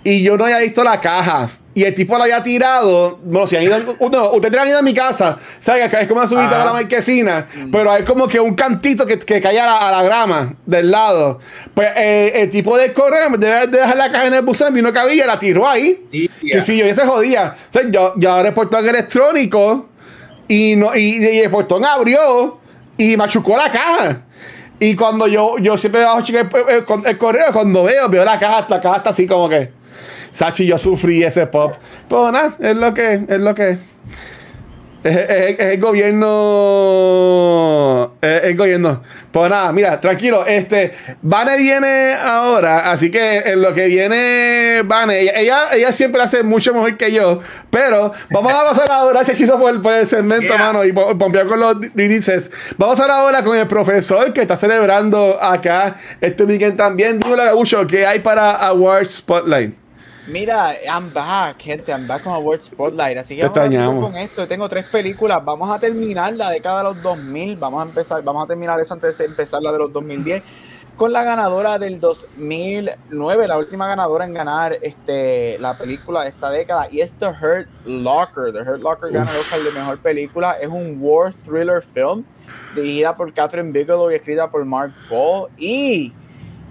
y 0.02 0.22
yo 0.22 0.36
no 0.36 0.44
había 0.44 0.58
visto 0.58 0.82
la 0.82 1.00
caja. 1.00 1.48
Y 1.74 1.84
el 1.84 1.94
tipo 1.94 2.16
lo 2.18 2.24
había 2.24 2.42
tirado. 2.42 3.18
Bueno, 3.22 3.46
si 3.46 3.56
han 3.56 3.62
ido. 3.62 3.76
No, 4.12 4.32
ustedes 4.32 4.56
han 4.60 4.68
ido 4.68 4.78
a 4.78 4.82
mi 4.82 4.92
casa, 4.92 5.38
¿sabes? 5.58 5.88
Que 5.88 6.00
es 6.02 6.06
como 6.06 6.20
una 6.20 6.28
subida 6.28 6.62
a 6.62 6.64
la 6.66 6.72
marquesina, 6.74 7.46
pero 7.72 7.90
hay 7.90 8.04
como 8.04 8.28
que 8.28 8.38
un 8.38 8.54
cantito 8.54 9.06
que, 9.06 9.18
que 9.18 9.40
cae 9.40 9.58
a 9.58 9.64
la, 9.66 9.88
a 9.88 9.90
la 9.90 10.02
grama 10.02 10.54
del 10.66 10.90
lado. 10.90 11.38
Pues 11.72 11.88
eh, 11.96 12.32
el 12.42 12.50
tipo 12.50 12.76
de 12.76 12.92
correo, 12.92 13.26
en 13.26 13.32
vez 13.32 13.40
de 13.40 13.66
de 13.68 13.78
dejar 13.78 13.96
la 13.96 14.10
caja 14.10 14.26
en 14.26 14.34
el 14.34 14.42
buzón, 14.42 14.74
vino 14.74 14.92
que 14.92 14.98
había, 14.98 15.26
la 15.26 15.38
tiró 15.38 15.66
ahí. 15.66 16.04
Y- 16.12 16.28
Que 16.28 16.60
si 16.60 16.76
yo 16.76 16.92
se 16.92 17.06
jodía. 17.06 17.54
O 17.56 17.72
sea, 17.72 17.82
yo, 17.90 18.12
yo 18.16 18.32
abrí 18.32 18.48
el 18.48 18.54
portón 18.54 18.86
electrónico 18.86 19.88
y, 20.48 20.76
no, 20.76 20.94
y, 20.94 21.24
y 21.24 21.38
el 21.38 21.50
portón 21.50 21.84
abrió 21.86 22.58
y 22.98 23.16
machucó 23.16 23.56
la 23.56 23.70
caja. 23.70 24.22
Y 24.78 24.94
cuando 24.96 25.26
yo, 25.28 25.56
yo 25.58 25.78
siempre 25.78 26.04
bajo 26.04 26.18
el- 26.18 26.84
el 27.06 27.16
correo, 27.18 27.52
cuando 27.52 27.84
veo, 27.84 28.08
veo 28.10 28.24
la 28.24 28.38
caja, 28.38 28.66
la 28.68 28.80
caja 28.80 28.96
está 28.98 29.10
así 29.10 29.26
como 29.26 29.48
que. 29.48 29.80
Sachi, 30.32 30.66
yo 30.66 30.76
sufrí 30.78 31.22
ese 31.22 31.46
pop. 31.46 31.74
Pero 32.08 32.32
nada, 32.32 32.56
es 32.58 32.74
lo 32.74 32.92
que 32.92 33.20
es 33.28 33.38
lo 33.38 33.54
que 33.54 33.70
es, 35.04 35.16
es- 35.16 35.58
es 35.58 35.60
el 35.60 35.80
gobierno. 36.72 38.14
Es 38.20 38.44
el 38.44 38.56
gobierno. 38.56 39.02
Pues 39.30 39.50
nada, 39.50 39.72
mira, 39.72 39.98
tranquilo. 40.00 40.46
Este, 40.46 40.92
Vane 41.22 41.56
viene 41.56 42.14
ahora, 42.14 42.90
así 42.90 43.10
que 43.10 43.38
en 43.38 43.60
lo 43.62 43.72
que 43.72 43.86
viene 43.88 44.82
Vane, 44.84 45.20
ella, 45.20 45.32
ella, 45.36 45.58
ella 45.72 45.92
siempre 45.92 46.22
hace 46.22 46.42
mucho 46.42 46.72
mejor 46.74 46.96
que 46.96 47.10
yo. 47.12 47.40
Pero 47.70 48.12
vamos 48.30 48.52
a 48.52 48.64
pasar 48.64 48.90
ahora. 48.90 49.12
Gracias, 49.22 49.38
Chizo, 49.38 49.58
por, 49.58 49.82
por 49.82 49.92
el 49.92 50.06
segmento, 50.06 50.54
Yeah. 50.54 50.58
mano, 50.58 50.84
y 50.84 50.92
po- 50.92 51.16
pompear 51.18 51.46
con 51.46 51.60
los 51.60 51.76
releases. 51.94 52.50
Vamos 52.78 52.98
a 53.00 53.02
hablar 53.04 53.18
ahora 53.18 53.42
con 53.44 53.56
el 53.58 53.66
profesor 53.66 54.32
que 54.32 54.40
está 54.42 54.56
celebrando 54.56 55.36
acá 55.42 55.96
este 56.20 56.44
weekend 56.44 56.76
también. 56.76 57.18
Dímelo, 57.20 57.42
Gabucho, 57.44 57.86
¿qué 57.86 58.06
hay 58.06 58.20
para 58.20 58.52
Awards 58.52 59.16
Spotlight? 59.16 59.81
Mira, 60.32 60.74
I'm 60.88 61.12
back, 61.12 61.58
gente, 61.58 61.92
I'm 61.92 62.06
back 62.06 62.22
con 62.22 62.32
Award 62.32 62.62
Spotlight, 62.62 63.18
así 63.18 63.36
que 63.36 63.46
Te 63.50 63.60
vamos 63.60 64.06
a 64.06 64.08
con 64.08 64.16
esto. 64.16 64.48
Tengo 64.48 64.66
tres 64.66 64.86
películas, 64.86 65.44
vamos 65.44 65.70
a 65.70 65.78
terminar 65.78 66.32
la 66.32 66.48
década 66.48 66.78
de 66.78 66.84
los 66.84 67.02
2000, 67.02 67.56
vamos 67.56 67.82
a 67.82 67.88
empezar, 67.88 68.22
vamos 68.22 68.42
a 68.42 68.46
terminar 68.46 68.80
eso 68.80 68.94
antes 68.94 69.18
de 69.18 69.26
empezar 69.26 69.60
la 69.60 69.70
de 69.72 69.78
los 69.78 69.92
2010 69.92 70.42
con 70.96 71.12
la 71.12 71.22
ganadora 71.22 71.78
del 71.78 72.00
2009, 72.00 73.48
la 73.48 73.58
última 73.58 73.86
ganadora 73.86 74.24
en 74.24 74.32
ganar 74.32 74.78
este 74.80 75.58
la 75.58 75.76
película 75.76 76.22
de 76.22 76.30
esta 76.30 76.50
década 76.50 76.88
y 76.90 77.00
es 77.00 77.14
The 77.16 77.26
Hurt 77.26 77.68
Locker. 77.84 78.52
The 78.54 78.60
Hurt 78.60 78.80
Locker 78.80 79.12
gana 79.12 79.30
el 79.30 79.36
Oscar 79.36 79.60
de 79.60 79.72
mejor 79.72 79.98
película, 79.98 80.52
es 80.52 80.68
un 80.68 80.96
war 80.98 81.34
thriller 81.44 81.82
film 81.82 82.24
dirigida 82.74 83.14
por 83.14 83.34
Catherine 83.34 83.70
Bigelow 83.70 84.10
y 84.10 84.14
escrita 84.14 84.50
por 84.50 84.64
Mark 84.64 84.94
Ball 85.10 85.50
y 85.58 86.12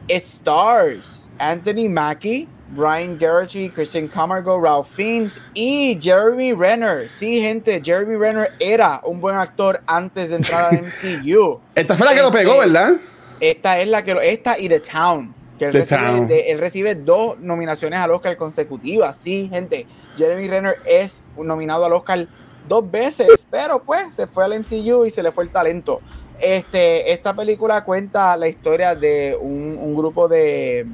stars 0.08 1.30
Anthony 1.38 1.89
Mackie, 1.89 2.47
Brian 2.73 3.19
Geraghty, 3.19 3.69
Christian 3.69 4.07
Camargo, 4.07 4.60
Ralph 4.62 4.88
Fiennes 4.88 5.41
y 5.53 5.97
Jeremy 6.01 6.53
Renner. 6.53 7.10
Sí, 7.10 7.41
gente, 7.41 7.81
Jeremy 7.84 8.15
Renner 8.15 8.51
era 8.60 9.01
un 9.03 9.19
buen 9.19 9.36
actor 9.36 9.81
antes 9.88 10.29
de 10.29 10.38
entrar 10.38 10.73
al 10.73 10.81
MCU. 10.84 11.60
Esta 11.75 11.93
fue 11.95 12.05
la 12.07 12.13
que 12.13 12.21
lo 12.21 12.31
pegó, 12.31 12.53
Este, 12.62 12.67
¿verdad? 12.73 12.93
Esta 13.39 13.79
es 13.79 13.88
la 13.88 14.03
que 14.03 14.13
lo- 14.13 14.21
esta 14.21 14.57
y 14.57 14.69
The 14.69 14.79
Town. 14.79 15.34
Que 15.60 15.65
él, 15.65 15.71
The 15.71 15.79
recibe, 15.79 16.01
Town. 16.01 16.27
de- 16.27 16.51
él 16.51 16.57
recibe 16.60 16.95
dos 16.95 17.39
nominaciones 17.39 17.99
al 17.99 18.12
Oscar 18.12 18.38
consecutivas. 18.38 19.17
Sí, 19.17 19.49
gente. 19.51 19.86
Jeremy 20.17 20.47
Renner 20.47 20.75
es 20.86 21.23
nominado 21.38 21.86
al 21.86 21.93
Oscar 21.93 22.27
dos 22.67 22.89
veces, 22.89 23.45
pero 23.49 23.81
pues 23.84 24.13
se 24.15 24.27
fue 24.27 24.45
al 24.45 24.53
MCU 24.60 25.05
y 25.05 25.10
se 25.10 25.21
le 25.23 25.31
fue 25.31 25.43
el 25.43 25.49
talento. 25.49 25.99
Este, 26.39 27.12
esta 27.12 27.36
película 27.36 27.84
cuenta 27.84 28.36
la 28.38 28.47
historia 28.47 28.95
de 28.95 29.38
un, 29.39 29.77
un 29.79 29.95
grupo 29.95 30.27
de 30.27 30.86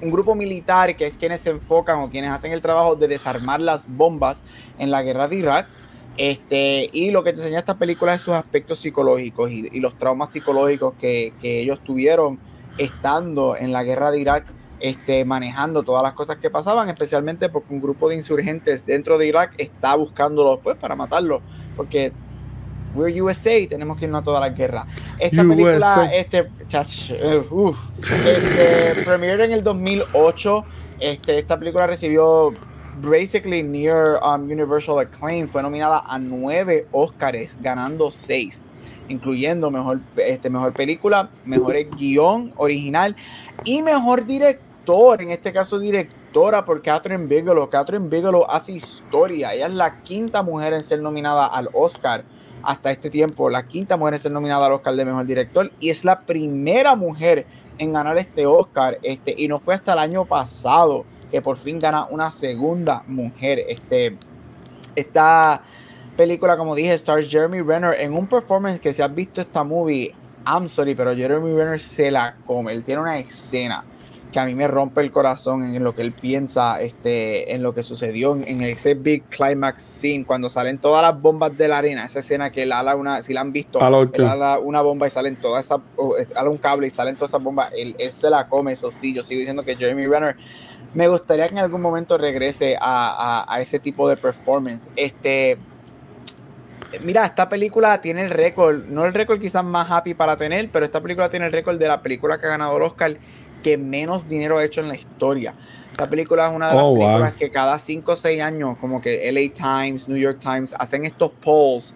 un 0.00 0.10
grupo 0.10 0.34
militar 0.34 0.96
que 0.96 1.06
es 1.06 1.16
quienes 1.16 1.40
se 1.40 1.50
enfocan 1.50 2.00
o 2.00 2.10
quienes 2.10 2.30
hacen 2.30 2.52
el 2.52 2.62
trabajo 2.62 2.94
de 2.94 3.08
desarmar 3.08 3.60
las 3.60 3.88
bombas 3.88 4.44
en 4.78 4.90
la 4.90 5.02
guerra 5.02 5.28
de 5.28 5.36
Irak. 5.36 5.68
Este, 6.16 6.88
y 6.92 7.10
lo 7.10 7.22
que 7.22 7.32
te 7.32 7.38
enseña 7.38 7.60
esta 7.60 7.78
película 7.78 8.14
es 8.14 8.22
sus 8.22 8.34
aspectos 8.34 8.80
psicológicos 8.80 9.50
y, 9.50 9.78
los 9.78 9.96
traumas 9.96 10.30
psicológicos 10.30 10.94
que, 10.98 11.32
que 11.40 11.60
ellos 11.60 11.78
tuvieron 11.84 12.40
estando 12.76 13.56
en 13.56 13.72
la 13.72 13.84
guerra 13.84 14.10
de 14.10 14.20
Irak, 14.20 14.46
este, 14.80 15.24
manejando 15.24 15.82
todas 15.82 16.02
las 16.02 16.14
cosas 16.14 16.36
que 16.36 16.50
pasaban, 16.50 16.88
especialmente 16.88 17.48
porque 17.48 17.74
un 17.74 17.80
grupo 17.80 18.08
de 18.08 18.16
insurgentes 18.16 18.86
dentro 18.86 19.18
de 19.18 19.26
Irak 19.26 19.54
está 19.58 19.94
buscándolos 19.96 20.60
pues, 20.62 20.76
para 20.76 20.96
matarlos, 20.96 21.40
porque 21.76 22.12
we're 22.98 23.22
USA, 23.22 23.66
tenemos 23.68 23.96
que 23.96 24.06
irnos 24.06 24.22
a 24.22 24.24
todas 24.24 24.40
las 24.40 24.56
guerras. 24.56 24.86
Esta 25.18 25.42
USA. 25.42 25.48
película, 25.48 26.10
este, 26.12 26.50
chach, 26.66 27.12
uf, 27.50 27.78
este, 27.98 29.02
premiere 29.06 29.44
en 29.44 29.52
el 29.52 29.62
2008. 29.62 30.64
Este, 31.00 31.38
esta 31.38 31.58
película 31.58 31.86
recibió 31.86 32.52
basically 33.00 33.62
near 33.62 34.18
um, 34.22 34.50
universal 34.50 34.98
acclaim. 34.98 35.48
Fue 35.48 35.62
nominada 35.62 36.02
a 36.06 36.18
nueve 36.18 36.86
Oscars, 36.90 37.56
ganando 37.60 38.10
seis, 38.10 38.64
incluyendo 39.08 39.70
mejor, 39.70 40.00
este, 40.16 40.50
mejor 40.50 40.72
película, 40.72 41.30
mejor 41.44 41.76
guion 41.96 42.52
original 42.56 43.14
y 43.64 43.82
mejor 43.82 44.26
director. 44.26 45.22
En 45.22 45.30
este 45.30 45.52
caso, 45.52 45.78
directora 45.78 46.64
por 46.64 46.82
Catherine 46.82 47.26
Bigelow. 47.26 47.68
Catherine 47.68 48.08
Bigelow 48.08 48.44
hace 48.48 48.72
historia. 48.72 49.54
Ella 49.54 49.66
es 49.66 49.74
la 49.74 50.02
quinta 50.02 50.42
mujer 50.42 50.72
en 50.72 50.82
ser 50.82 51.00
nominada 51.00 51.46
al 51.46 51.68
Oscar 51.74 52.24
hasta 52.68 52.90
este 52.90 53.08
tiempo. 53.08 53.48
La 53.48 53.62
quinta 53.62 53.96
mujer 53.96 54.14
en 54.14 54.20
ser 54.20 54.30
nominada 54.30 54.66
al 54.66 54.72
Oscar 54.72 54.94
de 54.94 55.06
mejor 55.06 55.24
director 55.24 55.72
y 55.80 55.88
es 55.88 56.04
la 56.04 56.20
primera 56.20 56.96
mujer 56.96 57.46
en 57.78 57.94
ganar 57.94 58.18
este 58.18 58.44
Oscar. 58.44 58.98
Este, 59.02 59.34
y 59.38 59.48
no 59.48 59.56
fue 59.58 59.74
hasta 59.74 59.94
el 59.94 59.98
año 59.98 60.26
pasado 60.26 61.06
que 61.30 61.40
por 61.40 61.56
fin 61.56 61.78
gana 61.78 62.06
una 62.10 62.30
segunda 62.30 63.04
mujer. 63.06 63.64
Este, 63.66 64.18
esta 64.94 65.62
película, 66.14 66.58
como 66.58 66.74
dije, 66.74 66.92
stars 66.92 67.30
Jeremy 67.30 67.62
Renner 67.62 67.94
en 68.00 68.12
un 68.12 68.26
performance 68.26 68.80
que 68.80 68.92
si 68.92 69.00
has 69.00 69.14
visto 69.14 69.40
esta 69.40 69.64
movie, 69.64 70.14
I'm 70.46 70.68
sorry, 70.68 70.94
pero 70.94 71.16
Jeremy 71.16 71.54
Renner 71.56 71.80
se 71.80 72.10
la 72.10 72.36
come. 72.44 72.74
Él 72.74 72.84
tiene 72.84 73.00
una 73.00 73.18
escena 73.18 73.82
que 74.32 74.38
a 74.40 74.44
mí 74.44 74.54
me 74.54 74.68
rompe 74.68 75.00
el 75.00 75.10
corazón 75.10 75.74
en 75.74 75.82
lo 75.82 75.94
que 75.94 76.02
él 76.02 76.12
piensa, 76.12 76.80
este, 76.82 77.54
en 77.54 77.62
lo 77.62 77.72
que 77.72 77.82
sucedió 77.82 78.36
en, 78.36 78.46
en 78.46 78.62
ese 78.62 78.94
big 78.94 79.22
climax 79.24 79.82
scene, 79.82 80.24
cuando 80.26 80.50
salen 80.50 80.76
todas 80.78 81.02
las 81.02 81.18
bombas 81.20 81.56
de 81.56 81.66
la 81.68 81.78
arena, 81.78 82.04
esa 82.04 82.18
escena 82.18 82.50
que 82.50 82.64
él 82.64 82.72
ala 82.72 82.94
una, 82.94 83.22
si 83.22 83.32
la 83.32 83.40
han 83.40 83.52
visto, 83.52 83.78
él 84.22 84.28
ala 84.28 84.58
una 84.58 84.82
bomba 84.82 85.06
y 85.06 85.10
salen 85.10 85.36
todas 85.36 85.64
esas, 85.64 85.80
ala 86.36 86.50
un 86.50 86.58
cable 86.58 86.86
y 86.86 86.90
salen 86.90 87.14
todas 87.16 87.30
esas 87.30 87.42
bombas, 87.42 87.70
él, 87.76 87.96
él 87.98 88.12
se 88.12 88.28
la 88.28 88.46
come, 88.48 88.72
eso 88.72 88.90
sí, 88.90 89.14
yo 89.14 89.22
sigo 89.22 89.38
diciendo 89.38 89.64
que 89.64 89.76
Jeremy 89.76 90.06
Renner 90.06 90.36
me 90.94 91.08
gustaría 91.08 91.46
que 91.48 91.52
en 91.54 91.58
algún 91.60 91.80
momento 91.80 92.18
regrese 92.18 92.76
a, 92.80 93.42
a- 93.44 93.54
a 93.54 93.60
ese 93.60 93.78
tipo 93.78 94.08
de 94.08 94.16
performance. 94.16 94.88
Este, 94.96 95.58
mira, 97.02 97.24
esta 97.26 97.48
película 97.48 98.00
tiene 98.00 98.24
el 98.24 98.30
récord, 98.30 98.84
no 98.88 99.04
el 99.04 99.12
récord 99.14 99.40
quizás 99.40 99.64
más 99.64 99.90
happy 99.90 100.14
para 100.14 100.36
tener, 100.36 100.70
pero 100.70 100.86
esta 100.86 101.00
película 101.00 101.28
tiene 101.30 101.46
el 101.46 101.52
récord 101.52 101.78
de 101.78 101.86
la 101.88 102.00
película 102.02 102.38
que 102.38 102.46
ha 102.46 102.50
ganado 102.50 102.76
el 102.76 102.82
Oscar 102.82 103.14
que 103.62 103.76
menos 103.78 104.28
dinero 104.28 104.58
ha 104.58 104.64
hecho 104.64 104.80
en 104.80 104.88
la 104.88 104.94
historia. 104.96 105.54
Esta 105.90 106.08
película 106.08 106.48
es 106.48 106.54
una 106.54 106.68
de 106.68 106.74
las 106.76 106.84
Oh, 106.84 106.94
wow. 106.94 106.98
películas 106.98 107.32
que 107.34 107.50
cada 107.50 107.78
5 107.78 108.12
o 108.12 108.16
6 108.16 108.40
años, 108.42 108.76
como 108.78 109.00
que 109.00 109.30
LA 109.32 109.52
Times, 109.52 110.08
New 110.08 110.18
York 110.18 110.38
Times, 110.40 110.74
hacen 110.78 111.04
estos 111.04 111.30
polls. 111.42 111.94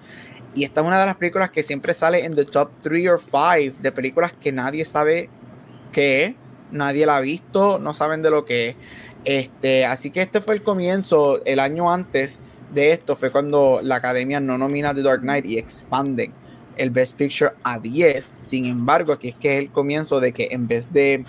Y 0.54 0.64
esta 0.64 0.80
es 0.80 0.86
una 0.86 1.00
de 1.00 1.06
las 1.06 1.16
películas 1.16 1.50
que 1.50 1.62
siempre 1.62 1.94
sale 1.94 2.24
en 2.24 2.34
the 2.34 2.44
top 2.44 2.70
3 2.82 3.08
or 3.08 3.20
5 3.20 3.78
de 3.80 3.92
películas 3.92 4.32
que 4.32 4.52
nadie 4.52 4.84
sabe 4.84 5.30
qué 5.92 6.24
es, 6.24 6.34
nadie 6.70 7.06
la 7.06 7.18
ha 7.18 7.20
visto, 7.20 7.78
no 7.78 7.94
saben 7.94 8.22
de 8.22 8.30
lo 8.30 8.44
que 8.44 8.70
es. 8.70 8.76
Este, 9.24 9.84
así 9.86 10.10
que 10.10 10.22
este 10.22 10.40
fue 10.40 10.54
el 10.54 10.62
comienzo, 10.62 11.42
el 11.44 11.60
año 11.60 11.90
antes 11.92 12.40
de 12.74 12.92
esto 12.92 13.14
fue 13.14 13.30
cuando 13.30 13.80
la 13.82 13.96
academia 13.96 14.40
no 14.40 14.58
nomina 14.58 14.92
The 14.94 15.02
Dark 15.02 15.20
Knight 15.20 15.44
y 15.46 15.58
expanden 15.58 16.32
el 16.76 16.90
Best 16.90 17.16
Picture 17.16 17.52
a 17.62 17.78
10. 17.78 18.32
Sin 18.38 18.64
embargo, 18.66 19.12
aquí 19.12 19.28
es 19.28 19.34
que 19.36 19.54
es 19.58 19.62
el 19.62 19.70
comienzo 19.70 20.20
de 20.20 20.32
que 20.32 20.48
en 20.50 20.66
vez 20.66 20.92
de 20.92 21.24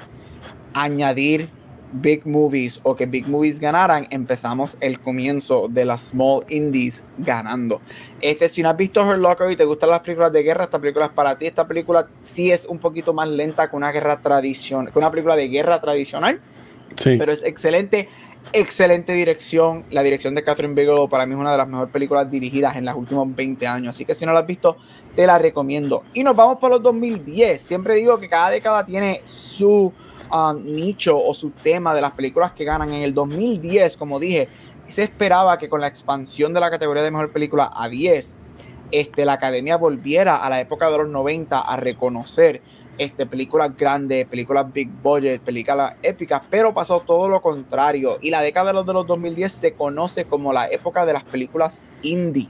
añadir 0.73 1.49
big 1.93 2.25
movies 2.25 2.79
o 2.83 2.95
que 2.95 3.05
big 3.05 3.27
movies 3.27 3.59
ganaran, 3.59 4.07
empezamos 4.09 4.77
el 4.81 4.99
comienzo 4.99 5.67
de 5.69 5.85
las 5.85 6.01
small 6.01 6.43
indies 6.49 7.03
ganando. 7.17 7.81
Este, 8.19 8.47
si 8.47 8.63
no 8.63 8.69
has 8.69 8.77
visto 8.77 9.01
Her 9.09 9.19
Locker 9.19 9.51
y 9.51 9.55
te 9.55 9.65
gustan 9.65 9.91
las 9.91 10.01
películas 10.01 10.33
de 10.33 10.43
guerra, 10.43 10.65
esta 10.65 10.79
película 10.79 11.05
es 11.05 11.11
para 11.11 11.37
ti. 11.37 11.45
Esta 11.45 11.67
película 11.67 12.07
sí 12.19 12.51
es 12.51 12.65
un 12.65 12.79
poquito 12.79 13.13
más 13.13 13.29
lenta 13.29 13.69
que 13.69 13.75
una 13.75 13.91
guerra 13.91 14.19
tradicional, 14.21 14.91
que 14.91 14.99
una 14.99 15.11
película 15.11 15.35
de 15.35 15.47
guerra 15.47 15.79
tradicional. 15.79 16.41
Sí. 16.95 17.15
Pero 17.17 17.31
es 17.31 17.43
excelente, 17.43 18.07
excelente 18.51 19.13
dirección. 19.13 19.83
La 19.89 20.03
dirección 20.03 20.35
de 20.35 20.43
Catherine 20.43 20.75
Bigelow 20.75 21.09
para 21.09 21.25
mí 21.25 21.33
es 21.33 21.39
una 21.39 21.51
de 21.51 21.57
las 21.57 21.67
mejores 21.67 21.91
películas 21.91 22.29
dirigidas 22.29 22.75
en 22.75 22.85
los 22.85 22.95
últimos 22.95 23.35
20 23.35 23.65
años. 23.65 23.95
Así 23.95 24.05
que 24.05 24.13
si 24.13 24.25
no 24.25 24.33
la 24.33 24.39
has 24.39 24.47
visto, 24.47 24.77
te 25.15 25.25
la 25.25 25.39
recomiendo. 25.39 26.03
Y 26.13 26.23
nos 26.23 26.35
vamos 26.35 26.57
por 26.59 26.69
los 26.69 26.81
2010. 26.83 27.61
Siempre 27.61 27.95
digo 27.95 28.19
que 28.19 28.29
cada 28.29 28.51
década 28.51 28.85
tiene 28.85 29.21
su 29.23 29.91
um, 30.33 30.63
nicho 30.63 31.17
o 31.17 31.33
su 31.33 31.51
tema 31.51 31.93
de 31.93 32.01
las 32.01 32.11
películas 32.11 32.51
que 32.51 32.63
ganan. 32.63 32.91
En 32.91 33.03
el 33.03 33.13
2010, 33.13 33.97
como 33.97 34.19
dije, 34.19 34.49
se 34.87 35.03
esperaba 35.03 35.57
que 35.57 35.69
con 35.69 35.81
la 35.81 35.87
expansión 35.87 36.53
de 36.53 36.59
la 36.59 36.69
categoría 36.69 37.03
de 37.03 37.11
mejor 37.11 37.31
película 37.31 37.71
a 37.73 37.87
10, 37.87 38.35
este, 38.91 39.25
la 39.25 39.33
academia 39.33 39.77
volviera 39.77 40.37
a 40.37 40.49
la 40.49 40.59
época 40.59 40.89
de 40.89 40.97
los 40.97 41.09
90 41.09 41.59
a 41.59 41.75
reconocer 41.77 42.61
este, 42.97 43.25
películas 43.25 43.75
grandes, 43.75 44.27
películas 44.27 44.71
big 44.71 44.89
budget, 45.01 45.41
películas 45.41 45.95
épicas, 46.03 46.41
pero 46.49 46.73
pasó 46.73 46.99
todo 46.99 47.27
lo 47.27 47.41
contrario. 47.41 48.19
Y 48.21 48.29
la 48.29 48.41
década 48.41 48.67
de 48.67 48.73
los, 48.73 48.85
de 48.85 48.93
los 48.93 49.07
2010 49.07 49.51
se 49.51 49.73
conoce 49.73 50.25
como 50.25 50.53
la 50.53 50.67
época 50.67 51.05
de 51.05 51.13
las 51.13 51.23
películas 51.23 51.81
indie. 52.01 52.49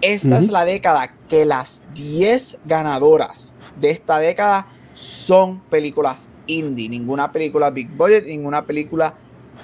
Esta 0.00 0.38
es 0.38 0.50
la 0.50 0.64
década 0.64 1.08
que 1.28 1.44
las 1.44 1.82
10 1.94 2.58
ganadoras 2.66 3.54
de 3.80 3.90
esta 3.90 4.18
década 4.18 4.66
son 4.94 5.60
películas 5.60 6.28
indie. 6.46 6.88
Ninguna 6.88 7.30
película 7.30 7.70
big 7.70 7.88
budget, 7.88 8.26
ninguna 8.26 8.64
película 8.64 9.14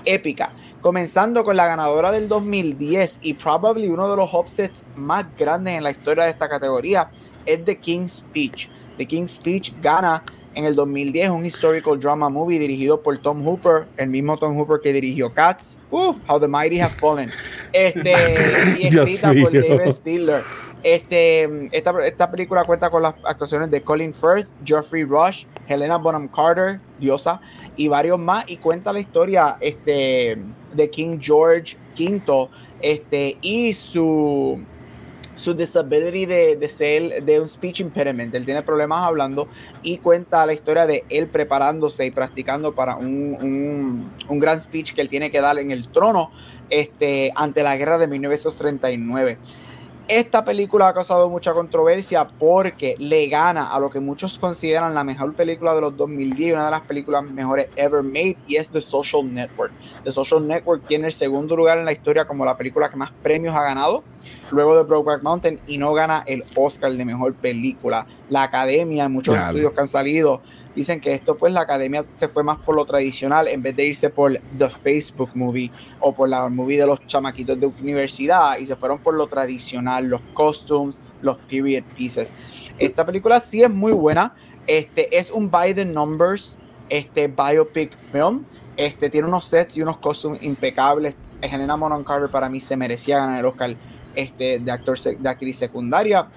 épica. 0.05 0.53
Comenzando 0.81 1.45
con 1.45 1.57
la 1.57 1.67
ganadora 1.67 2.11
del 2.11 2.29
2010 2.29 3.21
y 3.23 3.35
probablemente 3.35 3.93
uno 3.93 4.11
de 4.11 4.17
los 4.17 4.33
offsets 4.33 4.85
más 4.97 5.27
grandes 5.37 5.75
en 5.77 5.85
la 5.85 5.91
historia 5.91 6.25
de 6.25 6.31
esta 6.31 6.49
categoría 6.49 7.11
es 7.45 7.65
The 7.65 7.77
King's 7.77 8.19
Speech. 8.19 8.71
The 8.97 9.07
King's 9.07 9.33
Speech 9.33 9.75
gana 9.83 10.23
en 10.55 10.65
el 10.65 10.75
2010 10.75 11.31
un 11.31 11.45
historical 11.45 11.99
drama 11.99 12.29
movie 12.29 12.59
dirigido 12.59 13.01
por 13.03 13.17
Tom 13.19 13.47
Hooper, 13.47 13.87
el 13.97 14.09
mismo 14.09 14.37
Tom 14.37 14.57
Hooper 14.57 14.81
que 14.83 14.93
dirigió 14.93 15.31
Cats, 15.31 15.79
Uf, 15.91 16.17
How 16.29 16.41
the 16.41 16.49
Mighty 16.49 16.81
Have 16.81 16.95
Fallen, 16.95 17.31
este, 17.73 18.11
y 18.79 18.87
escrita 18.87 19.33
por 19.33 19.53
David 19.53 19.93
Stiller. 19.93 20.43
Este, 20.83 21.69
esta, 21.73 21.95
esta, 22.05 22.31
película 22.31 22.65
cuenta 22.65 22.91
con 22.91 23.03
las 23.03 23.15
actuaciones 23.25 23.71
de 23.71 23.83
Colin 23.83 24.15
Firth, 24.15 24.49
Geoffrey 24.65 25.05
Rush, 25.05 25.45
Helena 25.69 25.97
Bonham 25.97 26.29
Carter, 26.29 26.81
diosa, 26.99 27.41
y 27.77 27.89
varios 27.89 28.19
más, 28.19 28.45
y 28.49 28.57
cuenta 28.57 28.93
la 28.93 29.01
historia 29.01 29.57
este, 29.61 30.39
de 30.73 30.91
King 30.91 31.19
George 31.21 31.77
V 31.99 32.49
este, 32.81 33.37
y 33.43 33.75
su 33.75 34.65
su 35.41 35.55
disability 35.55 36.27
de, 36.27 36.57
de, 36.57 36.69
ser 36.69 37.25
de 37.25 37.41
un 37.41 37.49
speech 37.49 37.81
impediment. 37.81 38.35
Él 38.35 38.45
tiene 38.45 38.63
problemas 38.63 39.03
hablando 39.05 39.49
y 39.83 39.97
cuenta 39.97 40.45
la 40.45 40.53
historia 40.53 40.87
de 40.87 41.05
él 41.09 41.29
preparándose 41.29 42.05
y 42.05 42.11
practicando 42.11 42.75
para 42.75 42.97
un, 42.97 43.39
un, 43.41 44.11
un, 44.29 44.39
gran 44.39 44.61
speech 44.61 44.93
que 44.93 45.01
él 45.01 45.09
tiene 45.09 45.31
que 45.31 45.41
dar 45.41 45.59
en 45.59 45.71
el 45.71 45.89
trono 45.89 46.31
este, 46.69 47.33
ante 47.35 47.63
la 47.63 47.77
guerra 47.79 47.97
de 47.97 48.07
1939. 48.07 49.39
Esta 50.11 50.45
película 50.45 50.89
ha 50.89 50.93
causado 50.93 51.29
mucha 51.29 51.53
controversia 51.53 52.27
porque 52.27 52.97
le 52.99 53.29
gana 53.29 53.73
a 53.73 53.79
lo 53.79 53.91
que 53.91 54.01
muchos 54.01 54.41
consideran 54.41 54.93
la 54.93 55.05
mejor 55.05 55.35
película 55.35 55.73
de 55.73 55.83
los 55.83 55.97
2010, 55.97 56.55
una 56.55 56.65
de 56.65 56.71
las 56.73 56.81
películas 56.81 57.23
mejores 57.23 57.69
ever 57.77 58.03
made, 58.03 58.37
y 58.49 58.57
es 58.57 58.71
The 58.71 58.81
Social 58.81 59.33
Network. 59.33 59.71
The 60.03 60.11
Social 60.11 60.45
Network 60.45 60.85
tiene 60.89 61.07
el 61.07 61.13
segundo 61.13 61.55
lugar 61.57 61.79
en 61.79 61.85
la 61.85 61.93
historia 61.93 62.25
como 62.25 62.45
la 62.45 62.57
película 62.57 62.91
que 62.91 62.97
más 62.97 63.13
premios 63.23 63.55
ha 63.55 63.63
ganado, 63.63 64.03
luego 64.51 64.77
de 64.77 64.83
Brokeback 64.83 65.23
Mountain, 65.23 65.61
y 65.69 65.79
no 65.79 65.93
gana 65.93 66.25
el 66.27 66.43
Oscar 66.57 66.91
de 66.91 67.05
mejor 67.05 67.33
película. 67.35 68.05
La 68.29 68.43
academia, 68.43 69.09
muchos 69.09 69.35
claro. 69.35 69.51
estudios 69.51 69.73
que 69.75 69.81
han 69.81 69.87
salido, 69.87 70.43
dicen 70.75 71.01
que 71.01 71.13
esto 71.13 71.37
pues 71.37 71.53
la 71.53 71.63
academia 71.63 72.05
se 72.15 72.29
fue 72.29 72.45
más 72.45 72.59
por 72.59 72.75
lo 72.75 72.85
tradicional 72.85 73.49
en 73.49 73.63
vez 73.63 73.77
de 73.77 73.87
irse 73.87 74.11
por 74.11 74.39
The 74.59 74.69
Facebook 74.69 75.31
Movie 75.35 75.71
o 76.01 76.15
por 76.15 76.29
la 76.29 76.49
movie 76.49 76.79
de 76.79 76.87
los 76.87 77.05
chamaquitos 77.07 77.59
de 77.59 77.67
universidad 77.67 78.59
y 78.59 78.67
se 78.67 78.77
fueron 78.77 78.99
por 78.99 79.15
lo 79.15 79.27
tradicional, 79.27 80.07
los 80.07 80.21
costumes, 80.35 81.01
los 81.23 81.39
period 81.39 81.85
pieces. 81.97 82.33
Esta 82.79 83.05
película 83.05 83.41
sí 83.41 83.63
es 83.63 83.71
muy 83.71 83.93
buena, 83.93 84.35
este 84.67 85.17
es 85.17 85.31
un 85.31 85.51
by 85.51 85.75
the 85.75 85.85
numbers, 85.85 86.57
este 86.89 87.29
biopic 87.29 87.99
film, 87.99 88.45
este 88.77 89.11
tiene 89.11 89.29
unos 89.29 89.45
sets 89.45 89.77
y 89.77 89.83
unos 89.83 89.99
costumes 89.99 90.43
impecables. 90.43 91.15
Helena 91.43 91.77
Bonham 91.77 92.05
Carter 92.05 92.31
para 92.31 92.49
mí 92.49 92.61
se 92.61 92.77
merecía 92.77 93.19
ganar 93.19 93.41
el 93.41 93.47
Oscar 93.47 93.75
este, 94.15 94.59
de, 94.59 94.71
actor, 94.71 94.99
de 94.99 95.29
actriz 95.29 95.57
secundaria. 95.57 96.29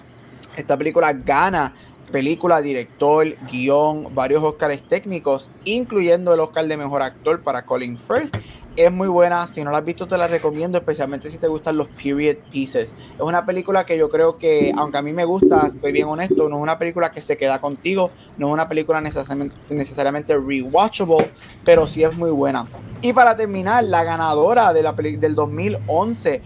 Esta 0.56 0.78
película 0.78 1.12
gana 1.14 1.74
película, 2.14 2.62
director, 2.62 3.36
guion, 3.52 4.14
varios 4.14 4.44
Oscars 4.44 4.84
técnicos, 4.84 5.50
incluyendo 5.66 6.32
el 6.32 6.40
Oscar 6.42 6.68
de 6.68 6.78
Mejor 6.78 7.02
Actor 7.02 7.42
para 7.42 7.66
Colin 7.66 7.98
Firth. 7.98 8.38
Es 8.76 8.92
muy 8.92 9.08
buena, 9.08 9.48
si 9.48 9.64
no 9.64 9.72
la 9.72 9.80
has 9.80 9.86
visto 9.86 10.08
te 10.08 10.16
la 10.16 10.28
recomiendo, 10.28 10.78
especialmente 10.78 11.30
si 11.32 11.40
te 11.40 11.48
gustan 11.48 11.76
los 11.76 11.88
period 11.88 12.38
pieces. 12.52 12.94
Es 13.16 13.22
una 13.22 13.46
película 13.48 13.86
que 13.86 13.98
yo 13.98 14.10
creo 14.10 14.38
que, 14.38 14.72
aunque 14.78 15.00
a 15.00 15.02
mí 15.02 15.12
me 15.12 15.26
gusta, 15.26 15.66
estoy 15.66 15.92
bien 15.92 16.08
honesto, 16.08 16.48
no 16.50 16.58
es 16.58 16.62
una 16.62 16.78
película 16.78 17.12
que 17.12 17.20
se 17.20 17.36
queda 17.36 17.60
contigo, 17.60 18.12
no 18.38 18.48
es 18.48 18.54
una 18.54 18.70
película 18.70 19.02
necesariamente, 19.02 19.56
necesariamente 19.74 20.36
rewatchable, 20.36 21.32
pero 21.66 21.88
sí 21.88 22.04
es 22.04 22.16
muy 22.16 22.30
buena. 22.30 22.66
Y 23.02 23.14
para 23.14 23.36
terminar, 23.36 23.86
la 23.86 24.04
ganadora 24.04 24.72
de 24.72 24.84
la 24.84 24.94
del 24.94 25.34
2011 25.34 26.42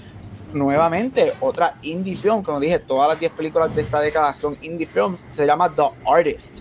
nuevamente 0.54 1.34
otra 1.40 1.78
indie 1.82 2.16
film, 2.16 2.44
como 2.44 2.60
dije, 2.60 2.78
todas 2.80 3.10
las 3.10 3.20
10 3.20 3.32
películas 3.34 3.76
de 3.76 3.82
esta 3.82 4.00
década 4.00 4.34
son 4.34 4.58
indie 4.62 4.88
films, 4.88 5.26
se 5.30 5.46
llama 5.46 5.70
The 5.70 5.90
Artist. 6.06 6.60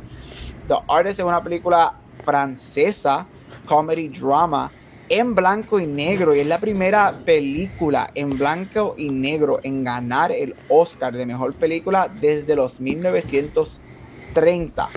The 0.68 0.74
Artist 0.88 1.20
es 1.20 1.24
una 1.24 1.42
película 1.42 1.94
francesa, 2.24 3.26
comedy 3.66 4.08
drama, 4.08 4.70
en 5.08 5.34
blanco 5.34 5.78
y 5.78 5.86
negro, 5.86 6.34
y 6.34 6.40
es 6.40 6.46
la 6.46 6.58
primera 6.58 7.20
película 7.24 8.10
en 8.14 8.36
blanco 8.36 8.94
y 8.98 9.10
negro 9.10 9.60
en 9.62 9.84
ganar 9.84 10.32
el 10.32 10.56
Oscar 10.68 11.16
de 11.16 11.24
Mejor 11.26 11.54
Película 11.54 12.10
desde 12.20 12.56
los 12.56 12.80
1930 12.80 14.88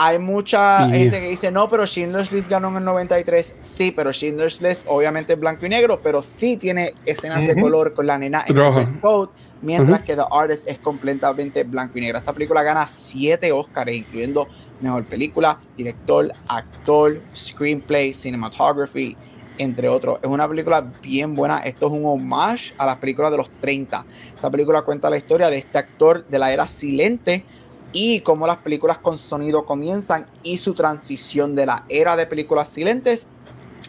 hay 0.00 0.20
mucha 0.20 0.86
yeah. 0.86 0.96
gente 0.96 1.20
que 1.20 1.28
dice, 1.28 1.50
no, 1.50 1.68
pero 1.68 1.84
Schindler's 1.84 2.30
List 2.30 2.48
ganó 2.48 2.68
en 2.68 2.76
el 2.76 2.84
93. 2.84 3.56
Sí, 3.60 3.90
pero 3.90 4.12
Schindler's 4.12 4.62
List 4.62 4.84
obviamente 4.86 5.32
es 5.32 5.40
blanco 5.40 5.66
y 5.66 5.68
negro, 5.68 5.98
pero 6.00 6.22
sí 6.22 6.56
tiene 6.56 6.94
escenas 7.04 7.38
uh 7.38 7.46
-huh. 7.46 7.54
de 7.54 7.60
color 7.60 7.94
con 7.94 8.06
la 8.06 8.16
nena 8.16 8.44
en 8.46 8.56
el 8.56 9.00
coat, 9.00 9.30
mientras 9.60 9.98
uh 9.98 10.02
-huh. 10.02 10.06
que 10.06 10.14
The 10.14 10.22
Artist 10.30 10.68
es 10.68 10.78
completamente 10.78 11.64
blanco 11.64 11.98
y 11.98 12.02
negro. 12.02 12.18
Esta 12.18 12.32
película 12.32 12.62
gana 12.62 12.86
7 12.86 13.50
Oscars, 13.50 13.92
incluyendo 13.92 14.46
Mejor 14.80 15.04
Película, 15.04 15.58
Director, 15.76 16.32
Actor, 16.46 17.20
Screenplay, 17.34 18.12
Cinematography, 18.12 19.16
entre 19.58 19.88
otros. 19.88 20.20
Es 20.22 20.30
una 20.30 20.48
película 20.48 20.80
bien 21.02 21.34
buena. 21.34 21.58
Esto 21.58 21.86
es 21.86 21.92
un 21.92 22.06
homage 22.06 22.72
a 22.78 22.86
las 22.86 22.98
películas 22.98 23.32
de 23.32 23.38
los 23.38 23.50
30. 23.60 24.04
Esta 24.36 24.48
película 24.48 24.82
cuenta 24.82 25.10
la 25.10 25.16
historia 25.16 25.50
de 25.50 25.58
este 25.58 25.76
actor 25.76 26.24
de 26.24 26.38
la 26.38 26.52
era 26.52 26.68
silente, 26.68 27.44
y 27.92 28.20
cómo 28.20 28.46
las 28.46 28.58
películas 28.58 28.98
con 28.98 29.18
sonido 29.18 29.64
comienzan 29.64 30.26
y 30.42 30.58
su 30.58 30.74
transición 30.74 31.54
de 31.54 31.66
la 31.66 31.84
era 31.88 32.16
de 32.16 32.26
películas 32.26 32.68
silentes 32.68 33.26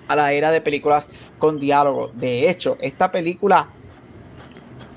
a 0.08 0.16
la 0.16 0.34
era 0.34 0.52
de 0.52 0.62
películas 0.62 1.10
con 1.38 1.60
diálogo. 1.60 2.12
De 2.14 2.50
hecho, 2.50 2.78
esta 2.82 3.12
película, 3.12 3.70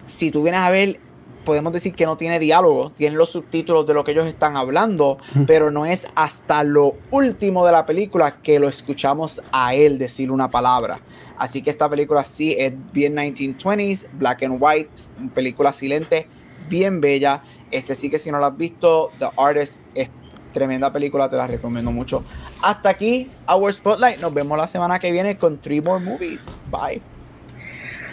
si 0.07 0.31
tú 0.31 0.43
vienes 0.43 0.61
a 0.61 0.71
ver, 0.71 1.01
podemos 1.45 1.73
decir 1.73 1.95
que 1.95 2.07
no 2.07 2.17
tiene 2.17 2.39
diálogo, 2.39 2.91
tiene 2.91 3.17
los 3.17 3.31
subtítulos 3.31 3.87
de 3.87 3.95
lo 3.95 4.05
que 4.05 4.13
ellos 4.13 4.27
están 4.27 4.57
hablando, 4.57 5.19
pero 5.47 5.71
no 5.71 5.87
es 5.87 6.07
hasta 6.15 6.65
lo 6.65 6.95
último 7.11 7.67
de 7.67 7.73
la 7.73 7.85
película 7.85 8.37
que 8.43 8.59
lo 8.59 8.69
escuchamos 8.69 9.43
a 9.53 9.75
él 9.75 9.99
decir 9.99 10.31
una 10.31 10.51
palabra. 10.51 11.01
Así 11.37 11.63
que 11.63 11.71
esta 11.71 11.89
película 11.89 12.25
sí 12.25 12.55
es 12.59 12.73
bien 12.93 13.17
1920s, 13.17 14.07
black 14.13 14.45
and 14.45 14.57
white, 14.61 14.91
película 15.35 15.73
silente, 15.73 16.27
bien 16.69 17.01
bella. 17.01 17.43
Este 17.73 17.95
sí 17.95 18.11
que 18.11 18.19
si 18.19 18.31
no 18.31 18.39
la 18.39 18.49
has 18.49 18.57
visto, 18.57 19.11
The 19.19 19.31
Artist 19.37 19.79
es 19.95 20.11
tremenda 20.53 20.93
película, 20.93 21.29
te 21.29 21.37
la 21.37 21.47
recomiendo 21.47 21.91
mucho. 21.91 22.23
Hasta 22.63 22.91
aquí, 22.91 23.31
Our 23.49 23.73
Spotlight. 23.73 24.21
Nos 24.21 24.33
vemos 24.33 24.57
la 24.57 24.69
semana 24.69 24.99
que 24.99 25.11
viene 25.11 25.37
con 25.37 25.59
Three 25.59 25.81
More 25.81 26.05
Movies. 26.05 26.47
Bye. 26.71 27.01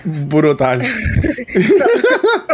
Brutal. 0.05 0.81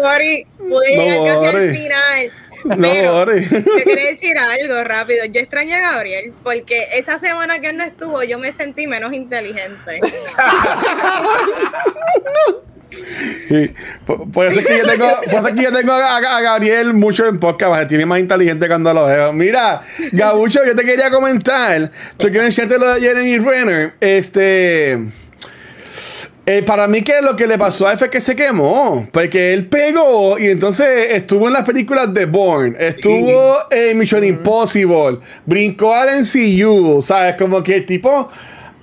Sorry, 0.02 0.48
pude 0.58 0.90
llegar 0.90 1.20
no, 1.20 1.42
casi 1.42 1.56
al 1.56 1.76
final. 1.76 2.32
Pero 2.68 2.78
no, 2.78 3.40
yo 3.40 3.84
quería 3.84 4.10
decir 4.10 4.36
algo 4.38 4.84
rápido. 4.84 5.24
Yo 5.26 5.40
extraño 5.40 5.76
a 5.76 5.80
Gabriel 5.80 6.34
porque 6.44 6.88
esa 6.94 7.20
semana 7.20 7.60
que 7.60 7.70
él 7.70 7.78
no 7.78 7.84
estuvo, 7.84 8.24
yo 8.24 8.40
me 8.40 8.52
sentí 8.52 8.88
menos 8.88 9.14
inteligente. 9.14 10.02
Sí. 13.48 13.72
Puede 14.32 14.54
ser 14.54 14.66
que 14.66 14.78
yo 14.78 14.86
tengo, 14.86 15.08
puede 15.30 15.44
ser 15.44 15.56
que 15.56 15.64
yo 15.64 15.72
tengo 15.72 15.94
a, 15.94 16.18
a, 16.18 16.42
Gabriel 16.42 16.94
mucho 16.94 17.26
en 17.28 17.40
podcast, 17.40 17.88
tiene 17.88 18.06
más 18.06 18.20
inteligente 18.20 18.68
cuando 18.68 18.94
lo 18.94 19.06
veo. 19.06 19.34
Mira, 19.34 19.82
Gabucho, 20.12 20.66
yo 20.66 20.76
te 20.76 20.84
quería 20.84 21.10
comentar, 21.10 21.92
tú 22.18 22.32
que 22.32 22.40
mencionaste 22.40 22.80
lo 22.80 22.94
de 22.94 23.02
Jeremy 23.02 23.38
Renner, 23.40 23.94
este... 24.00 25.00
Eh, 26.48 26.62
para 26.62 26.88
mí 26.88 27.02
que 27.02 27.24
lo 27.24 27.36
que 27.36 27.48
le 27.48 27.58
pasó 27.58 27.88
a 27.88 27.94
él 27.94 27.98
fue 27.98 28.12
que 28.12 28.22
se 28.22 28.36
quemó, 28.36 29.08
porque 29.12 29.52
él 29.52 29.66
pegó 29.66 30.38
y 30.38 30.46
entonces 30.46 31.08
estuvo 31.10 31.48
en 31.48 31.54
las 31.54 31.64
películas 31.64 32.14
de 32.14 32.28
Bourne, 32.28 32.76
estuvo 32.78 33.58
en 33.72 33.98
Mission 33.98 34.24
Impossible, 34.24 35.18
brincó 35.44 35.96
al 35.96 36.20
MCU, 36.20 37.02
¿sabes? 37.02 37.34
Como 37.36 37.64
que 37.64 37.78
el 37.78 37.86
tipo 37.88 38.30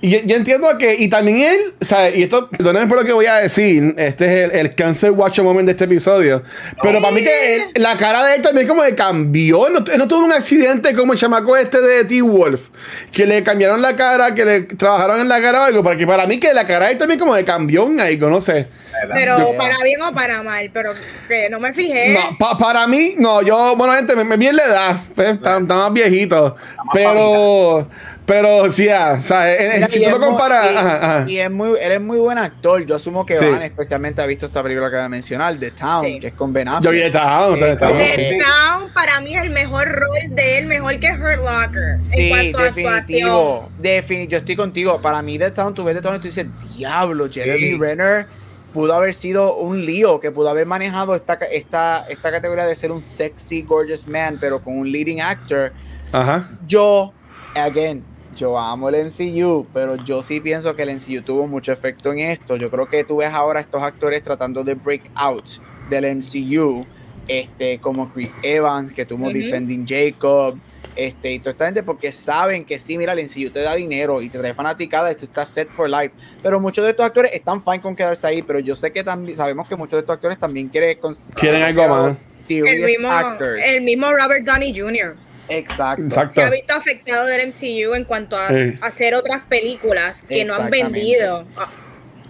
Y 0.05 0.09
yo, 0.09 0.19
yo 0.25 0.35
entiendo 0.35 0.67
que, 0.77 0.95
y 0.95 1.07
también 1.07 1.39
él, 1.39 1.59
o 1.81 1.85
sea, 1.85 2.09
y 2.09 2.23
esto, 2.23 2.49
perdónenme 2.49 2.87
por 2.87 2.97
lo 2.99 3.05
que 3.05 3.13
voy 3.13 3.25
a 3.25 3.35
decir, 3.35 3.95
este 3.97 4.25
es 4.25 4.51
el, 4.51 4.59
el 4.59 4.75
cancer 4.75 5.11
watch 5.11 5.39
moment 5.39 5.65
de 5.65 5.71
este 5.71 5.85
episodio, 5.85 6.43
pero 6.81 6.99
para 7.01 7.13
mí 7.13 7.23
que 7.23 7.55
él- 7.55 7.63
la 7.75 7.95
cara 7.95 8.21
de 8.27 8.35
él 8.35 8.41
también 8.41 8.67
como 8.67 8.83
que 8.83 8.95
cambió, 8.95 9.69
no, 9.69 9.79
no 9.79 10.07
tuvo 10.09 10.25
un 10.25 10.33
accidente 10.33 10.93
como 10.93 11.13
el 11.13 11.19
chamaco 11.19 11.55
este 11.55 11.79
de 11.79 12.03
T-Wolf, 12.03 12.67
que 13.13 13.25
le 13.25 13.43
cambiaron 13.43 13.81
la 13.81 13.95
cara, 13.95 14.35
que 14.35 14.43
le 14.43 14.61
trabajaron 14.63 15.21
en 15.21 15.29
la 15.29 15.41
cara 15.41 15.61
o 15.61 15.63
algo, 15.63 15.81
porque 15.83 16.05
para 16.05 16.27
mí 16.27 16.37
que 16.37 16.53
la 16.53 16.67
cara 16.67 16.87
de 16.87 16.91
él 16.91 16.97
también 16.97 17.17
como 17.17 17.33
que 17.35 17.45
cambió 17.45 17.85
en 17.85 18.01
algo, 18.01 18.29
no 18.29 18.41
sé. 18.41 18.67
Pero 19.13 19.37
Yo- 19.39 19.57
para 19.57 19.77
bien 19.85 20.01
o 20.01 20.13
para 20.13 20.43
mal, 20.43 20.69
pero 20.73 20.91
que 21.29 21.49
no 21.49 21.61
me 21.61 21.71
fijé. 21.71 22.09
No, 22.13 22.37
pa- 22.37 22.57
para 22.57 22.85
mí, 22.87 23.15
no, 23.17 23.41
yo, 23.41 23.75
bueno, 23.77 23.93
gente, 23.93 24.17
me, 24.17 24.25
me 24.25 24.35
vi 24.35 24.47
en 24.47 24.57
la 24.57 24.65
edad, 24.65 24.97
pues, 25.15 25.35
está, 25.35 25.59
está 25.59 25.75
más 25.75 25.93
viejito, 25.93 26.57
pero, 26.93 27.87
pero, 28.25 28.71
sí, 28.71 28.87
ah, 28.89 29.15
o 29.17 29.21
sea, 29.21 29.53
eh, 29.53 29.71
Mira, 29.75 29.87
si 29.87 30.03
tú 30.03 30.09
lo 30.11 30.19
comparas, 30.19 30.65
y- 30.71 30.75
ajá, 30.75 30.95
ajá. 31.19 31.29
y 31.29 31.37
es 31.39 31.51
muy, 31.51 31.77
él 31.81 31.91
es 31.91 32.01
muy 32.01 32.17
buen 32.19 32.37
actor. 32.37 32.85
Yo 32.85 32.95
asumo 32.95 33.25
que 33.25 33.35
Sí. 33.35 33.45
Van 33.45 33.61
especialmente 33.61 34.21
ha 34.21 34.25
visto 34.25 34.45
esta 34.45 34.61
película 34.63 34.89
que 34.89 34.95
voy 34.95 35.05
a 35.05 35.09
mencionar, 35.09 35.55
The 35.57 35.71
Town, 35.71 36.05
Sí. 36.05 36.19
que 36.19 36.27
es 36.27 36.33
con 36.33 36.53
Ben 36.53 36.67
Affleck. 36.67 36.83
yo 36.85 36.91
vi 36.91 37.01
esta, 37.01 37.49
Eh, 37.49 37.71
esta, 37.71 37.87
como 37.87 37.99
The. 37.99 38.39
Town 38.39 38.89
para 38.93 39.19
mí 39.21 39.35
es 39.35 39.43
el 39.43 39.49
mejor 39.49 39.87
rol 39.89 40.35
de 40.35 40.57
él, 40.57 40.67
mejor 40.67 40.99
que 40.99 41.07
Hurt 41.11 41.37
Locker. 41.43 41.83
en 41.99 42.05
Sí, 42.05 42.29
cuanto 42.29 42.59
a 42.59 42.65
actuación. 42.65 42.93
definitivo. 43.01 43.69
Defini- 43.81 44.27
yo 44.27 44.37
estoy 44.37 44.55
contigo. 44.55 45.01
Para 45.01 45.21
mí, 45.21 45.37
The 45.37 45.51
Town, 45.51 45.73
tú 45.73 45.83
ves 45.83 45.95
The 45.95 46.01
Town 46.01 46.15
y 46.15 46.19
tú 46.19 46.25
dices, 46.25 46.45
diablo, 46.77 47.27
Jeremy 47.31 47.59
Sí. 47.59 47.77
Renner 47.77 48.27
pudo 48.73 48.93
haber 48.95 49.13
sido 49.13 49.55
un 49.57 49.85
lío, 49.85 50.19
que 50.19 50.31
pudo 50.31 50.49
haber 50.49 50.65
manejado 50.65 51.13
esta, 51.15 51.33
esta, 51.51 52.05
esta 52.09 52.31
categoría 52.31 52.65
de 52.65 52.73
ser 52.75 52.91
un 52.91 53.01
sexy, 53.03 53.61
gorgeous 53.61 54.07
man, 54.07 54.37
pero 54.41 54.63
con 54.63 54.77
un 54.77 54.91
leading 54.91 55.21
actor. 55.21 55.71
Ajá. 56.11 56.49
Yo, 56.65 57.13
again, 57.55 58.03
yo 58.35 58.57
amo 58.57 58.89
el 58.89 59.05
MCU, 59.05 59.65
pero 59.73 59.95
yo 59.95 60.21
sí 60.21 60.39
pienso 60.39 60.75
que 60.75 60.83
el 60.83 60.95
MCU 60.95 61.21
tuvo 61.21 61.47
mucho 61.47 61.71
efecto 61.71 62.11
en 62.11 62.19
esto. 62.19 62.55
Yo 62.55 62.69
creo 62.69 62.87
que 62.87 63.03
tú 63.03 63.17
ves 63.17 63.31
ahora 63.31 63.59
a 63.59 63.61
estos 63.61 63.81
actores 63.81 64.23
tratando 64.23 64.63
de 64.63 64.73
break 64.75 65.09
out 65.15 65.45
del 65.89 66.17
MCU, 66.17 66.85
este, 67.27 67.79
como 67.79 68.11
Chris 68.11 68.37
Evans, 68.41 68.91
que 68.91 69.05
tuvo. 69.05 69.29
Defending 69.29 69.85
Jacob, 69.87 70.57
este, 70.95 71.31
y 71.31 71.39
toda 71.39 71.51
esta 71.51 71.65
gente, 71.65 71.83
porque 71.83 72.11
saben 72.11 72.63
que 72.63 72.77
sí, 72.77 72.97
mira, 72.97 73.13
el 73.13 73.23
MCU 73.23 73.49
te 73.49 73.61
da 73.61 73.75
dinero 73.75 74.21
y 74.21 74.29
te 74.29 74.37
trae 74.37 74.53
fanaticada 74.53 75.11
y 75.11 75.15
tú 75.15 75.25
estás 75.25 75.49
set 75.49 75.67
for 75.67 75.89
life. 75.89 76.13
Pero 76.41 76.59
muchos 76.59 76.83
de 76.83 76.91
estos 76.91 77.05
actores 77.05 77.33
están 77.33 77.63
fine 77.63 77.81
con 77.81 77.95
quedarse 77.95 78.27
ahí, 78.27 78.41
pero 78.41 78.59
yo 78.59 78.75
sé 78.75 78.91
que 78.91 79.03
también 79.03 79.35
sabemos 79.35 79.67
que 79.67 79.75
muchos 79.75 79.93
de 79.93 79.99
estos 79.99 80.15
actores 80.15 80.37
también 80.37 80.69
quieren 80.69 80.97
Quieren 81.35 81.63
algo 81.63 81.87
más. 81.87 82.21
El 82.49 82.83
mismo, 82.83 83.09
actors. 83.09 83.61
el 83.63 83.83
mismo 83.83 84.11
Robert 84.11 84.45
Downey 84.45 84.77
Jr. 84.77 85.15
Exacto. 85.49 86.03
Exacto. 86.03 86.33
se 86.35 86.43
ha 86.43 86.49
visto 86.49 86.73
afectado 86.73 87.25
del 87.27 87.47
MCU 87.47 87.93
en 87.95 88.05
cuanto 88.05 88.37
a 88.37 88.49
Sí. 88.49 88.77
hacer 88.81 89.15
otras 89.15 89.41
películas 89.49 90.23
que 90.23 90.45
no 90.45 90.55
han 90.55 90.69
vendido. 90.69 91.45
Ah, 91.57 91.69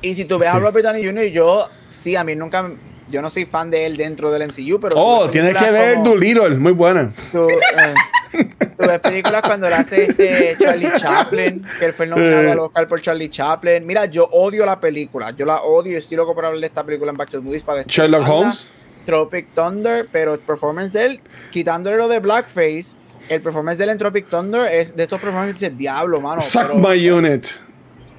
Y 0.01 0.13
si 0.15 0.25
tú 0.25 0.37
ves 0.37 0.49
a. 0.49 0.59
Robert 0.59 0.85
Downey 0.85 1.05
Jr., 1.05 1.25
yo 1.25 1.69
sí, 1.89 2.15
a 2.15 2.23
mí 2.23 2.35
nunca, 2.35 2.69
yo 3.09 3.21
no 3.21 3.29
soy 3.29 3.45
fan 3.45 3.69
de 3.71 3.85
él 3.85 3.95
dentro 3.95 4.31
del 4.31 4.41
MCU, 4.49 4.79
pero... 4.79 4.95
Oh, 4.97 5.29
tienes 5.29 5.55
que 5.55 5.71
ver 5.71 5.93
como- 5.95 6.09
Doolittle, 6.09 6.49
muy 6.57 6.73
buena. 6.73 7.13
Tú, 7.31 7.47
eh, 7.49 8.45
tú 8.77 8.87
ves 8.87 8.99
películas 8.99 9.41
cuando 9.45 9.69
le 9.69 9.75
hace 9.75 10.03
este 10.05 10.55
Charlie 10.59 10.91
Chaplin, 10.99 11.63
que 11.79 11.85
él 11.85 11.93
fue 11.93 12.07
nominado 12.07 12.41
Eh. 12.43 12.51
al 12.51 12.59
Oscar 12.59 12.87
por 12.87 12.99
Charlie 13.01 13.29
Chaplin. 13.29 13.85
Mira, 13.85 14.05
yo 14.07 14.25
odio 14.31 14.65
la 14.65 14.79
película, 14.79 15.31
yo 15.31 15.45
la 15.45 15.61
odio, 15.61 15.97
estoy 15.97 16.17
loco 16.17 16.33
por 16.35 16.45
hablar 16.45 16.59
de 16.59 16.67
esta 16.67 16.83
película 16.83 17.11
en 17.11 17.17
Back 17.17 17.29
to 17.29 17.37
the 17.37 17.43
Movies 17.45 17.63
para 17.63 17.83
Sherlock. 17.83 18.27
Holmes. 18.27 18.71
Tropic 19.05 19.47
Thunder, 19.53 20.07
pero 20.11 20.33
el 20.33 20.39
performance 20.39 20.91
de 20.93 21.05
él, 21.05 21.19
quitándole 21.51 21.97
lo 21.97 22.07
de 22.07 22.19
Blackface, 22.19 22.95
el 23.29 23.41
performance 23.41 23.77
de 23.77 23.83
él 23.85 23.89
en 23.91 23.97
Tropic 23.97 24.27
Thunder 24.29 24.71
es 24.71 24.95
de 24.95 25.03
estos 25.03 25.19
performances 25.19 25.57
que 25.59 25.65
dices, 25.65 25.77
diablo, 25.77 26.21
mano. 26.21 26.41
Suck 26.41 26.63
pero- 26.67 26.75
my 26.75 27.09
unit. 27.09 27.45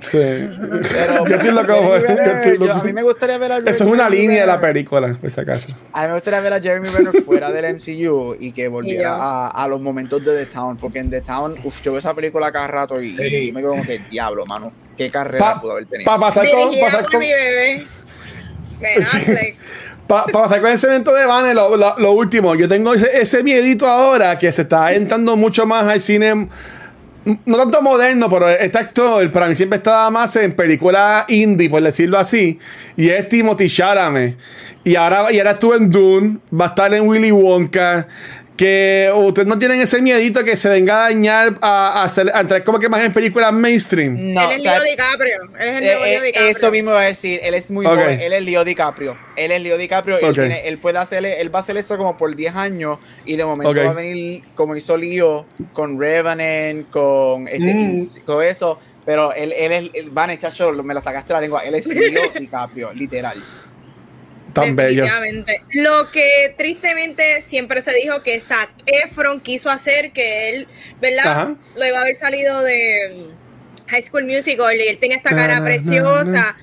Sí. 0.00 0.18
pero- 0.18 1.26
yo 1.26 1.34
estoy 1.36 1.50
loco, 1.52 1.72
Jeremy 1.72 1.88
yo 1.88 1.96
estoy 1.96 2.14
Renner, 2.16 2.52
loco. 2.58 2.64
yo- 2.66 2.72
a 2.74 2.84
mí 2.84 2.92
me 2.92 3.02
gustaría 3.02 3.38
ver 3.38 3.52
a 3.52 3.56
Eso 3.58 3.70
es 3.70 3.80
una 3.80 4.04
Jeremy 4.04 4.16
línea 4.18 4.40
de 4.42 4.46
la 4.46 4.60
película, 4.60 5.16
por 5.18 5.30
si 5.30 5.40
acaso. 5.40 5.74
A 5.94 6.02
mí 6.02 6.08
me 6.08 6.14
gustaría 6.14 6.40
ver 6.40 6.52
a 6.52 6.60
Jeremy 6.60 6.88
Renner 6.90 7.22
fuera 7.22 7.50
del 7.50 7.64
MCU 7.74 8.36
y 8.38 8.52
que 8.52 8.68
volviera 8.68 9.14
a, 9.16 9.48
a 9.48 9.66
los 9.66 9.80
momentos 9.80 10.22
de 10.22 10.36
The 10.44 10.46
Town, 10.52 10.76
porque 10.76 10.98
en 10.98 11.08
The 11.08 11.22
Town, 11.22 11.54
uff, 11.64 11.80
yo 11.82 11.92
veo 11.92 12.00
esa 12.00 12.12
película 12.12 12.52
cada 12.52 12.66
rato 12.66 13.00
y, 13.00 13.16
Sí. 13.16 13.48
y 13.48 13.52
me 13.52 13.60
quedo 13.60 13.70
como 13.70 13.82
que 13.84 13.98
diablo, 14.10 14.44
mano. 14.44 14.72
Qué 14.94 15.08
carrera 15.08 15.54
Pa- 15.54 15.60
pudo 15.62 15.72
haber 15.72 15.86
tenido. 15.86 16.04
Para 16.06 16.20
pasar 16.20 16.50
con. 16.50 16.78
pasar 16.78 17.06
con- 17.06 17.18
mi 17.20 17.32
bebé. 17.32 17.86
Sí. 18.78 19.54
Para 20.06 20.24
pasar 20.26 20.60
con 20.60 20.70
ese 20.70 20.86
evento 20.86 21.14
de 21.14 21.24
Vane, 21.24 21.54
lo, 21.54 21.76
lo- 21.76 22.12
último, 22.12 22.54
yo 22.54 22.68
tengo 22.68 22.92
ese, 22.92 23.20
ese 23.20 23.42
miedito 23.42 23.86
ahora 23.86 24.38
que 24.38 24.52
se 24.52 24.62
está 24.62 24.92
entrando 24.92 25.34
mucho 25.36 25.64
más 25.66 25.86
al 25.86 26.00
cine, 26.00 26.46
no 27.46 27.56
tanto 27.56 27.80
moderno, 27.80 28.28
pero 28.28 28.48
este 28.50 28.76
actor 28.76 29.30
para 29.32 29.48
mí 29.48 29.54
siempre 29.54 29.78
estaba 29.78 30.10
más 30.10 30.36
en 30.36 30.52
películas 30.52 31.24
indie, 31.28 31.70
por 31.70 31.82
decirlo 31.82 32.18
así, 32.18 32.58
y 32.98 33.08
es 33.08 33.28
Timothy 33.30 33.68
Chalamet. 33.70 34.36
Y 34.84 34.96
ahora, 34.96 35.32
y 35.32 35.38
ahora 35.38 35.52
estuvo 35.52 35.74
en 35.74 35.90
Dune, 35.90 36.36
va 36.52 36.66
a 36.66 36.68
estar 36.68 36.92
en 36.92 37.08
Willy 37.08 37.32
Wonka. 37.32 38.06
Que 38.56 39.10
ustedes 39.12 39.48
no 39.48 39.58
tienen 39.58 39.80
ese 39.80 40.00
miedito 40.00 40.44
que 40.44 40.54
se 40.54 40.68
venga 40.68 40.98
a 41.06 41.08
dañar 41.08 41.58
a, 41.60 42.00
a, 42.00 42.04
hacer, 42.04 42.30
a 42.32 42.38
entrar 42.40 42.62
como 42.62 42.78
que 42.78 42.88
más 42.88 43.02
en 43.02 43.12
películas 43.12 43.52
mainstream. 43.52 44.14
No, 44.32 44.48
él 44.48 44.52
es 44.52 44.60
o 44.60 44.62
sea, 44.62 44.78
Leo 44.78 44.90
DiCaprio. 44.92 45.42
Él 45.58 45.68
es 45.68 45.76
el 45.76 45.82
eh, 45.82 45.86
Leo 45.86 46.04
eh, 46.04 46.26
DiCaprio. 46.26 46.50
eso 46.50 46.70
mismo 46.70 46.90
iba 46.90 47.00
a 47.00 47.04
decir, 47.04 47.40
él 47.42 47.54
es 47.54 47.68
muy 47.72 47.84
Ok. 47.84 47.92
joven, 47.94 48.20
él 48.20 48.32
es 48.32 48.42
Leo 48.42 48.64
DiCaprio, 48.64 49.16
él 49.34 49.50
es 49.50 49.60
Leo 49.60 49.76
DiCaprio, 49.76 50.18
él, 50.18 50.24
Ok. 50.26 50.34
tiene- 50.34 50.68
él 50.68 50.78
puede 50.78 50.98
hacerle, 50.98 51.40
él 51.40 51.52
va 51.52 51.58
a 51.58 51.62
hacer 51.62 51.76
eso 51.76 51.96
como 51.96 52.16
por 52.16 52.36
10 52.36 52.54
años 52.54 52.98
y 53.24 53.34
de 53.36 53.44
momento 53.44 53.70
Ok. 53.72 53.78
va 53.86 53.90
a 53.90 53.94
venir 53.94 54.44
como 54.54 54.76
hizo 54.76 54.96
Leo 54.96 55.46
con 55.72 55.98
Revenant, 55.98 56.88
con 56.90 57.48
este, 57.48 57.74
Mm. 57.74 58.06
Con 58.24 58.40
eso, 58.44 58.78
pero 59.04 59.32
él, 59.34 59.52
él 59.52 59.72
es, 59.72 59.90
él, 59.94 60.10
Vane, 60.10 60.38
chacho, 60.38 60.72
me 60.72 60.94
la 60.94 61.00
sacaste 61.00 61.32
la 61.32 61.40
lengua, 61.40 61.64
él 61.64 61.74
es 61.74 61.86
Leo 61.86 62.30
DiCaprio, 62.38 62.92
literal. 62.92 63.36
Tan 64.54 64.76
bello. 64.76 65.02
Definitivamente. 65.04 65.62
Lo 65.74 66.10
que 66.10 66.54
tristemente 66.56 67.42
siempre 67.42 67.82
se 67.82 67.92
dijo 67.92 68.22
que 68.22 68.40
Zac 68.40 68.70
Efron 68.86 69.40
quiso 69.40 69.70
hacer, 69.70 70.12
que 70.12 70.48
él, 70.48 70.68
¿verdad? 71.00 71.26
Ajá. 71.26 71.54
Luego 71.76 71.96
de 71.96 72.02
haber 72.02 72.16
salido 72.16 72.62
de 72.62 73.28
mm, 73.28 73.88
High 73.90 74.02
School 74.02 74.24
Musical 74.24 74.74
y 74.76 74.88
él 74.88 74.98
tenía 74.98 75.16
esta 75.16 75.30
cara 75.30 75.54
na, 75.54 75.60
na, 75.60 75.66
preciosa. 75.66 76.56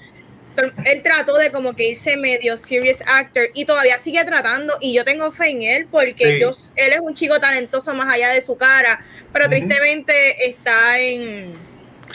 Él 0.86 1.02
trató 1.02 1.38
de 1.38 1.50
como 1.50 1.74
que 1.76 1.88
irse 1.88 2.18
medio 2.18 2.58
serious 2.58 3.02
actor 3.06 3.50
y 3.54 3.66
todavía 3.66 3.98
sigue 3.98 4.24
tratando 4.26 4.74
y 4.82 4.94
yo 4.94 5.06
tengo 5.06 5.32
fe 5.32 5.50
en 5.50 5.62
él 5.62 5.88
porque 5.90 6.34
Sí. 6.34 6.40
yo, 6.42 6.52
él 6.76 6.94
es 6.94 7.00
un 7.00 7.14
chico 7.14 7.40
talentoso 7.40 7.94
más 7.94 8.14
allá 8.14 8.30
de 8.30 8.42
su 8.42 8.58
cara, 8.58 9.04
pero 9.32 9.50
tristemente 9.50 10.14
está 10.50 11.00
en, 11.00 11.54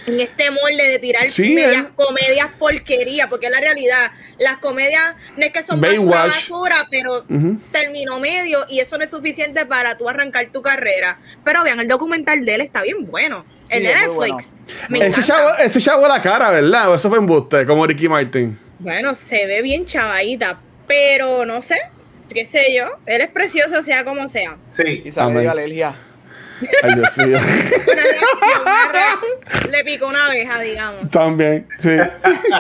en 0.07 0.21
este 0.21 0.51
molde 0.51 0.89
de 0.89 0.99
tirar 0.99 1.27
Sí, 1.29 1.55
medias 1.55 1.87
él- 1.87 1.93
comedias 1.97 2.49
porquería, 2.59 3.29
porque 3.29 3.47
es 3.47 3.53
la 3.53 3.61
realidad, 3.61 4.13
las 4.39 4.59
comedias 4.59 5.15
no 5.37 5.45
es 5.45 5.53
que 5.53 5.63
son 5.63 5.81
basura, 5.81 6.25
basura, 6.27 6.87
pero 6.91 7.25
Ujú. 7.29 7.59
terminó 7.73 8.19
medio 8.21 8.65
y 8.69 8.81
eso 8.81 8.99
no 8.99 9.05
es 9.05 9.11
suficiente 9.11 9.67
para 9.67 9.97
tú 9.97 10.09
arrancar 10.09 10.47
tu 10.53 10.63
carrera. 10.63 11.19
Pero 11.45 11.65
vean, 11.65 11.81
el 11.81 11.89
documental 11.89 12.45
de 12.45 12.55
él 12.57 12.61
está 12.61 12.83
bien 12.83 13.07
bueno. 13.11 13.45
Sí, 13.65 13.75
el 13.79 13.83
de 13.85 13.95
Netflix. 13.95 14.59
Me 14.89 15.07
Ese 15.07 15.23
chavo, 15.23 15.57
ese 15.59 15.81
chavo 15.81 16.07
la 16.07 16.21
cara, 16.21 16.51
¿verdad? 16.51 16.91
O 16.91 16.95
eso 16.95 17.09
fue 17.09 17.19
embuste, 17.19 17.67
como 17.67 17.87
Ricky 17.87 18.09
Martin. 18.09 18.57
Bueno, 18.79 19.15
se 19.15 19.47
ve 19.47 19.63
bien 19.63 19.87
chavadita, 19.87 20.61
pero 20.87 21.45
no 21.47 21.63
sé, 21.63 21.77
qué 22.33 22.47
sé 22.47 22.75
yo. 22.75 22.85
Él 23.07 23.23
es 23.23 23.29
precioso, 23.29 23.83
sea 23.83 24.05
como 24.05 24.29
sea. 24.29 24.57
Sí. 24.69 25.03
Y 25.05 25.11
de 25.11 25.49
alergia. 25.49 25.95
Ay, 26.83 26.95
Dios 26.95 27.19
mío. 27.19 27.39
Le 29.71 29.85
picó 29.85 30.09
una 30.09 30.27
abeja, 30.27 30.61
digamos. 30.61 31.11
También, 31.11 31.67
sí. 31.79 31.91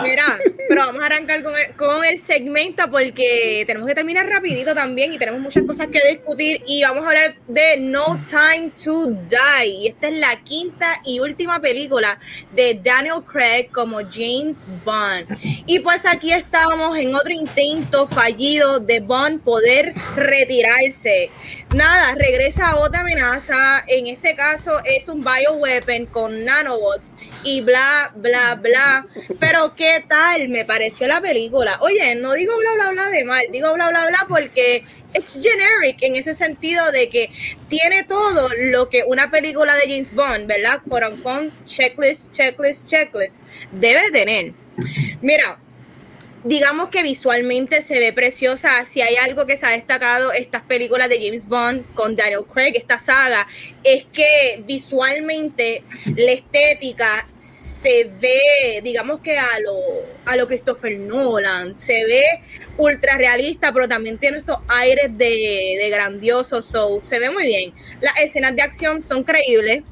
Mira, 0.03 0.39
pero 0.69 0.87
vamos 0.87 1.03
a 1.03 1.07
arrancar 1.07 1.43
con 1.43 1.55
el, 1.57 1.73
con 1.75 2.05
el 2.05 2.19
segmento 2.19 2.91
porque 2.91 3.65
tenemos 3.67 3.89
que 3.89 3.95
terminar 3.95 4.27
rapidito 4.29 4.75
también 4.75 5.13
y 5.13 5.19
tenemos 5.19 5.41
muchas 5.41 5.63
cosas 5.65 5.89
que 5.89 6.01
discutir 6.09 6.63
y 6.67 6.83
vamos 6.83 7.05
a 7.05 7.09
hablar 7.09 7.35
de 7.49 7.79
No 7.79 8.19
Time 8.29 8.71
to 8.83 9.07
Die. 9.29 9.67
Y 9.67 9.89
esta 9.89 10.09
es 10.09 10.15
la 10.15 10.37
quinta 10.43 11.01
y 11.05 11.21
última 11.21 11.61
película 11.61 12.19
de 12.53 12.79
Daniel 12.83 13.23
Craig 13.25 13.69
como 13.73 13.99
James 14.01 14.67
Bond. 14.85 15.27
Y 15.67 15.79
pues 15.81 16.05
aquí 16.07 16.33
estamos 16.33 16.97
en 16.97 17.15
otro 17.15 17.33
intento 17.33 18.07
fallido 18.09 18.81
de 18.81 19.01
Bond 19.01 19.43
poder 19.43 19.93
retirarse. 20.17 21.31
Nada, 21.75 22.15
regresa 22.15 22.77
otra 22.77 23.01
amenaza. 23.01 23.85
En 23.89 24.07
este 24.07 24.37
caso 24.37 24.81
es 24.85 25.09
un 25.09 25.25
bioweapon 25.25 26.07
con 26.07 26.45
nanobots 26.45 27.15
y 27.43 27.61
bla, 27.61 28.13
bla, 28.15 28.55
bla. 28.55 29.05
Pero 29.41 29.75
¿qué 29.75 30.05
tal 30.09 30.49
me 30.49 30.65
pareció 30.65 31.09
la 31.09 31.21
película? 31.21 31.79
Oye, 31.81 32.15
no 32.15 32.35
digo 32.35 32.57
bla, 32.57 32.73
bla, 32.75 32.91
bla 32.93 33.11
de 33.11 33.25
mal, 33.25 33.45
digo 33.51 33.75
bla, 33.75 33.91
bla, 33.91 34.07
bla 34.07 34.27
porque 34.29 34.85
es 35.13 35.43
generic 35.43 36.01
en 36.03 36.17
ese 36.17 36.35
sentido 36.35 36.93
de 36.93 37.09
que 37.09 37.31
tiene 37.69 38.05
todo 38.05 38.49
lo 38.57 38.89
que 38.89 39.03
una 39.05 39.31
película 39.31 39.75
de 39.75 39.83
James 39.83 40.15
Bond, 40.15 40.47
¿verdad? 40.47 40.81
Por 40.89 41.05
un 41.05 41.53
checklist, 41.67 42.31
checklist, 42.31 42.87
checklist, 42.87 43.45
debe 43.73 44.11
tener. 44.13 44.53
Mira, 45.21 45.59
digamos 46.45 46.89
que 46.89 47.03
visualmente 47.03 47.83
se 47.83 47.99
ve 47.99 48.13
preciosa. 48.13 48.85
Si 48.85 49.01
hay 49.01 49.17
algo 49.17 49.47
que 49.47 49.57
se 49.57 49.67
ha 49.67 49.71
destacado 49.71 50.33
estas 50.33 50.63
películas 50.63 51.09
de 51.09 51.21
James 51.25 51.47
Bond 51.47 51.85
con 51.95 52.17
Daniel 52.17 52.45
Craig, 52.53 52.73
esta 52.77 52.99
saga, 52.99 53.47
es 53.83 54.07
que 54.13 54.63
visualmente 54.65 55.83
la 56.15 56.33
estética 56.33 57.27
se 57.37 58.11
ve, 58.21 58.81
digamos 58.83 59.21
que 59.21 59.39
a 59.39 59.59
lo, 59.61 59.77
a 60.25 60.37
lo 60.37 60.47
Christopher 60.47 60.99
Nolan, 60.99 61.79
se 61.79 62.05
ve 62.05 62.25
ultra 62.79 63.17
realista, 63.17 63.73
pero 63.73 63.89
también 63.89 64.19
tiene 64.19 64.39
estos 64.39 64.59
aires 64.69 65.17
de, 65.17 65.79
de 65.81 65.91
grandioso, 65.91 66.63
so, 66.63 67.01
se 67.01 67.19
ve 67.19 67.31
muy 67.31 67.47
bien. 67.47 67.73
Las 68.01 68.19
escenas 68.19 68.55
de 68.55 68.63
acción 68.63 69.01
son 69.01 69.25
creíbles 69.25 69.83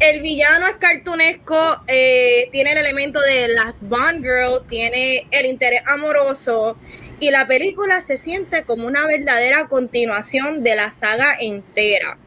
el 0.00 0.20
villano 0.20 0.66
es 0.66 0.76
cartunesco, 0.76 1.82
eh, 1.86 2.48
tiene 2.52 2.72
el 2.72 2.78
elemento 2.78 3.20
de 3.20 3.48
las 3.48 3.88
Bond 3.88 4.22
Girl, 4.22 4.66
tiene 4.68 5.26
el 5.30 5.46
interés 5.46 5.82
amoroso 5.86 6.76
y 7.20 7.30
la 7.30 7.46
película 7.46 8.00
se 8.00 8.18
siente 8.18 8.64
como 8.64 8.86
una 8.86 9.06
verdadera 9.06 9.66
continuación 9.68 10.62
de 10.62 10.76
la 10.76 10.90
saga 10.90 11.36
entera. 11.40 12.18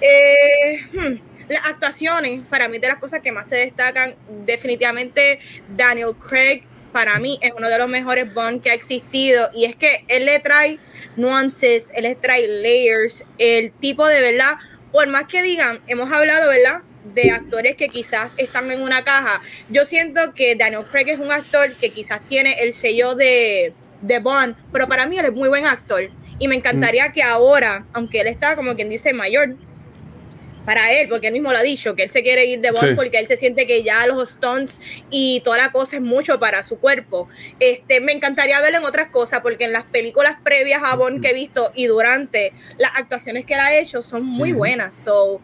Eh, 0.00 0.86
hmm, 0.92 1.48
las 1.48 1.66
actuaciones, 1.66 2.40
para 2.48 2.68
mí, 2.68 2.78
de 2.78 2.88
las 2.88 2.98
cosas 2.98 3.20
que 3.20 3.32
más 3.32 3.48
se 3.48 3.56
destacan, 3.56 4.14
definitivamente 4.46 5.40
Daniel 5.76 6.14
Craig, 6.14 6.62
para 6.92 7.18
mí, 7.18 7.38
es 7.42 7.52
uno 7.56 7.68
de 7.68 7.78
los 7.78 7.88
mejores 7.88 8.32
Bond 8.32 8.62
que 8.62 8.70
ha 8.70 8.74
existido 8.74 9.50
y 9.54 9.64
es 9.64 9.76
que 9.76 10.04
él 10.08 10.26
le 10.26 10.38
trae 10.40 10.78
nuances, 11.16 11.90
él 11.94 12.04
le 12.04 12.14
trae 12.14 12.46
layers, 12.46 13.24
el 13.38 13.72
tipo 13.72 14.06
de 14.06 14.20
verdad 14.20 14.58
por 14.92 15.08
más 15.08 15.24
que 15.24 15.42
digan, 15.42 15.80
hemos 15.86 16.12
hablado, 16.12 16.48
¿verdad? 16.50 16.82
De 17.04 17.30
actores 17.30 17.76
que 17.76 17.88
quizás 17.88 18.34
están 18.36 18.70
en 18.70 18.80
una 18.80 19.02
caja. 19.02 19.42
Yo 19.68 19.84
siento 19.84 20.34
que 20.34 20.54
Daniel 20.54 20.84
Craig 20.90 21.08
es 21.08 21.18
un 21.18 21.32
actor 21.32 21.76
que 21.76 21.90
quizás 21.90 22.20
tiene 22.28 22.54
el 22.60 22.72
sello 22.72 23.14
de, 23.14 23.72
de 24.02 24.18
Bond, 24.20 24.56
pero 24.72 24.86
para 24.86 25.06
mí 25.06 25.18
él 25.18 25.26
es 25.26 25.32
muy 25.32 25.48
buen 25.48 25.66
actor. 25.66 26.10
Y 26.38 26.48
me 26.48 26.54
encantaría 26.54 27.08
mm. 27.08 27.12
que 27.12 27.22
ahora, 27.22 27.86
aunque 27.92 28.20
él 28.20 28.28
está 28.28 28.54
como 28.56 28.74
quien 28.74 28.88
dice 28.88 29.12
mayor, 29.12 29.56
para 30.64 30.92
él, 30.92 31.08
porque 31.08 31.28
él 31.28 31.32
mismo 31.32 31.52
lo 31.52 31.58
ha 31.58 31.62
dicho, 31.62 31.94
que 31.94 32.04
él 32.04 32.10
se 32.10 32.22
quiere 32.22 32.44
ir 32.46 32.60
de 32.60 32.70
Bond 32.70 32.96
porque 32.96 33.18
él 33.18 33.26
se 33.26 33.36
siente 33.36 33.66
que 33.66 33.82
ya 33.82 34.06
los 34.06 34.30
stunts 34.30 34.80
y 35.10 35.40
toda 35.40 35.58
la 35.58 35.72
cosa 35.72 35.96
es 35.96 36.02
mucho 36.02 36.38
para 36.38 36.62
su 36.62 36.78
cuerpo. 36.78 37.28
Este, 37.58 38.00
me 38.00 38.12
encantaría 38.12 38.60
verlo 38.60 38.78
en 38.78 38.84
otras 38.84 39.08
cosas, 39.08 39.40
porque 39.40 39.64
en 39.64 39.72
las 39.72 39.84
películas 39.84 40.36
previas 40.42 40.80
a 40.84 40.94
Bond 40.96 41.22
que 41.22 41.30
he 41.30 41.34
visto 41.34 41.72
y 41.74 41.86
durante 41.86 42.52
las 42.78 42.92
actuaciones 42.96 43.44
que 43.44 43.54
él 43.54 43.60
ha 43.60 43.74
hecho 43.74 44.02
son 44.02 44.24
muy 44.24 44.52
buenas. 44.52 44.94
So, 44.94 45.40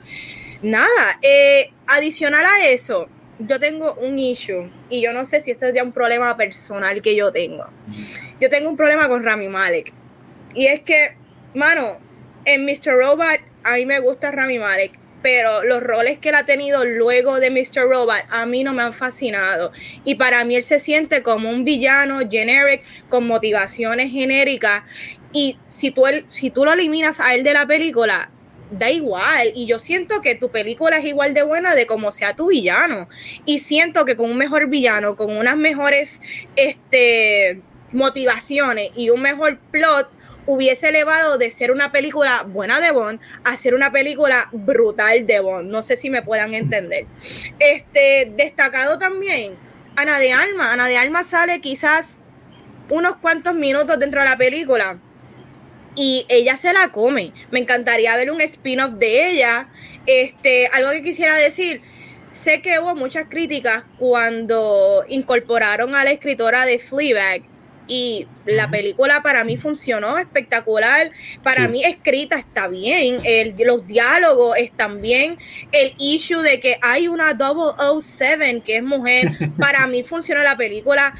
nada, 0.63 1.19
eh, 1.23 1.71
adicional 1.87 2.45
a 2.45 2.69
eso, 2.69 3.09
yo 3.39 3.61
tengo 3.61 3.95
un 3.95 4.19
issue 4.19 4.71
y 4.91 5.01
yo 5.01 5.13
no 5.13 5.25
sé 5.25 5.41
si 5.41 5.51
este 5.51 5.69
es 5.69 5.75
ya 5.75 5.83
un 5.83 5.93
problema 5.93 6.37
personal 6.37 7.01
que 7.03 7.15
yo 7.15 7.33
tengo. 7.33 7.67
Yo 8.41 8.51
tengo 8.51 8.69
un 8.69 8.77
problema 8.77 9.09
con 9.09 9.23
Rami 9.23 9.49
Malek. 9.49 9.93
Y 10.55 10.67
es 10.67 10.81
que, 10.81 11.15
mano, 11.55 11.99
en 12.45 12.65
Mr. 12.65 12.95
Robot 12.99 13.41
a 13.63 13.75
mí 13.75 13.87
me 13.87 14.01
gusta 14.01 14.31
Rami 14.31 14.59
Malek, 14.59 14.99
pero 15.23 15.63
los 15.65 15.83
roles 15.83 16.19
que 16.19 16.31
él 16.31 16.35
ha 16.35 16.47
tenido 16.47 16.85
luego 16.85 17.39
de 17.39 17.51
Mr. 17.51 17.89
Robot 17.89 18.25
a 18.31 18.47
mí 18.47 18.65
no 18.65 18.75
me 18.75 18.83
han 18.83 18.95
fascinado. 18.95 19.73
Y 20.05 20.17
para 20.17 20.45
mí 20.45 20.57
él 20.57 20.63
se 20.63 20.81
siente 20.81 21.23
como 21.23 21.51
un 21.51 21.65
villano 21.65 22.21
generic 22.29 22.83
con 23.09 23.27
motivaciones 23.27 24.11
genéricas. 24.11 24.83
Y 25.33 25.59
si 25.69 25.91
tú, 25.91 26.05
si 26.27 26.51
tú 26.51 26.65
lo 26.65 26.73
eliminas 26.73 27.21
a 27.21 27.35
él 27.35 27.45
de 27.45 27.53
la 27.53 27.67
película, 27.67 28.31
da 28.71 28.91
igual. 28.91 29.53
Y 29.55 29.66
yo 29.66 29.79
siento 29.79 30.21
que 30.21 30.35
tu 30.35 30.51
película 30.51 30.99
es 30.99 31.05
igual 31.05 31.35
de 31.35 31.43
buena 31.43 31.75
de 31.75 31.87
como 31.87 32.11
sea 32.11 32.35
tu 32.35 32.49
villano. 32.49 33.09
Y 33.45 33.61
siento 33.61 34.05
que 34.05 34.16
con 34.16 34.31
un 34.31 34.37
mejor 34.37 34.69
villano, 34.69 35.16
con 35.16 35.37
unas 35.37 35.57
mejores 35.57 36.21
este, 36.57 37.61
motivaciones 37.93 38.91
y 38.97 39.11
un 39.11 39.23
mejor 39.23 39.59
plot, 39.71 40.11
hubiese 40.47 40.89
elevado 40.89 41.37
de 41.37 41.51
ser 41.51 41.71
una 41.71 41.93
película 41.93 42.43
buena 42.43 42.81
de 42.81 42.91
Bond 42.91 43.21
a 43.45 43.57
ser 43.59 43.75
una 43.75 43.93
película 43.93 44.49
brutal 44.53 45.27
de 45.27 45.41
Bond. 45.41 45.71
No 45.71 45.83
sé 45.83 45.97
si 45.97 46.09
me 46.09 46.23
puedan 46.23 46.55
entender. 46.55 47.05
Este, 47.59 48.33
destacado 48.35 48.99
también, 48.99 49.57
Ana 49.97 50.19
de 50.19 50.33
Alma. 50.33 50.73
Ana 50.73 50.89
de 50.89 50.97
Alma 50.97 51.23
sale 51.23 51.61
quizás 51.61 52.21
unos 52.89 53.16
cuantos 53.16 53.55
minutos 53.55 53.99
dentro 53.99 54.21
de 54.23 54.27
la 54.27 54.39
película 54.39 54.99
y 55.95 56.26
ella 56.28 56.57
se 56.57 56.72
la 56.72 56.89
come. 56.93 57.32
Me 57.51 57.61
encantaría 57.61 58.16
ver 58.16 58.30
un 58.30 58.41
spin-off 58.41 58.93
de 58.93 59.30
ella. 59.30 59.68
Este, 60.07 60.68
algo 60.68 60.91
que 60.91 61.03
quisiera 61.03 61.34
decir, 61.34 61.82
sé 62.30 62.62
que 62.62 62.78
hubo 62.78 62.95
muchas 62.95 63.26
críticas 63.28 63.84
cuando 63.99 65.05
incorporaron 65.09 65.95
a 65.95 66.05
la 66.05 66.12
escritora 66.12 66.64
de 66.64 66.78
Fleabag 66.78 67.43
y 67.89 68.26
la 68.45 68.70
película 68.70 69.22
para 69.22 69.45
mí 69.45 69.57
funcionó 69.57 70.18
espectacular. 70.18 71.11
Para 71.43 71.68
mí 71.68 71.84
escrita 71.84 72.39
está 72.39 72.68
bien, 72.68 73.20
el, 73.24 73.55
los 73.59 73.86
diálogos 73.86 74.57
están 74.59 75.01
bien, 75.03 75.39
el 75.72 75.95
issue 75.99 76.43
de 76.43 76.61
que 76.61 76.78
hay 76.82 77.09
una 77.09 77.36
007 77.36 78.62
que 78.64 78.76
es 78.76 78.82
mujer, 78.82 79.30
para 79.59 79.86
mí 79.86 80.05
funcionó 80.05 80.43
la 80.43 80.57
película. 80.57 81.14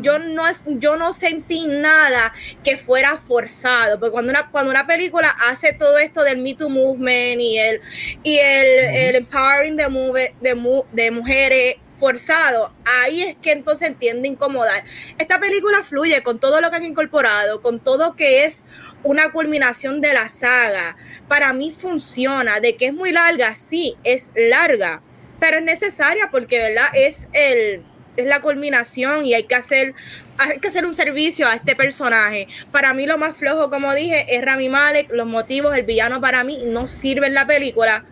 yo, 0.00 0.18
no 0.18 0.46
es, 0.48 0.64
yo 0.66 0.96
no 0.96 1.12
sentí 1.12 1.66
nada 1.66 2.34
que 2.64 2.76
fuera 2.76 3.16
forzado, 3.16 3.98
porque 3.98 4.12
cuando 4.12 4.30
una, 4.30 4.50
cuando 4.50 4.70
una 4.70 4.86
película 4.86 5.30
hace 5.48 5.72
todo 5.72 5.98
esto 5.98 6.22
del 6.22 6.38
Me 6.38 6.54
Too 6.54 6.68
Movement 6.68 7.40
y 7.40 7.58
el, 7.58 7.80
y 8.22 8.38
el, 8.38 9.16
empowering 9.16 9.76
de, 9.76 10.32
de, 10.40 10.82
de 10.92 11.10
mujeres, 11.10 11.76
forzado, 12.00 12.72
ahí 12.84 13.22
es 13.22 13.36
que 13.36 13.52
entonces 13.52 13.96
tiende 13.98 14.26
a 14.26 14.32
incomodar. 14.32 14.84
Esta 15.18 15.38
película 15.38 15.84
fluye 15.84 16.22
con 16.22 16.40
todo 16.40 16.60
lo 16.60 16.70
que 16.70 16.76
han 16.76 16.84
incorporado, 16.84 17.60
con 17.60 17.78
todo 17.78 18.16
que 18.16 18.44
es 18.44 18.66
una 19.04 19.30
culminación 19.30 20.00
de 20.00 20.14
la 20.14 20.28
saga. 20.28 20.96
Para 21.28 21.52
mí 21.52 21.72
funciona, 21.72 22.58
de 22.58 22.74
que 22.76 22.86
es 22.86 22.94
muy 22.94 23.12
larga, 23.12 23.54
sí, 23.54 23.96
es 24.02 24.32
larga, 24.34 25.02
pero 25.38 25.58
es 25.58 25.64
necesaria 25.64 26.30
porque, 26.32 26.58
¿verdad? 26.58 26.88
Es 26.94 27.28
el 27.34 27.84
es 28.16 28.26
la 28.26 28.40
culminación 28.40 29.24
y 29.24 29.34
hay 29.34 29.44
que 29.44 29.54
hacer 29.54 29.94
hay 30.36 30.58
que 30.58 30.68
hacer 30.68 30.86
un 30.86 30.94
servicio 30.94 31.46
a 31.46 31.54
este 31.54 31.76
personaje. 31.76 32.48
Para 32.72 32.94
mí 32.94 33.06
lo 33.06 33.18
más 33.18 33.36
flojo, 33.36 33.68
como 33.68 33.94
dije, 33.94 34.24
es 34.34 34.42
Rami 34.42 34.70
Malek, 34.70 35.12
los 35.12 35.26
motivos, 35.26 35.76
el 35.76 35.84
villano 35.84 36.20
para 36.20 36.44
mí 36.44 36.62
no 36.64 36.86
sirve 36.86 37.26
en 37.26 37.34
la 37.34 37.46
película 37.46 38.06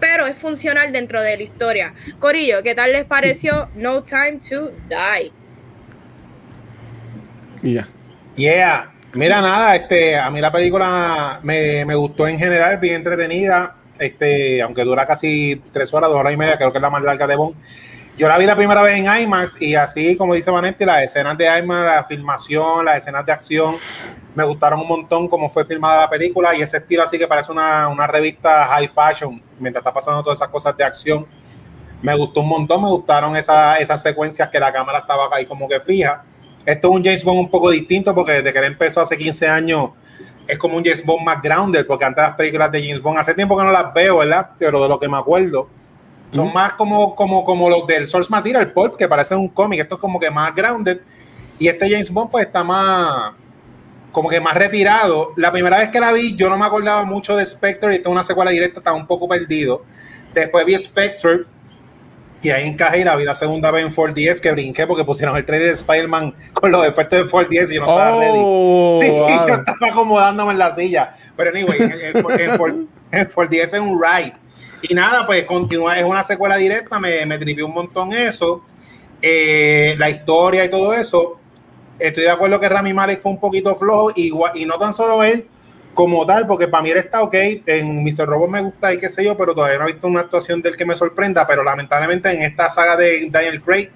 pero 0.00 0.26
es 0.26 0.38
funcional 0.38 0.92
dentro 0.92 1.22
de 1.22 1.36
la 1.36 1.42
historia. 1.42 1.94
Corillo, 2.18 2.62
¿qué 2.62 2.74
tal 2.74 2.92
les 2.92 3.04
pareció 3.04 3.68
No 3.74 4.02
Time 4.02 4.38
to 4.48 4.70
Die? 4.88 5.32
Yeah. 7.62 7.88
Yeah. 8.36 8.92
Mira, 9.14 9.40
nada, 9.40 9.74
este, 9.76 10.16
a 10.16 10.30
mí 10.30 10.40
la 10.40 10.52
película 10.52 11.40
me, 11.42 11.94
gustó 11.94 12.28
en 12.28 12.38
general, 12.38 12.78
bien 12.78 12.96
entretenida. 12.96 13.76
Este, 13.98 14.60
aunque 14.60 14.84
dura 14.84 15.06
casi 15.06 15.62
tres 15.72 15.92
horas, 15.94 16.10
dos 16.10 16.20
horas 16.20 16.34
y 16.34 16.36
media, 16.36 16.58
creo 16.58 16.70
que 16.70 16.78
es 16.78 16.82
la 16.82 16.90
más 16.90 17.02
larga 17.02 17.26
de 17.26 17.34
Bond. 17.34 17.56
Yo 18.18 18.28
la 18.28 18.36
vi 18.36 18.46
la 18.46 18.56
primera 18.56 18.82
vez 18.82 18.98
en 18.98 19.06
IMAX 19.06 19.60
y 19.60 19.74
así, 19.74 20.16
como 20.16 20.34
dice 20.34 20.50
Vanetti, 20.50 20.84
las 20.84 21.02
escenas 21.02 21.36
de 21.38 21.46
IMAX, 21.46 21.84
la 21.84 22.04
filmación, 22.04 22.84
las 22.84 22.98
escenas 22.98 23.24
de 23.24 23.32
acción, 23.32 23.76
me 24.36 24.44
gustaron 24.44 24.80
un 24.80 24.86
montón 24.86 25.28
cómo 25.28 25.48
fue 25.48 25.64
filmada 25.64 26.02
la 26.02 26.10
película 26.10 26.54
y 26.54 26.60
ese 26.60 26.76
estilo 26.76 27.02
así 27.02 27.18
que 27.18 27.26
parece 27.26 27.50
una, 27.50 27.88
una 27.88 28.06
revista 28.06 28.66
high 28.66 28.86
fashion 28.86 29.42
mientras 29.58 29.80
está 29.80 29.94
pasando 29.94 30.22
todas 30.22 30.38
esas 30.38 30.48
cosas 30.48 30.76
de 30.76 30.84
acción. 30.84 31.26
Me 32.02 32.14
gustó 32.14 32.42
un 32.42 32.48
montón, 32.48 32.82
me 32.82 32.90
gustaron 32.90 33.34
esas 33.34 34.02
secuencias 34.02 34.50
que 34.50 34.60
la 34.60 34.70
cámara 34.70 34.98
estaba 34.98 35.30
ahí 35.32 35.46
como 35.46 35.66
que 35.66 35.80
fija. 35.80 36.22
Esto 36.66 36.88
es 36.88 36.94
un 36.96 37.02
James 37.02 37.24
Bond 37.24 37.38
un 37.38 37.50
poco 37.50 37.70
distinto 37.70 38.14
porque 38.14 38.32
desde 38.32 38.52
que 38.52 38.58
él 38.58 38.66
empezó 38.66 39.00
hace 39.00 39.16
15 39.16 39.48
años 39.48 39.90
es 40.46 40.58
como 40.58 40.76
un 40.76 40.84
James 40.84 41.02
Bond 41.02 41.24
más 41.24 41.40
grounded 41.40 41.86
porque 41.86 42.04
antes 42.04 42.22
las 42.22 42.36
películas 42.36 42.70
de 42.70 42.82
James 42.82 43.00
Bond 43.00 43.18
hace 43.18 43.32
tiempo 43.32 43.56
que 43.56 43.64
no 43.64 43.72
las 43.72 43.94
veo, 43.94 44.18
¿verdad? 44.18 44.50
Pero 44.58 44.82
de 44.82 44.88
lo 44.88 45.00
que 45.00 45.08
me 45.08 45.16
acuerdo 45.16 45.70
son 46.30 46.52
más 46.52 46.74
como, 46.74 47.14
como, 47.14 47.42
como 47.42 47.70
los 47.70 47.86
del 47.86 48.06
Source 48.06 48.30
Material 48.30 48.70
Pulp 48.72 48.96
que 48.96 49.08
parece 49.08 49.34
un 49.34 49.48
cómic, 49.48 49.80
esto 49.80 49.94
es 49.94 50.00
como 50.02 50.20
que 50.20 50.30
más 50.30 50.54
grounded 50.54 51.00
y 51.58 51.68
este 51.68 51.88
James 51.88 52.10
Bond 52.10 52.30
pues 52.30 52.44
está 52.44 52.62
más 52.62 53.32
como 54.16 54.30
que 54.30 54.40
más 54.40 54.54
retirado. 54.54 55.34
La 55.36 55.52
primera 55.52 55.76
vez 55.76 55.90
que 55.90 56.00
la 56.00 56.10
vi, 56.10 56.34
yo 56.36 56.48
no 56.48 56.56
me 56.56 56.64
acordaba 56.64 57.04
mucho 57.04 57.36
de 57.36 57.44
Spectre 57.44 57.96
y 57.96 57.98
toda 57.98 58.12
una 58.12 58.22
secuela 58.22 58.50
directa, 58.50 58.80
estaba 58.80 58.96
un 58.96 59.06
poco 59.06 59.28
perdido. 59.28 59.84
Después 60.32 60.64
vi 60.64 60.78
Spectre 60.78 61.44
y 62.40 62.48
ahí 62.48 62.66
encajé 62.66 63.00
y 63.00 63.04
la 63.04 63.14
vi 63.14 63.24
la 63.24 63.34
segunda 63.34 63.70
vez 63.70 63.84
en 63.84 63.92
4DS 63.92 64.40
que 64.40 64.52
brinqué 64.52 64.86
porque 64.86 65.04
pusieron 65.04 65.36
el 65.36 65.44
trailer 65.44 65.68
de 65.68 65.74
Spider-Man 65.74 66.34
con 66.54 66.72
los 66.72 66.86
efectos 66.86 67.18
de 67.18 67.30
4DS 67.30 67.70
y 67.70 67.74
yo 67.74 67.84
no 67.84 67.90
estaba 67.90 68.18
ready. 68.18 68.38
Oh, 68.38 68.98
sí, 69.02 69.06
yo 69.48 69.54
estaba 69.54 69.86
acomodándome 69.90 70.52
en 70.52 70.58
la 70.60 70.70
silla. 70.70 71.10
Pero 71.36 71.50
anyway, 71.50 71.78
en, 71.78 73.28
4DS 73.28 73.74
es 73.74 73.74
un 73.74 74.02
ride. 74.02 74.32
Y 74.80 74.94
nada, 74.94 75.26
pues 75.26 75.44
continúa, 75.44 75.98
es 75.98 76.06
una 76.06 76.22
secuela 76.22 76.56
directa, 76.56 76.98
me, 76.98 77.26
me 77.26 77.36
tripió 77.36 77.66
un 77.66 77.74
montón 77.74 78.14
eso. 78.14 78.64
Eh, 79.20 79.94
la 79.98 80.08
historia 80.08 80.64
y 80.64 80.70
todo 80.70 80.94
eso 80.94 81.38
estoy 81.98 82.24
de 82.24 82.30
acuerdo 82.30 82.60
que 82.60 82.68
Rami 82.68 82.92
Malek 82.92 83.20
fue 83.20 83.32
un 83.32 83.40
poquito 83.40 83.74
flojo 83.74 84.12
y, 84.14 84.30
no 84.66 84.78
tan 84.78 84.92
solo 84.92 85.22
él 85.22 85.46
como 85.94 86.26
tal, 86.26 86.46
porque 86.46 86.68
para 86.68 86.82
mí 86.82 86.90
él 86.90 86.98
está 86.98 87.22
ok, 87.22 87.34
en 87.34 88.04
Mr. 88.04 88.26
Robot 88.26 88.50
me 88.50 88.60
gusta 88.62 88.92
y 88.92 88.98
qué 88.98 89.08
sé 89.08 89.24
yo, 89.24 89.36
pero 89.36 89.54
todavía 89.54 89.78
no 89.78 89.84
he 89.84 89.92
visto 89.92 90.06
una 90.06 90.20
actuación 90.20 90.60
del 90.60 90.76
que 90.76 90.84
me 90.84 90.94
sorprenda, 90.94 91.46
pero 91.46 91.64
lamentablemente 91.64 92.30
en 92.30 92.42
esta 92.42 92.68
saga 92.68 92.96
de 92.96 93.28
Daniel 93.30 93.62
Craig 93.62 93.90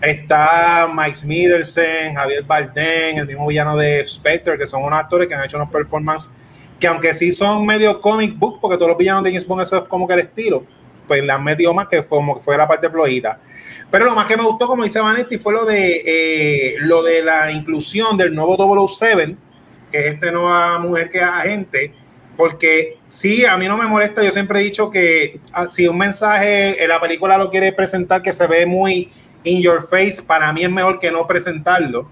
Está 0.00 0.90
Mike 0.94 1.20
Middelsen, 1.24 2.14
Javier 2.14 2.42
Bardem, 2.42 3.16
el 3.16 3.26
mismo 3.26 3.46
villano 3.46 3.76
de 3.76 4.06
Spectre, 4.06 4.58
que 4.58 4.66
son 4.66 4.84
unos 4.84 4.98
actores 4.98 5.26
que 5.26 5.34
han 5.34 5.42
hecho 5.44 5.56
unos 5.56 5.70
performances 5.70 6.30
que 6.78 6.86
aunque 6.86 7.14
sí 7.14 7.32
son 7.32 7.64
medio 7.64 8.02
comic 8.02 8.38
book, 8.38 8.60
porque 8.60 8.76
todos 8.76 8.90
los 8.90 8.98
villanos 8.98 9.24
de 9.24 9.30
James 9.30 9.46
Bond 9.46 9.62
eso 9.62 9.78
es 9.78 9.82
como 9.84 10.06
que 10.06 10.12
el 10.12 10.20
estilo, 10.20 10.64
pues 11.06 11.22
le 11.22 11.32
han 11.32 11.44
más 11.44 11.88
que 11.88 12.02
fue 12.02 12.18
como 12.18 12.40
fue 12.40 12.56
la 12.56 12.66
parte 12.66 12.90
flojita. 12.90 13.38
Pero 13.90 14.04
lo 14.04 14.14
más 14.14 14.26
que 14.26 14.36
me 14.36 14.42
gustó, 14.42 14.66
como 14.66 14.84
dice 14.84 15.00
Vanetti, 15.00 15.38
fue 15.38 15.52
lo 15.52 15.64
de 15.64 16.02
eh, 16.04 16.74
lo 16.80 17.02
de 17.02 17.22
la 17.22 17.50
inclusión 17.50 18.16
del 18.16 18.34
nuevo 18.34 18.86
007, 18.88 19.36
que 19.90 19.98
es 19.98 20.14
esta 20.14 20.30
nueva 20.30 20.78
mujer 20.78 21.10
que 21.10 21.18
es 21.18 21.24
agente, 21.24 21.92
porque 22.36 22.98
sí, 23.08 23.44
a 23.44 23.56
mí 23.56 23.66
no 23.66 23.76
me 23.76 23.86
molesta, 23.86 24.22
yo 24.22 24.32
siempre 24.32 24.60
he 24.60 24.62
dicho 24.62 24.90
que 24.90 25.40
ah, 25.52 25.68
si 25.68 25.86
un 25.88 25.98
mensaje 25.98 26.82
en 26.82 26.88
la 26.88 27.00
película 27.00 27.38
lo 27.38 27.50
quiere 27.50 27.72
presentar 27.72 28.22
que 28.22 28.32
se 28.32 28.46
ve 28.46 28.66
muy 28.66 29.10
in 29.44 29.62
your 29.62 29.82
face, 29.88 30.20
para 30.20 30.52
mí 30.52 30.62
es 30.64 30.70
mejor 30.70 30.98
que 30.98 31.10
no 31.10 31.26
presentarlo. 31.26 32.10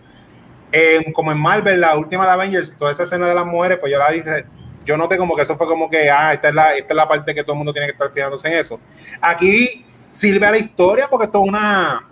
como 1.12 1.32
en 1.32 1.38
Marvel, 1.38 1.80
la 1.80 1.96
última 1.96 2.24
de 2.24 2.32
Avengers, 2.32 2.76
toda 2.76 2.90
esa 2.90 3.02
escena 3.02 3.28
de 3.28 3.34
las 3.34 3.46
mujeres, 3.46 3.78
pues 3.78 3.92
yo 3.92 3.98
la 3.98 4.10
dice, 4.10 4.44
yo 4.84 4.96
noté 4.96 5.16
como 5.16 5.34
que 5.34 5.42
eso 5.42 5.56
fue 5.56 5.66
como 5.66 5.88
que, 5.88 6.10
ah, 6.10 6.34
esta 6.34 6.48
es 6.48 6.54
la, 6.54 6.76
esta 6.76 6.92
es 6.92 6.96
la 6.96 7.08
parte 7.08 7.34
que 7.34 7.42
todo 7.42 7.52
el 7.52 7.58
mundo 7.58 7.72
tiene 7.72 7.86
que 7.86 7.92
estar 7.92 8.10
fijándose 8.10 8.48
en 8.48 8.58
eso. 8.58 8.80
Aquí 9.20 9.84
sirve 10.10 10.46
a 10.46 10.50
la 10.50 10.58
historia 10.58 11.08
porque 11.08 11.26
esto 11.26 11.42
es 11.42 11.48
una, 11.48 12.08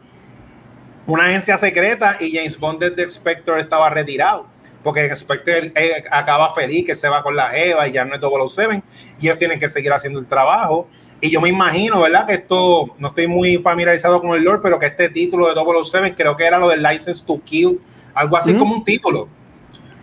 una 1.06 1.24
agencia 1.24 1.56
secreta 1.56 2.16
y 2.20 2.34
James 2.34 2.58
Bond 2.58 2.80
desde 2.80 3.08
Spectre 3.08 3.60
estaba 3.60 3.88
retirado. 3.90 4.46
Porque 4.82 5.14
Spectre 5.14 5.72
acaba 6.10 6.52
feliz 6.52 6.84
que 6.84 6.96
se 6.96 7.08
va 7.08 7.22
con 7.22 7.36
la 7.36 7.56
Eva 7.56 7.86
y 7.86 7.92
ya 7.92 8.04
no 8.04 8.16
es 8.16 8.20
007 8.20 8.82
y 9.20 9.26
ellos 9.26 9.38
tienen 9.38 9.60
que 9.60 9.68
seguir 9.68 9.92
haciendo 9.92 10.18
el 10.18 10.26
trabajo. 10.26 10.88
Y 11.20 11.30
yo 11.30 11.40
me 11.40 11.48
imagino, 11.48 12.00
¿verdad? 12.00 12.26
Que 12.26 12.34
esto, 12.34 12.92
no 12.98 13.08
estoy 13.08 13.28
muy 13.28 13.58
familiarizado 13.58 14.20
con 14.20 14.32
el 14.32 14.42
Lord, 14.42 14.60
pero 14.60 14.80
que 14.80 14.86
este 14.86 15.08
título 15.08 15.46
de 15.46 15.84
007 15.84 16.16
creo 16.16 16.36
que 16.36 16.44
era 16.44 16.58
lo 16.58 16.68
del 16.68 16.82
License 16.82 17.24
to 17.24 17.40
Kill, 17.44 17.78
algo 18.12 18.36
así 18.36 18.54
como 18.54 18.74
un 18.74 18.84
título 18.84 19.28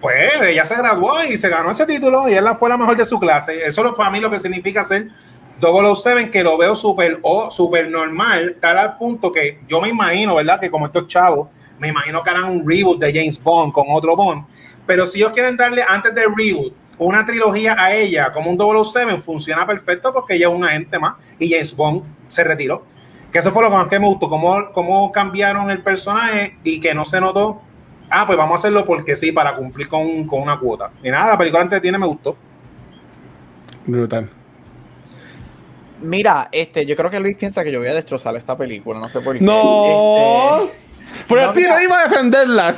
pues 0.01 0.41
ella 0.41 0.65
se 0.65 0.75
graduó 0.75 1.23
y 1.23 1.37
se 1.37 1.49
ganó 1.49 1.71
ese 1.71 1.85
título 1.85 2.29
y 2.29 2.33
ella 2.33 2.55
fue 2.55 2.69
la 2.69 2.77
mejor 2.77 2.95
de 2.95 3.05
su 3.05 3.19
clase. 3.19 3.65
Eso 3.65 3.85
es 3.85 3.93
para 3.93 4.09
mí 4.09 4.19
lo 4.19 4.29
que 4.29 4.39
significa 4.39 4.83
ser 4.83 5.09
007, 5.59 6.29
que 6.29 6.43
lo 6.43 6.57
veo 6.57 6.75
súper 6.75 7.19
o 7.21 7.51
súper 7.51 7.89
normal, 7.89 8.57
tal 8.61 8.77
al 8.77 8.97
punto 8.97 9.31
que 9.31 9.59
yo 9.67 9.81
me 9.81 9.89
imagino, 9.89 10.35
¿verdad? 10.35 10.59
Que 10.59 10.71
como 10.71 10.85
estos 10.85 11.07
chavos, 11.07 11.49
me 11.77 11.89
imagino 11.89 12.23
que 12.23 12.29
harán 12.29 12.45
un 12.45 12.69
reboot 12.69 12.99
de 12.99 13.13
James 13.13 13.41
Bond 13.41 13.73
con 13.73 13.85
otro 13.89 14.15
Bond. 14.15 14.45
Pero 14.85 15.05
si 15.05 15.19
ellos 15.19 15.33
quieren 15.33 15.57
darle 15.57 15.83
antes 15.87 16.15
del 16.15 16.33
reboot 16.35 16.73
una 16.97 17.25
trilogía 17.25 17.75
a 17.77 17.93
ella 17.93 18.31
como 18.31 18.51
un 18.51 18.85
007, 18.85 19.17
funciona 19.17 19.65
perfecto 19.65 20.13
porque 20.13 20.35
ella 20.35 20.47
es 20.47 20.53
un 20.53 20.63
agente 20.63 20.97
más 20.97 21.15
y 21.37 21.49
James 21.49 21.75
Bond 21.75 22.03
se 22.27 22.43
retiró. 22.43 22.83
Que 23.31 23.39
eso 23.39 23.51
fue 23.51 23.63
lo 23.63 23.69
que 23.69 23.75
más 23.75 23.87
que 23.87 23.99
me 23.99 24.07
gustó, 24.07 24.29
cómo, 24.29 24.71
cómo 24.73 25.11
cambiaron 25.11 25.69
el 25.69 25.83
personaje 25.83 26.57
y 26.63 26.79
que 26.79 26.95
no 26.95 27.05
se 27.05 27.21
notó 27.21 27.61
ah, 28.09 28.25
pues 28.25 28.37
vamos 28.37 28.53
a 28.53 28.55
hacerlo 28.55 28.85
porque 28.85 29.15
sí, 29.15 29.31
para 29.31 29.55
cumplir 29.55 29.87
con, 29.87 30.25
con 30.25 30.41
una 30.41 30.59
cuota. 30.59 30.91
Y 31.03 31.09
nada, 31.09 31.29
la 31.29 31.37
película 31.37 31.63
antes 31.63 31.81
tiene 31.81 31.97
me 31.97 32.07
gustó. 32.07 32.35
Brutal. 33.85 34.29
Mira, 36.01 36.49
este, 36.51 36.85
yo 36.85 36.95
creo 36.95 37.09
que 37.09 37.19
Luis 37.19 37.35
piensa 37.35 37.63
que 37.63 37.71
yo 37.71 37.79
voy 37.79 37.89
a 37.89 37.93
destrozar 37.93 38.35
esta 38.35 38.57
película, 38.57 38.99
no 38.99 39.09
sé 39.09 39.19
por 39.21 39.37
qué. 39.37 39.43
No. 39.43 40.63
Este, 40.63 40.73
Pero 41.27 41.49
a 41.49 41.53
ti 41.53 41.63
no 41.67 41.81
iba 41.81 41.99
a 41.99 42.03
defenderla. 42.03 42.75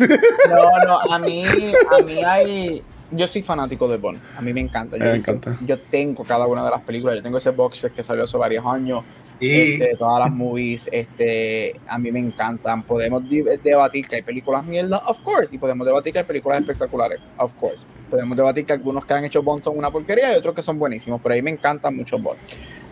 No, 0.50 0.86
no, 0.88 1.14
a 1.14 1.20
mí, 1.20 1.44
a 1.46 2.02
mí 2.04 2.24
hay. 2.24 2.84
Yo 3.12 3.28
soy 3.28 3.42
fanático 3.44 3.88
de 3.90 3.98
Bond. 3.98 4.20
A 4.38 4.42
mí 4.42 4.54
me 4.54 4.62
encanta. 4.62 4.98
Yo, 4.98 5.04
me 5.04 5.16
encanta. 5.16 5.58
Yo 5.66 5.78
tengo 5.80 6.24
cada 6.24 6.48
una 6.48 6.64
de 6.64 6.72
las 6.72 6.82
películas. 6.82 7.18
Yo 7.18 7.22
tengo 7.22 7.38
ese 7.38 7.52
box 7.52 7.92
que 7.94 8.04
salió 8.04 8.24
hace 8.24 8.38
varios 8.38 8.66
años. 8.66 9.04
Este, 9.42 9.96
todas 9.98 10.20
las 10.20 10.32
movies, 10.32 10.88
este, 10.92 11.80
a 11.88 11.98
mí 11.98 12.12
me 12.12 12.20
encantan. 12.20 12.84
Podemos 12.84 13.24
debatir 13.28 14.08
que 14.08 14.18
hay 14.18 14.22
películas 14.22 14.64
mierda, 14.66 15.00
of 15.08 15.20
course, 15.22 15.54
y 15.54 15.58
podemos 15.58 15.86
debatir 15.88 16.14
que 16.14 16.20
hay 16.20 16.26
películas 16.26 16.60
espectaculares, 16.60 17.20
of 17.38 17.54
course. 17.56 17.86
Podemos 18.10 18.38
debatir 18.38 18.66
que 18.66 18.74
algunos 18.74 19.04
que 19.06 19.14
han 19.14 19.26
hecho 19.26 19.42
Bond 19.42 19.64
son 19.64 19.78
una 19.78 19.90
porquería 19.90 20.34
y 20.34 20.38
otros 20.38 20.54
que 20.54 20.62
son 20.62 20.78
buenísimos, 20.78 21.20
pero 21.22 21.34
ahí 21.34 21.42
me 21.42 21.50
encantan 21.50 21.96
mucho 21.96 22.20
Bond. 22.20 22.38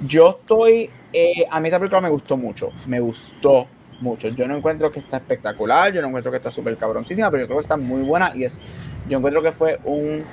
Yo 0.07 0.39
estoy, 0.39 0.89
eh, 1.13 1.45
a 1.49 1.59
mí 1.59 1.67
esta 1.67 1.77
película 1.77 2.01
me 2.01 2.09
gustó 2.09 2.35
mucho, 2.35 2.71
me 2.87 2.99
gustó 2.99 3.67
mucho. 4.01 4.29
Yo 4.29 4.47
no 4.47 4.55
encuentro 4.55 4.91
que 4.91 5.01
está 5.01 5.17
espectacular, 5.17 5.93
yo 5.93 6.01
no 6.01 6.07
encuentro 6.07 6.31
que 6.31 6.37
está 6.37 6.49
súper 6.49 6.77
cabroncísima, 6.77 7.29
pero 7.29 7.43
yo 7.43 7.47
creo 7.47 7.57
que 7.57 7.63
está 7.63 7.77
muy 7.77 8.01
buena 8.01 8.31
y 8.35 8.43
es, 8.43 8.59
yo 9.07 9.17
encuentro 9.17 9.43
que 9.43 9.51
fue 9.51 9.79
un 9.83 10.23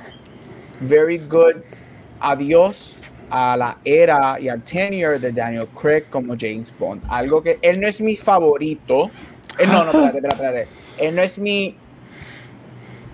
very 0.79 1.17
good 1.19 1.57
adiós 2.19 2.99
a 3.29 3.57
la 3.57 3.77
era 3.83 4.39
y 4.39 4.49
al 4.49 4.63
tenure 4.63 5.19
de 5.19 5.31
Daniel 5.31 5.67
Craig 5.79 6.05
como 6.09 6.35
James 6.39 6.73
Bond. 6.77 7.03
Algo 7.09 7.41
que 7.41 7.59
él 7.61 7.79
no 7.81 7.87
es 7.87 8.01
mi 8.01 8.15
favorito. 8.15 9.09
Eh, 9.57 9.67
no, 9.67 9.83
no, 9.83 9.91
espérate, 9.91 10.17
espérate, 10.17 10.35
espérate. 10.35 10.67
Él 10.97 11.15
no 11.15 11.21
es 11.21 11.37
mi. 11.37 11.75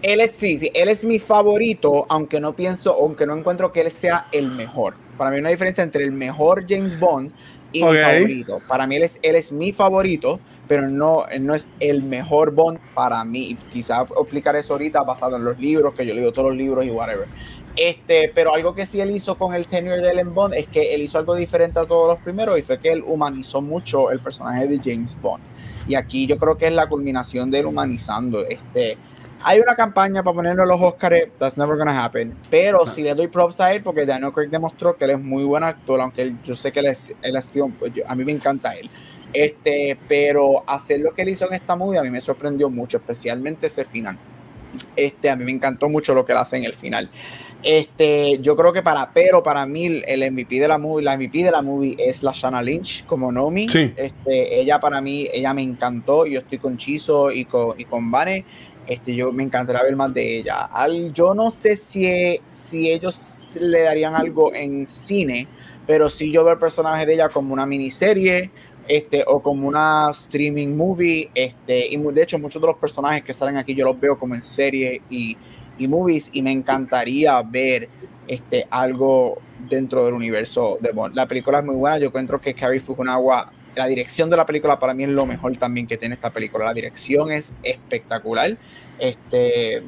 Él 0.02 0.20
es 0.20 0.32
sí, 0.32 0.60
sí, 0.60 0.70
él 0.74 0.90
es 0.90 1.06
mi 1.06 1.18
favorito, 1.18 2.06
aunque 2.10 2.42
no 2.42 2.54
pienso, 2.56 2.94
aunque 2.94 3.26
no 3.26 3.38
encuentro 3.38 3.72
que 3.72 3.82
él 3.82 3.92
sea 3.92 4.28
el 4.34 4.52
mejor. 4.52 4.96
Para 5.18 5.30
mí 5.30 5.38
hay 5.38 5.40
una 5.42 5.50
diferencia 5.50 5.84
entre 5.84 6.04
el 6.04 6.12
mejor 6.12 6.66
James 6.68 7.00
Bond 7.00 7.32
y 7.72 7.84
mi 7.84 7.98
favorito. 7.98 8.62
Para 8.68 8.86
mí 8.86 8.98
él 8.98 9.04
es, 9.04 9.20
él 9.22 9.36
es 9.36 9.54
mi 9.54 9.72
favorito, 9.72 10.42
pero 10.68 10.90
no, 10.90 11.26
no 11.40 11.56
es 11.56 11.70
el 11.80 12.04
mejor 12.04 12.52
Bond 12.52 12.80
para 12.94 13.24
mí. 13.24 13.58
Quizá 13.72 14.02
explicar 14.02 14.58
eso 14.58 14.74
ahorita 14.74 15.04
basado 15.04 15.38
en 15.38 15.46
los 15.46 15.58
libros, 15.58 15.94
que 15.94 16.06
yo 16.06 16.14
leo 16.14 16.34
todos 16.34 16.50
los 16.50 16.58
libros 16.58 16.86
y 16.86 16.90
whatever. 16.90 17.28
Este, 17.76 18.32
pero 18.34 18.54
algo 18.54 18.76
que 18.76 18.86
sí 18.86 19.02
él 19.02 19.12
hizo 19.12 19.36
con 19.36 19.56
el 19.56 19.66
tenure 19.66 20.00
de 20.00 20.12
Ellen 20.12 20.34
Bond 20.34 20.54
es 20.54 20.68
que 20.68 20.94
él 20.94 21.02
hizo 21.02 21.18
algo 21.18 21.36
diferente 21.36 21.80
a 21.80 21.86
todos 21.86 22.08
los 22.08 22.20
primeros 22.20 22.60
y 22.60 22.62
fue 22.62 22.80
que 22.80 22.92
él 22.92 23.04
humanizó 23.06 23.62
mucho 23.62 24.12
el 24.12 24.20
personaje 24.20 24.68
de 24.68 24.80
James 24.84 25.18
Bond. 25.20 25.44
Y 25.88 25.96
aquí 25.96 26.28
yo 26.28 26.38
creo 26.38 26.58
que 26.58 26.68
es 26.68 26.74
la 26.74 26.88
culminación 26.88 27.50
de 27.50 27.60
él 27.60 27.66
humanizando. 27.66 28.46
Este, 28.46 28.98
hay 29.44 29.60
una 29.60 29.76
campaña 29.76 30.24
para 30.24 30.36
ponerlo 30.36 30.64
a 30.64 30.66
los 30.66 30.80
Oscars, 30.82 31.30
that's 31.40 31.58
never 31.58 31.76
gonna 31.76 32.04
happen. 32.04 32.36
Pero 32.50 32.86
si 32.88 33.02
le 33.02 33.16
doy 33.16 33.28
props 33.28 33.60
a 33.60 33.74
él 33.74 33.82
porque 33.82 34.06
Daniel 34.06 34.32
Craig 34.32 34.50
demostró 34.50 34.96
que 34.96 35.06
él 35.06 35.12
es 35.12 35.20
muy 35.20 35.44
buen 35.44 35.64
actor, 35.64 36.00
aunque 36.00 36.36
yo 36.46 36.56
sé 36.56 36.72
que 36.72 36.80
él 36.80 36.88
es, 36.88 37.14
él 37.22 37.42
sido, 37.42 37.70
pues, 37.80 37.92
a 38.06 38.16
mí 38.16 38.24
me 38.24 38.32
encanta 38.32 38.74
él. 38.76 38.90
Este, 39.34 39.98
pero 40.08 40.64
hacer 40.68 41.00
lo 41.00 41.12
que 41.12 41.24
él 41.24 41.30
hizo 41.30 41.48
en 41.48 41.54
esta 41.54 41.76
movie 41.76 41.98
a 41.98 42.04
mí 42.04 42.12
me 42.12 42.22
sorprendió 42.22 42.70
mucho, 42.70 42.98
especialmente 42.98 43.66
ese 43.66 43.84
final. 43.84 44.18
Este, 44.96 45.30
a 45.30 45.36
mí 45.36 45.44
me 45.44 45.52
encantó 45.52 45.90
mucho 45.90 46.14
lo 46.14 46.24
que 46.24 46.32
él 46.32 46.38
hace 46.38 46.58
en 46.58 46.64
el 46.66 46.76
final. 46.76 47.10
Este, 47.64 48.40
yo 48.42 48.56
creo 48.58 48.74
que 48.74 48.82
para, 48.82 49.12
pero 49.14 49.42
para 49.42 49.66
mí 49.66 49.86
el 50.06 50.32
MVP 50.32 50.60
de 50.60 50.68
la 50.68 50.78
movie, 50.78 51.04
la 51.04 51.16
MVP 51.16 51.44
de 51.44 51.52
la 51.52 51.62
movie 51.62 51.96
es 51.98 52.22
la 52.22 52.34
Shana 52.34 52.62
Lynch 52.62 53.06
como 53.06 53.32
Nomi. 53.32 53.68
Este, 53.74 54.60
ella 54.60 54.80
para 54.80 55.00
mí, 55.02 55.28
ella 55.34 55.54
me 55.54 55.64
encantó. 55.64 56.26
Yo 56.26 56.40
estoy 56.40 56.58
con 56.58 56.78
Chizo 56.78 57.32
y 57.32 57.46
con, 57.46 57.80
y 57.80 57.86
con 57.86 58.12
Vane. 58.12 58.44
Este, 58.86 59.16
yo 59.16 59.32
me 59.32 59.44
encantaría 59.44 59.82
ver 59.82 59.96
más 59.96 60.14
de 60.14 60.40
ella. 60.40 60.66
Al, 60.66 61.14
yo 61.14 61.34
no 61.34 61.50
sé 61.52 61.78
si, 61.78 62.40
si 62.48 62.92
ellos 62.92 63.58
le 63.62 63.84
darían 63.84 64.14
algo 64.14 64.54
en 64.54 64.86
cine, 64.86 65.48
pero 65.88 66.10
sí 66.10 66.32
yo 66.32 66.44
veo 66.44 66.54
el 66.54 66.60
personaje 66.60 67.06
de 67.06 67.14
ella 67.14 67.30
como 67.30 67.54
una 67.54 67.66
miniserie, 67.66 68.52
este, 68.88 69.24
o 69.26 69.42
como 69.42 69.68
una 69.68 70.10
streaming 70.12 70.76
movie, 70.76 71.30
este, 71.34 71.88
y 71.88 71.98
de 71.98 72.24
hecho 72.24 72.38
muchos 72.38 72.62
de 72.62 72.68
los 72.68 72.78
personajes 72.78 73.24
que 73.24 73.34
salen 73.34 73.56
aquí 73.56 73.74
yo 73.74 73.86
los 73.86 73.98
veo 73.98 74.18
como 74.20 74.36
en 74.36 74.44
serie 74.44 75.02
y 75.10 75.38
y 75.78 75.88
movies 75.88 76.30
y 76.34 76.42
me 76.42 76.52
encantaría 76.52 77.42
ver 77.42 77.90
este, 78.28 78.68
algo 78.70 79.40
dentro 79.70 80.06
del 80.06 80.14
universo 80.14 80.78
de 80.82 80.92
Bond. 80.92 81.16
La 81.16 81.28
película 81.28 81.60
es 81.60 81.66
muy 81.66 81.76
buena, 81.76 81.98
yo 81.98 82.08
encuentro 82.08 82.40
que 82.40 82.54
Carrie 82.54 82.80
Fukunaga, 82.80 83.52
la 83.76 83.88
dirección 83.88 84.30
de 84.30 84.38
la 84.38 84.46
película 84.46 84.78
para 84.80 84.94
mí 84.94 85.04
es 85.04 85.10
lo 85.10 85.26
mejor 85.26 85.56
también 85.58 85.88
que 85.88 85.98
tiene 85.98 86.16
esta 86.16 86.30
película. 86.30 86.66
La 86.66 86.74
dirección 86.74 87.32
es 87.32 87.54
espectacular. 87.64 88.56
Este, 89.00 89.82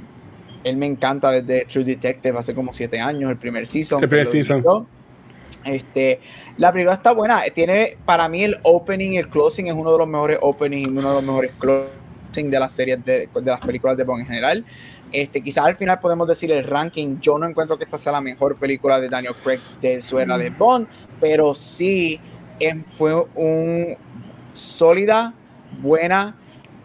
él 0.63 0.77
me 0.77 0.87
encanta 0.87 1.31
desde 1.31 1.65
True 1.65 1.83
Detective 1.83 2.37
hace 2.37 2.55
como 2.55 2.73
siete 2.73 2.99
años, 2.99 3.29
el 3.29 3.37
primer 3.37 3.67
season. 3.67 4.01
El 4.01 4.09
primer 4.09 4.25
season. 4.25 4.87
Este, 5.63 6.19
la 6.57 6.71
película 6.71 6.95
está 6.95 7.11
buena. 7.11 7.41
Tiene, 7.53 7.97
para 8.05 8.27
mí, 8.27 8.43
el 8.43 8.57
opening 8.63 9.13
y 9.13 9.17
el 9.17 9.29
closing 9.29 9.67
es 9.67 9.73
uno 9.73 9.91
de 9.91 9.97
los 9.99 10.07
mejores 10.07 10.39
openings 10.41 10.87
y 10.87 10.89
uno 10.89 11.09
de 11.09 11.15
los 11.15 11.23
mejores 11.23 11.51
closing 11.59 12.49
de 12.49 12.59
las 12.59 12.71
series 12.71 13.03
de, 13.05 13.29
de 13.33 13.51
las 13.51 13.59
películas 13.59 13.95
de 13.95 14.03
Bond 14.03 14.21
en 14.21 14.27
general. 14.27 14.65
Este, 15.11 15.41
quizás 15.41 15.65
al 15.65 15.75
final 15.75 15.99
podemos 15.99 16.27
decir 16.27 16.51
el 16.51 16.63
ranking. 16.63 17.19
Yo 17.21 17.37
no 17.37 17.47
encuentro 17.47 17.77
que 17.77 17.85
esta 17.85 17.97
sea 17.97 18.11
la 18.11 18.21
mejor 18.21 18.55
película 18.55 18.99
de 18.99 19.09
Daniel 19.09 19.35
Craig 19.43 19.59
de 19.81 20.01
su 20.01 20.19
era 20.19 20.37
de 20.37 20.49
Bond, 20.49 20.87
pero 21.19 21.53
sí 21.53 22.19
em, 22.59 22.83
fue 22.83 23.13
un 23.35 23.95
sólida, 24.53 25.33
buena, 25.81 26.35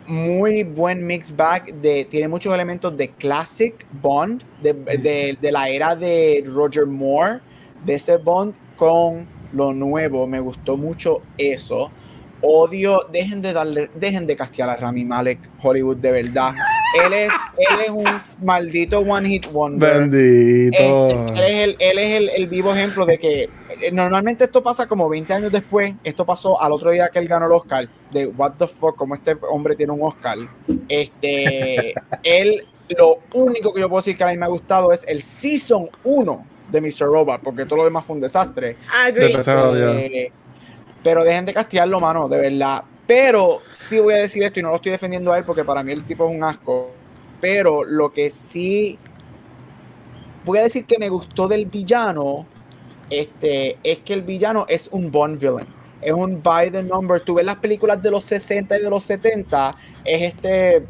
muy 0.07 0.65
buen 0.65 1.07
mix 1.07 1.35
back 1.35 1.73
de 1.75 2.05
tiene 2.05 2.27
muchos 2.27 2.53
elementos 2.53 2.97
de 2.97 3.11
classic 3.11 3.87
Bond 3.93 4.43
de, 4.61 5.37
de, 5.41 5.53
la 5.53 5.69
era 5.69 5.95
de 5.95 6.43
Roger 6.47 6.87
Moore 6.87 7.41
de 7.85 7.95
ese 7.95 8.17
Bond 8.17 8.55
con 8.77 9.27
lo 9.53 9.73
nuevo. 9.73 10.27
Me 10.27 10.41
gustó 10.41 10.77
mucho 10.77 11.21
eso. 11.39 11.91
Odio 12.43 13.07
dejen 13.13 13.43
de 13.43 13.53
darle 13.53 13.91
dejen 13.95 14.27
de 14.27 14.35
castigar 14.35 14.71
a 14.71 14.77
Rami 14.77 15.05
Malek 15.05 15.39
Hollywood 15.63 15.99
de 15.99 16.11
verdad 16.11 16.53
él 16.95 17.13
es, 17.13 17.33
él 17.57 17.81
es 17.85 17.91
un 17.91 18.07
maldito 18.43 19.01
one 19.01 19.29
hit 19.29 19.51
wonder. 19.53 20.01
Bendito. 20.01 21.09
Él, 21.09 21.41
es, 21.45 21.55
el, 21.55 21.77
él 21.79 21.99
es 21.99 22.17
el, 22.17 22.29
el, 22.31 22.47
vivo 22.47 22.75
ejemplo 22.75 23.07
de 23.07 23.19
que 23.19 23.43
eh, 23.43 23.93
normalmente 23.93 24.45
esto 24.45 24.63
pasa 24.63 24.87
como 24.87 25.09
20 25.09 25.33
años 25.33 25.53
después. 25.53 25.95
Esto 26.05 26.25
pasó 26.27 26.61
al 26.61 26.73
otro 26.73 26.91
día 26.91 27.09
que 27.09 27.19
él 27.19 27.29
ganó 27.29 27.47
el 27.47 27.53
Oscar. 27.53 27.89
De 28.11 28.27
What 28.27 28.55
the 28.59 28.67
fuck, 28.67 28.97
como 28.97 29.15
este 29.15 29.37
hombre 29.51 29.77
tiene 29.77 29.93
un 29.93 30.03
Oscar. 30.03 30.39
Este, 30.89 31.95
él, 32.23 32.67
lo 32.97 33.19
único 33.35 33.73
que 33.73 33.81
yo 33.81 33.89
puedo 33.89 34.01
decir 34.01 34.17
que 34.17 34.25
a 34.25 34.29
mí 34.29 34.37
me 34.37 34.47
ha 34.47 34.49
gustado 34.49 34.93
es 34.93 35.05
el 35.07 35.23
Season 35.23 35.89
1 36.05 36.47
de 36.71 36.81
Mr. 36.81 37.07
Robot, 37.07 37.41
porque 37.43 37.65
todo 37.65 37.79
lo 37.79 37.85
demás 37.85 38.05
fue 38.05 38.17
un 38.17 38.23
desastre. 38.23 38.77
Agree. 39.05 39.35
Eh, 39.35 40.33
pero 41.03 41.25
dejen 41.25 41.47
de 41.47 41.55
castigarlo, 41.55 42.01
mano, 42.01 42.29
de 42.29 42.39
verdad. 42.39 42.85
Pero 43.11 43.61
sí 43.75 43.99
voy 43.99 44.15
a 44.15 44.19
decir 44.19 44.41
esto 44.45 44.61
y 44.61 44.63
no 44.63 44.69
lo 44.69 44.77
estoy 44.77 44.93
defendiendo 44.93 45.33
a 45.33 45.39
él 45.39 45.43
porque 45.45 45.65
para 45.65 45.83
mí 45.83 45.91
el 45.91 46.05
tipo 46.05 46.29
es 46.29 46.37
un 46.37 46.45
asco. 46.45 46.93
Pero 47.41 47.83
lo 47.83 48.13
que 48.13 48.31
sí 48.31 49.01
voy 50.45 50.59
a 50.59 50.63
decir 50.63 50.85
que 50.85 50.97
me 50.97 51.09
gustó 51.09 51.49
del 51.49 51.67
villano 51.67 52.47
este, 53.11 53.79
es 53.83 53.99
que 53.99 54.13
el 54.13 54.23
villano 54.23 54.65
es 54.69 54.89
un 54.93 55.11
Bond 55.11 55.41
villain. 55.41 55.67
Es 56.01 56.13
un 56.13 56.41
by 56.41 56.71
the 56.71 56.85
number. 56.85 57.21
Tú 57.21 57.35
ves 57.35 57.45
las 57.45 57.57
películas 57.57 58.01
de 58.01 58.13
los 58.13 58.23
60 58.23 58.79
y 58.79 58.81
de 58.81 58.89
los 58.89 59.03
70, 59.03 59.75
es 60.05 60.23
este 60.23 60.87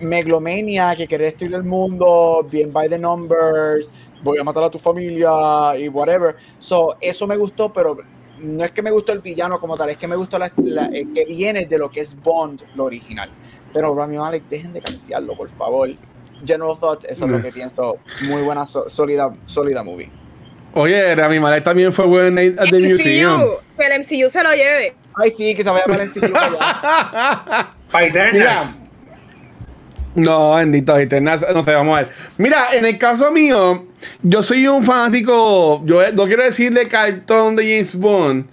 meglomania 0.00 0.96
que 0.96 1.06
quiere 1.06 1.26
destruir 1.26 1.52
el 1.52 1.64
mundo, 1.64 2.48
bien 2.50 2.72
by 2.72 2.88
the 2.88 2.98
numbers, 2.98 3.92
voy 4.22 4.38
a 4.38 4.42
matar 4.42 4.64
a 4.64 4.70
tu 4.70 4.78
familia 4.78 5.76
y 5.78 5.86
whatever. 5.90 6.34
So, 6.58 6.96
eso 6.98 7.26
me 7.26 7.36
gustó, 7.36 7.70
pero 7.70 7.98
no 8.40 8.64
es 8.64 8.70
que 8.72 8.82
me 8.82 8.90
gustó 8.90 9.12
el 9.12 9.20
villano 9.20 9.58
como 9.60 9.76
tal, 9.76 9.90
es 9.90 9.96
que 9.96 10.06
me 10.06 10.16
gustó 10.16 10.38
la, 10.38 10.52
la- 10.56 10.86
eh, 10.92 11.06
que 11.14 11.24
viene 11.24 11.66
de 11.66 11.78
lo 11.78 11.90
que 11.90 12.00
es 12.00 12.14
Bond, 12.20 12.62
lo 12.74 12.84
original. 12.84 13.28
Pero 13.72 13.94
Rami 13.94 14.16
Malek, 14.16 14.44
dejen 14.48 14.72
de 14.72 14.80
castigarlo, 14.80 15.36
por 15.36 15.48
favor. 15.50 15.90
General 16.44 16.76
Thoughts, 16.78 17.04
eso 17.06 17.24
es 17.24 17.30
lo 17.30 17.40
que 17.42 17.50
pienso. 17.52 17.98
Muy 18.28 18.42
buena, 18.42 18.66
so- 18.66 18.88
sólida, 18.88 19.34
sólida 19.46 19.82
movie. 19.82 20.10
Oye, 20.74 21.14
Rami 21.14 21.40
Malek 21.40 21.64
también 21.64 21.92
fue 21.92 22.04
bueno 22.06 22.28
en 22.28 22.34
Night 22.34 22.58
at 22.60 22.66
the 22.70 22.78
Museum. 22.80 23.40
MCU, 23.40 23.50
que 23.78 23.86
el 23.86 24.00
MCU 24.00 24.30
se 24.30 24.42
lo 24.42 24.50
lleve. 24.52 24.94
Ay, 25.14 25.30
sí, 25.30 25.54
que 25.54 25.62
se 25.64 25.70
vaya 25.70 25.84
para 25.86 26.02
el 26.02 26.10
allá. 26.36 27.70
Para 27.90 28.06
Eternals. 28.06 28.76
No, 30.16 30.54
bendito, 30.54 30.96
no 31.20 31.38
sé, 31.38 31.46
vamos 31.52 31.96
a 31.96 32.00
ver. 32.02 32.10
Mira, 32.38 32.68
en 32.72 32.86
el 32.86 32.98
caso 32.98 33.30
mío, 33.30 33.84
yo 34.22 34.42
soy 34.42 34.66
un 34.66 34.82
fanático, 34.82 35.82
yo 35.84 36.10
no 36.12 36.24
quiero 36.24 36.42
decirle 36.42 36.86
cartón 36.86 37.54
de 37.54 37.64
James 37.64 37.94
Bond, 37.96 38.46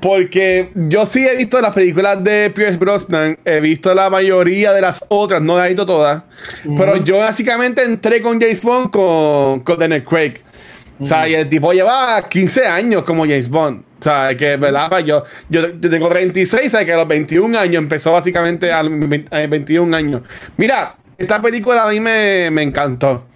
porque 0.00 0.70
yo 0.74 1.04
sí 1.04 1.26
he 1.26 1.36
visto 1.36 1.60
las 1.60 1.74
películas 1.74 2.24
de 2.24 2.50
Pierce 2.50 2.78
Brosnan, 2.78 3.38
he 3.44 3.60
visto 3.60 3.94
la 3.94 4.08
mayoría 4.10 4.72
de 4.72 4.80
las 4.80 5.04
otras, 5.08 5.42
no 5.42 5.56
las 5.56 5.66
he 5.66 5.68
visto 5.68 5.86
todas, 5.86 6.22
pero 6.76 6.96
yo 7.04 7.18
básicamente 7.18 7.82
entré 7.82 8.22
con 8.22 8.40
James 8.40 8.62
Bond 8.62 8.90
con, 8.90 9.60
con 9.60 9.78
Daniel 9.78 10.04
Craig. 10.04 10.34
O 10.98 11.04
sea, 11.04 11.28
y 11.28 11.34
el 11.34 11.48
tipo 11.48 11.72
lleva 11.72 12.22
15 12.28 12.66
años 12.66 13.02
como 13.02 13.24
James 13.24 13.48
Bond. 13.50 13.82
O 14.04 14.10
sea, 14.10 14.36
que, 14.36 14.58
¿verdad? 14.58 14.90
Pues 14.90 15.06
Yo, 15.06 15.24
yo, 15.48 15.62
yo 15.80 15.90
tengo 15.90 16.10
36, 16.10 16.66
o 16.66 16.68
sea, 16.68 16.84
que 16.84 16.92
a 16.92 16.98
los 16.98 17.08
21 17.08 17.58
años 17.58 17.76
empezó 17.76 18.12
básicamente 18.12 18.70
a 18.70 18.82
los 18.82 19.08
21 19.08 19.96
años. 19.96 20.20
Mira, 20.58 20.96
esta 21.16 21.40
película 21.40 21.84
a 21.84 21.90
mí 21.90 22.00
me, 22.00 22.50
me 22.50 22.60
encantó. 22.60 23.26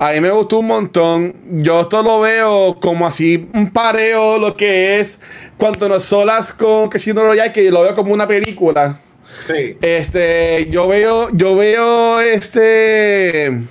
A 0.00 0.10
mí 0.10 0.20
me 0.20 0.32
gustó 0.32 0.58
un 0.58 0.66
montón. 0.66 1.36
Yo 1.62 1.82
esto 1.82 2.02
lo 2.02 2.18
veo 2.18 2.80
como 2.80 3.06
así 3.06 3.48
un 3.54 3.70
pareo, 3.70 4.40
lo 4.40 4.56
que 4.56 4.98
es 4.98 5.20
cuando 5.56 5.88
nos 5.88 6.02
solas 6.02 6.52
con 6.52 6.88
Casino 6.88 7.22
Royale, 7.22 7.52
que 7.52 7.70
lo 7.70 7.82
veo 7.82 7.94
como 7.94 8.12
una 8.12 8.26
película. 8.26 8.98
Sí. 9.46 9.76
Este, 9.80 10.66
yo 10.72 10.88
veo, 10.88 11.28
yo 11.32 11.54
veo 11.54 12.20
este. 12.20 13.62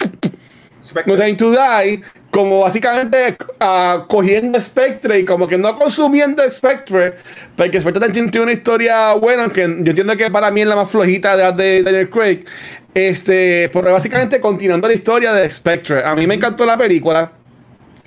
No 1.06 1.16
Time 1.16 1.34
to 1.34 1.52
Die 1.52 2.02
como 2.32 2.62
básicamente 2.62 3.36
ah, 3.60 4.06
cogiendo 4.08 4.62
Spectre 4.62 5.20
y 5.20 5.26
como 5.26 5.48
que 5.48 5.58
no 5.58 5.78
consumiendo 5.78 6.44
Spectre, 6.52 7.16
porque 7.56 7.82
Spectre 7.82 8.06
también 8.06 8.30
tiene 8.30 8.44
una 8.44 8.54
historia 8.54 9.14
buena, 9.14 9.44
aunque 9.44 9.62
yo 9.62 9.92
entiendo 9.92 10.16
que 10.16 10.30
para 10.30 10.52
mí 10.52 10.62
es 10.62 10.68
la 10.68 10.76
más 10.76 10.90
flojita 10.90 11.36
de 11.36 11.52
de 11.52 11.84
Daniel 11.84 12.10
Craig. 12.10 12.46
Este, 12.94 13.70
pero 13.72 13.92
básicamente 13.92 14.40
continuando 14.40 14.88
la 14.88 14.94
historia 14.94 15.34
de 15.34 15.50
Spectre. 15.50 16.04
A 16.04 16.16
mí 16.16 16.28
me 16.28 16.36
encantó 16.36 16.66
la 16.66 16.78
película. 16.78 17.32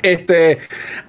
Este, 0.02 0.58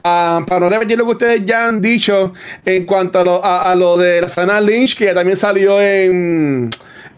ah, 0.04 0.44
para 0.48 0.60
no 0.60 0.70
repetir 0.70 0.98
lo 0.98 1.06
que 1.06 1.12
ustedes 1.12 1.46
ya 1.46 1.68
han 1.68 1.82
dicho 1.82 2.34
en 2.64 2.86
cuanto 2.86 3.20
a 3.20 3.24
lo, 3.24 3.44
a 3.44 3.76
lo 3.76 3.98
de 3.98 4.22
la 4.22 4.28
Sana 4.28 4.62
Lynch, 4.62 4.96
que 4.96 5.14
también 5.14 5.36
salió 5.36 5.82
en, 5.82 6.70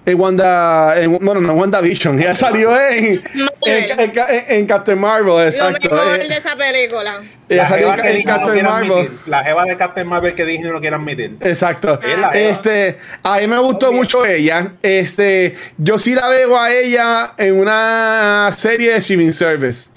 en 0.06 0.20
Wanda, 0.20 1.00
en, 1.02 1.18
bueno, 1.18 1.42
no 1.42 1.52
en 1.54 1.58
WandaVision, 1.60 2.18
ya 2.18 2.34
salió 2.36 2.80
en, 2.80 3.06
en, 3.06 3.22
en- 3.66 4.00
en- 4.00 4.14
en 4.48 4.66
Captain 4.68 5.00
Marvel, 5.00 5.48
exacto. 5.48 5.90
Lo 5.90 5.96
mejor 5.96 6.16
eh, 6.22 6.28
de 6.30 6.38
esa 6.38 6.56
película. 6.56 7.22
ella 7.50 7.64
La 7.64 7.70
salió 7.70 7.92
jeva 7.94 8.08
en, 8.10 8.18
no 8.20 8.24
Captain 8.26 8.66
Marvel. 8.66 8.92
admitir. 8.92 9.20
La 9.26 9.44
jeva 9.44 9.66
de 9.66 9.76
Captain 9.78 10.08
Marvel 10.08 10.36
que 10.36 10.46
Disney 10.46 10.72
no 10.72 10.80
quiere 10.80 10.96
admitir. 10.96 11.38
Exacto. 11.42 12.00
Jeva. 12.02 12.32
Este, 12.36 12.98
a 13.24 13.38
mí 13.40 13.48
me 13.48 13.58
gustó 13.58 13.92
mucho 13.94 14.26
ella. 14.26 14.74
Este, 14.84 15.56
yo 15.78 15.98
sí 15.98 16.14
la 16.14 16.28
veo 16.30 16.56
a 16.60 16.72
ella 16.72 17.34
en 17.38 17.60
una 17.60 18.50
serie 18.56 18.92
de 18.92 18.98
streaming 18.98 19.32
service. 19.32 19.90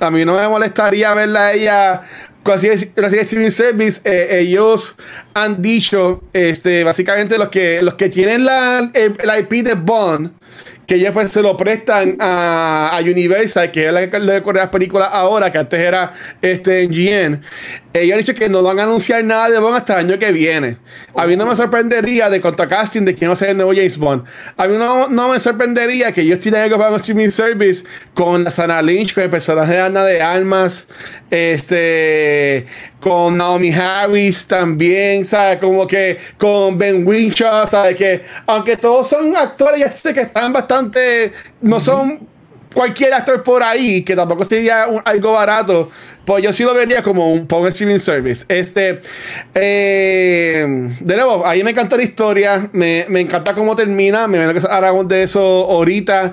A 0.00 0.10
mí 0.10 0.24
no 0.24 0.36
me 0.36 0.48
molestaría 0.48 1.12
verla 1.14 1.46
a 1.48 1.52
ella 1.52 2.00
una 2.44 2.58
serie 2.58 2.86
de 2.96 3.20
streaming 3.20 3.50
service. 3.50 4.00
Eh, 4.04 4.40
ellos 4.40 4.96
han 5.34 5.62
dicho, 5.62 6.22
este, 6.32 6.84
básicamente 6.84 7.38
los 7.38 7.48
que 7.48 7.82
los 7.82 7.94
que 7.94 8.08
tienen 8.08 8.44
la, 8.44 8.90
el, 8.94 9.14
el 9.18 9.40
IP 9.40 9.64
de 9.64 9.74
Bond. 9.74 10.32
Que 10.86 10.96
ellos 10.96 11.12
pues 11.12 11.30
se 11.30 11.42
lo 11.42 11.56
prestan 11.56 12.16
a, 12.20 12.96
a 12.96 13.00
Universal, 13.00 13.70
que 13.70 13.86
es 13.86 13.92
la 13.92 14.08
que 14.08 14.18
le 14.20 14.40
las 14.40 14.68
películas 14.68 15.08
ahora, 15.12 15.50
que 15.50 15.58
antes 15.58 15.80
era 15.80 16.12
este 16.42 16.86
GN. 16.86 17.40
Ellos 17.94 18.12
han 18.12 18.18
dicho 18.18 18.34
que 18.34 18.48
no 18.48 18.60
van 18.62 18.80
a 18.80 18.82
anunciar 18.82 19.22
nada 19.22 19.48
de 19.48 19.58
Bond 19.60 19.76
hasta 19.76 20.00
el 20.00 20.10
año 20.10 20.18
que 20.18 20.32
viene. 20.32 20.78
A 21.14 21.26
mí 21.26 21.36
no 21.36 21.46
me 21.46 21.54
sorprendería 21.54 22.28
de 22.28 22.40
contra 22.40 22.66
casting 22.66 23.02
de 23.02 23.14
quién 23.14 23.30
va 23.30 23.34
a 23.34 23.36
ser 23.36 23.50
el 23.50 23.56
nuevo 23.56 23.72
James 23.72 23.98
Bond. 23.98 24.24
A 24.56 24.66
mí 24.66 24.76
no, 24.76 25.08
no 25.08 25.28
me 25.28 25.38
sorprendería 25.38 26.10
que 26.10 26.22
ellos 26.22 26.40
tienen 26.40 26.62
algo 26.62 26.76
para 26.76 26.96
streaming 26.96 27.30
service 27.30 27.84
con 28.12 28.50
Sana 28.50 28.82
Lynch, 28.82 29.14
con 29.14 29.22
el 29.22 29.30
personaje 29.30 29.74
de 29.74 29.80
Ana 29.80 30.04
de 30.04 30.20
Almas, 30.20 30.88
este, 31.30 32.66
con 33.04 33.36
Naomi 33.36 33.70
Harris 33.70 34.46
también, 34.46 35.26
¿sabes? 35.26 35.58
Como 35.58 35.86
que 35.86 36.16
con 36.38 36.78
Ben 36.78 37.06
Winshaw, 37.06 37.66
¿sabes? 37.68 37.96
Que 37.96 38.22
aunque 38.46 38.78
todos 38.78 39.06
son 39.10 39.36
actores, 39.36 39.78
ya 39.78 39.90
sé 39.92 40.14
que 40.14 40.22
están 40.22 40.54
bastante, 40.54 41.30
no 41.60 41.78
son 41.80 42.26
cualquier 42.72 43.12
actor 43.12 43.42
por 43.42 43.62
ahí, 43.62 44.02
que 44.02 44.16
tampoco 44.16 44.42
sería 44.46 44.86
un- 44.88 45.02
algo 45.04 45.32
barato, 45.34 45.90
pues 46.24 46.42
yo 46.42 46.50
sí 46.50 46.64
lo 46.64 46.72
vería 46.72 47.02
como 47.02 47.30
un, 47.30 47.46
un 47.48 47.66
streaming 47.68 47.98
service. 47.98 48.46
Este, 48.48 49.00
eh, 49.54 50.66
de 51.00 51.16
nuevo, 51.16 51.44
a 51.46 51.52
mí 51.52 51.62
me 51.62 51.72
encanta 51.72 51.96
la 51.96 52.02
historia, 52.04 52.70
me, 52.72 53.04
me 53.08 53.20
encanta 53.20 53.52
cómo 53.52 53.76
termina, 53.76 54.26
me 54.26 54.38
imagino 54.38 54.58
que 54.60 54.66
hablamos 54.74 55.06
de 55.08 55.24
eso 55.24 55.40
ahorita. 55.42 56.32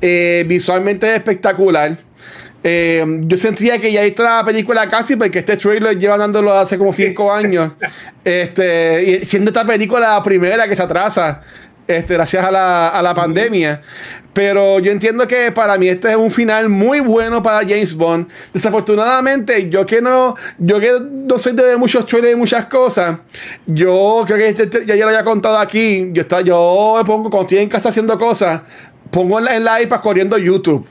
Eh, 0.00 0.44
visualmente 0.46 1.08
es 1.10 1.14
espectacular. 1.16 1.96
Eh, 2.66 3.04
yo 3.26 3.36
sentía 3.36 3.78
que 3.78 3.92
ya 3.92 4.02
visto 4.02 4.22
la 4.22 4.42
película 4.42 4.88
casi 4.88 5.16
porque 5.16 5.40
este 5.40 5.58
trailer 5.58 5.98
lleva 5.98 6.16
dándolo 6.16 6.50
hace 6.54 6.78
como 6.78 6.94
5 6.94 7.30
años. 7.30 7.72
Este, 8.24 9.04
y 9.20 9.24
siendo 9.26 9.50
esta 9.50 9.66
película 9.66 10.14
la 10.14 10.22
primera 10.22 10.66
que 10.66 10.74
se 10.74 10.82
atrasa, 10.82 11.42
este, 11.86 12.14
gracias 12.14 12.42
a 12.42 12.50
la, 12.50 12.88
a 12.88 13.02
la 13.02 13.12
pandemia. 13.14 13.82
Pero 14.32 14.78
yo 14.80 14.90
entiendo 14.90 15.28
que 15.28 15.52
para 15.52 15.76
mí 15.76 15.88
este 15.88 16.10
es 16.10 16.16
un 16.16 16.30
final 16.30 16.70
muy 16.70 17.00
bueno 17.00 17.42
para 17.42 17.58
James 17.60 17.94
Bond. 17.94 18.28
Desafortunadamente, 18.52 19.68
yo 19.68 19.84
que 19.84 20.00
no, 20.00 20.34
yo 20.58 20.80
que 20.80 20.90
no 21.00 21.36
soy 21.38 21.52
de 21.52 21.76
muchos 21.76 22.06
trailers 22.06 22.32
y 22.32 22.36
muchas 22.36 22.64
cosas, 22.64 23.18
yo 23.66 24.24
creo 24.26 24.38
que 24.38 24.48
este- 24.48 24.62
este- 24.64 24.86
ya 24.86 24.96
yo 24.96 25.02
lo 25.04 25.10
había 25.10 25.22
contado 25.22 25.58
aquí. 25.58 26.08
Yo, 26.12 26.22
está, 26.22 26.40
yo 26.40 26.94
me 26.96 27.04
pongo, 27.04 27.28
cuando 27.28 27.42
estoy 27.42 27.58
en 27.58 27.68
casa 27.68 27.90
haciendo 27.90 28.18
cosas, 28.18 28.62
pongo 29.10 29.38
en 29.38 29.44
la, 29.44 29.54
en 29.56 29.64
la 29.64 29.82
iPad 29.82 30.00
corriendo 30.00 30.38
YouTube 30.38 30.88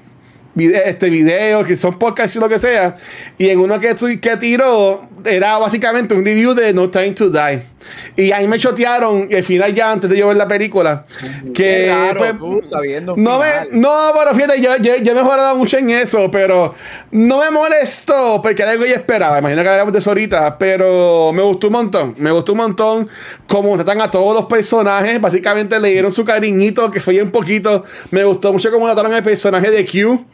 este 0.55 1.09
videos 1.09 1.65
que 1.65 1.77
son 1.77 1.97
podcasts 1.97 2.35
y 2.35 2.39
lo 2.39 2.49
que 2.49 2.59
sea. 2.59 2.95
Y 3.37 3.49
en 3.49 3.59
uno 3.59 3.79
que, 3.79 3.95
que 4.21 4.37
tiró 4.37 5.09
era 5.25 5.57
básicamente 5.57 6.15
un 6.15 6.25
review 6.25 6.53
de 6.53 6.73
No 6.73 6.89
Time 6.89 7.11
to 7.11 7.29
Die 7.29 7.72
y 8.15 8.31
ahí 8.31 8.47
me 8.47 8.57
chotearon 8.57 9.27
el 9.29 9.43
final 9.43 9.73
ya 9.73 9.91
antes 9.91 10.09
de 10.09 10.17
yo 10.17 10.27
ver 10.27 10.37
la 10.37 10.47
película 10.47 11.03
que 11.53 11.87
raro, 11.89 12.19
pues, 12.19 12.37
tú, 12.37 12.61
sabiendo 12.63 13.15
no 13.17 13.39
me, 13.39 13.45
no 13.71 14.11
pero 14.17 14.35
fíjate 14.35 14.61
yo, 14.61 14.77
yo, 14.77 14.97
yo 14.97 15.11
he 15.11 15.15
mejorado 15.15 15.55
mucho 15.55 15.77
en 15.77 15.89
eso 15.89 16.29
pero 16.31 16.73
no 17.11 17.39
me 17.39 17.51
molestó 17.51 18.41
porque 18.41 18.61
era 18.61 18.71
algo 18.71 18.83
que 18.83 18.89
yo 18.89 18.95
esperaba 18.95 19.39
imagino 19.39 19.63
que 19.63 19.69
hablamos 19.69 19.93
de 19.93 19.99
eso 19.99 20.09
ahorita 20.09 20.57
pero 20.57 21.31
me 21.33 21.41
gustó 21.41 21.67
un 21.67 21.73
montón 21.73 22.15
me 22.17 22.31
gustó 22.31 22.53
un 22.53 22.59
montón 22.59 23.09
cómo 23.47 23.75
tratan 23.75 24.01
a 24.01 24.11
todos 24.11 24.33
los 24.33 24.45
personajes 24.45 25.19
básicamente 25.19 25.79
le 25.79 25.89
dieron 25.89 26.11
su 26.11 26.23
cariñito 26.23 26.91
que 26.91 26.99
fue 26.99 27.21
un 27.21 27.31
poquito 27.31 27.83
me 28.11 28.23
gustó 28.23 28.53
mucho 28.53 28.71
cómo 28.71 28.85
trataron 28.85 29.13
el 29.13 29.23
personaje 29.23 29.71
de 29.71 29.85
Q 29.85 30.25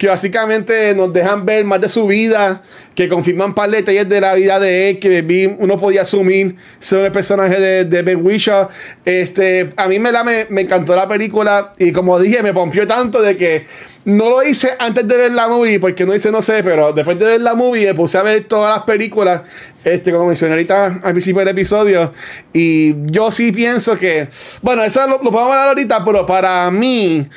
que 0.00 0.06
básicamente 0.06 0.94
nos 0.94 1.12
dejan 1.12 1.44
ver 1.44 1.62
más 1.66 1.78
de 1.78 1.90
su 1.90 2.06
vida, 2.06 2.62
que 2.94 3.06
confirman 3.06 3.54
par 3.54 3.68
de 3.68 3.76
detalles 3.76 4.08
de 4.08 4.18
la 4.22 4.32
vida 4.32 4.58
de 4.58 4.88
él, 4.88 4.98
que 4.98 5.54
uno 5.58 5.78
podía 5.78 6.00
asumir 6.00 6.56
sobre 6.78 7.08
el 7.08 7.12
personaje 7.12 7.60
de, 7.60 7.84
de 7.84 8.00
Ben 8.00 8.24
Whishaw. 8.24 8.70
Este, 9.04 9.68
a 9.76 9.88
mí 9.88 9.98
me, 9.98 10.10
la, 10.10 10.24
me 10.24 10.62
encantó 10.62 10.96
la 10.96 11.06
película 11.06 11.74
y 11.76 11.92
como 11.92 12.18
dije, 12.18 12.42
me 12.42 12.54
pompió 12.54 12.86
tanto 12.86 13.20
de 13.20 13.36
que 13.36 13.66
no 14.06 14.30
lo 14.30 14.42
hice 14.42 14.70
antes 14.78 15.06
de 15.06 15.14
ver 15.18 15.32
la 15.32 15.48
movie, 15.48 15.78
porque 15.78 16.06
no 16.06 16.14
hice, 16.14 16.30
no 16.30 16.40
sé, 16.40 16.64
pero 16.64 16.94
después 16.94 17.18
de 17.18 17.26
ver 17.26 17.42
la 17.42 17.54
movie 17.54 17.84
me 17.84 17.94
puse 17.94 18.16
a 18.16 18.22
ver 18.22 18.44
todas 18.44 18.74
las 18.74 18.86
películas, 18.86 19.42
este, 19.84 20.12
como 20.12 20.28
mencioné 20.28 20.54
ahorita 20.54 21.00
al 21.02 21.12
principio 21.12 21.40
del 21.40 21.48
episodio, 21.48 22.10
y 22.54 22.94
yo 23.12 23.30
sí 23.30 23.52
pienso 23.52 23.98
que, 23.98 24.28
bueno, 24.62 24.82
eso 24.82 25.06
lo, 25.06 25.22
lo 25.22 25.30
podemos 25.30 25.52
hablar 25.52 25.68
ahorita, 25.68 26.02
pero 26.06 26.24
para 26.24 26.70
mí, 26.70 27.28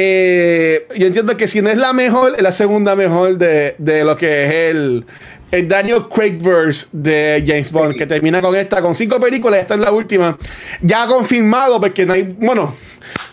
eh, 0.00 0.86
yo 0.96 1.06
entiendo 1.08 1.36
que 1.36 1.48
si 1.48 1.60
no 1.60 1.70
es 1.70 1.76
la 1.76 1.92
mejor, 1.92 2.34
es 2.36 2.42
la 2.42 2.52
segunda 2.52 2.94
mejor 2.94 3.36
de, 3.36 3.74
de 3.78 4.04
lo 4.04 4.16
que 4.16 4.44
es 4.44 4.50
el, 4.70 5.04
el 5.50 5.66
Daniel 5.66 6.04
Craig 6.08 6.38
verse 6.40 6.86
de 6.92 7.42
James 7.44 7.72
Bond, 7.72 7.96
que 7.96 8.06
termina 8.06 8.40
con 8.40 8.54
esta, 8.54 8.80
con 8.80 8.94
cinco 8.94 9.18
películas, 9.20 9.60
esta 9.60 9.74
es 9.74 9.80
la 9.80 9.90
última, 9.90 10.38
ya 10.80 11.06
confirmado, 11.06 11.80
porque 11.80 12.06
no 12.06 12.12
hay, 12.12 12.22
bueno, 12.22 12.74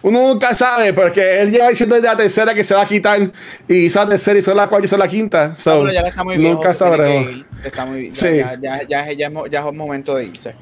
uno 0.01 0.27
nunca 0.27 0.53
sabe, 0.53 0.93
porque 0.93 1.41
él 1.41 1.51
lleva 1.51 1.69
diciendo 1.69 1.95
desde 1.95 2.07
la 2.07 2.17
tercera 2.17 2.53
que 2.53 2.63
se 2.63 2.73
va 2.73 2.81
a 2.81 2.87
quitar, 2.87 3.31
y 3.67 3.75
hizo 3.85 3.99
la 3.99 4.09
tercera, 4.09 4.39
hizo 4.39 4.53
la 4.55 4.67
cuarta, 4.67 4.85
hizo 4.85 4.97
la 4.97 5.07
quinta, 5.07 5.55
so, 5.55 5.87
ya 5.89 6.01
está 6.01 6.23
muy 6.23 6.37
viejo, 6.37 6.55
nunca 6.55 6.73
sabremos. 6.73 7.45
Está 7.63 7.85
muy, 7.85 8.09
ya, 8.09 8.15
Sí. 8.15 8.37
ya, 8.37 8.57
ya, 8.61 8.87
ya, 8.87 9.11
ya 9.11 9.27
es 9.27 9.51
ya 9.51 9.67
es 9.67 9.75
momento 9.75 10.15
de 10.15 10.25
irse. 10.25 10.55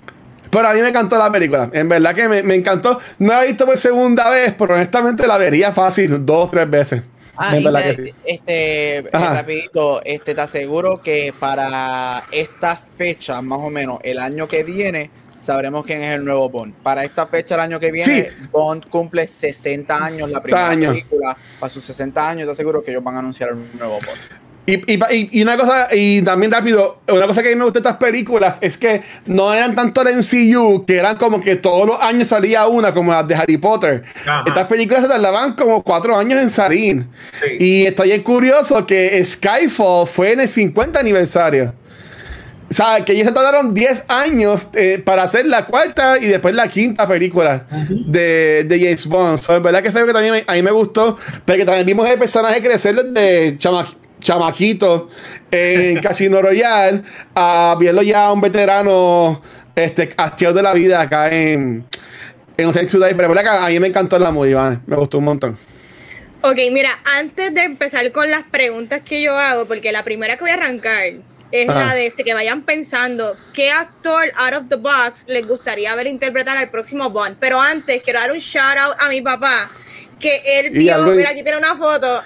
Pero 0.54 0.68
a 0.70 0.74
mí 0.74 0.82
me 0.82 0.90
encantó 0.90 1.18
la 1.18 1.32
película. 1.32 1.70
En 1.74 1.90
verdad 1.90 2.14
que 2.16 2.30
me, 2.30 2.44
me 2.44 2.56
encantó. 2.56 3.00
No 3.20 3.34
la 3.34 3.44
he 3.44 3.48
visto 3.48 3.66
por 3.66 3.78
segunda 3.78 4.30
vez, 4.30 4.54
pero 4.58 4.76
honestamente 4.76 5.26
la 5.28 5.38
vería 5.38 5.72
fácil 5.72 6.26
dos, 6.26 6.52
tres 6.52 6.70
veces. 6.70 7.02
Ah, 7.36 7.58
y 7.58 7.64
te- 7.64 7.72
que 7.84 7.94
sí. 7.96 8.14
este, 8.26 8.98
eh, 8.98 9.06
rapidito, 9.12 10.02
este, 10.06 10.36
te 10.36 10.42
aseguro 10.42 11.02
que 11.02 11.34
para 11.40 12.26
esta 12.32 12.76
fecha, 12.76 13.42
más 13.42 13.60
o 13.60 13.72
menos, 13.72 14.00
el 14.04 14.20
año 14.20 14.48
que 14.48 14.64
viene, 14.64 15.10
sabremos 15.40 15.84
quién 15.84 16.04
es 16.04 16.14
el 16.16 16.24
nuevo 16.24 16.48
Bond. 16.50 16.76
Para 16.84 17.04
esta 17.04 17.26
fecha, 17.26 17.56
el 17.56 17.62
año 17.62 17.80
que 17.80 17.92
viene, 17.92 18.06
Sí. 18.30 18.48
Bond 18.52 18.88
cumple 18.88 19.26
60 19.26 20.06
años, 20.06 20.30
la 20.30 20.42
primera 20.44 20.70
años. 20.70 20.92
película. 20.94 21.36
Para 21.60 21.70
sus 21.72 21.84
60 21.84 22.30
años, 22.30 22.46
te 22.46 22.52
aseguro 22.52 22.84
que 22.84 22.92
ellos 22.92 23.04
van 23.04 23.16
a 23.16 23.20
anunciar 23.20 23.50
el 23.50 23.78
nuevo 23.80 23.96
Bond. 23.96 24.43
Y, 24.66 24.94
y, 25.38 25.42
una 25.42 25.58
cosa, 25.58 25.90
y 25.92 26.22
también 26.22 26.50
rápido, 26.50 27.00
una 27.10 27.28
cosa 27.28 27.42
que 27.44 27.50
a 27.50 27.52
mí 27.52 27.58
me 27.58 27.66
gusta 27.66 27.82
de 27.82 27.90
estas 27.90 27.98
películas 28.00 28.60
es 28.62 28.78
que 28.78 29.02
no 29.26 29.54
eran 29.54 29.76
tanto 29.76 30.02
el 30.08 30.16
MCU, 30.18 30.86
que 30.86 30.96
eran 30.98 31.18
como 31.18 31.42
que 31.42 31.58
todos 31.58 31.86
los 31.86 32.00
años 32.00 32.30
salía 32.30 32.66
una, 32.68 32.94
como 32.94 33.12
las 33.12 33.28
de 33.28 33.36
Harry 33.36 33.58
Potter. 33.58 34.04
Ajá. 34.26 34.44
Estas 34.48 34.66
películas 34.68 35.02
se 35.04 35.10
tardaban 35.10 35.54
como 35.56 35.84
cuatro 35.84 36.18
años 36.18 36.42
en 36.42 36.50
salir. 36.50 37.06
Sí. 37.42 37.58
Y 37.60 37.86
estoy 37.88 38.08
bien 38.10 38.24
curioso 38.24 38.86
que 38.86 39.22
Skyfall 39.26 40.08
fue 40.08 40.32
en 40.32 40.40
el 40.40 40.48
50 40.48 40.98
aniversario. 40.98 41.74
O 42.70 42.74
sea, 42.74 43.04
que 43.06 43.12
ellos 43.12 43.28
se 43.28 43.34
tardaron 43.34 43.74
10 43.74 44.06
años 44.08 44.70
eh, 44.74 45.00
para 45.04 45.24
hacer 45.24 45.46
la 45.46 45.66
cuarta 45.66 46.18
y 46.18 46.26
después 46.26 46.56
la 46.56 46.70
quinta 46.70 47.06
película 47.06 47.68
de, 48.08 48.64
de 48.64 48.80
James 48.80 49.06
Bond. 49.08 49.38
So, 49.40 49.58
es 49.58 49.62
verdad 49.62 49.84
que 49.84 49.92
que 49.92 50.14
también 50.14 50.34
me- 50.34 50.44
a 50.48 50.54
mí 50.54 50.62
me 50.64 50.72
gustó, 50.72 51.18
porque 51.46 51.66
también 51.66 51.86
vimos 51.86 52.10
el 52.10 52.18
personaje 52.18 52.62
crecer 52.64 52.96
desde 52.96 53.58
chama- 53.60 53.86
chamaquito 54.24 55.10
en 55.52 56.00
Casino 56.02 56.42
Royale 56.42 57.02
a 57.36 57.76
verlo 57.80 58.02
ya 58.02 58.32
un 58.32 58.42
veterano 58.42 59.42
este, 59.76 60.10
activo 60.18 60.54
de 60.54 60.64
la 60.64 60.74
vida 60.74 61.02
acá 61.02 61.30
en, 61.32 61.86
en 62.58 62.66
Hotel 62.68 62.88
Today. 62.88 63.14
Pero 63.14 63.34
que 63.34 63.40
a 63.48 63.68
mí 63.68 63.80
me 63.80 63.88
encantó 63.88 64.18
la 64.20 64.32
movie, 64.32 64.54
¿vale? 64.56 64.80
me 64.86 64.96
gustó 64.96 65.18
un 65.20 65.26
montón. 65.26 65.58
Ok, 66.42 66.58
mira, 66.72 67.00
antes 67.06 67.54
de 67.54 67.62
empezar 67.62 68.12
con 68.12 68.30
las 68.30 68.44
preguntas 68.44 69.02
que 69.06 69.22
yo 69.22 69.38
hago, 69.38 69.66
porque 69.66 69.92
la 69.94 70.04
primera 70.04 70.36
que 70.36 70.42
voy 70.44 70.52
a 70.52 70.56
arrancar 70.56 71.04
es 71.52 71.70
Ajá. 71.70 71.86
la 71.86 71.96
de 71.96 72.08
este, 72.08 72.24
que 72.26 72.34
vayan 72.34 72.64
pensando 72.64 73.38
qué 73.54 73.72
actor 73.72 74.26
out 74.36 74.54
of 74.56 74.64
the 74.68 74.76
box 74.76 75.24
les 75.28 75.48
gustaría 75.48 75.96
ver 75.96 76.08
interpretar 76.08 76.58
al 76.58 76.70
próximo 76.70 77.10
Bond. 77.12 77.38
Pero 77.40 77.62
antes 77.62 78.02
quiero 78.02 78.20
dar 78.20 78.32
un 78.32 78.40
shout 78.40 78.78
out 78.78 78.96
a 79.00 79.08
mi 79.08 79.22
papá, 79.22 79.70
que 80.20 80.42
él 80.46 80.72
vio, 80.72 80.96
algo- 80.96 81.12
mira, 81.12 81.30
aquí 81.30 81.44
tiene 81.44 81.60
una 81.60 81.76
foto. 81.78 82.22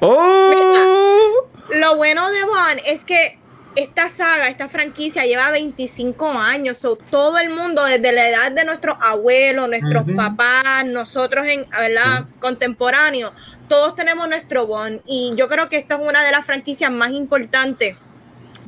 ¡Oh! 0.00 1.48
Lo 1.70 1.96
bueno 1.96 2.30
de 2.30 2.44
Bond 2.44 2.80
es 2.86 3.04
que 3.04 3.38
esta 3.74 4.08
saga, 4.08 4.48
esta 4.48 4.68
franquicia 4.68 5.24
lleva 5.24 5.50
25 5.50 6.28
años, 6.30 6.78
so, 6.78 6.96
todo 6.96 7.38
el 7.38 7.50
mundo 7.50 7.84
desde 7.84 8.12
la 8.12 8.28
edad 8.28 8.52
de 8.52 8.64
nuestros 8.64 8.96
abuelos, 9.00 9.68
nuestros 9.68 10.04
papás, 10.16 10.84
nosotros 10.86 11.46
en 11.46 11.68
¿verdad? 11.70 12.24
contemporáneos, 12.40 13.32
todos 13.68 13.94
tenemos 13.94 14.28
nuestro 14.28 14.66
Bond 14.66 15.00
y 15.06 15.32
yo 15.36 15.48
creo 15.48 15.68
que 15.68 15.76
esta 15.76 15.94
es 15.96 16.00
una 16.00 16.24
de 16.24 16.32
las 16.32 16.44
franquicias 16.44 16.90
más 16.90 17.10
importantes 17.10 17.96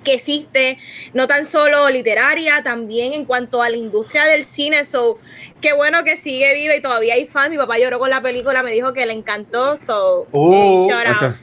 que 0.05 0.15
existe, 0.15 0.79
no 1.13 1.27
tan 1.29 1.45
solo 1.45 1.89
literaria, 1.91 2.63
también 2.63 3.13
en 3.13 3.25
cuanto 3.25 3.63
a 3.63 3.69
la 3.69 3.77
industria 3.77 4.25
del 4.27 4.45
cine. 4.45 4.85
So, 4.85 5.19
qué 5.61 5.73
bueno 5.73 6.05
que 6.05 6.17
sigue 6.17 6.55
viva 6.55 6.75
y 6.75 6.81
todavía 6.81 7.15
hay 7.15 7.27
fans. 7.27 7.51
Mi 7.51 7.57
papá 7.59 7.79
lloró 7.79 7.99
con 7.99 8.11
la 8.11 8.21
película, 8.23 8.63
me 8.63 8.73
dijo 8.73 8.93
que 8.93 9.05
le 9.07 9.13
encantó. 9.13 9.77
So, 9.77 10.27
Uh, 10.33 10.89
shout 10.89 11.07
out. 11.07 11.17
Ocha. 11.17 11.35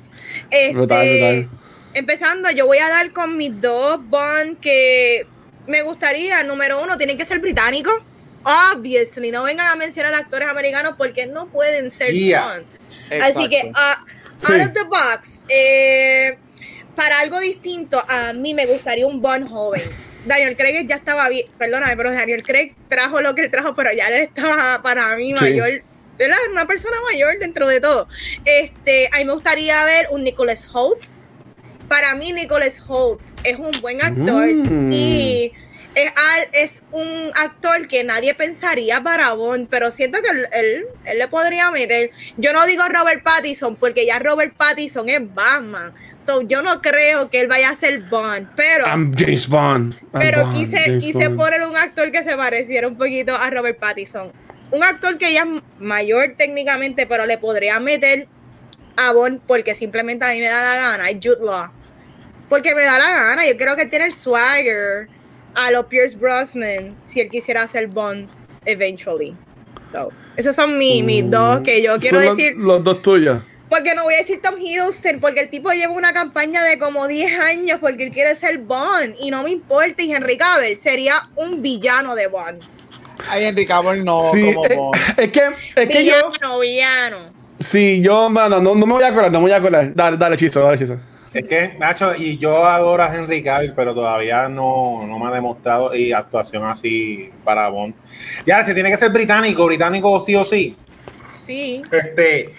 Este, 0.50 0.74
Brutal, 0.74 1.08
brutal. 1.08 1.50
Empezando, 1.94 2.52
yo 2.52 2.66
voy 2.66 2.78
a 2.80 2.90
dar 2.90 3.12
con 3.12 3.38
mis 3.38 3.60
dos 3.62 3.98
Bond 4.08 4.60
que 4.60 5.26
me 5.68 5.82
gustaría. 5.84 6.44
Número 6.44 6.82
uno, 6.82 6.98
tienen 6.98 7.18
que 7.18 7.26
ser 7.26 7.40
británicos. 7.40 7.96
Obviously, 8.44 9.32
no 9.32 9.44
vengan 9.44 9.68
a 9.68 9.76
mencionar 9.76 10.14
actores 10.14 10.48
americanos 10.48 10.94
porque 10.98 11.28
no 11.28 11.48
pueden 11.48 11.90
ser 11.92 12.12
Yeah. 12.14 12.46
Bond. 13.10 13.22
Así 13.24 13.50
que, 13.50 13.72
ah, 13.74 14.04
Sí. 14.40 14.54
out 14.54 14.62
of 14.62 14.74
the 14.74 14.84
box, 14.84 15.42
eh, 15.50 16.38
para 16.98 17.20
algo 17.20 17.40
distinto, 17.40 18.04
a 18.08 18.34
mí 18.34 18.54
me 18.54 18.66
gustaría 18.66 19.08
un 19.08 19.22
Bond 19.22 19.48
joven. 19.50 19.82
Daniel 20.26 20.58
Craig 20.58 20.86
ya 20.88 20.96
estaba 20.96 21.30
bien, 21.30 21.46
perdóname, 21.58 21.96
pero 21.96 22.12
Daniel 22.12 22.44
Craig 22.44 22.76
trajo 22.90 23.22
lo 23.22 23.34
que 23.34 23.44
él 23.44 23.52
trajo, 23.52 23.74
pero 23.76 23.94
ya 23.94 24.08
él 24.10 24.16
estaba 24.24 24.82
para 24.82 25.16
mí 25.16 25.34
Sí. 25.38 25.44
mayor, 25.46 25.84
¿verdad? 26.18 26.38
Una 26.52 26.66
persona 26.68 26.98
mayor 27.10 27.40
dentro 27.40 27.68
de 27.70 27.80
todo. 27.80 28.10
Este, 28.44 29.08
a 29.14 29.18
mí 29.20 29.26
me 29.26 29.34
gustaría 29.34 29.86
ver 29.86 30.08
un 30.12 30.24
Nicholas 30.26 30.68
Holt. 30.74 31.06
Para 31.88 32.16
mí, 32.16 32.34
Nicholas 32.34 32.84
Holt 32.86 33.22
es 33.46 33.58
un 33.58 33.72
buen 33.82 34.02
actor 34.04 34.48
Mm. 34.48 34.92
y 34.92 35.54
es, 35.96 36.12
es 36.52 36.84
un 36.92 37.32
actor 37.36 37.88
que 37.88 38.04
nadie 38.04 38.34
pensaría 38.34 39.02
para 39.02 39.32
Bond, 39.34 39.68
pero 39.70 39.90
siento 39.92 40.22
que 40.22 40.28
él, 40.28 40.48
él- 40.52 40.86
él 41.06 41.18
le 41.18 41.28
podría 41.30 41.72
meter. 41.72 42.12
Yo 42.36 42.52
no 42.52 42.66
digo 42.66 42.84
Robert 42.90 43.24
Pattinson 43.24 43.78
porque 43.78 44.06
ya 44.06 44.20
Robert 44.20 44.54
Pattinson 44.58 45.08
es 45.08 45.22
Batman. 45.34 45.92
So, 46.28 46.42
yo 46.42 46.62
no 46.62 46.82
creo 46.82 47.30
que 47.30 47.40
él 47.40 47.48
vaya 47.48 47.70
a 47.70 47.76
ser 47.76 48.02
Bond, 48.02 48.50
pero, 48.58 48.86
I'm 48.86 49.14
James 49.18 49.48
Bond. 49.48 49.94
I'm 49.94 50.20
pero 50.20 50.44
Bond, 50.44 50.58
quise, 50.58 50.78
James 50.78 51.06
quise 51.06 51.28
Bond. 51.30 51.38
poner 51.40 51.62
un 51.64 51.78
actor 51.78 52.12
que 52.12 52.22
se 52.26 52.36
pareciera 52.36 52.86
un 52.86 52.98
poquito 52.98 53.34
a 53.34 53.50
Robert 53.50 53.80
Pattinson. 53.80 54.34
Un 54.72 54.84
actor 54.84 55.18
que 55.18 55.32
ya 55.34 55.44
es 55.44 55.64
mayor 55.80 56.34
técnicamente, 56.38 57.08
pero 57.08 57.26
le 57.26 57.38
podría 57.38 57.80
meter 57.80 58.28
a 58.98 59.14
Bond 59.14 59.40
porque 59.48 59.74
simplemente 59.74 60.26
a 60.26 60.32
mí 60.34 60.40
me 60.42 60.48
da 60.50 60.62
la 60.62 60.76
gana. 60.76 61.10
Es 61.10 61.16
Jude 61.24 61.46
Law. 61.46 61.70
Porque 62.50 62.76
me 62.76 62.84
da 62.84 63.00
la 63.00 63.10
gana. 63.10 63.48
Yo 63.48 63.56
creo 63.56 63.78
que 63.78 63.86
tiene 63.86 64.06
el 64.08 64.12
swagger 64.12 65.08
a 65.56 65.72
los 65.72 65.86
Pierce 65.86 66.18
Brosnan 66.18 66.94
si 67.04 67.22
él 67.22 67.30
quisiera 67.30 67.64
hacer 67.64 67.88
Bond 67.88 68.28
eventually. 68.66 69.34
So, 69.94 70.12
esos 70.36 70.54
son 70.58 70.78
mi- 70.78 71.02
mis 71.04 71.32
dos 71.32 71.62
que 71.62 71.82
yo 71.82 71.98
quiero 72.00 72.18
Son 72.18 72.26
los- 72.26 72.36
decir. 72.38 72.54
Los, 72.58 72.84
dos 72.84 73.02
tuyos. 73.02 73.42
Porque 73.70 73.94
no 73.96 74.04
voy 74.04 74.14
a 74.14 74.18
decir 74.18 74.42
Tom 74.42 74.56
Hiddleston, 74.58 75.20
porque 75.20 75.42
el 75.42 75.50
tipo 75.50 75.72
lleva 75.72 75.92
una 75.92 76.14
campaña 76.14 76.64
de 76.64 76.80
como 76.80 77.08
10 77.08 77.40
años 77.40 77.80
porque 77.82 78.06
él 78.06 78.12
quiere 78.12 78.34
ser 78.36 78.60
Bond 78.60 79.16
y 79.20 79.30
no 79.30 79.44
me 79.44 79.52
importa. 79.52 80.02
Y 80.02 80.14
Henry 80.14 80.38
Cavill 80.38 80.78
sería 80.78 81.30
un 81.36 81.62
villano 81.62 82.16
de 82.16 82.28
Bond. 82.28 82.62
Ay, 83.30 83.46
Henry 83.46 83.66
Cavill 83.66 84.06
no, 84.06 84.20
sí, 84.20 84.54
como 84.54 84.66
eh, 84.66 84.76
Bond. 84.76 84.96
es 85.18 85.32
que, 85.32 85.42
es 85.76 85.88
que 85.88 86.06
yo. 86.06 86.14
villano, 86.30 86.60
villano. 86.60 87.34
Sí, 87.60 88.02
yo, 88.02 88.30
mano, 88.30 88.62
no, 88.62 88.76
no 88.76 88.86
me 88.86 88.94
voy 88.94 89.04
a 89.04 89.08
acordar, 89.08 89.32
no 89.32 89.40
me 89.40 89.46
voy 89.46 89.52
a 89.52 89.58
acordar. 89.58 89.94
Dale, 89.94 90.18
dale, 90.18 90.38
chizo, 90.38 90.62
dale, 90.62 90.78
chizo. 90.78 91.00
Es 91.34 91.46
que, 91.46 91.76
Nacho, 91.78 92.16
y 92.16 92.38
yo 92.38 92.66
adoro 92.66 93.04
a 93.04 93.14
Henry 93.14 93.44
Cavill, 93.44 93.74
pero 93.76 93.94
todavía 93.94 94.48
no, 94.48 95.06
no 95.06 95.20
me 95.20 95.28
ha 95.28 95.32
demostrado 95.32 95.94
y 95.94 96.14
actuación 96.14 96.66
así 96.66 97.32
para 97.44 97.68
Bond. 97.70 97.96
Ya, 98.46 98.66
se 98.66 98.74
tiene 98.74 98.90
que 98.90 98.98
ser 98.98 99.12
británico, 99.12 99.66
británico 99.66 100.20
sí 100.20 100.36
o 100.36 100.46
sí. 100.46 100.76
Sí. 101.46 101.82
Este, 101.92 102.54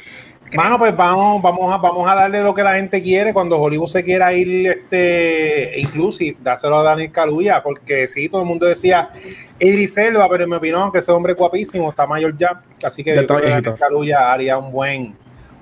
mano, 0.52 0.78
pues 0.78 0.96
vamos, 0.96 1.42
vamos 1.42 1.72
a, 1.72 1.78
vamos 1.78 2.08
a 2.08 2.14
darle 2.14 2.42
lo 2.42 2.54
que 2.54 2.62
la 2.62 2.74
gente 2.74 3.02
quiere 3.02 3.32
cuando 3.32 3.58
Hollywood 3.58 3.88
se 3.88 4.04
quiera 4.04 4.32
ir, 4.32 4.66
este, 4.66 5.78
inclusive, 5.78 6.38
dárselo 6.40 6.78
a 6.78 6.82
Daniel 6.82 7.12
Kaluuya, 7.12 7.62
porque 7.62 8.06
sí, 8.06 8.28
todo 8.28 8.42
el 8.42 8.46
mundo 8.46 8.66
decía 8.66 9.10
Idris 9.58 9.96
Elba, 9.98 10.28
pero 10.28 10.44
en 10.44 10.50
mi 10.50 10.56
opinión, 10.56 10.90
que 10.90 10.98
ese 10.98 11.12
hombre 11.12 11.32
es 11.32 11.38
guapísimo, 11.38 11.90
está 11.90 12.06
mayor 12.06 12.36
ya, 12.36 12.62
así 12.82 13.04
que 13.04 13.14
yo 13.14 13.26
creo. 13.26 13.40
Daniel 13.40 13.74
Kaluuya 13.78 14.32
haría 14.32 14.56
un 14.56 14.72
buen, 14.72 15.14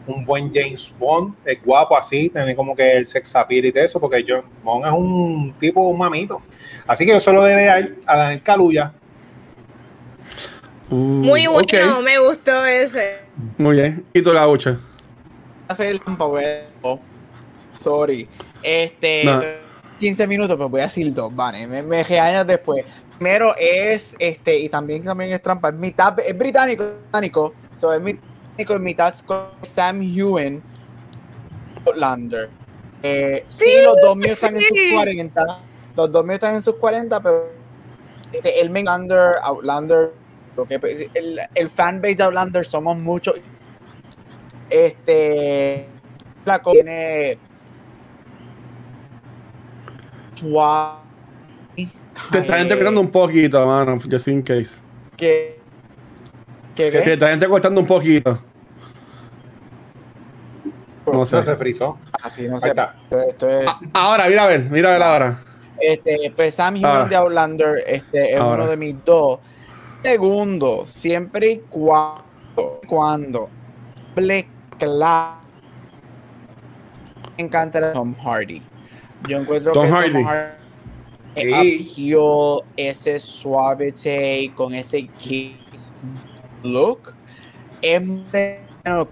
un 0.07 0.25
buen 0.25 0.53
James 0.53 0.93
Bond, 0.99 1.35
es 1.45 1.63
guapo 1.65 1.97
así, 1.97 2.29
tiene 2.29 2.55
como 2.55 2.77
que 2.77 2.89
el 2.93 3.07
sex 3.07 3.35
appeal 3.35 3.65
y 3.65 3.73
todo 3.73 3.83
eso, 3.83 4.01
porque 4.01 4.25
John 4.27 4.45
Bond 4.63 4.87
es 4.87 4.93
un 4.93 5.55
tipo, 5.59 5.81
un 5.83 5.99
mamito, 5.99 6.43
así 6.87 7.05
que 7.05 7.13
yo 7.13 7.21
se 7.21 7.33
lo 7.33 7.43
debe 7.43 7.69
a 7.69 7.79
él, 7.79 7.99
a 8.07 8.17
Daniel 8.17 8.43
Kaluuya. 8.43 8.93
Uh, 10.89 10.95
Muy 10.95 11.49
ok, 11.49 11.57
bueno, 11.73 12.03
me 12.03 12.19
gustó 12.21 12.65
ese. 12.65 13.26
Muy 13.59 13.77
bien. 13.77 14.05
¿Y 14.13 14.23
tú, 14.23 14.33
la 14.33 14.47
bucha? 14.47 14.79
hacer 15.69 15.89
el 15.89 16.01
a- 16.01 16.69
oh, 16.83 17.01
sorry. 17.81 18.29
Este, 18.63 19.25
No. 19.25 19.41
15 19.99 20.27
minutos, 20.27 20.57
pues 20.57 20.71
voy 20.71 20.81
a 20.81 20.85
decir 20.85 21.13
dos, 21.13 21.35
vale, 21.35 21.67
me, 21.67 21.83
me 21.83 21.99
años 22.21 22.47
después. 22.47 22.85
Primero 23.19 23.55
es, 23.57 24.15
este, 24.19 24.59
y 24.59 24.69
también, 24.69 25.03
también 25.05 25.33
es 25.33 25.43
trampa, 25.43 25.71
es 25.71 25.75
mitad, 25.75 26.19
es 26.21 26.37
británico, 26.37 26.85
británico, 27.03 27.55
so 27.75 27.93
es 27.93 28.03
británico, 28.03 28.75
es 28.75 28.81
mitad 28.81 29.15
con 29.25 29.47
Sam 29.63 30.03
Hewen, 30.03 30.63
Outlander. 31.87 32.49
Eh, 33.03 33.45
sí, 33.47 33.65
Sí, 33.65 33.71
los 33.85 33.97
dos 34.03 34.17
míos 34.17 34.33
están 34.33 34.55
en 34.55 34.61
sus 34.61 34.77
sí. 34.79 34.93
40, 34.95 35.45
los 35.97 36.13
dos 36.13 36.25
míos 36.25 36.35
están 36.35 36.55
en 36.55 36.63
sus 36.63 36.75
40, 36.77 37.23
pero 37.23 37.49
este, 38.33 38.61
el 38.61 38.71
Outlander, 38.71 39.37
Outlander, 39.43 40.13
lo 40.57 40.65
que, 40.65 40.79
pues, 40.79 41.07
el, 41.15 41.41
el 41.55 41.69
fanbase 41.69 42.15
de 42.17 42.23
Outlander 42.25 42.65
somos 42.65 42.97
muchos. 42.99 43.35
Este, 44.71 45.87
la 46.45 46.61
tiene 46.61 47.39
Te 52.31 52.39
estás 52.39 52.63
interpretando 52.63 53.01
un 53.01 53.11
poquito, 53.11 53.65
mano, 53.67 53.99
just 54.11 54.29
in 54.29 54.43
case. 54.43 54.81
que 55.17 55.61
que, 56.75 56.91
Que 56.91 57.01
te 57.01 57.13
estás 57.15 57.33
interpretando 57.35 57.81
un 57.81 57.87
poquito. 57.87 58.43
No 61.13 61.25
sé. 61.25 61.37
No 61.37 61.43
se 61.43 61.57
frizó. 61.57 61.99
así 62.23 62.49
no 62.49 62.55
Ahí 62.57 62.61
sé 62.61 62.69
está. 62.69 62.97
esto 63.29 63.49
es 63.49 63.67
Ah, 63.69 63.81
Ahora, 63.95 64.27
mira 64.29 64.43
a 64.45 64.47
ver, 64.49 64.61
mira 64.71 64.89
a 64.89 64.93
ver 64.93 65.03
ahora. 65.03 65.39
Este, 65.79 66.33
pues 66.35 66.55
Sam 66.55 66.75
de 66.75 67.17
Outlander 67.17 67.83
este, 67.87 68.35
es 68.35 68.41
Ahora. 68.41 68.63
uno 68.63 68.71
de 68.71 68.77
mis 68.77 69.05
dos. 69.05 69.39
Segundo, 70.03 70.85
siempre 70.87 71.51
y 71.51 71.59
cuando, 71.69 72.81
cuando 72.87 73.49
claro, 74.79 75.41
me 77.37 77.45
encanta 77.45 77.93
Tom 77.93 78.15
Hardy. 78.15 78.63
Yo 79.29 79.39
encuentro 79.39 79.73
Tom 79.73 79.85
que 79.87 79.91
Hardy. 79.91 80.13
Tom 80.13 80.25
Hardy 80.25 80.57
Sí. 81.37 82.15
ese 82.79 83.21
suavete 83.21 84.51
con 84.55 84.73
ese 84.73 85.07
kiss 85.19 85.93
look 86.63 87.13
es 87.83 88.03
bueno 88.07 89.09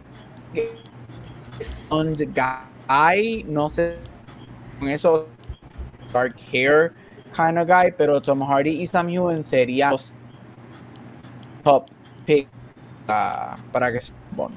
son 1.60 2.14
guy 2.16 3.44
no 3.46 3.68
sé 3.68 3.98
con 4.78 4.88
eso 4.88 5.28
dark 6.14 6.34
hair 6.50 6.94
kind 7.36 7.58
of 7.58 7.68
guy 7.68 7.92
pero 7.96 8.22
Tom 8.22 8.40
Hardy 8.40 8.80
y 8.80 8.86
Sam 8.86 9.10
Hewen 9.10 9.44
serían 9.44 9.92
los 9.92 10.14
top 11.64 11.86
pick 12.24 12.46
ah, 13.08 13.56
para 13.72 13.92
que 13.92 14.00
se 14.00 14.12
Bond 14.32 14.54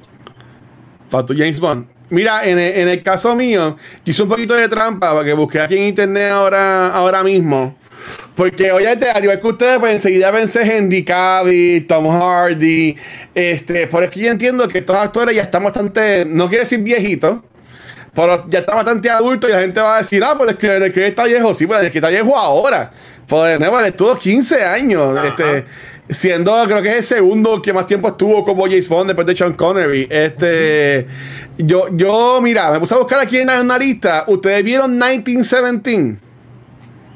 Para 1.09 1.25
tu 1.25 1.33
James 1.33 1.59
Bond. 1.59 1.87
Mira, 2.09 2.45
en 2.45 2.57
el, 2.57 2.77
en 2.77 2.87
el 2.87 3.03
caso 3.03 3.35
mío, 3.35 3.75
hice 4.05 4.23
un 4.23 4.29
poquito 4.29 4.53
de 4.53 4.69
trampa 4.69 5.13
porque 5.13 5.33
busqué 5.33 5.61
aquí 5.61 5.77
en 5.77 5.83
internet 5.83 6.31
ahora, 6.31 6.89
ahora 6.89 7.23
mismo. 7.23 7.75
Porque, 8.35 8.71
oye, 8.71 8.87
al 8.87 9.23
igual 9.23 9.41
que 9.41 9.47
ustedes, 9.47 9.79
pues 9.79 9.93
enseguida 9.93 10.31
pensé 10.31 10.61
en 10.61 10.85
Henry 10.85 11.03
Cavill, 11.03 11.87
Tom 11.87 12.07
Hardy. 12.07 12.95
Este, 13.33 13.87
por 13.87 14.03
aquí 14.03 14.21
yo 14.21 14.31
entiendo 14.31 14.67
que 14.67 14.77
estos 14.77 14.95
actores 14.95 15.35
ya 15.35 15.41
están 15.41 15.63
bastante, 15.63 16.23
no 16.23 16.47
quiero 16.47 16.63
decir 16.63 16.79
viejitos, 16.79 17.39
pero 18.13 18.47
ya 18.47 18.59
está 18.59 18.75
bastante 18.75 19.09
adulto 19.09 19.49
y 19.49 19.51
la 19.51 19.61
gente 19.61 19.81
va 19.81 19.95
a 19.95 19.97
decir, 19.97 20.23
ah, 20.23 20.35
pues 20.37 20.51
es 20.51 20.57
que 20.57 20.77
el 20.77 20.93
que 20.93 21.07
está 21.07 21.25
viejo, 21.25 21.53
sí, 21.53 21.65
pues 21.65 21.83
el 21.83 21.91
que 21.91 21.97
está 21.97 22.09
viejo 22.09 22.37
ahora. 22.37 22.91
Pues 23.27 23.53
de 23.53 23.59
nuevo, 23.59 23.79
estuvo 23.79 24.15
15 24.15 24.63
años, 24.63 25.25
este, 25.25 25.65
siendo, 26.09 26.53
creo 26.65 26.81
que 26.81 26.89
es 26.89 26.97
el 26.97 27.03
segundo 27.03 27.61
que 27.61 27.73
más 27.73 27.87
tiempo 27.87 28.07
estuvo 28.07 28.43
como 28.43 28.63
James 28.63 28.87
Bond 28.87 29.07
después 29.07 29.27
de 29.27 29.35
Sean 29.35 29.53
Connery. 29.53 30.07
Este, 30.09 31.07
yo, 31.57 31.87
yo, 31.91 32.39
mira, 32.41 32.71
me 32.71 32.79
puse 32.79 32.93
a 32.93 32.97
buscar 32.97 33.19
aquí 33.19 33.37
en 33.37 33.47
la 33.47 33.77
lista. 33.77 34.23
Ustedes 34.27 34.63
vieron 34.63 34.91
1917. 34.97 36.19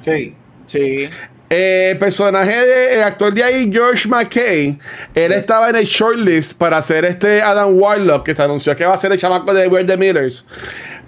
Sí. 0.02 0.36
sí 0.66 1.10
Eh, 1.50 1.90
el 1.92 1.98
personaje 1.98 2.66
de 2.66 2.96
el 2.96 3.04
actor 3.04 3.34
de 3.34 3.44
ahí, 3.44 3.70
George 3.72 4.08
McKay, 4.08 4.80
él 5.14 5.32
estaba 5.34 5.70
en 5.70 5.76
el 5.76 5.86
shortlist 5.86 6.54
para 6.54 6.78
hacer 6.78 7.04
este 7.04 7.42
Adam 7.42 7.78
Warlock, 7.78 8.26
que 8.26 8.34
se 8.34 8.42
anunció 8.42 8.74
que 8.76 8.86
va 8.86 8.94
a 8.94 8.98
ser 8.98 9.12
el 9.12 9.20
chamaco 9.20 9.54
de 9.54 9.68
We're 9.68 9.86
the 9.86 9.98
Millers. 9.98 10.48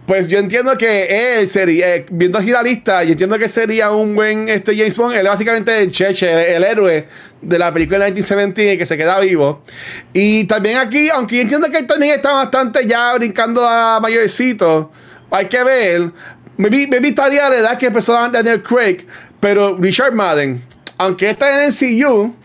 Pues 0.06 0.28
yo 0.28 0.38
entiendo 0.38 0.78
que 0.78 1.40
él 1.40 1.48
sería, 1.48 1.96
eh, 1.96 2.06
viendo 2.12 2.38
aquí 2.38 2.52
la 2.52 2.62
lista, 2.62 3.04
yo 3.06 3.12
entiendo 3.12 3.40
que 3.40 3.48
sería 3.48 3.92
un 3.92 4.16
buen 4.16 4.50
este 4.50 4.76
James 4.76 4.98
Bond. 4.98 5.14
Él 5.14 5.22
es 5.22 5.30
básicamente 5.30 5.82
el 5.82 5.92
cheche, 5.92 6.56
el, 6.56 6.64
héroe 6.64 7.08
de 7.42 7.60
la 7.60 7.74
película 7.74 8.00
de 8.00 8.12
1917 8.12 8.78
que 8.78 8.86
se 8.86 8.98
queda 8.98 9.20
vivo. 9.22 9.64
Y 10.12 10.44
también 10.44 10.78
aquí, 10.78 11.10
aunque 11.10 11.38
yo 11.38 11.42
entiendo 11.44 11.72
que 11.72 11.78
él 11.78 11.88
también 11.88 12.16
está 12.16 12.34
bastante 12.34 12.86
ya 12.86 13.14
brincando 13.14 13.66
a 13.66 14.02
mayorcito, 14.02 14.92
hay 15.32 15.46
que 15.46 15.64
ver. 15.64 16.12
Me 16.58 16.68
estaría 17.08 17.50
la 17.50 17.56
edad 17.56 17.78
que 17.78 17.86
empezó 17.86 18.14
Daniel 18.14 18.62
Craig, 18.62 19.08
pero 19.40 19.78
Richard 19.78 20.14
Madden, 20.14 20.62
aunque 20.98 21.30
está 21.30 21.64
en 21.64 21.70
MCU, 21.70 22.36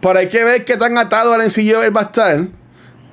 pero 0.00 0.18
hay 0.18 0.28
que 0.28 0.42
ver 0.42 0.64
qué 0.64 0.76
tan 0.76 0.98
atado 0.98 1.32
al 1.32 1.42
MCU 1.42 1.80
él 1.80 1.96
va 1.96 2.02
a 2.02 2.04
estar 2.04 2.48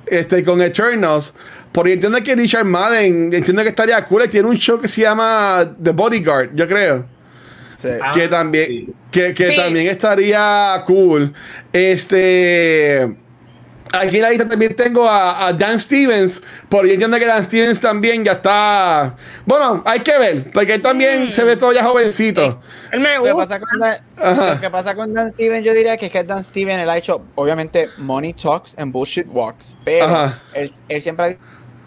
este, 0.06 0.42
con 0.42 0.60
Eternals. 0.60 1.34
Porque 1.72 1.94
entiendo 1.94 2.22
que 2.22 2.34
Richard 2.36 2.64
Madden, 2.66 3.32
entiendo 3.32 3.62
que 3.62 3.70
estaría 3.70 4.04
cool. 4.04 4.24
y 4.24 4.28
Tiene 4.28 4.48
un 4.48 4.56
show 4.56 4.78
que 4.80 4.88
se 4.88 5.00
llama 5.00 5.74
The 5.82 5.90
Bodyguard, 5.92 6.50
yo 6.54 6.68
creo. 6.68 7.06
sí 7.80 7.88
Ah, 8.00 8.12
que 8.14 8.28
también, 8.28 8.66
sí. 8.68 8.94
que, 9.10 9.34
que 9.34 9.46
Sí. 9.48 9.56
también 9.56 9.86
estaría 9.88 10.82
cool. 10.86 11.32
Este. 11.72 13.16
Aquí 13.94 14.16
en 14.16 14.22
la 14.22 14.30
lista 14.30 14.48
también 14.48 14.74
tengo 14.74 15.06
a, 15.06 15.48
a 15.48 15.52
Dan 15.52 15.78
Stevens, 15.78 16.42
porque 16.70 16.88
yo 16.88 16.92
entiendo 16.94 17.18
que 17.18 17.26
Dan 17.26 17.44
Stevens 17.44 17.78
también 17.78 18.24
ya 18.24 18.32
está. 18.32 19.14
Bueno, 19.44 19.82
hay 19.84 20.00
que 20.00 20.18
ver, 20.18 20.50
porque 20.50 20.74
él 20.74 20.80
también 20.82 21.30
se 21.30 21.44
ve 21.44 21.56
todavía 21.58 21.84
jovencito. 21.84 22.58
Él 22.90 23.00
me 23.00 23.16
Lo 23.16 23.24
que, 23.24 23.32
gusta. 23.32 23.48
pasa 23.48 23.60
con 23.60 23.78
Dan, 23.80 23.96
Ajá. 24.16 24.54
lo 24.54 24.60
que 24.62 24.70
pasa 24.70 24.94
con 24.94 25.12
Dan 25.12 25.30
Steven, 25.32 25.62
yo 25.62 25.74
diría 25.74 25.98
que 25.98 26.06
es 26.06 26.12
que 26.12 26.24
Dan 26.24 26.42
Steven, 26.42 26.80
él 26.80 26.88
ha 26.88 26.96
hecho, 26.96 27.22
obviamente, 27.34 27.90
Money 27.98 28.32
Talks 28.32 28.74
and 28.78 28.92
Bullshit 28.92 29.26
Walks, 29.28 29.76
pero 29.84 30.32
él, 30.54 30.70
él 30.88 31.02
siempre 31.02 31.36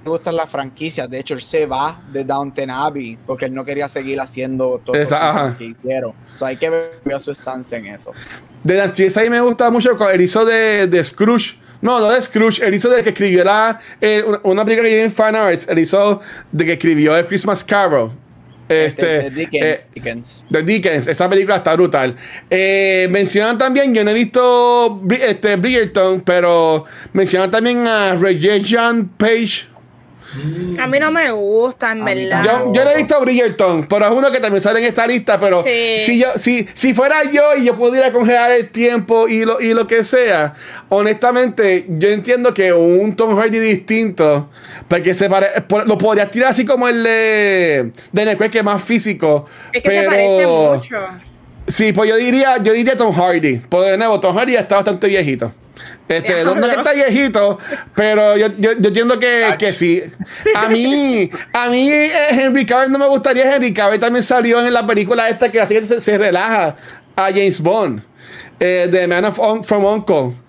le 0.05 0.11
gustan 0.11 0.35
las 0.35 0.49
franquicias. 0.49 1.09
De 1.09 1.19
hecho, 1.19 1.33
él 1.33 1.41
se 1.41 1.65
va 1.65 1.99
de 2.13 2.23
Downton 2.23 2.69
Abbey 2.69 3.17
porque 3.25 3.45
él 3.45 3.53
no 3.53 3.65
quería 3.65 3.87
seguir 3.87 4.19
haciendo 4.21 4.79
todos 4.85 5.09
los 5.09 5.55
que 5.55 5.65
hicieron. 5.65 6.13
So, 6.33 6.45
hay 6.45 6.57
que 6.57 6.69
ver 6.69 7.19
su 7.19 7.31
estancia 7.31 7.77
en 7.79 7.87
eso. 7.87 8.11
De 8.63 8.75
Dan 8.75 8.89
Stevens 8.89 9.17
ahí 9.17 9.29
me 9.29 9.41
gusta 9.41 9.71
mucho 9.71 9.97
el 10.09 10.21
hizo 10.21 10.45
de, 10.45 10.85
de 10.87 11.03
Scrooge. 11.03 11.57
No, 11.81 11.99
no 11.99 12.09
de 12.09 12.21
Scrooge, 12.21 12.63
él 12.63 12.73
hizo 12.75 12.89
de 12.89 13.03
que 13.03 13.09
escribió 13.09 13.43
la, 13.43 13.79
eh, 13.99 14.23
una, 14.25 14.39
una 14.43 14.65
película 14.65 14.87
que 14.87 15.03
en 15.03 15.11
Fan 15.11 15.35
Arts, 15.35 15.67
él 15.67 15.79
hizo 15.79 16.21
de 16.51 16.65
que 16.65 16.73
escribió 16.73 17.17
el 17.17 17.25
Christmas 17.25 17.63
Carol. 17.63 18.11
Este, 18.67 19.05
de 19.05 19.29
Dickens. 19.29 19.63
eh, 19.63 19.87
Dickens. 19.93 20.43
The 20.49 20.63
Dickens, 20.63 21.07
esa 21.07 21.29
película 21.29 21.57
está 21.57 21.75
brutal. 21.75 22.15
Eh, 22.49 23.07
mencionan 23.11 23.57
también, 23.57 23.93
yo 23.93 24.03
no 24.03 24.11
he 24.11 24.13
visto 24.13 25.01
este, 25.11 25.55
Bridgerton, 25.55 26.21
pero 26.21 26.85
mencionan 27.13 27.51
también 27.51 27.85
a 27.87 28.15
Regé-Jean 28.15 29.09
Page. 29.17 29.74
A 30.79 30.87
mí 30.87 30.99
no 30.99 31.11
me 31.11 31.31
gusta, 31.31 31.91
en 31.91 32.03
verdad. 32.03 32.43
Yo, 32.43 32.73
yo 32.73 32.83
no 32.83 32.91
he 32.91 32.97
visto 32.97 33.19
Bridgerton, 33.21 33.87
pero 33.87 34.05
es 34.07 34.11
uno 34.11 34.31
que 34.31 34.39
también 34.39 34.61
sale 34.61 34.79
en 34.79 34.85
esta 34.85 35.07
lista. 35.07 35.39
Pero 35.39 35.63
Sí. 35.63 35.97
si, 36.01 36.19
yo, 36.19 36.27
si, 36.35 36.67
si 36.73 36.93
fuera 36.93 37.23
yo 37.31 37.55
y 37.57 37.65
yo 37.65 37.75
pudiera 37.75 38.11
congelar 38.11 38.51
el 38.51 38.69
tiempo 38.69 39.27
y 39.27 39.45
lo, 39.45 39.61
y 39.61 39.73
lo 39.73 39.87
que 39.87 40.03
sea, 40.03 40.53
honestamente, 40.89 41.85
yo 41.87 42.09
entiendo 42.09 42.53
que 42.53 42.73
un 42.73 43.15
Tom 43.15 43.35
Hardy 43.37 43.59
distinto, 43.59 44.49
porque 44.87 45.13
se 45.13 45.29
pare- 45.29 45.51
lo 45.85 45.97
podrías 45.97 46.29
tirar 46.31 46.49
así 46.49 46.65
como 46.65 46.87
el 46.87 47.03
de 47.03 47.91
Craig, 48.37 48.49
que 48.51 48.57
es 48.59 48.63
más 48.63 48.83
físico. 48.83 49.45
Es 49.71 49.81
que 49.81 49.89
pero, 49.89 50.01
se 50.03 50.07
parece 50.07 50.47
mucho. 50.47 50.97
Sí, 51.67 51.93
pues 51.93 52.09
yo 52.09 52.15
diría, 52.17 52.57
yo 52.61 52.73
diría 52.73 52.95
Tom 52.97 53.11
Hardy. 53.15 53.57
Pues 53.69 53.89
de 53.91 53.97
nuevo, 53.97 54.19
Tom 54.19 54.35
Hardy 54.37 54.53
ya 54.53 54.59
está 54.59 54.75
bastante 54.75 55.07
viejito. 55.07 55.51
Este, 56.07 56.33
que 56.33 56.41
está 56.41 56.93
viejito, 56.93 57.57
pero 57.95 58.37
yo, 58.37 58.47
yo, 58.59 58.73
yo 58.73 58.87
entiendo 58.89 59.17
que, 59.19 59.55
que 59.57 59.73
sí. 59.73 60.03
A 60.55 60.69
mí, 60.69 61.31
a 61.51 61.69
mí 61.69 61.89
eh, 61.89 62.11
Henry 62.29 62.65
Cavill 62.65 62.91
no 62.91 62.99
me 62.99 63.07
gustaría. 63.07 63.55
Henry 63.55 63.73
Cavill 63.73 63.99
también 63.99 64.21
salió 64.21 64.63
en 64.63 64.71
la 64.71 64.85
película 64.85 65.27
esta 65.29 65.49
que 65.51 65.59
así 65.59 65.73
que 65.73 65.85
se, 65.85 65.99
se 65.99 66.17
relaja 66.17 66.75
a 67.15 67.23
James 67.29 67.59
Bond, 67.59 68.03
eh, 68.59 68.87
The 68.91 69.07
Man 69.07 69.25
of 69.25 69.39
from 69.65 69.85
Uncle. 69.85 70.44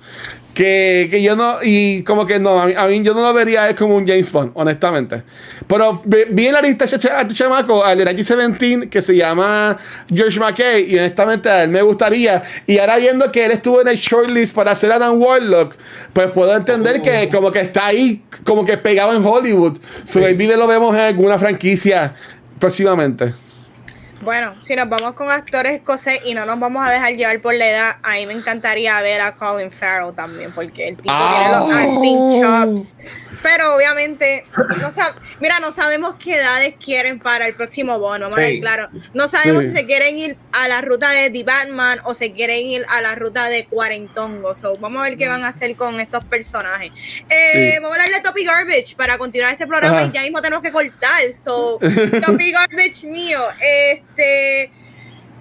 Que, 0.56 1.08
que 1.10 1.22
yo 1.22 1.36
no, 1.36 1.56
y 1.62 2.02
como 2.02 2.24
que 2.24 2.38
no, 2.38 2.58
a 2.58 2.64
mí, 2.64 2.72
a 2.74 2.86
mí 2.86 3.02
yo 3.02 3.12
no 3.12 3.20
lo 3.20 3.34
vería 3.34 3.68
él 3.68 3.76
como 3.76 3.94
un 3.94 4.06
James 4.06 4.32
Bond, 4.32 4.52
honestamente. 4.54 5.22
Pero 5.66 6.00
vi, 6.06 6.46
en 6.46 6.54
la 6.54 6.62
lista 6.62 6.86
a 6.86 6.88
este, 6.88 7.34
chamaco, 7.34 7.84
al 7.84 7.98
de 7.98 8.04
1917, 8.06 8.88
que 8.88 9.02
se 9.02 9.14
llama 9.14 9.76
George 10.08 10.40
McKay, 10.40 10.90
y 10.90 10.98
honestamente 10.98 11.50
a 11.50 11.64
él 11.64 11.68
me 11.68 11.82
gustaría. 11.82 12.42
Y 12.66 12.78
ahora 12.78 12.96
viendo 12.96 13.30
que 13.30 13.44
él 13.44 13.52
estuvo 13.52 13.82
en 13.82 13.88
el 13.88 13.96
shortlist 13.96 14.54
para 14.54 14.70
hacer 14.70 14.90
Adam 14.92 15.20
Warlock, 15.20 15.74
pues 16.14 16.30
puedo 16.30 16.56
entender 16.56 17.02
que 17.02 17.28
como 17.28 17.52
que 17.52 17.60
está 17.60 17.84
ahí, 17.84 18.22
como 18.42 18.64
que 18.64 18.78
pegado 18.78 19.14
en 19.14 19.22
Hollywood. 19.22 19.76
So 20.04 20.20
maybe 20.20 20.56
lo 20.56 20.66
vemos 20.66 20.94
en 20.94 21.02
alguna 21.02 21.38
franquicia 21.38 22.14
próximamente. 22.58 23.34
Bueno, 24.22 24.56
si 24.62 24.74
nos 24.74 24.88
vamos 24.88 25.12
con 25.12 25.30
actores 25.30 25.72
escoceses 25.72 26.20
y 26.24 26.34
no 26.34 26.46
nos 26.46 26.58
vamos 26.58 26.86
a 26.86 26.90
dejar 26.90 27.14
llevar 27.14 27.40
por 27.40 27.54
la 27.54 27.68
edad, 27.68 27.96
a 28.02 28.14
mí 28.14 28.26
me 28.26 28.32
encantaría 28.32 29.00
ver 29.00 29.20
a 29.20 29.34
Colin 29.36 29.70
Farrell 29.70 30.14
también, 30.14 30.52
porque 30.52 30.88
el 30.88 30.96
tipo 30.96 31.12
tiene 31.12 31.48
los 31.48 31.70
acting 31.70 32.40
chops. 32.40 32.98
Pero 33.42 33.76
obviamente, 33.76 34.44
no 34.80 34.90
mira, 35.40 35.60
no 35.60 35.70
sabemos 35.70 36.16
qué 36.16 36.36
edades 36.36 36.74
quieren 36.82 37.18
para 37.18 37.46
el 37.46 37.54
próximo 37.54 38.00
vamos 38.00 38.36
a 38.36 38.40
ver 38.40 38.60
claro. 38.60 38.88
No 39.14 39.28
sabemos 39.28 39.64
si 39.64 39.72
se 39.72 39.86
quieren 39.86 40.16
ir 40.16 40.36
a 40.52 40.68
la 40.68 40.80
ruta 40.80 41.10
de 41.10 41.30
The 41.30 41.44
Batman 41.44 42.00
o 42.04 42.14
se 42.14 42.32
quieren 42.32 42.66
ir 42.66 42.84
a 42.88 43.00
la 43.00 43.14
ruta 43.14 43.46
de 43.48 43.66
Cuarentongo. 43.66 44.54
So, 44.54 44.76
vamos 44.76 45.00
a 45.00 45.10
ver 45.10 45.18
qué 45.18 45.28
van 45.28 45.44
a 45.44 45.48
hacer 45.48 45.76
con 45.76 46.00
estos 46.00 46.24
personajes. 46.24 46.90
Eh, 47.28 47.78
Vamos 47.80 47.96
a 47.96 48.02
hablar 48.02 48.16
de 48.16 48.28
Topi 48.28 48.44
Garbage 48.44 48.96
para 48.96 49.18
continuar 49.18 49.52
este 49.52 49.66
programa 49.66 50.04
y 50.04 50.10
ya 50.10 50.22
mismo 50.22 50.40
tenemos 50.40 50.62
que 50.62 50.72
cortar. 50.72 51.32
So, 51.32 51.78
Topi 52.26 52.52
Garbage 52.52 53.06
mío, 53.06 53.42
este 53.60 54.15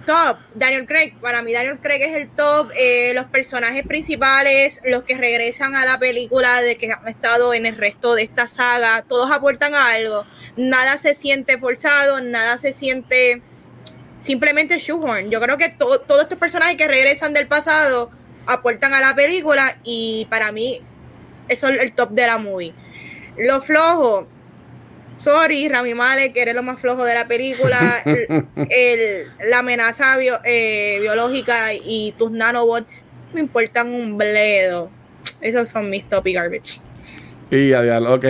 top, 0.06 0.38
Daniel 0.54 0.86
Craig. 0.86 1.14
Para 1.20 1.42
mí 1.42 1.52
Daniel 1.52 1.78
Craig 1.80 2.00
es 2.00 2.16
el 2.16 2.30
top. 2.30 2.70
Eh, 2.78 3.12
los 3.14 3.26
personajes 3.26 3.86
principales, 3.86 4.80
los 4.84 5.02
que 5.02 5.18
regresan 5.18 5.74
a 5.74 5.84
la 5.84 5.98
película 5.98 6.62
de 6.62 6.76
que 6.76 6.90
han 6.90 7.06
estado 7.08 7.52
en 7.52 7.66
el 7.66 7.76
resto 7.76 8.14
de 8.14 8.22
esta 8.22 8.48
saga, 8.48 9.04
todos 9.06 9.30
aportan 9.30 9.74
algo. 9.74 10.24
Nada 10.56 10.96
se 10.96 11.12
siente 11.12 11.58
forzado, 11.58 12.20
nada 12.20 12.56
se 12.56 12.72
siente 12.72 13.42
simplemente 14.16 14.78
shoehorn. 14.78 15.30
Yo 15.30 15.40
creo 15.40 15.58
que 15.58 15.68
todos 15.68 16.22
estos 16.22 16.38
personajes 16.38 16.76
que 16.76 16.86
regresan 16.86 17.34
del 17.34 17.46
pasado 17.46 18.10
aportan 18.46 18.94
a 18.94 19.00
la 19.00 19.14
película 19.14 19.76
y 19.82 20.26
para 20.30 20.52
mí 20.52 20.80
eso 21.48 21.68
es 21.68 21.80
el 21.80 21.92
top 21.92 22.10
de 22.10 22.26
la 22.26 22.38
movie. 22.38 22.72
Lo 23.36 23.60
flojo, 23.60 24.26
sorry, 25.18 25.68
Rami 25.68 25.94
Malek, 25.94 26.32
que 26.32 26.42
eres 26.42 26.54
lo 26.54 26.62
más 26.62 26.80
flojo 26.80 27.04
de 27.04 27.14
la 27.14 27.26
película, 27.26 28.02
el, 28.04 29.26
la 29.48 29.58
amenaza 29.58 30.16
eh, 30.44 30.98
biológica 31.00 31.72
y 31.74 32.14
tus 32.18 32.30
nanobots 32.30 33.06
me 33.32 33.40
importan 33.40 33.92
un 33.92 34.16
bledo. 34.16 34.90
Esos 35.40 35.68
son 35.68 35.90
mis 35.90 36.08
top 36.08 36.26
y 36.28 36.32
garbage. 36.32 36.80
Y 37.50 37.70
ya, 37.70 38.00
ok. 38.00 38.24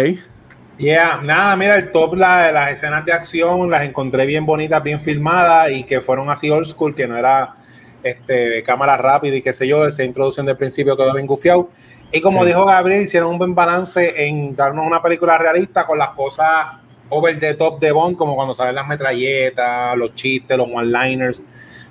Yeah, 0.78 1.20
nada, 1.22 1.56
mira, 1.56 1.76
el 1.76 1.90
top, 1.90 2.16
la, 2.16 2.52
las 2.52 2.72
escenas 2.72 3.04
de 3.06 3.12
acción 3.12 3.70
las 3.70 3.82
encontré 3.82 4.26
bien 4.26 4.44
bonitas, 4.44 4.82
bien 4.82 5.00
filmadas 5.00 5.70
y 5.70 5.84
que 5.84 6.02
fueron 6.02 6.28
así 6.28 6.50
old 6.50 6.66
school, 6.66 6.94
que 6.94 7.06
no 7.06 7.16
era 7.16 7.54
este, 8.02 8.50
de 8.50 8.62
cámara 8.62 8.96
rápida 8.98 9.36
y 9.36 9.42
qué 9.42 9.54
sé 9.54 9.66
yo, 9.66 9.86
esa 9.86 10.04
introducción 10.04 10.44
del 10.44 10.56
principio 10.56 10.96
quedó 10.96 11.14
bien 11.14 11.26
gufiado. 11.26 11.70
Y 12.12 12.20
como 12.20 12.44
dijo 12.44 12.64
Gabriel, 12.64 13.02
hicieron 13.02 13.30
un 13.30 13.38
buen 13.38 13.54
balance 13.54 14.26
en 14.26 14.54
darnos 14.54 14.86
una 14.86 15.02
película 15.02 15.36
realista 15.36 15.84
con 15.84 15.98
las 15.98 16.10
cosas 16.10 16.66
over 17.08 17.38
the 17.38 17.54
top 17.54 17.78
de 17.80 17.92
Bond, 17.92 18.16
como 18.16 18.34
cuando 18.34 18.54
salen 18.54 18.74
las 18.74 18.86
metralletas, 18.86 19.96
los 19.96 20.14
chistes, 20.14 20.56
los 20.56 20.68
one-liners 20.72 21.42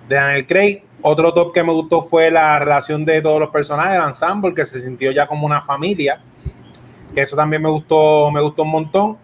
de 0.08 0.16
Daniel 0.16 0.46
Craig. 0.46 0.84
Otro 1.02 1.34
top 1.34 1.54
que 1.54 1.64
me 1.64 1.72
gustó 1.72 2.02
fue 2.02 2.32
la 2.32 2.58
relación 2.60 3.06
de 3.06 3.22
todos 3.22 3.40
los 3.40 3.50
personajes 3.50 3.94
del 3.94 4.08
ensemble, 4.08 4.54
que 4.54 4.66
se 4.66 4.80
sintió 4.80 5.12
ya 5.12 5.28
como 5.28 5.46
una 5.46 5.62
familia. 5.62 6.22
Eso 7.16 7.36
también 7.36 7.62
me 7.62 7.70
gustó, 7.70 8.32
me 8.32 8.42
gustó 8.42 8.64
un 8.64 8.72
montón. 8.72 9.18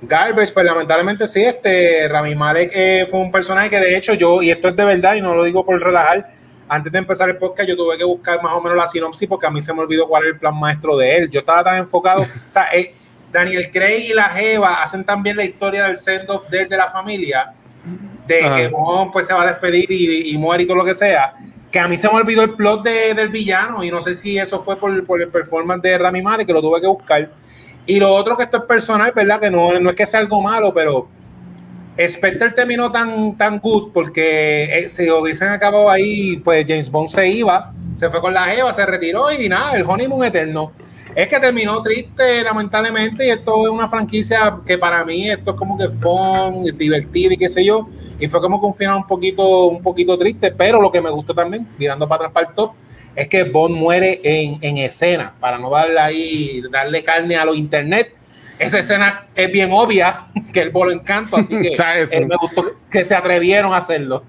Garbage, 0.00 0.52
pues 0.52 0.66
lamentablemente 0.66 1.26
sí, 1.26 1.42
este 1.42 2.06
Rami 2.08 2.34
Malek 2.34 2.70
eh, 2.74 3.06
fue 3.10 3.20
un 3.20 3.32
personaje 3.32 3.70
que 3.70 3.80
de 3.80 3.96
hecho 3.96 4.14
yo, 4.14 4.42
y 4.42 4.50
esto 4.50 4.68
es 4.68 4.76
de 4.76 4.84
verdad 4.84 5.14
y 5.14 5.20
no 5.20 5.34
lo 5.34 5.44
digo 5.44 5.64
por 5.64 5.80
relajar, 5.82 6.28
antes 6.68 6.92
de 6.92 6.98
empezar 6.98 7.28
el 7.28 7.36
podcast 7.36 7.68
yo 7.68 7.76
tuve 7.76 7.96
que 7.96 8.04
buscar 8.04 8.42
más 8.42 8.52
o 8.52 8.60
menos 8.60 8.76
la 8.76 8.86
sinopsis 8.86 9.28
porque 9.28 9.46
a 9.46 9.50
mí 9.50 9.62
se 9.62 9.72
me 9.72 9.80
olvidó 9.80 10.08
cuál 10.08 10.24
era 10.24 10.32
el 10.32 10.38
plan 10.38 10.58
maestro 10.58 10.96
de 10.96 11.16
él. 11.16 11.30
Yo 11.30 11.40
estaba 11.40 11.62
tan 11.62 11.78
enfocado, 11.78 12.22
o 12.22 12.52
sea, 12.52 12.68
eh, 12.72 12.94
Daniel 13.30 13.70
Craig 13.70 14.10
y 14.10 14.14
la 14.14 14.24
Jeva 14.24 14.82
hacen 14.82 15.04
también 15.04 15.36
la 15.36 15.44
historia 15.44 15.84
del 15.84 15.96
send-off 15.96 16.48
de, 16.48 16.66
la 16.70 16.88
familia, 16.88 17.52
de 18.26 18.38
que 18.38 18.68
Bond 18.68 19.12
pues 19.12 19.26
se 19.26 19.34
va 19.34 19.42
a 19.42 19.46
despedir 19.46 19.90
y, 19.90 20.36
muere 20.38 20.62
y 20.62 20.66
todo 20.66 20.76
lo 20.76 20.84
que 20.84 20.94
sea. 20.94 21.34
Que 21.70 21.78
a 21.78 21.88
mí 21.88 21.98
se 21.98 22.08
me 22.08 22.14
olvidó 22.14 22.42
el 22.42 22.54
plot 22.54 22.82
del 22.84 23.28
villano 23.28 23.84
y 23.84 23.90
no 23.90 24.00
sé 24.00 24.14
si 24.14 24.38
eso 24.38 24.60
fue 24.60 24.76
por, 24.76 24.90
el 24.92 25.28
performance 25.28 25.82
de 25.82 25.98
Rami 25.98 26.22
Malek 26.22 26.46
que 26.46 26.52
lo 26.52 26.62
tuve 26.62 26.80
que 26.80 26.86
buscar. 26.86 27.30
Y 27.84 28.00
lo 28.00 28.12
otro 28.12 28.36
que 28.36 28.44
esto 28.44 28.58
es 28.58 28.62
personal, 28.64 29.12
¿verdad? 29.14 29.38
Que 29.38 29.50
no, 29.50 29.78
no 29.78 29.90
es 29.90 29.96
que 29.96 30.06
sea 30.06 30.20
algo 30.20 30.40
malo, 30.40 30.72
pero 30.72 31.08
Spectre 31.98 32.50
terminó 32.50 32.92
tan, 32.92 33.36
tan 33.36 33.58
good 33.58 33.90
porque 33.92 34.64
eh, 34.64 34.88
si 34.88 35.10
hubiesen 35.10 35.48
acabado 35.48 35.90
ahí, 35.90 36.36
pues 36.38 36.66
James 36.68 36.90
Bond 36.90 37.08
se 37.08 37.28
iba, 37.28 37.72
se 37.96 38.10
fue 38.10 38.20
con 38.20 38.34
la 38.34 38.54
Eva, 38.54 38.72
se 38.72 38.84
retiró 38.84 39.30
y 39.32 39.48
nada, 39.48 39.72
el 39.76 39.82
honeymoon 39.82 40.24
eterno. 40.24 40.72
Es 41.14 41.28
que 41.28 41.40
terminó 41.40 41.80
triste, 41.80 42.42
lamentablemente, 42.42 43.26
y 43.26 43.30
esto 43.30 43.64
es 43.64 43.72
una 43.72 43.88
franquicia 43.88 44.58
que 44.66 44.76
para 44.76 45.02
mí 45.02 45.30
esto 45.30 45.52
es 45.52 45.56
como 45.56 45.78
que 45.78 45.88
fun, 45.88 46.62
divertido 46.76 47.32
y 47.32 47.38
qué 47.38 47.48
sé 47.48 47.64
yo, 47.64 47.88
y 48.20 48.28
fue 48.28 48.42
como 48.42 48.60
que 48.60 48.66
un 48.66 48.92
un 48.92 49.06
poquito, 49.06 49.68
un 49.68 49.80
poquito 49.80 50.18
triste, 50.18 50.52
pero 50.52 50.78
lo 50.78 50.92
que 50.92 51.00
me 51.00 51.08
gustó 51.08 51.34
también, 51.34 51.66
mirando 51.78 52.06
para 52.06 52.26
atrás 52.26 52.32
para 52.34 52.48
el 52.48 52.54
top, 52.54 52.72
es 53.14 53.28
que 53.28 53.44
Bond 53.44 53.74
muere 53.74 54.20
en, 54.22 54.58
en 54.60 54.76
escena, 54.76 55.32
para 55.40 55.58
no 55.58 55.70
darle 55.70 55.98
ahí, 55.98 56.62
darle 56.70 57.02
carne 57.02 57.36
a 57.36 57.46
los 57.46 57.56
internet, 57.56 58.12
esa 58.58 58.78
escena 58.78 59.26
es 59.34 59.50
bien 59.50 59.70
obvia 59.72 60.26
que 60.52 60.60
el 60.60 60.70
bolo 60.70 60.92
encanto, 60.92 61.36
así 61.36 61.60
que 61.60 61.72
eh, 62.10 62.26
me 62.26 62.36
gustó 62.36 62.64
que 62.90 63.04
se 63.04 63.14
atrevieron 63.14 63.72
a 63.72 63.78
hacerlo. 63.78 64.24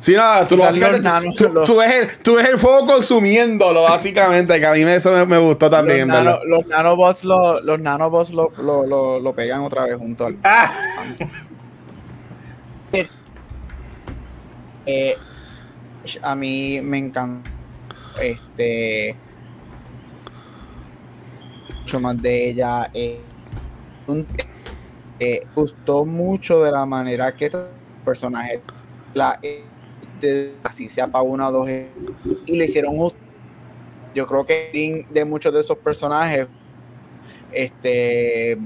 Sí, 0.00 0.14
no, 0.14 0.46
tú, 0.46 0.56
lo 0.56 0.64
tú, 1.64 1.76
ves 1.76 1.92
el, 1.92 2.18
tú, 2.18 2.36
ves 2.36 2.48
el, 2.48 2.56
fuego 2.56 2.86
consumiéndolo, 2.86 3.82
básicamente, 3.82 4.60
que 4.60 4.66
a 4.66 4.72
mí 4.72 4.82
eso 4.82 5.26
me, 5.26 5.38
gustó 5.38 5.68
también. 5.68 6.06
Los, 6.44 6.66
nanobots, 6.68 7.24
lo, 7.24 7.60
los 7.60 7.80
nanobots 7.80 8.30
lo, 8.30 8.52
lo, 8.58 9.18
lo, 9.18 9.32
pegan 9.34 9.62
otra 9.62 9.86
vez 9.86 9.96
junto 9.96 10.26
al. 10.26 10.36
Ah. 10.44 10.72
Eh, 14.86 15.18
a 16.22 16.34
mí 16.34 16.80
me 16.80 16.96
encanta 16.96 17.50
este 18.22 19.16
mucho 21.88 22.00
más 22.00 22.20
de 22.20 22.50
ella 22.50 22.90
eh, 22.92 23.18
eh, 25.18 25.40
gustó 25.54 26.04
mucho 26.04 26.62
de 26.62 26.70
la 26.70 26.84
manera 26.84 27.34
que 27.34 27.46
el 27.46 27.52
personaje 28.04 28.60
la 29.14 29.38
eh, 29.42 29.64
así 30.64 30.86
se 30.86 31.00
apagó 31.00 31.30
una 31.30 31.48
o 31.48 31.52
dos 31.52 31.70
y 32.44 32.56
le 32.56 32.64
hicieron 32.66 32.94
justo. 32.94 33.18
Yo 34.14 34.26
creo 34.26 34.44
que 34.44 35.06
de 35.08 35.24
muchos 35.24 35.54
de 35.54 35.60
esos 35.60 35.78
personajes, 35.78 36.46
este, 37.52 38.58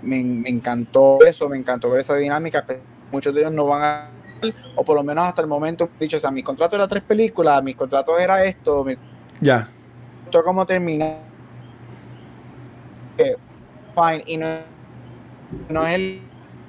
me, 0.00 0.20
encantó 0.48 1.18
eso, 1.26 1.50
me 1.50 1.58
encantó 1.58 1.90
ver 1.90 2.00
esa 2.00 2.14
dinámica. 2.14 2.64
Muchos 3.12 3.34
de 3.34 3.40
ellos 3.40 3.52
no 3.52 3.66
van 3.66 3.82
a, 3.82 4.10
o 4.74 4.84
por 4.84 4.96
lo 4.96 5.02
menos 5.02 5.24
hasta 5.26 5.42
el 5.42 5.48
momento, 5.48 5.90
dicho, 5.98 6.16
o 6.16 6.20
sea, 6.20 6.30
mi 6.30 6.42
contrato 6.42 6.76
era 6.76 6.88
tres 6.88 7.02
películas, 7.02 7.62
mi 7.62 7.74
contrato 7.74 8.18
era 8.18 8.42
esto, 8.42 8.86
ya. 9.40 9.68
Esto 10.24 10.42
como 10.42 10.64
termina. 10.64 11.29
Fine, 13.94 14.22
y 14.26 14.36
no, 14.36 14.46
no 15.68 15.86
es 15.86 15.94
el 15.94 16.22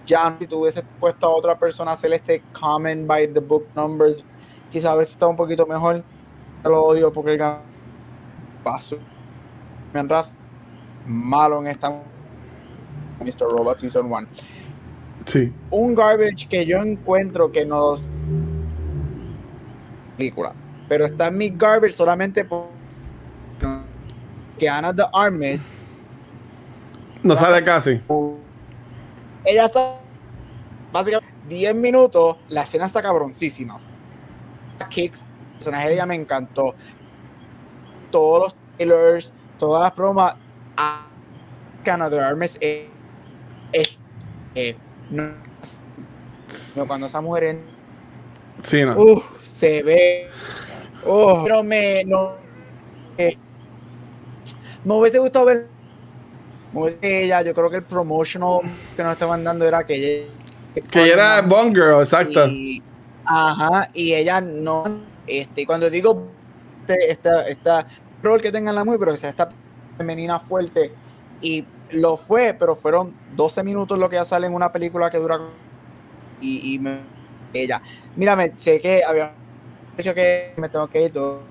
ya 0.05 0.35
si 0.39 0.47
tú 0.47 0.61
hubieses 0.61 0.83
puesto 0.99 1.27
a 1.27 1.29
otra 1.29 1.57
persona 1.57 1.91
a 1.91 1.93
hacer 1.93 2.11
este 2.13 2.41
comment 2.59 3.07
by 3.07 3.31
the 3.33 3.39
book 3.39 3.67
numbers 3.75 4.25
quizás 4.71 4.91
a 4.91 4.95
veces 4.95 5.13
está 5.13 5.27
un 5.27 5.35
poquito 5.35 5.65
mejor. 5.65 6.03
Lo 6.63 6.83
odio 6.83 7.11
porque 7.11 7.33
el 7.33 7.41
paso. 8.63 8.97
malo 11.05 11.59
en 11.59 11.67
esta 11.67 11.89
Mr. 13.19 13.49
Robot 13.49 13.79
Season 13.79 14.11
1. 14.11 14.27
Sí. 15.25 15.53
Un 15.69 15.93
garbage 15.93 16.47
que 16.47 16.65
yo 16.65 16.81
encuentro 16.81 17.51
que 17.51 17.65
no 17.65 17.95
película, 20.17 20.53
pero 20.87 21.05
está 21.05 21.27
en 21.27 21.37
mi 21.37 21.49
garbage 21.49 21.93
solamente 21.93 22.43
por 22.43 22.67
que 24.57 24.69
Ana 24.69 24.93
de 24.93 25.03
Armes 25.13 25.67
no 27.23 27.35
sale 27.35 27.63
casi. 27.63 28.01
Ella 29.43 29.65
está 29.65 29.97
básicamente 30.91 31.33
10 31.47 31.75
minutos, 31.75 32.37
la 32.49 32.63
escena 32.63 32.85
está 32.85 33.01
cabroncísima. 33.01 33.77
Kicks, 34.89 35.21
el 35.21 35.53
personaje 35.53 35.87
de 35.87 35.93
ella 35.93 36.05
me 36.05 36.15
encantó. 36.15 36.75
Todos 38.09 38.43
los 38.43 38.55
trailers, 38.77 39.31
todas 39.59 39.83
las 39.83 39.95
bromas. 39.95 40.35
Canada 41.83 42.27
Armes 42.27 42.57
es, 42.61 42.87
eh, 44.55 44.75
no, 45.09 45.33
cuando 46.87 47.07
esa 47.07 47.21
mujer 47.21 47.43
en, 47.43 47.65
sí, 48.61 48.83
no. 48.83 48.95
se 49.41 49.81
ve 49.81 50.29
pero 51.43 51.63
me 51.63 52.03
no 52.03 52.33
eh, 53.17 53.37
me 54.83 54.93
hubiese 54.93 55.17
gustado 55.19 55.45
ver 55.45 55.67
ella 57.01 57.41
yo 57.41 57.53
creo 57.53 57.69
que 57.69 57.77
el 57.77 57.83
promotional 57.83 58.59
que 58.95 59.03
nos 59.03 59.13
estaban 59.13 59.43
dando 59.43 59.65
era 59.67 59.85
que 59.85 59.95
ella 59.95 60.27
que 60.89 61.11
era 61.11 61.41
Bond 61.41 61.75
Girl 61.75 61.99
exacto 61.99 62.45
Ajá, 63.25 63.89
y 63.93 64.13
ella 64.13 64.41
no, 64.41 64.83
este, 65.27 65.65
cuando 65.65 65.89
digo 65.89 66.27
esta, 66.87 67.47
esta 67.47 67.87
rol 68.21 68.41
que 68.41 68.51
tenga 68.51 68.71
la 68.71 68.83
muy, 68.83 68.97
pero 68.97 69.11
que 69.11 69.17
sea 69.17 69.29
esta 69.29 69.49
femenina 69.97 70.39
fuerte, 70.39 70.91
y 71.41 71.65
lo 71.91 72.17
fue, 72.17 72.55
pero 72.57 72.75
fueron 72.75 73.13
12 73.35 73.63
minutos 73.63 73.97
lo 73.99 74.09
que 74.09 74.15
ya 74.15 74.25
sale 74.25 74.47
en 74.47 74.53
una 74.53 74.71
película 74.71 75.09
que 75.09 75.17
dura 75.19 75.39
y, 76.39 76.73
y 76.73 76.79
me 76.79 76.99
ella. 77.53 77.81
Mírame, 78.15 78.53
sé 78.57 78.79
que 78.81 79.03
había 79.03 79.31
dicho 79.95 80.13
que 80.13 80.53
me 80.57 80.69
tengo 80.69 80.87
que 80.87 81.05
ir 81.05 81.11
todo, 81.11 81.41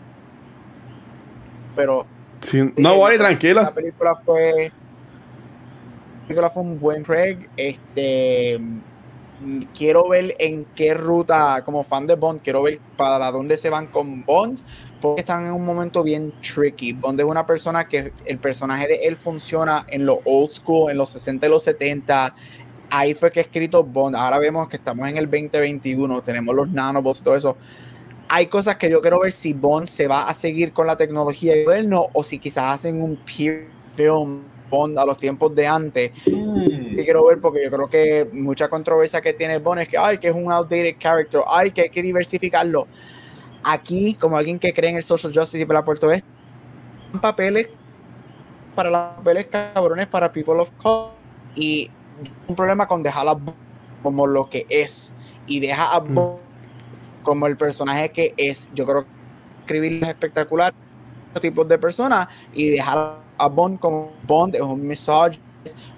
pero 1.75 2.07
Sí, 2.41 2.73
no, 2.77 2.97
la 3.09 3.19
tranquila. 3.19 3.75
película 3.75 4.17
fue 4.17 4.73
la 4.73 4.80
película 6.31 6.49
fue 6.49 6.63
un 6.63 6.79
buen 6.79 7.03
Craig 7.03 7.49
este 7.57 8.61
quiero 9.77 10.09
ver 10.09 10.37
en 10.39 10.65
qué 10.77 10.95
ruta 10.95 11.65
como 11.65 11.83
fan 11.83 12.07
de 12.07 12.15
Bond 12.15 12.41
quiero 12.41 12.63
ver 12.63 12.79
para 12.97 13.33
dónde 13.33 13.57
se 13.57 13.69
van 13.69 13.89
con 13.89 14.25
Bond 14.25 14.61
porque 15.01 15.23
están 15.23 15.47
en 15.47 15.53
un 15.53 15.65
momento 15.65 16.05
bien 16.05 16.33
tricky. 16.41 16.93
Bond 16.93 17.19
es 17.19 17.27
una 17.27 17.45
persona 17.47 17.89
que 17.89 18.13
el 18.27 18.39
personaje 18.39 18.87
de 18.87 18.95
él 19.09 19.17
funciona 19.17 19.87
en 19.89 20.07
los 20.07 20.19
old 20.25 20.53
school 20.53 20.91
en 20.91 20.99
los 20.99 21.11
60 21.11 21.47
y 21.47 21.51
los 21.51 21.65
70 21.65 22.33
ahí 22.91 23.15
fue 23.15 23.33
que 23.33 23.41
he 23.41 23.43
escrito 23.43 23.83
Bond. 23.83 24.15
Ahora 24.15 24.39
vemos 24.39 24.69
que 24.69 24.77
estamos 24.77 25.09
en 25.09 25.17
el 25.17 25.25
2021 25.29 26.23
tenemos 26.23 26.55
los 26.55 26.71
nanobots 26.71 27.21
y 27.21 27.25
todo 27.25 27.35
eso. 27.35 27.57
Hay 28.29 28.47
cosas 28.47 28.77
que 28.77 28.89
yo 28.89 29.01
quiero 29.01 29.19
ver 29.19 29.33
si 29.33 29.53
Bond 29.53 29.89
se 29.89 30.07
va 30.07 30.29
a 30.29 30.35
seguir 30.35 30.73
con 30.73 30.87
la 30.87 30.97
tecnología 30.97 31.55
moderno 31.65 32.07
o 32.13 32.23
si 32.23 32.39
quizás 32.39 32.75
hacen 32.75 33.03
un 33.03 33.17
peer 33.17 33.67
film 33.97 34.50
Bond 34.71 34.99
a 34.99 35.05
los 35.05 35.19
tiempos 35.19 35.55
de 35.55 35.67
antes. 35.67 36.13
Mm. 36.27 36.97
Que 36.97 37.05
quiero 37.05 37.27
ver 37.27 37.41
porque 37.41 37.65
yo 37.65 37.71
creo 37.71 37.89
que 37.89 38.29
mucha 38.33 38.69
controversia 38.69 39.21
que 39.21 39.33
tiene 39.33 39.59
Bond 39.59 39.81
es 39.81 39.89
que, 39.89 39.99
ay, 39.99 40.19
que 40.19 40.29
es 40.29 40.35
un 40.35 40.51
outdated 40.51 40.97
character, 40.99 41.43
ay, 41.47 41.73
que 41.73 41.83
hay 41.83 41.91
que 41.91 42.03
diversificarlo. 42.03 42.87
Aquí, 43.65 44.15
como 44.15 44.37
alguien 44.37 44.59
que 44.59 44.73
cree 44.73 44.91
en 44.91 44.97
el 44.97 45.03
social 45.03 45.33
justice 45.35 45.63
y 45.63 45.67
para 45.67 45.85
Puerto 45.85 46.11
Este, 46.11 46.27
papeles 47.21 47.69
para 48.75 48.89
los 48.89 49.01
papeles 49.17 49.47
cabrones 49.47 50.07
para 50.07 50.33
people 50.33 50.55
of 50.55 50.71
color 50.81 51.11
y 51.55 51.91
un 52.47 52.55
problema 52.55 52.87
con 52.87 53.03
dejar 53.03 53.29
a 53.29 53.33
Bond 53.33 53.57
como 54.03 54.27
lo 54.27 54.49
que 54.49 54.65
es 54.71 55.13
y 55.47 55.61
deja 55.61 55.93
a 55.93 55.99
Bond 55.99 56.39
como 57.23 57.47
el 57.47 57.57
personaje 57.57 58.11
que 58.11 58.35
es. 58.37 58.71
Yo 58.75 58.87
creo 58.87 59.05
que 59.05 59.11
escribir 59.61 60.03
es 60.03 60.09
espectacular 60.09 60.73
tipos 61.41 61.69
de 61.69 61.79
personas 61.79 62.29
y 62.53 62.71
dejar 62.71 63.19
a 63.41 63.49
Bond 63.49 63.79
como 63.81 64.13
Bond 64.27 64.55
es 64.55 64.61
un 64.63 64.87
misogynist, 64.87 65.41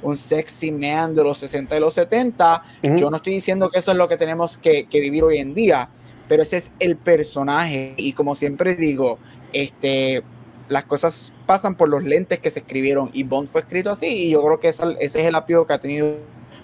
un 0.02 0.16
sexy 0.16 0.72
man 0.72 1.14
de 1.14 1.22
los 1.22 1.38
60 1.38 1.76
y 1.76 1.80
los 1.80 1.94
70. 1.94 2.62
Ujú. 2.82 2.96
Yo 2.96 3.10
no 3.10 3.16
estoy 3.18 3.34
diciendo 3.34 3.70
que 3.70 3.78
eso 3.78 3.92
es 3.92 3.98
lo 3.98 4.08
que 4.08 4.16
tenemos 4.16 4.58
que, 4.58 4.84
que 4.86 5.00
vivir 5.00 5.22
hoy 5.24 5.38
en 5.38 5.54
día, 5.54 5.88
pero 6.28 6.42
ese 6.42 6.56
es 6.58 6.72
el 6.78 6.96
personaje 6.96 7.94
y 7.96 8.12
como 8.12 8.34
siempre 8.34 8.74
digo, 8.74 9.18
este 9.52 10.22
las 10.68 10.84
cosas 10.84 11.32
pasan 11.44 11.74
por 11.74 11.88
los 11.88 12.02
lentes 12.02 12.38
que 12.38 12.48
se 12.50 12.60
escribieron 12.60 13.10
y 13.12 13.24
Bond 13.24 13.46
fue 13.46 13.60
escrito 13.60 13.90
así 13.90 14.06
y 14.06 14.30
yo 14.30 14.42
creo 14.42 14.58
que 14.58 14.68
esa- 14.68 14.92
ese 15.00 15.20
es 15.20 15.26
el 15.26 15.34
apego 15.34 15.66
que 15.66 15.74
ha 15.74 15.78
tenido 15.78 16.16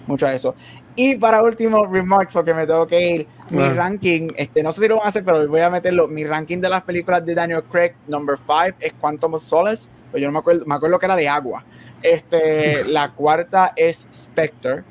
mucho 0.07 0.25
de 0.25 0.35
eso. 0.35 0.55
Y 0.95 1.15
para 1.15 1.43
último, 1.43 1.85
remarks, 1.85 2.33
porque 2.33 2.53
me 2.53 2.65
tengo 2.65 2.87
que 2.87 2.99
ir, 3.11 3.27
mi 3.51 3.61
Ah. 3.61 3.73
ranking, 3.75 4.29
este, 4.35 4.63
no 4.63 4.71
sé 4.71 4.81
si 4.81 4.87
lo 4.87 4.95
van 4.97 5.05
a 5.05 5.09
hacer, 5.09 5.23
pero 5.23 5.47
voy 5.47 5.61
a 5.61 5.69
meterlo, 5.69 6.07
mi 6.07 6.23
ranking 6.23 6.57
de 6.59 6.69
las 6.69 6.81
películas 6.81 7.23
de 7.23 7.35
Daniel 7.35 7.61
Craig, 7.71 7.93
number 8.07 8.35
5 8.37 8.77
es 8.79 8.93
Quantum 8.99 9.35
of 9.35 9.43
Solace, 9.43 9.87
pues 10.11 10.21
yo 10.21 10.27
no 10.27 10.33
me 10.33 10.39
acuerdo, 10.39 10.65
me 10.65 10.75
acuerdo 10.75 10.99
que 10.99 11.05
era 11.05 11.15
de 11.15 11.29
agua. 11.29 11.63
Este, 12.01 12.83
la 12.87 13.11
cuarta 13.11 13.73
es 13.75 14.07
Spectre, 14.13 14.83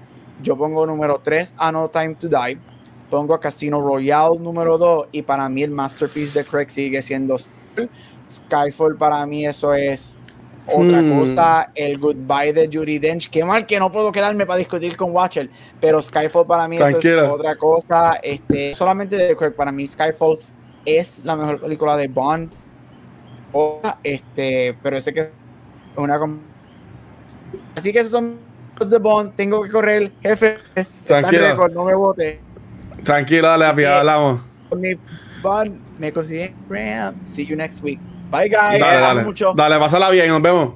yo 0.43 0.57
pongo 0.57 0.87
número 0.87 1.21
3 1.23 1.55
a 1.57 1.73
No 1.73 1.89
Time 1.89 2.15
to 2.15 2.29
Die, 2.29 2.59
pongo 3.11 3.35
a 3.35 3.41
Casino 3.41 3.81
Royale 3.81 4.39
número 4.39 4.79
2 4.79 5.09
y 5.13 5.23
para 5.23 5.49
mí 5.49 5.63
el 5.63 5.71
masterpiece 5.71 6.39
de 6.39 6.45
Craig 6.45 6.71
sigue 6.71 7.03
siendo 7.03 7.37
Skyfall, 8.31 8.97
para 8.97 9.25
mí 9.27 9.47
eso 9.47 9.75
es 9.75 10.19
otra 10.71 11.01
Hmm. 11.01 11.19
cosa, 11.19 11.71
el 11.75 11.99
goodbye 11.99 12.53
de 12.53 12.69
Judy 12.71 12.99
Dench, 12.99 13.31
qué 13.31 13.43
mal 13.43 13.65
que 13.65 13.79
no 13.79 13.91
puedo 13.91 14.13
quedarme 14.13 14.45
para 14.45 14.59
discutir 14.59 14.99
con 14.99 15.13
Watcher, 15.13 15.49
pero 15.81 16.03
Skyfall 16.03 16.47
para 16.47 16.69
mí 16.69 16.77
eso 16.77 16.99
es 16.99 17.23
otra 17.23 17.57
cosa, 17.57 18.17
este, 18.17 18.75
solamente 18.75 19.17
de 19.17 19.35
Craig, 19.35 19.53
para 19.53 19.73
mí 19.73 19.87
Skyfall 19.87 20.39
es 20.85 21.23
la 21.25 21.37
mejor 21.37 21.59
película 21.61 21.97
de 21.97 22.09
Bond, 22.09 22.51
Otra, 23.53 23.99
este, 24.03 24.77
pero 24.83 25.01
sé 25.01 25.13
que 25.15 25.21
es 25.21 25.29
una 25.97 26.19
así 27.75 27.93
que 27.93 28.01
esos 28.01 28.13
son 28.13 28.37
los 28.79 28.91
de 28.91 28.99
Bond, 28.99 29.35
tengo 29.35 29.63
que 29.63 29.71
correr, 29.71 30.13
jefe, 30.23 30.59
Tranquilo. 31.07 31.49
récord, 31.49 31.73
no 31.73 31.85
me 31.85 31.95
vote, 31.95 32.41
Tranquila, 33.03 33.51
dale, 33.51 33.65
papi, 33.67 33.85
hablamos. 33.85 34.41
con 34.69 34.81
mi 34.81 34.95
Bond 35.43 35.81
me 35.99 36.13
consiguen 36.13 36.55
Graham, 36.69 37.15
see 37.25 37.45
you 37.47 37.57
next 37.57 37.83
week, 37.83 37.99
bye 38.31 38.49
guys, 38.49 38.79
Dale, 38.81 39.01
dale. 39.01 39.23
mucho. 39.25 39.53
Dale, 39.57 39.79
pásala 39.79 40.11
bien, 40.11 40.29
nos 40.29 40.43
vemos. 40.43 40.75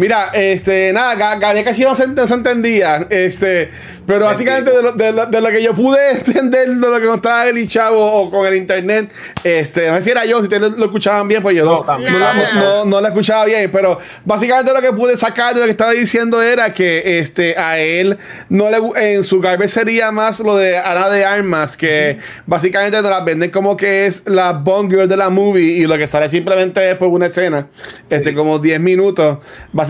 Mira, 0.00 0.30
este, 0.32 0.92
nada, 0.94 1.14
Ga- 1.14 1.38
Gabriel 1.38 1.64
casi 1.66 1.82
no 1.82 1.94
se, 1.94 2.06
ent- 2.06 2.26
se 2.26 2.32
entendía, 2.32 3.06
este, 3.10 3.70
pero 4.06 4.24
básicamente 4.24 4.70
de 4.70 4.82
lo, 4.82 4.92
de, 4.92 5.12
lo, 5.12 5.26
de 5.26 5.40
lo 5.42 5.48
que 5.50 5.62
yo 5.62 5.74
pude 5.74 6.10
entender 6.24 6.68
de 6.70 6.74
lo 6.74 6.98
que 6.98 7.06
contaba 7.06 7.46
el 7.46 7.68
chavo 7.68 8.00
o 8.22 8.30
con 8.30 8.46
el 8.46 8.56
internet, 8.56 9.12
este, 9.44 9.88
no 9.90 9.96
sé 9.96 10.00
si 10.02 10.10
era 10.12 10.24
yo, 10.24 10.38
si 10.38 10.44
ustedes 10.44 10.62
lo, 10.62 10.68
lo 10.70 10.84
escuchaban 10.86 11.28
bien, 11.28 11.42
pues 11.42 11.54
yo 11.54 11.66
no, 11.66 11.72
No, 11.80 11.84
también. 11.84 12.14
no, 12.14 12.18
la- 12.18 12.34
no, 12.54 12.60
no- 12.62 12.84
no 12.86 13.00
la 13.02 13.08
escuchaba 13.08 13.44
bien, 13.44 13.70
pero 13.70 13.98
básicamente 14.24 14.72
lo 14.72 14.80
que 14.80 14.92
pude 14.94 15.18
sacar 15.18 15.52
de 15.52 15.60
lo 15.60 15.66
que 15.66 15.72
estaba 15.72 15.90
diciendo 15.92 16.40
era 16.42 16.72
que 16.72 17.18
este, 17.18 17.58
a 17.58 17.78
él 17.78 18.16
no 18.48 18.70
le 18.70 18.78
en 19.14 19.22
su 19.22 19.38
garbage 19.40 19.68
sería 19.68 20.10
más 20.12 20.40
lo 20.40 20.56
de 20.56 20.78
Ana 20.78 21.10
de 21.10 21.26
Armas, 21.26 21.76
que 21.76 22.16
básicamente 22.46 23.02
nos 23.02 23.10
las 23.10 23.22
venden 23.22 23.50
como 23.50 23.76
que 23.76 24.06
es 24.06 24.22
la 24.26 24.52
Bond 24.52 24.90
Girl 24.90 25.06
de 25.06 25.18
la 25.18 25.28
movie 25.28 25.62
y 25.76 25.84
lo 25.86 25.98
que 25.98 26.06
sale 26.06 26.30
simplemente 26.30 26.90
es 26.90 26.96
por 26.96 27.08
una 27.08 27.26
escena, 27.26 27.66
este, 28.08 28.32
como 28.32 28.58
10 28.58 28.80
minutos. 28.80 29.38
Básicamente 29.72 29.89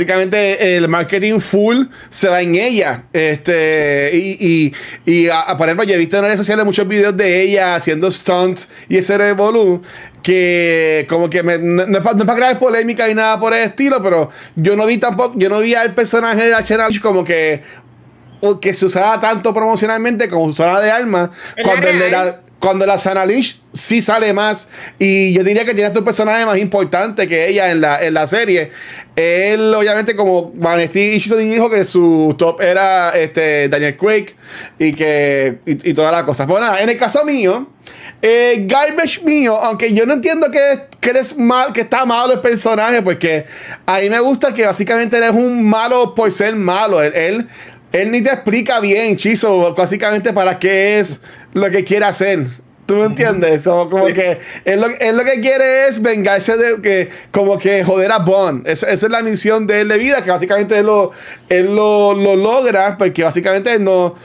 el 0.77 0.89
marketing 0.89 1.39
full 1.41 1.87
se 2.09 2.29
va 2.29 2.41
en 2.43 2.55
ella. 2.55 3.05
Este, 3.13 4.11
y, 4.15 4.73
y, 5.07 5.11
y 5.13 5.29
a, 5.29 5.41
a- 5.41 5.57
por 5.57 5.69
ejemplo, 5.69 5.85
yo 5.87 5.95
he 5.95 5.99
visto 5.99 6.17
en 6.17 6.23
redes 6.25 6.37
sociales 6.39 6.65
muchos 6.65 6.87
videos 6.87 7.17
de 7.17 7.43
ella 7.43 7.75
haciendo 7.77 8.11
stunts 8.11 8.69
y 8.89 8.97
ese 8.99 9.17
revolú 9.19 9.83
que 10.23 11.07
como 11.09 11.29
que 11.31 11.43
me- 11.43 11.59
no, 11.59 11.87
no 11.87 11.99
es 11.99 12.05
para 12.05 12.35
crear 12.35 12.59
polémica 12.59 13.07
ni 13.09 13.15
nada 13.15 13.39
por 13.41 13.55
el 13.55 13.63
estilo, 13.63 14.03
pero 14.03 14.31
yo 14.57 14.77
no 14.77 14.87
vi 14.87 14.99
tampoco, 14.99 15.35
yo 15.39 15.49
no 15.49 15.61
vi 15.61 15.75
al 15.75 15.95
personaje 15.95 16.47
de 16.47 16.55
Ashera 16.55 16.89
como 17.03 17.25
que 17.25 17.63
que 18.61 18.73
se 18.73 18.87
usaba 18.87 19.21
tanto 19.21 19.53
promocionalmente 19.53 20.29
como 20.29 20.47
su 20.47 20.55
zona 20.55 20.81
de 20.81 20.91
Es 21.57 21.65
cuando 21.67 21.87
real. 21.87 22.11
la- 22.11 22.41
cuando 22.61 22.87
la 22.87 22.99
Sana 22.99 23.27
Lynch 23.27 23.61
sí 23.73 24.03
sale 24.03 24.33
más 24.33 24.69
y 24.99 25.33
yo 25.33 25.43
diría 25.43 25.65
que 25.65 25.75
tiene 25.75 25.91
tu 25.91 26.05
personaje 26.05 26.47
más 26.47 26.59
importante 26.59 27.27
que 27.27 27.49
ella 27.49 27.71
en 27.71 27.81
la, 27.81 28.03
en 28.03 28.15
la 28.15 28.27
serie 28.27 28.71
él 29.17 29.75
obviamente 29.75 30.15
como 30.15 30.53
Vanesti 30.55 31.01
Ishizo 31.01 31.37
dijo 31.39 31.71
que 31.71 31.85
su 31.85 32.35
top 32.39 32.61
era 32.61 33.11
este 33.11 33.69
Daniel 33.69 33.97
Craig 33.97 34.35
y 34.79 34.93
que 34.93 35.59
y, 35.67 35.91
y 35.91 35.95
todas 35.95 36.13
las 36.13 36.25
cosas 36.25 36.47
nada 36.47 36.81
en 36.81 36.91
el 36.91 36.99
caso 36.99 37.25
mío 37.25 37.69
eh, 38.23 38.67
garbage 38.67 39.23
mío, 39.23 39.57
aunque 39.57 39.95
yo 39.95 40.05
no 40.05 40.13
entiendo 40.13 40.51
que, 40.51 40.81
que 41.01 41.11
eres 41.11 41.39
mal, 41.39 41.73
que 41.73 41.81
está 41.83 42.05
malo 42.05 42.35
el 42.35 42.41
personaje, 42.41 43.01
porque 43.01 43.47
a 43.87 44.01
mí 44.01 44.11
me 44.11 44.21
gusta 44.21 44.53
que 44.53 44.67
básicamente 44.67 45.17
eres 45.17 45.31
un 45.31 45.65
malo 45.65 46.15
por 46.15 46.31
ser 46.31 46.55
malo. 46.55 47.03
Él, 47.03 47.13
él, 47.15 47.49
él 47.93 48.11
ni 48.11 48.23
te 48.23 48.31
explica 48.31 48.79
bien, 48.79 49.17
Chizo, 49.17 49.75
básicamente 49.75 50.35
para 50.35 50.59
qué 50.59 50.99
es 51.01 51.23
lo 51.53 51.71
que 51.71 51.85
quiere 51.85 52.05
hacer. 52.07 52.47
¿Tú 52.87 52.97
me 52.97 53.05
entiendes? 53.05 53.63
Como 53.65 54.07
que 54.07 54.39
él 54.65 54.81
lo, 54.81 54.89
él 54.89 55.17
lo 55.17 55.23
que 55.23 55.41
quiere 55.41 55.87
es 55.87 56.03
vengarse 56.03 56.57
de 56.57 56.83
que, 56.83 57.09
como 57.31 57.57
que 57.57 57.85
joder 57.85 58.11
a 58.11 58.19
Bond. 58.19 58.67
Esa, 58.67 58.91
esa 58.91 59.07
es 59.07 59.13
la 59.13 59.23
misión 59.23 59.67
de 59.69 59.83
él 59.83 59.89
de 59.89 59.97
vida, 59.97 60.25
que 60.25 60.31
básicamente 60.31 60.77
él 60.77 60.87
lo, 60.87 61.13
él 61.49 61.75
lo, 61.77 62.15
lo 62.15 62.35
logra, 62.35 62.97
porque 62.99 63.23
básicamente 63.23 63.73
él 63.75 63.85
no 63.85 64.17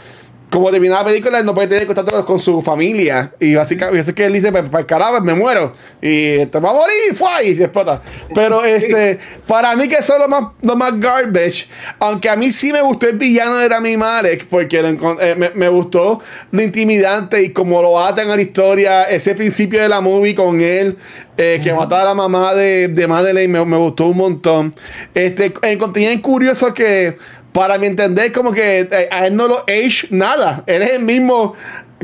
como 0.49 0.72
termina 0.72 0.99
la 0.99 1.05
película, 1.05 1.39
él 1.39 1.45
no 1.45 1.53
puede 1.53 1.67
tener 1.67 1.85
contacto 1.85 2.26
con 2.26 2.39
su 2.39 2.61
familia. 2.61 3.34
Y 3.39 3.55
básicamente, 3.55 3.99
eso 3.99 4.11
es 4.11 4.15
que 4.15 4.26
él 4.26 4.34
dice, 4.34 4.51
para 4.51 4.80
el 4.80 4.85
carajo, 4.85 5.22
me 5.22 5.34
muero. 5.34 5.73
Y 6.01 6.45
te 6.45 6.59
va 6.59 6.69
a 6.69 6.73
morir, 6.73 7.13
fue 7.13 7.47
y 7.47 7.55
se 7.55 7.63
explota. 7.63 8.01
Pero 8.34 8.63
este, 8.65 9.19
para 9.47 9.76
mí 9.76 9.88
que 9.88 9.95
eso 9.95 10.13
es 10.13 10.19
lo 10.19 10.27
más, 10.27 10.51
lo 10.61 10.76
más 10.76 10.99
garbage. 10.99 11.67
Aunque 11.99 12.30
a 12.30 12.35
mí 12.35 12.51
sí 12.51 12.72
me 12.72 12.81
gustó 12.81 13.07
el 13.07 13.17
villano 13.17 13.57
de 13.57 13.67
Rami 13.67 13.97
Malek, 13.97 14.47
porque 14.47 14.80
eh, 14.80 15.35
me, 15.35 15.49
me 15.51 15.69
gustó 15.69 16.22
lo 16.51 16.61
intimidante 16.61 17.41
y 17.41 17.51
como 17.51 17.81
lo 17.81 17.99
atan 17.99 18.30
a 18.30 18.35
la 18.35 18.41
historia, 18.41 19.03
ese 19.03 19.35
principio 19.35 19.81
de 19.81 19.89
la 19.89 20.01
movie 20.01 20.35
con 20.35 20.61
él, 20.61 20.97
eh, 21.38 21.59
que 21.61 21.73
mataba 21.73 22.03
a 22.03 22.05
la 22.05 22.15
mamá 22.15 22.53
de, 22.53 22.88
de 22.88 23.07
Madeleine, 23.07 23.51
me, 23.51 23.65
me 23.65 23.77
gustó 23.77 24.07
un 24.07 24.17
montón. 24.17 24.76
Este, 25.13 25.53
encontré 25.63 26.22
curioso 26.22 26.73
que 26.73 27.17
para 27.56 27.77
mi 27.77 27.88
entender, 27.88 28.34
como 28.34 28.52
que 28.52 28.82
eh, 28.82 29.07
a 29.10 29.27
él 29.27 29.36
no 29.38 29.48
lo 29.48 29.60
age 29.60 30.07
nada. 30.10 30.65
Él 30.68 30.82
es 30.82 30.90
el 30.90 31.03
mismo 31.03 31.53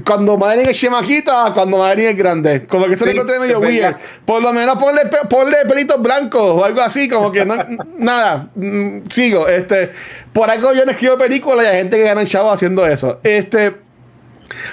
cuando 0.06 0.38
Madeline 0.38 0.69
es 0.69 0.80
chemaquita, 0.80 1.52
cuando 1.53 1.78
Madeline 1.78 2.11
es 2.11 2.18
grande. 2.18 2.65
Como 2.65 2.86
que 2.86 2.94
eso 2.94 3.06
lo 3.06 3.11
Sí, 3.11 3.18
encontré 3.18 3.38
medio 3.38 3.60
weird. 3.60 3.98
Por 4.23 4.41
lo 4.41 4.53
menos 4.53 4.78
ponle, 4.78 5.02
ponle 5.30 5.57
pelitos 5.68 6.02
blancos 6.02 6.41
o 6.41 6.64
algo 6.64 6.80
así, 6.80 7.10
como 7.10 7.34
que 7.34 7.44
no, 7.44 7.57
nada. 7.98 8.48
Mm, 8.56 8.99
Sigo. 9.10 9.49
Este, 9.49 9.91
por 10.32 10.49
algo 10.49 10.72
yo 10.73 10.86
no 10.86 10.91
escribo 10.91 11.18
películas 11.18 11.65
y 11.65 11.68
hay 11.68 11.78
gente 11.80 11.98
que 11.98 12.03
gana 12.03 12.23
chavo 12.23 12.49
haciendo 12.49 12.88
eso. 12.88 13.19
Este, 13.22 13.76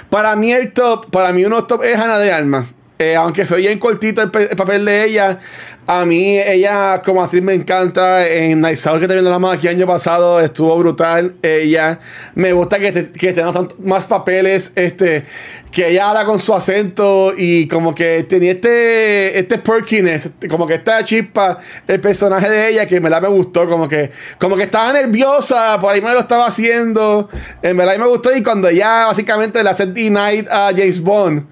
para 0.09 0.37
mí 0.37 0.53
el 0.53 0.71
top, 0.71 1.11
para 1.11 1.33
mí 1.33 1.43
uno 1.43 1.65
top 1.65 1.83
es 1.83 1.99
Ana 1.99 2.19
de 2.19 2.31
Armas. 2.31 2.67
Eh, 3.01 3.15
aunque 3.15 3.45
fue 3.45 3.59
bien 3.59 3.79
cortito 3.79 4.21
el, 4.21 4.29
el, 4.33 4.57
papel 4.57 4.83
de 4.83 5.05
ella, 5.05 5.39
a 5.87 6.03
mí 6.03 6.37
ella 6.37 7.01
como 7.01 7.23
actriz 7.23 7.41
me 7.41 7.53
encanta. 7.53 8.27
En 8.27 8.59
Night 8.59 8.77
Out 8.85 8.99
que 8.99 9.07
también 9.07 9.25
hablamos 9.25 9.53
aquí 9.53 9.69
año 9.69 9.87
pasado 9.87 10.41
estuvo 10.41 10.77
brutal. 10.77 11.35
Ella 11.41 11.97
me 12.35 12.51
gusta 12.51 12.77
que, 12.77 12.91
te, 12.91 13.09
que 13.13 13.41
más 13.85 14.05
papeles, 14.05 14.73
este, 14.75 15.23
que 15.71 15.87
ella 15.87 16.09
habla 16.09 16.25
con 16.25 16.41
su 16.41 16.53
acento 16.53 17.33
y 17.37 17.69
como 17.69 17.95
que 17.95 18.23
tenía 18.23 18.51
este, 18.51 19.39
este 19.39 19.59
perkiness, 19.59 20.31
como 20.49 20.67
que 20.67 20.73
esta 20.73 21.01
chispa, 21.05 21.57
el 21.87 22.01
personaje 22.01 22.49
de 22.49 22.69
ella 22.69 22.85
que 22.85 22.97
en 22.97 23.03
verdad 23.03 23.21
me 23.21 23.29
gustó, 23.29 23.65
como 23.69 23.87
que, 23.87 24.11
como 24.37 24.57
que 24.57 24.63
estaba 24.63 24.91
nerviosa, 24.91 25.79
por 25.79 25.93
ahí 25.93 26.01
me 26.01 26.11
lo 26.11 26.19
estaba 26.19 26.47
haciendo, 26.47 27.29
en 27.61 27.77
verdad 27.77 27.97
me 27.97 28.07
gustó 28.07 28.35
y 28.35 28.43
cuando 28.43 28.67
ella 28.67 29.05
básicamente 29.05 29.63
le 29.63 29.69
hace 29.69 29.85
D-Night 29.85 30.49
a 30.49 30.71
James 30.75 30.99
Bond 30.99 31.45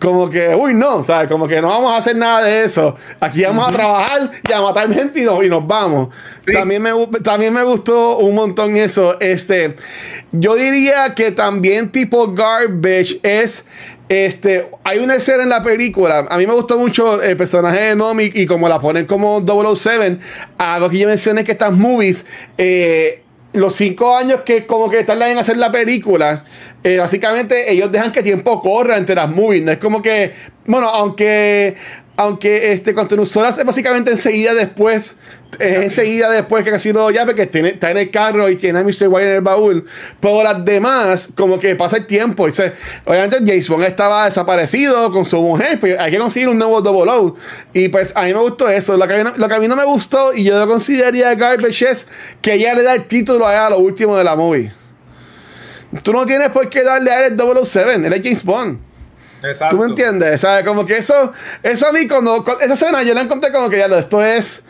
como 0.00 0.28
que, 0.28 0.54
uy, 0.54 0.74
no, 0.74 1.02
¿sabes? 1.02 1.28
Como 1.28 1.48
que 1.48 1.60
no 1.60 1.68
vamos 1.68 1.92
a 1.92 1.96
hacer 1.96 2.16
nada 2.16 2.42
de 2.42 2.64
eso. 2.64 2.94
Aquí 3.20 3.42
vamos 3.42 3.68
a 3.68 3.72
trabajar 3.72 4.30
y 4.48 4.52
a 4.52 4.60
matar 4.60 4.92
gente 4.92 5.20
y 5.20 5.48
nos, 5.48 5.66
vamos. 5.66 6.08
Sí. 6.38 6.52
También, 6.52 6.82
me, 6.82 6.90
también 7.22 7.52
me 7.52 7.62
gustó 7.62 8.18
un 8.18 8.34
montón 8.34 8.76
eso. 8.76 9.18
Este, 9.20 9.74
yo 10.32 10.54
diría 10.54 11.14
que 11.14 11.30
también 11.30 11.90
tipo 11.90 12.32
garbage 12.32 13.20
es 13.22 13.64
este, 14.08 14.68
hay 14.84 14.98
una 14.98 15.14
escena 15.14 15.42
en 15.42 15.48
la 15.48 15.62
película. 15.62 16.26
A 16.28 16.36
mí 16.36 16.46
me 16.46 16.52
gustó 16.52 16.78
mucho 16.78 17.22
el 17.22 17.36
personaje 17.36 17.80
de 17.80 17.96
Nomi 17.96 18.30
y 18.34 18.46
como 18.46 18.68
la 18.68 18.78
ponen 18.78 19.06
como 19.06 19.42
007. 19.44 20.18
Algo 20.58 20.90
que 20.90 20.98
yo 20.98 21.08
mencioné 21.08 21.42
que 21.42 21.52
estas 21.52 21.72
movies, 21.72 22.26
eh, 22.58 23.23
los 23.54 23.74
cinco 23.74 24.16
años 24.16 24.40
que 24.40 24.66
como 24.66 24.90
que 24.90 25.00
están 25.00 25.22
en 25.22 25.38
hacer 25.38 25.56
la 25.56 25.70
película, 25.72 26.44
eh, 26.82 26.98
básicamente 26.98 27.72
ellos 27.72 27.90
dejan 27.90 28.12
que 28.12 28.22
tiempo 28.22 28.60
corra 28.60 28.96
entre 28.96 29.14
las 29.14 29.30
movies. 29.30 29.62
No 29.62 29.72
es 29.72 29.78
como 29.78 30.02
que, 30.02 30.32
bueno, 30.66 30.88
aunque 30.88 31.74
aunque 32.16 32.72
este 32.72 32.94
Solas 33.26 33.58
es 33.58 33.64
básicamente 33.64 34.12
enseguida 34.12 34.54
después, 34.54 35.18
es 35.58 35.82
enseguida 35.82 36.30
después 36.30 36.62
que 36.62 36.70
ha 36.70 36.78
sido 36.78 37.10
ya, 37.10 37.26
porque 37.26 37.46
tiene, 37.46 37.70
está 37.70 37.90
en 37.90 37.98
el 37.98 38.10
carro 38.10 38.48
y 38.48 38.56
tiene 38.56 38.78
a 38.78 38.84
Mr. 38.84 39.08
White 39.08 39.28
en 39.28 39.34
el 39.36 39.40
baúl. 39.40 39.84
Pero 40.20 40.44
las 40.44 40.64
demás, 40.64 41.30
como 41.34 41.58
que 41.58 41.74
pasa 41.74 41.96
el 41.96 42.06
tiempo. 42.06 42.46
Y 42.46 42.52
obviamente 43.04 43.38
James 43.38 43.68
Bond 43.68 43.84
estaba 43.84 44.26
desaparecido 44.26 45.10
con 45.10 45.24
su 45.24 45.42
mujer, 45.42 45.80
pues 45.80 45.98
hay 45.98 46.12
que 46.12 46.18
conseguir 46.18 46.48
un 46.48 46.58
nuevo 46.58 46.80
Double 46.80 47.10
O. 47.10 47.34
Y 47.72 47.88
pues 47.88 48.12
a 48.14 48.22
mí 48.22 48.32
me 48.32 48.40
gustó 48.40 48.68
eso. 48.68 48.96
Lo 48.96 49.08
que, 49.08 49.14
a 49.14 49.16
mí 49.18 49.24
no, 49.24 49.32
lo 49.36 49.48
que 49.48 49.54
a 49.54 49.58
mí 49.58 49.66
no 49.66 49.74
me 49.74 49.84
gustó, 49.84 50.32
y 50.32 50.44
yo 50.44 50.56
lo 50.56 50.68
consideraría 50.68 51.34
garbage, 51.34 51.90
es 51.90 52.06
que 52.40 52.54
ella 52.54 52.74
le 52.74 52.84
da 52.84 52.94
el 52.94 53.06
título 53.06 53.46
a 53.46 53.52
ella 53.52 53.66
a 53.66 53.70
lo 53.70 53.78
último 53.78 54.16
de 54.16 54.22
la 54.22 54.36
movie. 54.36 54.72
Tú 56.02 56.12
no 56.12 56.26
tienes 56.26 56.50
por 56.50 56.68
qué 56.68 56.82
darle 56.82 57.10
a 57.10 57.26
él 57.26 57.32
el 57.38 57.64
007, 57.64 58.06
él 58.06 58.12
es 58.12 58.22
James 58.22 58.44
Bond. 58.44 58.93
Exacto. 59.44 59.76
¿Tú 59.76 59.82
me 59.82 59.88
entiendes? 59.88 60.40
¿Sabes? 60.40 60.64
Como 60.64 60.84
que 60.86 60.96
eso, 60.96 61.32
eso 61.62 61.88
a 61.88 61.92
mí, 61.92 62.06
cuando, 62.06 62.44
esa 62.60 62.74
escena 62.74 63.02
yo 63.02 63.14
la 63.14 63.22
encontré 63.22 63.52
como 63.52 63.68
que 63.68 63.78
ya 63.78 63.88
lo, 63.88 63.98
esto 63.98 64.22
es 64.22 64.64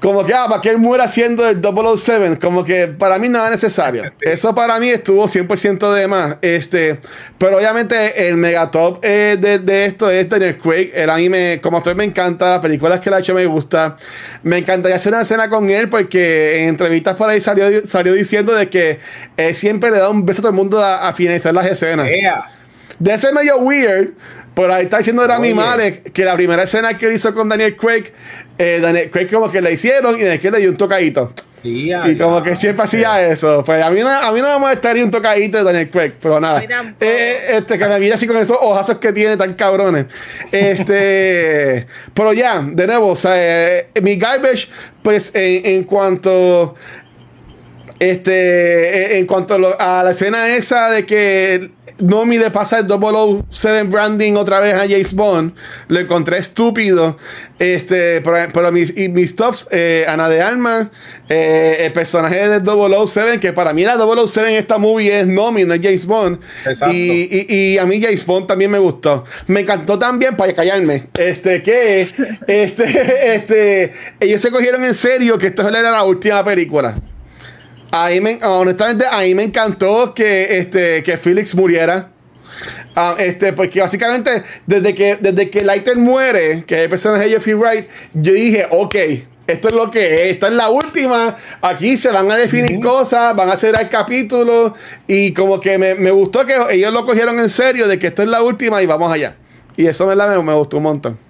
como 0.00 0.24
que, 0.24 0.32
ah, 0.32 0.46
para 0.48 0.60
que 0.60 0.70
él 0.70 0.78
muera 0.78 1.04
haciendo 1.04 1.48
el 1.48 1.60
007, 1.60 2.38
como 2.40 2.62
que 2.64 2.86
para 2.86 3.18
mí 3.18 3.26
era 3.26 3.50
necesario. 3.50 4.04
Eso 4.20 4.54
para 4.54 4.78
mí 4.78 4.90
estuvo 4.90 5.26
100% 5.26 5.92
de 5.92 6.06
más. 6.06 6.36
Este, 6.40 7.00
pero 7.36 7.56
obviamente 7.56 8.28
el 8.28 8.36
megatop 8.36 9.04
eh, 9.04 9.36
de, 9.40 9.58
de, 9.58 9.86
esto 9.86 10.08
es 10.08 10.28
Daniel 10.28 10.56
Craig. 10.58 10.92
El 10.94 11.10
anime, 11.10 11.60
como 11.60 11.78
usted 11.78 11.96
me 11.96 12.04
encanta, 12.04 12.48
las 12.48 12.60
películas 12.60 13.00
que 13.00 13.10
le 13.10 13.16
ha 13.16 13.18
hecho 13.18 13.34
me 13.34 13.46
gusta. 13.46 13.96
Me 14.44 14.58
encantaría 14.58 14.96
hacer 14.96 15.12
una 15.12 15.22
escena 15.22 15.50
con 15.50 15.68
él 15.68 15.88
porque 15.88 16.62
en 16.62 16.68
entrevistas 16.68 17.16
por 17.16 17.28
ahí 17.28 17.40
salió, 17.40 17.84
salió 17.84 18.12
diciendo 18.12 18.54
de 18.54 18.68
que 18.68 19.00
él 19.36 19.54
siempre 19.54 19.90
le 19.90 19.98
da 19.98 20.10
un 20.10 20.24
beso 20.24 20.40
a 20.40 20.42
todo 20.42 20.50
el 20.50 20.56
mundo 20.56 20.78
a, 20.80 21.08
a 21.08 21.12
finalizar 21.12 21.52
las 21.52 21.66
escenas. 21.66 22.08
Yeah. 22.08 22.57
De 22.98 23.14
ese 23.14 23.32
medio 23.32 23.58
weird, 23.58 24.14
por 24.54 24.70
ahí 24.70 24.84
está 24.84 24.98
diciendo 24.98 25.26
Rami 25.26 25.54
Malek 25.54 26.12
que 26.12 26.24
la 26.24 26.34
primera 26.34 26.64
escena 26.64 26.94
que 26.94 27.12
hizo 27.12 27.32
con 27.32 27.48
Daniel 27.48 27.76
Craig, 27.76 28.12
eh, 28.58 28.80
Daniel 28.82 29.10
Craig 29.10 29.30
como 29.30 29.50
que 29.50 29.62
le 29.62 29.72
hicieron 29.72 30.18
y 30.18 30.22
después 30.22 30.52
le 30.52 30.60
dio 30.60 30.70
un 30.70 30.76
tocadito. 30.76 31.32
Yeah, 31.62 32.08
y 32.08 32.16
como 32.16 32.36
yeah, 32.36 32.42
que 32.42 32.56
siempre 32.56 32.84
hacía 32.84 33.28
eso. 33.28 33.62
Pues 33.64 33.82
a 33.82 33.90
mí, 33.90 34.00
no, 34.00 34.08
a 34.08 34.32
mí 34.32 34.40
no 34.40 34.52
me 34.54 34.58
molestaría 34.58 35.04
un 35.04 35.10
tocadito 35.10 35.58
de 35.58 35.64
Daniel 35.64 35.90
Craig, 35.90 36.12
pero 36.20 36.40
nada. 36.40 36.62
Eh, 37.00 37.46
este, 37.50 37.78
que 37.78 37.86
me 37.86 37.98
mira 37.98 38.14
así 38.14 38.26
con 38.26 38.36
esos 38.36 38.56
ojazos 38.60 38.98
que 38.98 39.12
tiene 39.12 39.36
tan 39.36 39.54
cabrones. 39.54 40.06
Este, 40.52 41.86
pero 42.14 42.32
ya, 42.32 42.62
de 42.62 42.86
nuevo, 42.86 43.08
o 43.08 43.16
sea, 43.16 43.34
eh, 43.34 43.90
mi 44.02 44.16
garbage, 44.16 44.68
pues 45.02 45.32
en, 45.34 45.66
en 45.66 45.84
cuanto 45.84 46.74
este, 47.98 49.18
en 49.18 49.26
cuanto 49.26 49.76
a 49.78 50.02
la 50.02 50.10
escena 50.10 50.54
esa 50.54 50.90
de 50.90 51.04
que 51.04 51.70
Nomi 51.98 52.38
le 52.38 52.50
pasa 52.50 52.78
el 52.78 52.86
007 52.86 53.84
branding 53.84 54.34
otra 54.34 54.60
vez 54.60 54.74
a 54.74 54.80
James 54.80 55.14
Bond. 55.14 55.54
Lo 55.88 55.98
encontré 55.98 56.38
estúpido. 56.38 57.16
Este, 57.58 58.20
pero, 58.20 58.70
mis, 58.70 58.94
mis 58.94 59.34
tops, 59.34 59.66
eh, 59.72 60.04
Ana 60.08 60.28
de 60.28 60.40
Alma, 60.40 60.90
eh, 61.28 61.78
el 61.80 61.92
personaje 61.92 62.48
de 62.48 62.60
007, 62.60 63.40
que 63.40 63.52
para 63.52 63.72
mí 63.72 63.82
la 63.82 63.96
007 63.96 64.50
en 64.50 64.56
esta 64.56 64.78
movie 64.78 65.20
es 65.20 65.26
Nomi, 65.26 65.64
no 65.64 65.74
es 65.74 65.80
James 65.82 66.06
Bond. 66.06 66.38
Y, 66.92 66.96
y, 66.96 67.46
y, 67.48 67.78
a 67.78 67.84
mí 67.84 68.00
James 68.00 68.24
Bond 68.24 68.46
también 68.46 68.70
me 68.70 68.78
gustó. 68.78 69.24
Me 69.48 69.60
encantó 69.60 69.98
también, 69.98 70.36
para 70.36 70.54
callarme, 70.54 71.08
este, 71.18 71.62
que 71.62 72.08
este, 72.46 72.84
este, 73.34 73.92
ellos 74.20 74.40
se 74.40 74.50
cogieron 74.50 74.84
en 74.84 74.94
serio 74.94 75.36
que 75.36 75.48
esto 75.48 75.68
era 75.68 75.90
la 75.90 76.04
última 76.04 76.44
película. 76.44 76.94
Ahí 77.90 78.20
me, 78.20 78.38
honestamente, 78.44 79.06
a 79.10 79.20
mí 79.20 79.34
me 79.34 79.44
encantó 79.44 80.12
que, 80.14 80.58
este, 80.58 81.02
que 81.02 81.16
Felix 81.16 81.54
muriera. 81.54 82.10
Uh, 82.96 83.14
este, 83.18 83.52
porque 83.52 83.80
básicamente, 83.80 84.42
desde 84.66 84.94
que, 84.94 85.16
desde 85.16 85.48
que 85.48 85.62
Lighter 85.62 85.96
muere, 85.96 86.64
que 86.66 86.74
es 86.74 86.80
el 86.82 86.90
personaje 86.90 87.24
de 87.24 87.30
Jeffrey 87.30 87.54
Wright, 87.54 87.86
yo 88.12 88.32
dije, 88.32 88.66
ok, 88.70 88.96
esto 89.46 89.68
es 89.68 89.74
lo 89.74 89.90
que 89.90 90.24
es, 90.24 90.32
esta 90.32 90.48
es 90.48 90.52
la 90.52 90.68
última. 90.68 91.36
Aquí 91.62 91.96
se 91.96 92.10
van 92.10 92.30
a 92.30 92.36
definir 92.36 92.80
cosas, 92.80 93.34
van 93.34 93.48
a 93.48 93.52
hacer 93.52 93.74
el 93.80 93.88
capítulo. 93.88 94.74
Y 95.06 95.32
como 95.32 95.58
que 95.58 95.78
me, 95.78 95.94
me, 95.94 96.10
gustó 96.10 96.44
que 96.44 96.56
ellos 96.70 96.92
lo 96.92 97.06
cogieron 97.06 97.38
en 97.38 97.48
serio 97.48 97.88
de 97.88 97.98
que 97.98 98.08
esto 98.08 98.22
es 98.22 98.28
la 98.28 98.42
última 98.42 98.82
y 98.82 98.86
vamos 98.86 99.10
allá. 99.10 99.36
Y 99.76 99.86
eso 99.86 100.06
me, 100.06 100.14
me, 100.14 100.42
me 100.42 100.54
gustó 100.54 100.76
un 100.76 100.82
montón. 100.82 101.27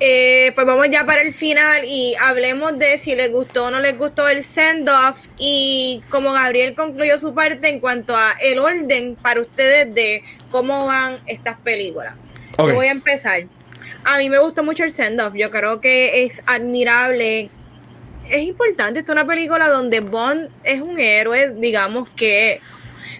Eh, 0.00 0.52
pues 0.54 0.64
vamos 0.64 0.88
ya 0.90 1.04
para 1.04 1.22
el 1.22 1.32
final 1.32 1.84
y 1.84 2.14
hablemos 2.20 2.78
de 2.78 2.98
si 2.98 3.16
les 3.16 3.32
gustó 3.32 3.64
o 3.64 3.70
no 3.72 3.80
les 3.80 3.98
gustó 3.98 4.28
el 4.28 4.44
send-off 4.44 5.26
y 5.38 6.00
como 6.08 6.32
Gabriel 6.32 6.74
concluyó 6.76 7.18
su 7.18 7.34
parte 7.34 7.68
en 7.68 7.80
cuanto 7.80 8.14
a 8.14 8.32
el 8.40 8.60
orden 8.60 9.16
para 9.16 9.40
ustedes 9.40 9.92
de 9.92 10.22
cómo 10.52 10.86
van 10.86 11.18
estas 11.26 11.58
películas. 11.58 12.14
Okay. 12.56 12.74
Voy 12.74 12.86
a 12.86 12.92
empezar. 12.92 13.46
A 14.04 14.18
mí 14.18 14.30
me 14.30 14.38
gustó 14.38 14.62
mucho 14.62 14.84
el 14.84 14.92
send-off. 14.92 15.34
Yo 15.34 15.50
creo 15.50 15.80
que 15.80 16.22
es 16.24 16.44
admirable. 16.46 17.50
Es 18.30 18.42
importante. 18.42 19.00
Esta 19.00 19.12
es 19.12 19.18
una 19.18 19.26
película 19.26 19.68
donde 19.68 19.98
Bond 19.98 20.48
es 20.62 20.80
un 20.80 20.98
héroe, 21.00 21.54
digamos 21.56 22.08
que, 22.10 22.60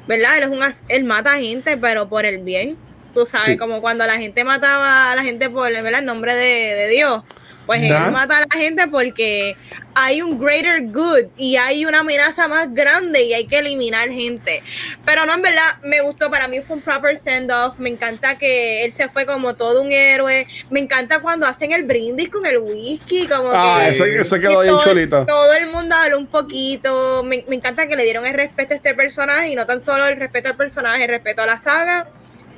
¿verdad? 0.07 0.39
Él, 0.39 0.45
es 0.45 0.49
un, 0.49 0.85
él 0.89 1.05
mata 1.05 1.39
gente, 1.39 1.77
pero 1.77 2.09
por 2.09 2.25
el 2.25 2.39
bien 2.39 2.77
tú 3.15 3.27
sabes, 3.27 3.47
sí. 3.47 3.57
como 3.57 3.81
cuando 3.81 4.07
la 4.07 4.17
gente 4.17 4.45
mataba 4.45 5.13
a 5.13 5.17
la 5.17 5.23
gente 5.23 5.51
por 5.51 5.71
el 5.71 6.05
nombre 6.05 6.35
de, 6.35 6.75
de 6.75 6.89
Dios. 6.89 7.23
Pues 7.69 7.83
él 7.83 7.91
mata 7.91 8.39
a 8.39 8.41
la 8.41 8.59
gente 8.59 8.87
porque 8.89 9.55
hay 9.95 10.23
un 10.23 10.43
greater 10.43 10.85
good 10.87 11.29
y 11.37 11.57
hay 11.57 11.85
una 11.85 11.99
amenaza 11.99 12.49
más 12.49 12.73
grande 12.73 13.25
y 13.25 13.35
hay 13.35 13.47
que 13.47 13.59
eliminar 13.59 14.09
gente. 14.09 14.63
Pero 15.05 15.27
no, 15.27 15.35
en 15.35 15.43
verdad, 15.43 15.77
me 15.83 16.01
gustó. 16.01 16.31
Para 16.31 16.49
mí 16.49 16.63
fue 16.63 16.77
un 16.77 16.83
proper 16.83 17.19
send-off. 17.19 17.79
Me 17.79 17.91
encanta 17.91 18.39
que 18.39 18.87
él 18.87 18.91
se 18.91 19.11
fue 19.11 19.27
como 19.27 19.55
todo 19.55 19.83
un 19.83 19.93
héroe. 19.93 20.47
Me 20.71 20.81
encanta 20.81 21.21
cuando 21.21 21.47
hacen 21.47 21.73
el 21.73 21.83
brindis 21.83 22.31
con 22.31 22.47
el 22.47 22.57
whisky. 22.57 23.29
Como 23.29 23.51
ah, 23.53 23.81
que, 23.83 23.91
ese, 23.91 24.19
ese 24.19 24.41
quedó 24.41 24.63
bien 24.63 24.79
cholito. 24.83 25.27
Todo 25.27 25.53
el 25.53 25.67
mundo 25.67 25.95
habló 25.95 26.17
un 26.17 26.27
poquito. 26.27 27.23
Me, 27.23 27.45
me 27.49 27.57
encanta 27.57 27.87
que 27.87 27.97
le 27.97 28.05
dieron 28.05 28.25
el 28.25 28.33
respeto 28.33 28.73
a 28.73 28.77
este 28.79 28.95
personaje 28.95 29.51
y 29.51 29.55
no 29.55 29.67
tan 29.67 29.83
solo 29.83 30.07
el 30.07 30.17
respeto 30.17 30.49
al 30.49 30.57
personaje, 30.57 31.05
el 31.05 31.11
respeto 31.11 31.43
a 31.43 31.47
la 31.47 31.59
saga 31.59 32.09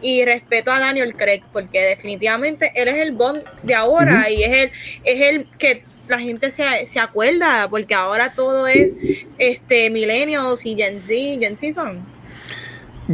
y 0.03 0.25
respeto 0.25 0.71
a 0.71 0.81
Daniel 0.81 1.15
Craig 1.15 1.43
porque 1.53 1.81
definitivamente 1.81 2.73
él 2.75 2.89
es 2.89 2.97
el 2.97 3.13
Bond 3.13 3.43
de 3.63 3.75
ahora 3.75 4.27
uh 4.27 4.31
-huh. 4.31 4.37
y 4.37 4.43
es 4.45 4.53
el 4.53 4.71
es 5.05 5.21
el 5.23 5.47
que 5.59 5.83
la 6.09 6.19
gente 6.19 6.51
se, 6.51 6.65
se, 6.87 6.99
acuerda 6.99 7.69
porque 7.71 7.95
ahora 7.95 8.35
todo 8.35 8.67
es 8.67 8.93
este 9.39 9.91
millennials 9.91 10.67
y 10.67 10.75
Gen 10.75 11.01
Z, 11.01 11.15
Gen 11.39 11.57
Z 11.57 11.73
son. 11.73 12.05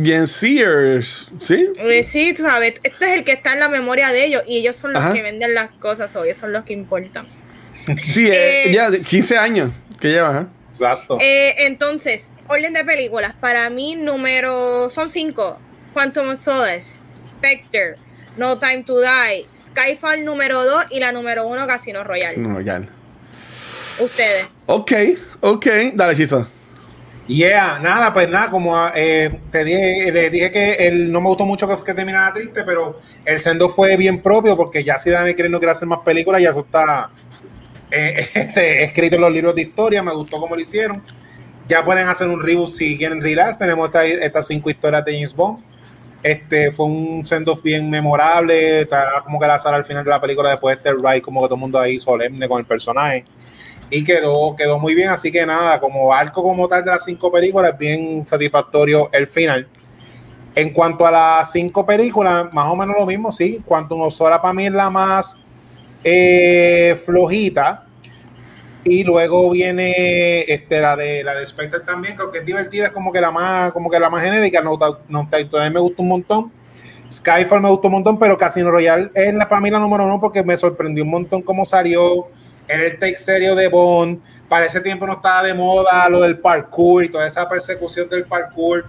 Gen 0.02 0.26
Zers, 0.26 1.30
¿sí? 1.38 1.68
Pues 1.80 2.08
sí, 2.08 2.32
tú 2.34 2.42
sabes, 2.42 2.74
este 2.82 3.04
es 3.04 3.18
el 3.18 3.24
que 3.24 3.32
está 3.32 3.52
en 3.52 3.60
la 3.60 3.68
memoria 3.68 4.12
de 4.12 4.24
ellos 4.24 4.42
y 4.46 4.58
ellos 4.58 4.76
son 4.76 4.92
los 4.92 5.02
Ajá. 5.02 5.14
que 5.14 5.22
venden 5.22 5.54
las 5.54 5.70
cosas 5.70 6.14
ellos 6.16 6.36
son 6.36 6.52
los 6.52 6.64
que 6.64 6.72
importan. 6.72 7.26
Sí, 8.08 8.28
eh, 8.30 8.72
ya 8.72 8.90
15 8.90 9.38
años 9.38 9.70
que 10.00 10.08
lleva, 10.08 10.40
¿eh? 10.40 10.46
Exacto. 10.72 11.18
Eh, 11.20 11.54
entonces, 11.66 12.28
orden 12.48 12.72
de 12.74 12.84
películas, 12.84 13.34
para 13.40 13.70
mí 13.70 13.94
número 13.94 14.90
son 14.90 15.08
cinco. 15.08 15.58
Quantum 15.96 16.28
of 16.28 16.38
Solace, 16.38 16.98
Spectre, 17.14 17.96
No 18.36 18.58
Time 18.58 18.82
to 18.82 19.00
Die, 19.00 19.46
Skyfall 19.54 20.26
número 20.26 20.62
2 20.62 20.88
y 20.90 21.00
la 21.00 21.10
número 21.10 21.46
1 21.46 21.66
Casino 21.66 22.04
Royale. 22.04 22.34
Casino 22.34 22.54
Royale. 22.54 22.86
Ustedes. 24.02 24.50
Ok, 24.66 24.92
ok. 25.40 25.66
Dale, 25.94 26.14
Chisa. 26.14 26.46
Yeah, 27.26 27.78
nada, 27.78 28.12
pues 28.12 28.28
nada, 28.28 28.50
como 28.50 28.76
eh, 28.94 29.40
te 29.50 29.64
dije, 29.64 30.12
le 30.12 30.28
dije 30.28 30.50
que 30.50 30.74
él 30.86 31.10
no 31.10 31.22
me 31.22 31.28
gustó 31.28 31.46
mucho 31.46 31.66
que, 31.66 31.82
que 31.82 31.94
terminara 31.94 32.34
triste, 32.34 32.62
pero 32.62 32.94
el 33.24 33.38
sendo 33.38 33.70
fue 33.70 33.96
bien 33.96 34.20
propio 34.20 34.54
porque 34.54 34.84
ya 34.84 34.98
si 34.98 35.08
Daniel 35.08 35.34
Craig 35.34 35.48
no 35.48 35.58
quiere 35.58 35.72
hacer 35.72 35.88
más 35.88 36.00
películas, 36.00 36.42
ya 36.42 36.50
eso 36.50 36.60
está 36.60 37.08
eh, 37.90 38.28
este, 38.34 38.84
escrito 38.84 39.16
en 39.16 39.22
los 39.22 39.32
libros 39.32 39.54
de 39.54 39.62
historia, 39.62 40.02
me 40.02 40.12
gustó 40.12 40.38
cómo 40.38 40.56
lo 40.56 40.60
hicieron. 40.60 41.02
Ya 41.66 41.82
pueden 41.82 42.06
hacer 42.06 42.28
un 42.28 42.44
reboot 42.44 42.68
si 42.68 42.98
quieren 42.98 43.22
relax, 43.22 43.58
tenemos 43.58 43.90
estas 43.94 44.46
cinco 44.46 44.68
historias 44.68 45.02
de 45.02 45.14
James 45.14 45.34
Bond. 45.34 45.75
Este 46.22 46.70
fue 46.70 46.86
un 46.86 47.24
send-off 47.24 47.62
bien 47.62 47.88
memorable, 47.88 48.80
está 48.82 49.22
como 49.24 49.38
que 49.38 49.46
la 49.46 49.58
sala 49.58 49.76
al 49.76 49.84
final 49.84 50.04
de 50.04 50.10
la 50.10 50.20
película 50.20 50.50
después 50.50 50.76
de 50.76 50.90
este 50.90 51.00
ride, 51.00 51.22
como 51.22 51.40
que 51.40 51.46
todo 51.46 51.54
el 51.54 51.60
mundo 51.60 51.78
ahí 51.78 51.98
solemne 51.98 52.48
con 52.48 52.58
el 52.58 52.66
personaje 52.66 53.24
y 53.90 54.04
quedó, 54.04 54.54
quedó 54.56 54.78
muy 54.78 54.94
bien. 54.94 55.10
Así 55.10 55.30
que 55.30 55.44
nada, 55.46 55.80
como 55.80 56.12
arco 56.12 56.42
como 56.42 56.68
tal 56.68 56.84
de 56.84 56.90
las 56.90 57.04
cinco 57.04 57.30
películas, 57.30 57.76
bien 57.78 58.24
satisfactorio 58.26 59.08
el 59.12 59.26
final. 59.26 59.66
En 60.54 60.70
cuanto 60.70 61.06
a 61.06 61.10
las 61.10 61.52
cinco 61.52 61.84
películas, 61.84 62.52
más 62.52 62.68
o 62.68 62.76
menos 62.76 62.96
lo 62.98 63.06
mismo, 63.06 63.30
sí. 63.30 63.62
Quantum 63.64 64.02
of 64.02 64.14
Sora 64.14 64.40
para 64.40 64.54
mí 64.54 64.66
es 64.66 64.72
la 64.72 64.90
más 64.90 65.36
eh, 66.02 66.98
flojita. 67.04 67.85
Y 68.88 69.02
luego 69.02 69.50
viene 69.50 70.42
este, 70.42 70.80
la 70.80 70.96
de 70.96 71.24
la 71.24 71.34
de 71.34 71.44
Spectre 71.44 71.80
también, 71.80 72.16
que 72.32 72.38
es 72.38 72.46
divertida, 72.46 72.86
es 72.86 72.92
como 72.92 73.12
que 73.12 73.20
la 73.20 73.32
más, 73.32 73.72
como 73.72 73.90
que 73.90 73.98
la 73.98 74.08
más 74.08 74.22
genérica. 74.22 74.60
No, 74.60 74.78
no, 75.08 75.28
todavía 75.28 75.70
me 75.70 75.80
gusta 75.80 76.02
un 76.02 76.08
montón. 76.08 76.52
Skyfall 77.10 77.60
me 77.60 77.68
gustó 77.68 77.88
un 77.88 77.94
montón, 77.94 78.18
pero 78.18 78.38
Casino 78.38 78.70
Royale 78.70 79.10
es 79.14 79.34
la, 79.34 79.48
para 79.48 79.60
mí 79.60 79.70
la 79.70 79.78
número 79.78 80.04
uno 80.04 80.20
porque 80.20 80.42
me 80.42 80.56
sorprendió 80.56 81.04
un 81.04 81.10
montón 81.10 81.42
cómo 81.42 81.64
salió 81.64 82.28
era 82.68 82.84
el 82.84 82.98
take 82.98 83.16
serio 83.16 83.54
de 83.54 83.68
Bond. 83.68 84.20
Para 84.48 84.66
ese 84.66 84.80
tiempo 84.80 85.06
no 85.06 85.14
estaba 85.14 85.42
de 85.42 85.54
moda 85.54 86.08
lo 86.08 86.20
del 86.20 86.38
parkour 86.38 87.04
y 87.04 87.08
toda 87.08 87.26
esa 87.26 87.48
persecución 87.48 88.08
del 88.08 88.24
parkour. 88.24 88.84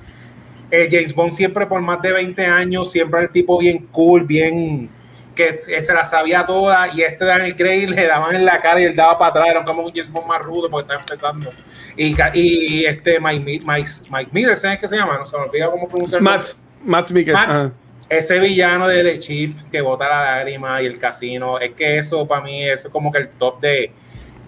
Eh, 0.70 0.88
James 0.92 1.14
Bond 1.14 1.32
siempre 1.32 1.66
por 1.66 1.82
más 1.82 2.02
de 2.02 2.12
20 2.12 2.46
años, 2.46 2.92
siempre 2.92 3.22
el 3.22 3.30
tipo 3.30 3.58
bien 3.58 3.88
cool, 3.92 4.24
bien 4.24 4.90
que 5.38 5.58
se 5.60 5.94
la 5.94 6.04
sabía 6.04 6.46
toda 6.46 6.94
y 6.94 7.02
este 7.02 7.24
Daniel 7.24 7.56
Craig 7.56 7.88
le 7.88 8.08
daban 8.08 8.36
en 8.36 8.44
la 8.44 8.60
cara 8.60 8.82
y 8.82 8.86
él 8.86 8.96
daba 8.96 9.18
para 9.18 9.30
atrás, 9.30 9.48
era 9.50 9.64
como 9.64 9.84
un 9.84 9.92
James 9.92 10.12
Bond 10.12 10.28
más 10.28 10.42
rudo 10.42 10.70
porque 10.70 10.84
estaba 10.84 11.00
empezando. 11.00 11.52
Y, 11.96 12.16
y 12.34 12.86
este 12.86 13.20
Mike, 13.20 13.62
Mike, 13.64 13.90
Mike 14.32 14.56
¿sabes 14.58 14.80
qué 14.80 14.88
se 14.88 14.98
llama? 14.98 15.18
No 15.18 15.26
se 15.26 15.38
me 15.38 15.44
olvida 15.44 15.70
cómo 15.70 15.88
pronunciarlo. 15.88 16.30
Max, 16.30 16.62
Max 16.84 17.12
Mikkelsen 17.14 17.74
ese 18.10 18.40
villano 18.40 18.88
de 18.88 19.04
The 19.04 19.20
Chief 19.20 19.64
que 19.72 19.82
bota 19.82 20.08
la 20.08 20.36
lágrima 20.38 20.82
y 20.82 20.86
el 20.86 20.98
casino, 20.98 21.60
es 21.60 21.72
que 21.72 21.98
eso 21.98 22.26
para 22.28 22.42
mí 22.42 22.64
es 22.64 22.88
como 22.92 23.12
que 23.12 23.20
el 23.20 23.30
top 23.30 23.60
de, 23.60 23.92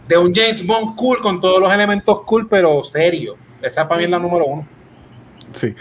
de 0.07 0.17
un 0.17 0.33
James 0.33 0.65
Bond 0.65 0.95
cool 0.95 1.19
con 1.19 1.41
todos 1.41 1.59
los 1.59 1.71
elementos 1.71 2.21
cool, 2.25 2.47
pero 2.47 2.83
serio. 2.83 3.35
Esa 3.61 3.87
para 3.87 3.99
mí 3.99 4.05
es 4.05 4.09
la 4.09 4.19
número 4.19 4.45
uno. 4.45 4.67
Sí. 5.53 5.73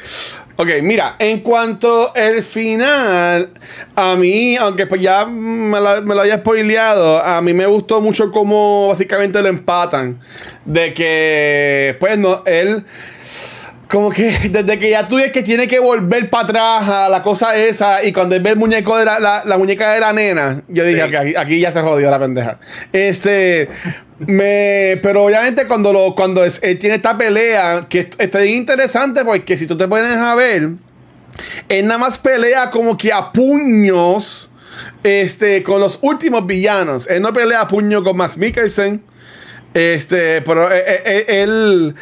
Ok, 0.56 0.68
mira, 0.82 1.16
en 1.18 1.40
cuanto 1.40 2.12
al 2.16 2.42
final, 2.42 3.50
a 3.94 4.16
mí, 4.16 4.56
aunque 4.56 4.86
pues 4.86 5.00
ya 5.00 5.24
me 5.24 5.80
lo, 5.80 6.02
me 6.02 6.14
lo 6.14 6.22
haya 6.22 6.38
spoileado, 6.38 7.22
a 7.22 7.40
mí 7.42 7.54
me 7.54 7.66
gustó 7.66 8.00
mucho 8.00 8.32
cómo 8.32 8.88
básicamente 8.88 9.40
lo 9.40 9.48
empatan. 9.48 10.18
De 10.64 10.92
que, 10.94 11.96
pues 12.00 12.18
no, 12.18 12.42
él 12.44 12.84
como 13.88 14.10
que 14.10 14.30
desde 14.50 14.78
que 14.78 14.90
ya 14.90 15.08
tú 15.08 15.16
ves 15.16 15.32
que 15.32 15.42
tiene 15.42 15.66
que 15.66 15.78
volver 15.78 16.30
para 16.30 16.44
atrás 16.44 16.88
a 16.88 17.08
la 17.08 17.22
cosa 17.22 17.56
esa 17.56 18.04
y 18.04 18.12
cuando 18.12 18.34
él 18.34 18.42
ve 18.42 18.50
el 18.50 18.56
muñeco 18.56 18.96
de 18.96 19.04
la, 19.04 19.42
la, 19.44 19.58
muñeca 19.58 19.92
de 19.92 20.00
la 20.00 20.12
nena, 20.12 20.62
yo 20.68 20.84
dije 20.84 21.08
que 21.08 21.36
aquí, 21.36 21.58
ya 21.58 21.72
se 21.72 21.80
jodió 21.80 22.10
la 22.10 22.18
pendeja. 22.18 22.58
Este, 22.92 23.68
me, 24.18 24.98
pero 25.02 25.24
obviamente 25.24 25.66
cuando 25.66 25.92
lo, 25.92 26.14
cuando 26.14 26.44
es, 26.44 26.60
él 26.62 26.78
tiene 26.78 26.96
esta 26.96 27.16
pelea, 27.16 27.86
que 27.88 28.10
está 28.18 28.44
interesante 28.44 29.24
porque 29.24 29.56
si 29.56 29.66
tú 29.66 29.76
te 29.76 29.88
pones 29.88 30.16
a 30.16 30.34
ver, 30.34 30.70
él 31.68 31.86
nada 31.86 31.98
más 31.98 32.18
pelea 32.18 32.70
como 32.70 32.96
que 32.96 33.12
a 33.12 33.32
puños, 33.32 34.50
este, 35.02 35.62
con 35.62 35.80
los 35.80 35.98
últimos 36.02 36.46
villanos. 36.46 37.06
Él 37.08 37.22
no 37.22 37.32
pelea 37.32 37.62
a 37.62 37.68
puño 37.68 38.02
con 38.02 38.16
Max 38.16 38.36
Mikkelsen. 38.36 39.02
Este, 39.74 40.40
pero 40.42 40.72
eh, 40.72 40.82
eh, 40.86 41.02
eh, 41.04 41.42
él, 41.42 41.94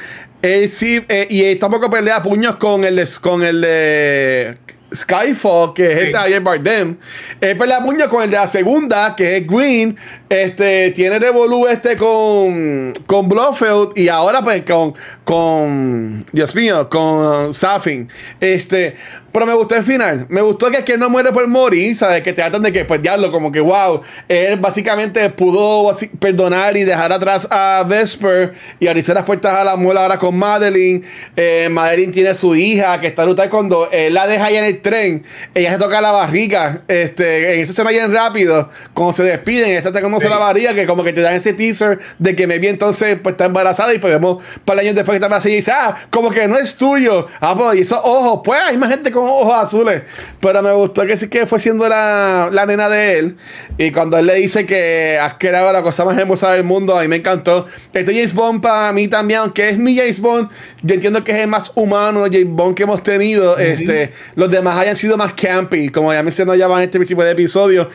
él, 0.43 0.69
sí, 0.69 1.05
y 1.29 1.57
tampoco 1.57 1.91
pelea 1.91 2.23
puños 2.23 2.57
con 2.57 2.85
el, 2.85 3.07
con 3.21 3.43
el 3.43 3.61
de 3.61 4.55
Skyfall, 4.95 5.75
que 5.75 5.93
es 5.93 5.99
este 5.99 6.17
Javier 6.17 6.41
Bardem. 6.41 6.97
Él 7.41 7.57
pelea 7.57 7.83
puños 7.83 8.09
con 8.09 8.23
el 8.23 8.31
de 8.31 8.37
la 8.37 8.47
segunda, 8.47 9.15
que 9.17 9.39
es 9.39 9.47
Green. 9.47 9.97
Este, 10.29 10.91
tiene 10.93 11.19
Revolu 11.19 11.67
este 11.67 11.97
con, 11.97 12.93
con 13.07 13.29
Blofeld 13.29 13.97
y 13.97 14.09
ahora 14.09 14.43
pues 14.43 14.65
con, 14.65 14.95
con, 15.25 16.25
Dios 16.33 16.55
mío, 16.55 16.89
con 16.89 17.53
Safin. 17.53 18.09
Este, 18.41 18.97
pero 19.32 19.47
me 19.47 19.55
gustó 19.55 19.74
el 19.74 19.82
final. 19.82 20.27
Me 20.28 20.40
gustó 20.40 20.70
que, 20.70 20.85
que 20.85 20.97
no 20.97 21.09
muere 21.09 21.32
por 21.32 21.47
morir, 21.47 21.94
¿sabes? 21.94 22.23
Que 22.23 22.32
te 22.32 22.43
tratan 22.43 22.62
de 22.62 22.73
que, 22.73 22.85
pues, 22.85 23.03
diablo, 23.03 23.31
como 23.31 23.53
que, 23.53 23.61
wow. 23.61 24.01
Él 24.28 24.59
básicamente 24.59 25.28
pudo 25.31 25.94
perdonar 26.19 26.77
y 26.77 26.85
dejar 26.85 27.12
atrás 27.12 27.47
a 27.51 27.85
Vesper 27.86 28.55
y 28.81 28.86
abrirse 28.86 29.12
las 29.15 29.24
puertas 29.24 29.53
a 29.53 29.65
la 29.65 29.77
muela 29.77 30.03
ahora 30.03 30.19
con 30.19 30.36
Madeline. 30.36 31.03
Eh, 31.36 31.69
Madeline 31.70 32.12
tiene 32.12 32.35
su 32.35 32.55
hija 32.55 33.01
que 33.01 33.07
está 33.09 33.24
brutal 33.24 33.48
cuando 33.51 33.89
él 33.90 34.15
la 34.15 34.27
deja 34.27 34.47
ahí 34.47 34.57
en 34.57 34.65
el 34.65 34.81
tren. 34.81 35.24
Ella 35.55 35.73
se 35.73 35.78
toca 35.78 36.01
la 36.01 36.12
barriga. 36.12 36.82
Este, 36.89 37.55
en 37.55 37.61
esa 37.61 37.73
escena 37.73 37.90
bien 37.90 38.12
rápido, 38.12 38.70
cuando 38.94 39.12
se 39.12 39.24
despiden, 39.24 39.73
está 39.73 39.93
tocándose 39.93 40.28
la 40.28 40.39
barriga, 40.39 40.74
que 40.74 40.86
como 40.86 41.05
que 41.05 41.12
te 41.12 41.20
dan 41.20 41.35
ese 41.35 41.53
teaser 41.53 41.98
de 42.19 42.36
que 42.36 42.47
me 42.47 42.59
vi 42.59 42.69
entonces, 42.69 43.19
pues, 43.23 43.35
está 43.35 43.47
embarazada 43.47 43.94
y 43.94 43.98
pues 43.98 44.12
vemos 44.12 44.43
para 44.65 44.81
años 44.81 44.94
después 44.94 45.19
que 45.19 45.24
está 45.24 45.36
así 45.36 45.51
y 45.51 45.57
dice, 45.57 45.73
ah, 45.73 45.94
como 46.11 46.31
que 46.31 46.47
no 46.48 46.57
es 46.57 46.77
tuyo. 46.77 47.27
Ah, 47.40 47.55
pues, 47.57 47.78
y 47.78 47.81
esos 47.82 48.01
ojos, 48.03 48.40
pues, 48.44 48.61
hay 48.61 48.77
más 48.77 48.90
gente 48.90 49.11
ojos 49.27 49.55
azules. 49.55 50.03
Pero 50.40 50.62
me 50.62 50.73
gustó 50.73 51.07
que 51.07 51.16
sí 51.16 51.28
que 51.28 51.47
fue 51.47 51.61
siendo 51.61 51.89
la, 51.89 52.48
la 52.53 52.66
nena 52.66 52.89
de 52.89 53.19
él. 53.19 53.36
Y 53.78 53.90
cuando 53.93 54.19
él 54.19 54.27
le 54.27 54.35
dice 54.35 54.66
que 54.66 55.19
has 55.20 55.35
creado 55.35 55.73
la 55.73 55.82
cosa 55.82 56.05
más 56.05 56.16
hermosa 56.19 56.53
del 56.53 56.65
mundo, 56.65 56.97
a 56.97 57.03
mí 57.03 57.09
me 57.09 57.16
encantó. 57.16 57.66
Este 57.93 58.15
James 58.15 58.35
Bond 58.35 58.62
para 58.62 58.93
mí 58.93 59.09
también, 59.09 59.40
aunque 59.40 59.69
es 59.69 59.78
mi 59.78 59.97
James 59.97 60.20
Bond, 60.20 60.51
yo 60.82 60.94
entiendo 60.94 61.23
que 61.24 61.32
es 61.32 61.39
el 61.39 61.48
más 61.48 61.73
humano 61.74 62.24
James 62.24 62.48
Bond 62.48 62.74
que 62.74 62.82
hemos 62.85 63.03
tenido. 63.03 63.59
este, 63.59 64.12
los 64.35 64.51
demás 64.51 64.78
hayan 64.78 64.97
sido 64.97 65.16
más 65.16 65.32
campy, 65.35 65.89
como 65.89 66.12
ya 66.12 66.23
mencionó 66.23 66.55
ya 66.55 66.66
en 66.66 66.82
este 66.82 66.98
tipo 67.01 67.23
de 67.23 67.31
episodio 67.32 67.89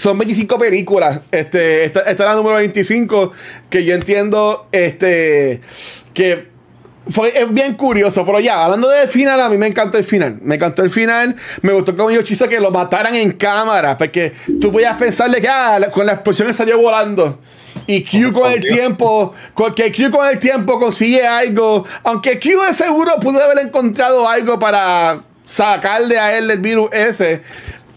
son 0.00 0.16
25 0.16 0.58
películas. 0.58 1.20
Este, 1.30 1.84
esta, 1.84 2.00
esta, 2.00 2.10
es 2.12 2.18
la 2.18 2.34
número 2.34 2.56
25. 2.56 3.32
Que 3.68 3.84
yo 3.84 3.94
entiendo 3.94 4.66
este, 4.72 5.60
que 6.14 6.48
fue 7.10 7.32
es 7.38 7.52
bien 7.52 7.74
curioso, 7.74 8.24
pero 8.24 8.40
ya, 8.40 8.64
hablando 8.64 8.88
del 8.88 9.08
final, 9.08 9.40
a 9.40 9.48
mí 9.48 9.56
me 9.56 9.66
encantó 9.66 9.98
el 9.98 10.04
final. 10.04 10.38
Me 10.42 10.56
encantó 10.56 10.82
el 10.82 10.90
final. 10.90 11.36
Me 11.62 11.72
gustó 11.72 11.96
como 11.96 12.10
yo 12.10 12.22
quiso 12.22 12.48
que 12.48 12.60
lo 12.60 12.70
mataran 12.70 13.14
en 13.14 13.32
cámara, 13.32 13.96
porque 13.96 14.32
tú 14.60 14.70
podías 14.72 14.96
pensarle 14.96 15.40
que 15.40 15.48
ah, 15.48 15.90
con 15.92 16.06
la 16.06 16.14
explosión 16.14 16.52
salió 16.54 16.78
volando. 16.78 17.38
Y 17.86 18.04
Q 18.04 18.32
con 18.32 18.52
el 18.52 18.60
tiempo, 18.60 19.32
que 19.74 19.92
Q 19.92 20.10
con 20.10 20.28
el 20.28 20.38
tiempo 20.38 20.78
consigue 20.78 21.26
algo. 21.26 21.84
Aunque 22.04 22.38
Q 22.38 22.62
de 22.66 22.74
seguro 22.74 23.12
pudo 23.20 23.42
haber 23.42 23.66
encontrado 23.66 24.28
algo 24.28 24.58
para 24.58 25.20
sacarle 25.44 26.18
a 26.18 26.38
él 26.38 26.50
el 26.50 26.58
virus 26.58 26.90
ese. 26.92 27.42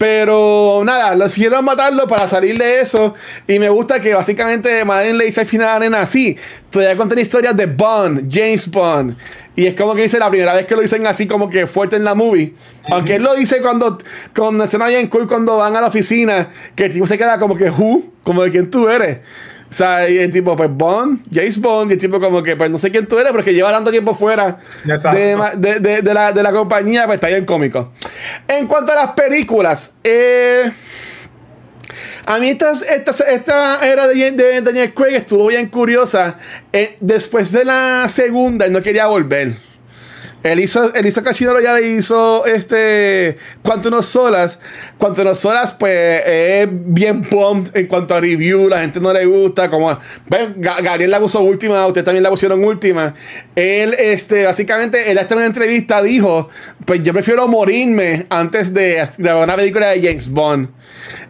Pero 0.04 0.82
nada, 0.84 1.14
lo 1.14 1.26
siguieron 1.30 1.64
matarlo 1.64 2.06
para 2.06 2.28
salir 2.28 2.58
de 2.58 2.80
eso. 2.80 3.14
Y 3.48 3.58
me 3.58 3.70
gusta 3.70 4.00
que 4.00 4.12
básicamente 4.12 4.84
Madeleine 4.84 5.16
le 5.16 5.24
dice 5.24 5.40
al 5.40 5.46
final 5.46 5.76
a 5.76 5.78
Nena 5.78 6.02
así. 6.02 6.36
Todavía 6.68 6.94
contiene 6.94 7.22
historias 7.22 7.56
de 7.56 7.64
Bond, 7.64 8.30
James 8.30 8.70
Bond. 8.70 9.16
Y 9.56 9.64
es 9.64 9.74
como 9.74 9.94
que 9.94 10.02
dice 10.02 10.18
la 10.18 10.28
primera 10.28 10.52
vez 10.52 10.66
que 10.66 10.76
lo 10.76 10.82
dicen 10.82 11.06
así 11.06 11.26
como 11.26 11.48
que 11.48 11.66
fuerte 11.66 11.96
en 11.96 12.04
la 12.04 12.14
movie. 12.14 12.52
Aunque 12.92 13.14
él 13.14 13.22
lo 13.22 13.34
dice 13.34 13.62
cuando, 13.62 13.96
cuando 14.36 14.64
escena 14.64 14.88
bien 14.88 15.06
cool 15.06 15.26
cuando 15.26 15.56
van 15.56 15.74
a 15.74 15.80
la 15.80 15.86
oficina. 15.86 16.50
Que 16.76 16.84
el 16.84 16.92
tipo 16.92 17.06
se 17.06 17.16
queda 17.16 17.38
como 17.38 17.56
que, 17.56 17.70
who? 17.70 18.04
Como 18.24 18.42
de 18.42 18.50
quién 18.50 18.70
tú 18.70 18.90
eres. 18.90 19.20
O 19.74 19.76
sea, 19.76 20.08
y 20.08 20.18
el 20.18 20.30
tipo, 20.30 20.54
pues 20.54 20.70
Bond, 20.72 21.22
James 21.32 21.60
Bond, 21.60 21.90
y 21.90 21.94
el 21.94 22.00
tipo 22.00 22.20
como 22.20 22.44
que, 22.44 22.54
pues 22.54 22.70
no 22.70 22.78
sé 22.78 22.92
quién 22.92 23.08
tú 23.08 23.18
eres, 23.18 23.32
pero 23.32 23.42
que 23.42 23.52
lleva 23.52 23.72
tanto 23.72 23.90
tiempo 23.90 24.14
fuera 24.14 24.56
de, 24.84 25.80
de, 25.80 26.00
de, 26.00 26.14
la, 26.14 26.30
de 26.30 26.44
la 26.44 26.52
compañía, 26.52 27.06
pues 27.06 27.16
está 27.16 27.26
bien 27.26 27.44
cómico. 27.44 27.92
En 28.46 28.68
cuanto 28.68 28.92
a 28.92 28.94
las 28.94 29.08
películas, 29.14 29.96
eh, 30.04 30.70
a 32.24 32.38
mí 32.38 32.50
esta, 32.50 32.70
esta, 32.70 33.10
esta 33.24 33.84
era 33.84 34.06
de, 34.06 34.60
Daniel 34.62 34.94
Craig 34.94 35.16
estuvo 35.16 35.48
bien 35.48 35.66
curiosa. 35.66 36.38
Eh, 36.72 36.94
después 37.00 37.50
de 37.50 37.64
la 37.64 38.06
segunda, 38.08 38.66
él 38.66 38.72
no 38.72 38.80
quería 38.80 39.08
volver. 39.08 39.56
Él 40.44 40.60
hizo, 40.60 40.92
él 40.92 41.06
hizo 41.06 41.24
Casino 41.24 41.54
Royale 41.54 41.96
hizo 41.96 42.44
este 42.44 43.38
Cuanto 43.62 43.88
nos 43.88 44.04
solas. 44.04 44.60
Cuanto 44.98 45.24
nos 45.24 45.38
solas, 45.38 45.72
pues 45.72 46.20
es 46.26 46.68
bien 46.70 47.22
pumped 47.22 47.74
en 47.74 47.86
cuanto 47.86 48.14
a 48.14 48.20
review. 48.20 48.68
La 48.68 48.80
gente 48.80 49.00
no 49.00 49.10
le 49.10 49.24
gusta. 49.24 49.70
Como 49.70 49.98
ven, 50.28 50.56
Gabriel 50.58 51.10
la 51.10 51.18
puso 51.18 51.40
última, 51.40 51.86
usted 51.86 52.04
también 52.04 52.22
la 52.22 52.28
pusieron 52.28 52.62
última. 52.62 53.14
Él, 53.56 53.96
este, 53.98 54.44
básicamente, 54.44 55.10
él 55.10 55.16
hasta 55.16 55.32
en 55.32 55.38
una 55.38 55.46
entrevista 55.46 56.02
dijo: 56.02 56.50
Pues 56.84 57.02
yo 57.02 57.14
prefiero 57.14 57.48
morirme 57.48 58.26
antes 58.28 58.74
de, 58.74 59.02
de 59.16 59.34
una 59.34 59.56
película 59.56 59.88
de 59.88 60.02
James 60.02 60.28
Bond. 60.28 60.68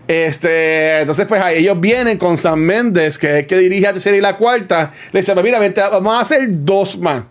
Este, 0.08 1.02
entonces, 1.02 1.24
pues 1.26 1.40
ahí 1.40 1.58
ellos 1.58 1.78
vienen 1.78 2.18
con 2.18 2.36
Sam 2.36 2.58
Mendes, 2.58 3.16
que 3.16 3.28
es 3.28 3.36
el 3.36 3.46
que 3.46 3.58
dirige 3.58 3.82
la 3.82 3.92
tercera 3.92 4.16
y 4.16 4.20
la 4.20 4.36
cuarta. 4.36 4.90
Le 5.12 5.20
dicen: 5.20 5.34
pues, 5.34 5.44
Mira, 5.44 5.60
vente, 5.60 5.80
vamos 5.80 6.14
a 6.14 6.20
hacer 6.20 6.48
dos 6.48 6.98
más. 6.98 7.22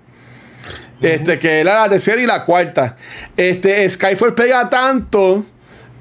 Este, 1.04 1.38
que 1.38 1.60
era 1.60 1.82
la 1.82 1.90
tercera 1.90 2.22
y 2.22 2.26
la 2.26 2.44
cuarta. 2.46 2.96
Este, 3.36 3.88
Skyfall 3.90 4.34
pega 4.34 4.70
tanto. 4.70 5.46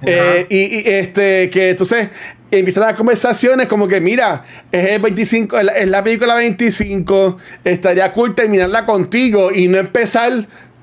eh, 0.05 0.47
y, 0.49 0.57
y, 0.57 0.83
este, 0.87 1.51
que 1.51 1.71
entonces 1.71 2.09
empiezan 2.51 2.85
las 2.85 2.95
conversaciones 2.95 3.67
como 3.67 3.89
que, 3.89 4.01
mira, 4.01 4.45
es 4.71 4.91
el 4.91 5.01
25, 5.01 5.59
es 5.59 5.65
la, 5.65 5.73
es 5.73 5.89
la 5.89 6.05
película 6.05 6.35
25, 6.37 7.39
estaría 7.65 8.13
cool 8.13 8.35
terminarla 8.35 8.85
contigo 8.85 9.51
y 9.53 9.69
no 9.69 9.79
empezar, 9.79 10.33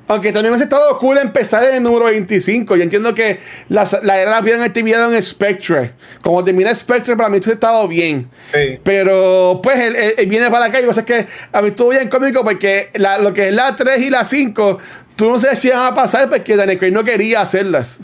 aunque 0.10 0.34
también 0.34 0.52
hubiese 0.52 0.64
estado 0.66 0.98
cool 1.00 1.20
empezar 1.20 1.64
en 1.64 1.76
el 1.76 1.84
número 1.84 2.06
25. 2.06 2.76
Yo 2.76 2.84
entiendo 2.84 3.14
que 3.14 3.40
la, 3.70 3.88
la 4.04 4.20
era 4.20 4.32
la 4.32 4.42
vida 4.42 4.62
actividad 4.64 5.14
en 5.14 5.24
Spectre. 5.24 5.94
Como 6.22 6.44
termina 6.44 6.74
Spectre, 6.76 7.16
para 7.16 7.30
mí 7.30 7.38
ha 7.38 7.52
estado 7.52 7.88
bien. 7.88 8.28
Sí. 8.52 8.80
Pero 8.84 9.60
pues 9.64 9.80
él, 9.80 9.96
él- 9.96 10.16
él 10.18 10.26
viene 10.26 10.50
para 10.50 10.66
acá 10.66 10.82
y 10.82 10.86
pasa 10.88 11.02
es 11.02 11.06
que 11.06 11.28
a 11.52 11.62
mí 11.62 11.70
estuvo 11.70 11.90
bien 11.90 12.10
cómico 12.10 12.44
porque 12.44 12.90
la- 12.96 13.20
lo 13.20 13.32
que 13.34 13.50
es 13.50 13.54
la 13.54 13.76
3 13.76 14.02
y 14.02 14.10
la 14.10 14.26
5, 14.26 14.80
tú 15.16 15.30
no 15.30 15.38
sabes 15.40 15.60
si 15.60 15.70
van 15.70 15.86
a 15.86 15.96
pasar 15.96 16.28
porque 16.30 16.56
Daniel 16.56 16.80
Craig 16.80 16.92
no 16.92 17.04
quería 17.04 17.42
hacerlas. 17.42 18.00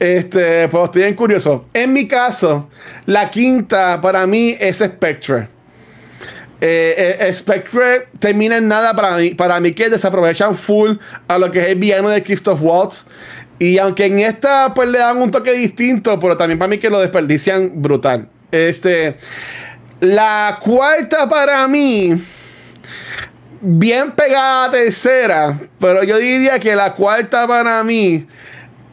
Este, 0.00 0.66
pues 0.68 0.84
estoy 0.84 1.02
bien 1.02 1.14
curioso. 1.14 1.66
En 1.72 1.92
mi 1.92 2.08
caso, 2.08 2.68
la 3.06 3.30
quinta 3.30 4.00
para 4.00 4.26
mí 4.26 4.56
es 4.58 4.78
Spectre. 4.78 5.48
Eh, 6.60 7.16
eh, 7.20 7.32
Spectre 7.32 8.08
termina 8.18 8.56
en 8.56 8.68
nada 8.68 8.94
para 8.94 9.16
mí, 9.16 9.30
para 9.34 9.60
mí 9.60 9.72
que 9.72 9.90
desaprovechan 9.90 10.54
full 10.54 10.92
a 11.28 11.38
lo 11.38 11.50
que 11.50 11.60
es 11.60 11.68
el 11.68 11.78
villano 11.78 12.08
de 12.08 12.22
Christoph 12.22 12.60
Waltz. 12.62 13.06
Y 13.58 13.78
aunque 13.78 14.06
en 14.06 14.20
esta 14.20 14.72
pues 14.74 14.88
le 14.88 14.98
dan 14.98 15.18
un 15.18 15.30
toque 15.30 15.52
distinto, 15.52 16.18
pero 16.18 16.36
también 16.36 16.58
para 16.58 16.68
mí 16.68 16.78
que 16.78 16.90
lo 16.90 17.00
desperdician 17.00 17.82
brutal. 17.82 18.28
Este, 18.50 19.16
la 20.00 20.58
cuarta 20.62 21.28
para 21.28 21.66
mí, 21.66 22.14
bien 23.60 24.12
pegada 24.12 24.66
a 24.66 24.70
tercera, 24.70 25.58
pero 25.78 26.04
yo 26.04 26.18
diría 26.18 26.58
que 26.58 26.76
la 26.76 26.92
cuarta 26.94 27.46
para 27.46 27.82
mí 27.84 28.26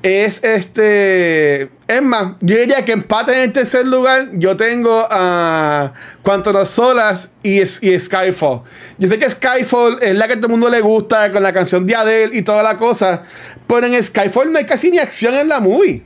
es 0.03 0.43
este. 0.43 1.69
Es 1.91 2.01
más, 2.01 2.35
yo 2.39 2.55
diría 2.55 2.85
que 2.85 2.93
empate 2.93 3.33
en 3.33 3.39
el 3.39 3.51
tercer 3.51 3.85
lugar. 3.85 4.29
Yo 4.35 4.55
tengo 4.55 5.05
a 5.11 5.91
Quantum 6.23 6.65
Solas 6.65 7.33
y, 7.43 7.59
y 7.59 7.99
Skyfall. 7.99 8.61
Yo 8.97 9.09
sé 9.09 9.19
que 9.19 9.29
Skyfall 9.29 9.99
es 10.01 10.15
la 10.15 10.25
que 10.25 10.33
a 10.33 10.35
todo 10.37 10.45
el 10.45 10.51
mundo 10.51 10.69
le 10.69 10.79
gusta 10.79 11.29
con 11.33 11.43
la 11.43 11.51
canción 11.51 11.85
de 11.85 11.93
Adele 11.93 12.37
y 12.37 12.43
toda 12.43 12.63
la 12.63 12.77
cosa. 12.77 13.23
Pero 13.67 13.87
en 13.87 14.01
Skyfall 14.01 14.53
no 14.53 14.59
hay 14.59 14.65
casi 14.65 14.89
ni 14.89 14.99
acción 14.99 15.35
en 15.35 15.49
la 15.49 15.59
movie. 15.59 16.05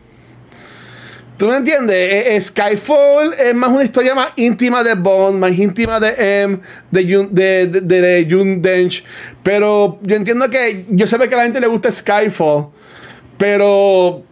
¿Tú 1.38 1.50
me 1.50 1.58
entiendes? 1.58 1.96
Eh, 1.96 2.36
eh, 2.36 2.42
Skyfall 2.42 3.36
es 3.38 3.54
más 3.54 3.70
una 3.70 3.84
historia 3.84 4.16
más 4.16 4.30
íntima 4.38 4.84
de 4.84 4.96
Bond, 4.96 5.38
más 5.38 5.56
íntima 5.56 6.00
de 6.00 6.42
M, 6.42 6.60
de 6.90 7.14
Jun, 7.14 7.30
de, 7.32 7.68
de, 7.68 7.82
de, 7.82 8.02
de 8.02 8.28
June 8.28 8.58
Dench. 8.58 9.04
Pero 9.44 10.00
yo 10.02 10.16
entiendo 10.16 10.50
que 10.50 10.86
yo 10.90 11.06
sé 11.06 11.20
que 11.20 11.36
a 11.36 11.38
la 11.38 11.44
gente 11.44 11.62
le 11.62 11.68
gusta 11.68 11.92
Skyfall. 11.92 12.70
Pero 13.38 14.24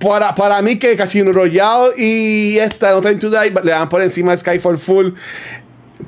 para, 0.00 0.34
para 0.34 0.60
mí 0.62 0.78
que 0.78 0.96
Casino 0.96 1.32
Royale 1.32 1.94
y 1.96 2.58
esta 2.58 2.92
No 2.92 3.00
Time 3.00 3.16
to 3.16 3.30
Die 3.30 3.50
le 3.62 3.70
dan 3.70 3.88
por 3.88 4.02
encima 4.02 4.32
de 4.32 4.36
Skyfall 4.36 4.76
Full. 4.76 5.10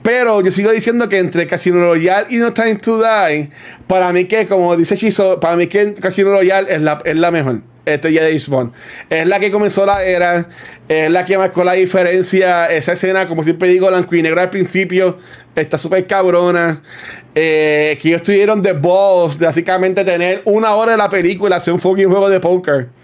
Pero 0.02 0.40
yo 0.40 0.51
sigo 0.51 0.70
diciendo 0.70 1.09
que 1.09 1.18
entre 1.18 1.47
Casino 1.47 1.80
Royale 1.80 2.26
y 2.30 2.36
No 2.36 2.52
Time 2.52 2.76
to 2.76 3.02
Die, 3.02 3.51
para 3.86 4.12
mí 4.12 4.26
que, 4.26 4.47
como 4.47 4.76
dice 4.76 4.97
Chizo, 4.97 5.40
para 5.40 5.56
mí 5.56 5.66
que 5.66 5.94
Casino 5.94 6.30
Royale 6.30 6.72
es 6.72 6.80
la, 6.80 7.01
es 7.05 7.16
la 7.16 7.30
mejor. 7.30 7.62
Este 7.84 8.12
James 8.14 8.48
Bond. 8.48 8.72
Es 9.09 9.26
la 9.26 9.40
que 9.40 9.51
comenzó 9.51 9.86
la 9.86 10.05
era, 10.05 10.48
es 10.86 11.10
la 11.10 11.24
que 11.24 11.38
marcó 11.38 11.64
la 11.64 11.72
diferencia. 11.72 12.66
Esa 12.66 12.92
escena, 12.92 13.26
como 13.26 13.42
siempre 13.42 13.68
digo, 13.68 13.88
blanco 13.88 14.14
y 14.14 14.22
negro 14.22 14.40
al 14.40 14.51
principio, 14.51 15.18
está 15.56 15.78
súper 15.78 16.06
cabrona. 16.06 16.82
Eh, 17.34 17.98
que 18.01 18.09
ellos 18.09 18.22
tuvieron 18.22 18.62
de 18.62 18.74
boss, 18.74 19.38
de 19.38 19.47
básicamente 19.47 20.05
tener 20.05 20.42
una 20.44 20.74
hora 20.74 20.92
de 20.92 20.98
la 20.98 21.09
película, 21.09 21.56
hacer 21.56 21.74
un 21.74 21.80
fucking 21.80 22.09
juego 22.09 22.28
de 22.28 22.38
póker. 22.38 22.99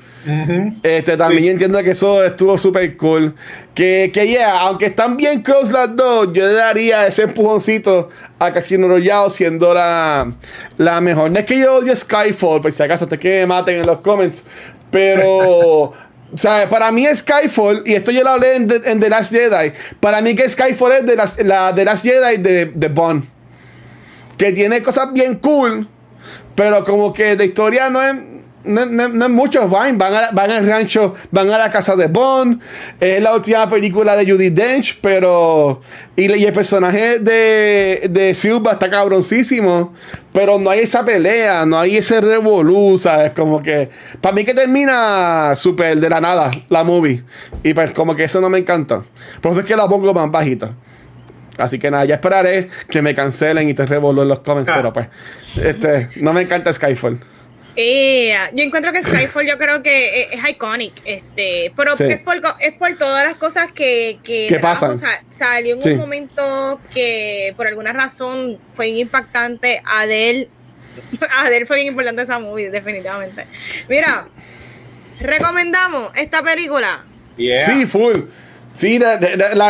Este, 0.82 1.16
también 1.16 1.42
Sí. 1.44 1.48
entiendo 1.50 1.82
que 1.82 1.90
eso 1.90 2.24
estuvo 2.24 2.58
súper 2.58 2.96
cool. 2.96 3.34
Que, 3.74 4.10
que 4.12 4.26
yeah, 4.26 4.60
aunque 4.60 4.86
están 4.86 5.16
bien 5.16 5.42
close 5.42 5.70
las 5.72 5.94
dos, 5.94 6.32
yo 6.32 6.46
le 6.46 6.54
daría 6.54 7.06
ese 7.06 7.22
empujoncito 7.22 8.08
a 8.38 8.52
Casino 8.52 8.88
Royale 8.88 9.30
siendo 9.30 9.72
la, 9.72 10.32
la 10.78 11.00
mejor. 11.00 11.30
No 11.30 11.38
es 11.38 11.44
que 11.44 11.58
yo 11.58 11.76
odie 11.76 11.94
Skyfall, 11.94 12.60
por 12.60 12.72
si 12.72 12.82
acaso, 12.82 13.04
hasta 13.04 13.18
que 13.18 13.28
me 13.40 13.46
maten 13.46 13.76
en 13.76 13.86
los 13.86 14.00
comments. 14.00 14.44
Pero, 14.90 15.92
para 16.70 16.90
mí 16.90 17.06
Skyfall, 17.14 17.82
y 17.86 17.94
esto 17.94 18.10
yo 18.10 18.22
lo 18.24 18.30
hablé 18.30 18.56
en, 18.56 18.66
The- 18.66 18.90
en 18.90 18.98
The 19.00 19.08
Last 19.10 19.32
Jedi, 19.32 19.72
para 20.00 20.20
mí 20.22 20.34
que 20.34 20.48
Skyfall 20.48 20.92
es 20.92 21.06
de 21.06 21.16
las, 21.16 21.38
la 21.44 21.72
The 21.74 21.84
Last 21.84 22.04
Jedi 22.04 22.38
de, 22.38 22.66
de 22.66 22.88
Bond. 22.88 23.24
Que 24.36 24.52
tiene 24.52 24.82
cosas 24.82 25.12
bien 25.12 25.36
cool, 25.36 25.88
pero 26.54 26.84
como 26.84 27.12
que 27.12 27.36
de 27.36 27.44
historia 27.46 27.88
no 27.90 28.02
es, 28.02 28.14
no, 28.66 28.84
no- 28.86 29.08
no 29.08 29.24
es 29.26 29.30
mucho. 29.30 29.68
Van, 29.68 29.96
van, 29.96 30.14
a- 30.14 30.30
van 30.32 30.50
al 30.50 30.66
rancho, 30.66 31.14
van 31.30 31.50
a 31.50 31.58
la 31.58 31.70
casa 31.70 31.96
de 31.96 32.06
Bond. 32.08 32.60
Es 33.00 33.22
la 33.22 33.34
última 33.34 33.68
película 33.68 34.16
de 34.16 34.30
Judy 34.30 34.50
Dench, 34.50 34.98
pero. 35.00 35.80
Y, 36.16 36.30
y 36.32 36.44
el 36.44 36.52
personaje 36.52 37.18
de, 37.18 38.08
de 38.10 38.34
Silva 38.34 38.72
está 38.72 38.90
cabroncísimo, 38.90 39.92
pero 40.32 40.58
no 40.58 40.70
hay 40.70 40.80
esa 40.80 41.04
pelea, 41.04 41.64
no 41.66 41.78
hay 41.78 41.96
ese 41.98 42.20
revolú, 42.20 42.98
¿sabes? 42.98 43.30
Como 43.32 43.62
que. 43.62 43.88
Para 44.20 44.34
mí 44.34 44.44
que 44.44 44.54
termina 44.54 45.54
súper 45.56 45.98
de 45.98 46.10
la 46.10 46.20
nada 46.20 46.50
la 46.68 46.84
movie. 46.84 47.22
Y 47.62 47.72
pues 47.74 47.92
como 47.92 48.14
que 48.14 48.24
eso 48.24 48.40
no 48.40 48.48
me 48.48 48.58
encanta. 48.58 49.02
Por 49.40 49.52
eso 49.52 49.60
es 49.60 49.66
que 49.66 49.76
la 49.76 49.88
pongo 49.88 50.12
más 50.12 50.30
bajita. 50.30 50.72
Así 51.58 51.78
que 51.78 51.90
nada, 51.90 52.04
ya 52.04 52.16
esperaré 52.16 52.68
que 52.90 53.00
me 53.00 53.14
cancelen 53.14 53.66
y 53.70 53.72
te 53.72 53.86
revolú 53.86 54.20
en 54.20 54.28
los 54.28 54.40
comments, 54.40 54.68
Ah. 54.68 54.74
pero 54.76 54.92
pues, 54.92 55.08
este, 55.62 56.10
no 56.16 56.34
me 56.34 56.42
encanta 56.42 56.70
Skyfall. 56.70 57.18
Eh, 57.78 58.34
yo 58.54 58.64
encuentro 58.64 58.90
que 58.92 59.02
Skyfall 59.02 59.46
yo 59.46 59.58
creo 59.58 59.82
que 59.82 60.22
es, 60.22 60.28
es 60.32 60.48
iconic, 60.50 60.94
este, 61.04 61.72
pero 61.76 61.94
Sí. 61.96 62.04
es, 62.04 62.20
por, 62.20 62.40
co- 62.40 62.54
es 62.58 62.72
por 62.72 62.96
todas 62.96 63.28
las 63.28 63.36
cosas 63.36 63.70
que, 63.72 64.18
que 64.24 64.46
¿Qué 64.48 64.58
trajo, 64.58 64.62
pasan? 64.62 64.90
o 64.92 64.96
sea, 64.96 65.22
salió 65.28 65.74
en 65.74 65.82
Sí. 65.82 65.90
un 65.90 65.98
momento 65.98 66.80
que 66.92 67.52
por 67.56 67.66
alguna 67.66 67.92
razón 67.92 68.58
fue 68.74 68.86
bien 68.86 68.98
impactante. 68.98 69.82
Adele, 69.84 70.48
Adele 71.38 71.66
fue 71.66 71.76
bien 71.76 71.88
importante 71.88 72.22
esa 72.22 72.38
movie, 72.38 72.70
definitivamente. 72.70 73.46
Mira, 73.90 74.26
recomendamos 75.20 76.12
esta 76.16 76.42
película. 76.42 77.04
Yeah. 77.36 77.62
Sí, 77.64 77.84
full. 77.86 78.20
Sí, 78.72 78.98
la- 78.98 79.18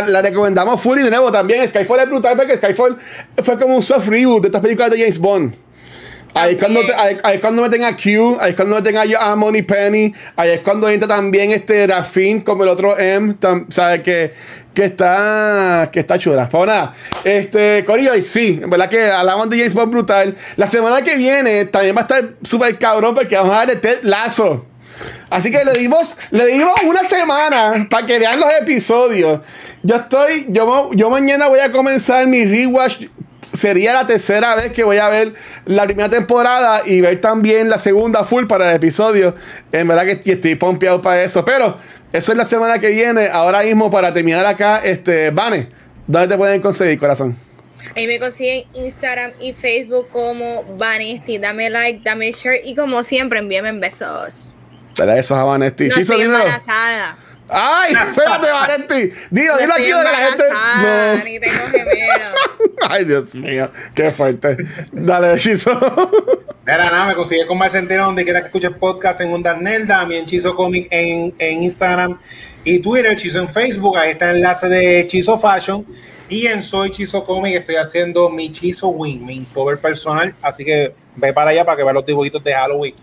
la 0.06 0.22
recomendamos 0.22 0.80
full 0.80 0.98
y 0.98 1.02
de 1.02 1.10
nuevo 1.10 1.30
también. 1.30 1.66
Skyfall 1.66 2.00
es 2.00 2.06
brutal 2.08 2.36
porque 2.36 2.56
Skyfall 2.56 2.96
fue 3.42 3.58
como 3.58 3.76
un 3.76 3.82
soft 3.82 4.08
reboot 4.08 4.42
de 4.42 4.48
estas 4.48 4.60
películas 4.62 4.90
de 4.90 4.98
James 4.98 5.18
Bond. 5.18 5.54
Ahí 6.36 6.54
es, 6.54 6.60
cuando 6.60 6.84
te- 6.84 6.94
ahí, 6.94 7.16
ahí 7.22 7.34
es 7.36 7.40
cuando 7.40 7.62
meten 7.62 7.84
a 7.84 7.96
Q, 7.96 8.36
ahí 8.40 8.50
es 8.50 8.56
cuando 8.56 8.76
meten 8.76 8.96
a, 8.96 9.02
a 9.30 9.36
Money 9.36 9.62
Penny, 9.62 10.12
ahí 10.36 10.50
es 10.50 10.60
cuando 10.60 10.88
entra 10.88 11.08
también 11.08 11.50
este 11.52 11.86
Rafin 11.86 12.42
como 12.42 12.62
el 12.64 12.68
otro 12.68 12.98
M, 12.98 13.34
tam- 13.40 13.66
¿sabes? 13.70 14.02
Que, 14.02 14.32
que 14.74 14.84
está 14.84 15.88
que 15.90 16.00
está 16.00 16.18
chula. 16.18 16.48
Pues 16.50 16.66
nada, 16.66 16.92
este, 17.24 17.82
Corillo, 17.86 18.14
y 18.14 18.22
sí, 18.22 18.60
verdad 18.66 18.88
que 18.90 19.10
hablamos 19.10 19.48
de 19.48 19.56
James 19.56 19.74
Bond 19.74 19.90
brutal. 19.92 20.36
La 20.56 20.66
semana 20.66 21.00
que 21.02 21.16
viene 21.16 21.64
también 21.64 21.96
va 21.96 22.00
a 22.00 22.02
estar 22.02 22.34
súper 22.42 22.78
cabrón 22.78 23.14
porque 23.14 23.34
vamos 23.36 23.54
a 23.54 23.58
darle 23.58 23.76
Ted 23.76 24.00
Lazo. 24.02 24.66
Así 25.28 25.50
que 25.50 25.64
le 25.64 25.72
dimos, 25.72 26.16
le 26.30 26.46
dimos 26.46 26.74
una 26.86 27.02
semana 27.04 27.86
para 27.90 28.06
que 28.06 28.18
vean 28.18 28.38
los 28.40 28.48
episodios. 28.60 29.40
Yo 29.82 29.96
estoy, 29.96 30.46
yo, 30.48 30.90
yo 30.94 31.10
mañana 31.10 31.48
voy 31.48 31.60
a 31.60 31.70
comenzar 31.72 32.26
mi 32.26 32.44
rewatch. 32.44 33.02
Sería 33.52 33.94
la 33.94 34.06
tercera 34.06 34.54
vez 34.54 34.72
que 34.72 34.84
voy 34.84 34.98
a 34.98 35.08
ver 35.08 35.34
la 35.64 35.84
primera 35.84 36.08
temporada 36.08 36.82
y 36.84 37.00
ver 37.00 37.20
también 37.20 37.70
la 37.70 37.78
segunda 37.78 38.24
full 38.24 38.46
para 38.46 38.70
el 38.70 38.76
episodio. 38.76 39.34
En 39.72 39.88
verdad 39.88 40.04
que 40.22 40.32
estoy 40.32 40.54
pompeado 40.56 41.00
para 41.00 41.22
eso. 41.22 41.44
Pero 41.44 41.78
eso 42.12 42.32
es 42.32 42.38
la 42.38 42.44
semana 42.44 42.78
que 42.78 42.90
viene. 42.90 43.28
Ahora 43.28 43.62
mismo, 43.62 43.90
para 43.90 44.12
terminar 44.12 44.44
acá, 44.44 44.80
este, 44.84 45.30
Vane, 45.30 45.68
¿dónde 46.06 46.28
te 46.28 46.36
pueden 46.36 46.60
conseguir, 46.60 46.98
corazón? 46.98 47.36
Ahí 47.94 48.06
me 48.06 48.18
consiguen 48.18 48.64
Instagram 48.74 49.32
y 49.40 49.52
Facebook 49.52 50.08
como 50.10 50.64
Vanesti. 50.76 51.38
Dame 51.38 51.70
like, 51.70 52.00
dame 52.04 52.32
share 52.32 52.60
y 52.64 52.74
como 52.74 53.02
siempre 53.04 53.38
envíenme 53.38 53.72
besos. 53.72 54.54
Dale 54.96 55.18
esos 55.18 55.36
a 55.36 55.44
Vanetti. 55.44 55.88
No 55.88 55.96
estoy 55.96 56.22
embarazada. 56.22 57.18
¡Ay! 57.48 57.92
Espérate, 58.08 58.50
Vanetti. 58.50 59.12
Dilo, 59.30 59.56
dilo 59.58 59.74
aquí 59.74 59.84
que 59.84 59.92
la 59.92 60.16
gente. 60.16 60.44
No. 60.82 61.24
Ni 61.24 61.40
tengo 61.40 61.64
gemelo. 61.70 62.34
Ay, 62.88 63.04
Dios 63.04 63.34
mío, 63.34 63.70
qué 63.94 64.10
fuerte. 64.10 64.56
Dale, 64.92 65.38
Chizo. 65.38 65.72
Mira, 66.66 66.90
nada, 66.90 67.06
me 67.06 67.14
consigues 67.14 67.46
con 67.46 67.58
Marcentino 67.58 68.06
donde 68.06 68.24
quieras 68.24 68.42
que 68.42 68.48
escuches 68.48 68.72
podcast 68.72 69.20
en 69.20 69.32
Onda 69.32 69.54
Nelda, 69.54 69.98
también 69.98 70.26
Chizo 70.26 70.54
Comic 70.54 70.88
en, 70.90 71.34
en 71.38 71.62
Instagram 71.62 72.18
y 72.64 72.80
Twitter, 72.80 73.14
Chizo 73.16 73.38
en 73.38 73.48
Facebook, 73.48 73.96
ahí 73.96 74.10
está 74.10 74.30
el 74.30 74.36
enlace 74.36 74.68
de 74.68 75.06
Chizo 75.06 75.38
Fashion 75.38 75.86
y 76.28 76.46
en 76.46 76.62
Soy 76.62 76.90
Chizo 76.90 77.22
Comic 77.22 77.54
estoy 77.54 77.76
haciendo 77.76 78.28
mi 78.30 78.50
Chizo 78.50 78.88
Wing, 78.88 79.24
mi 79.24 79.44
cover 79.54 79.78
personal, 79.78 80.34
así 80.42 80.64
que 80.64 80.92
ve 81.14 81.32
para 81.32 81.50
allá 81.50 81.64
para 81.64 81.76
que 81.76 81.84
veas 81.84 81.94
los 81.94 82.04
dibujitos 82.06 82.42
de 82.42 82.52
Halloween. 82.52 82.94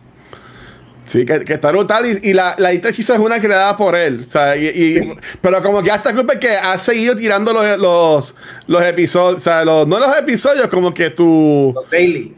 Sí, 1.05 1.25
que, 1.25 1.43
que 1.43 1.53
está 1.53 1.71
brutal. 1.71 2.05
Y, 2.05 2.29
y 2.29 2.33
la, 2.33 2.55
la 2.57 2.71
hechizo 2.71 3.13
es 3.13 3.19
una 3.19 3.39
creada 3.39 3.75
por 3.75 3.95
él. 3.95 4.19
O 4.21 4.23
sea, 4.23 4.55
y, 4.55 4.67
y- 4.67 5.13
pero 5.41 5.61
como 5.61 5.81
que 5.83 5.91
hasta 5.91 6.13
culpa 6.13 6.39
que 6.39 6.49
ha 6.49 6.77
seguido 6.77 7.15
tirando 7.15 7.51
los, 7.53 7.77
los, 7.77 8.35
los 8.67 8.83
episodios. 8.83 9.37
O 9.37 9.39
sea, 9.39 9.65
los, 9.65 9.87
no 9.87 9.99
los 9.99 10.17
episodios, 10.17 10.67
como 10.67 10.93
que 10.93 11.09
tu. 11.09 11.71
Los 11.75 11.89
daily. 11.89 12.33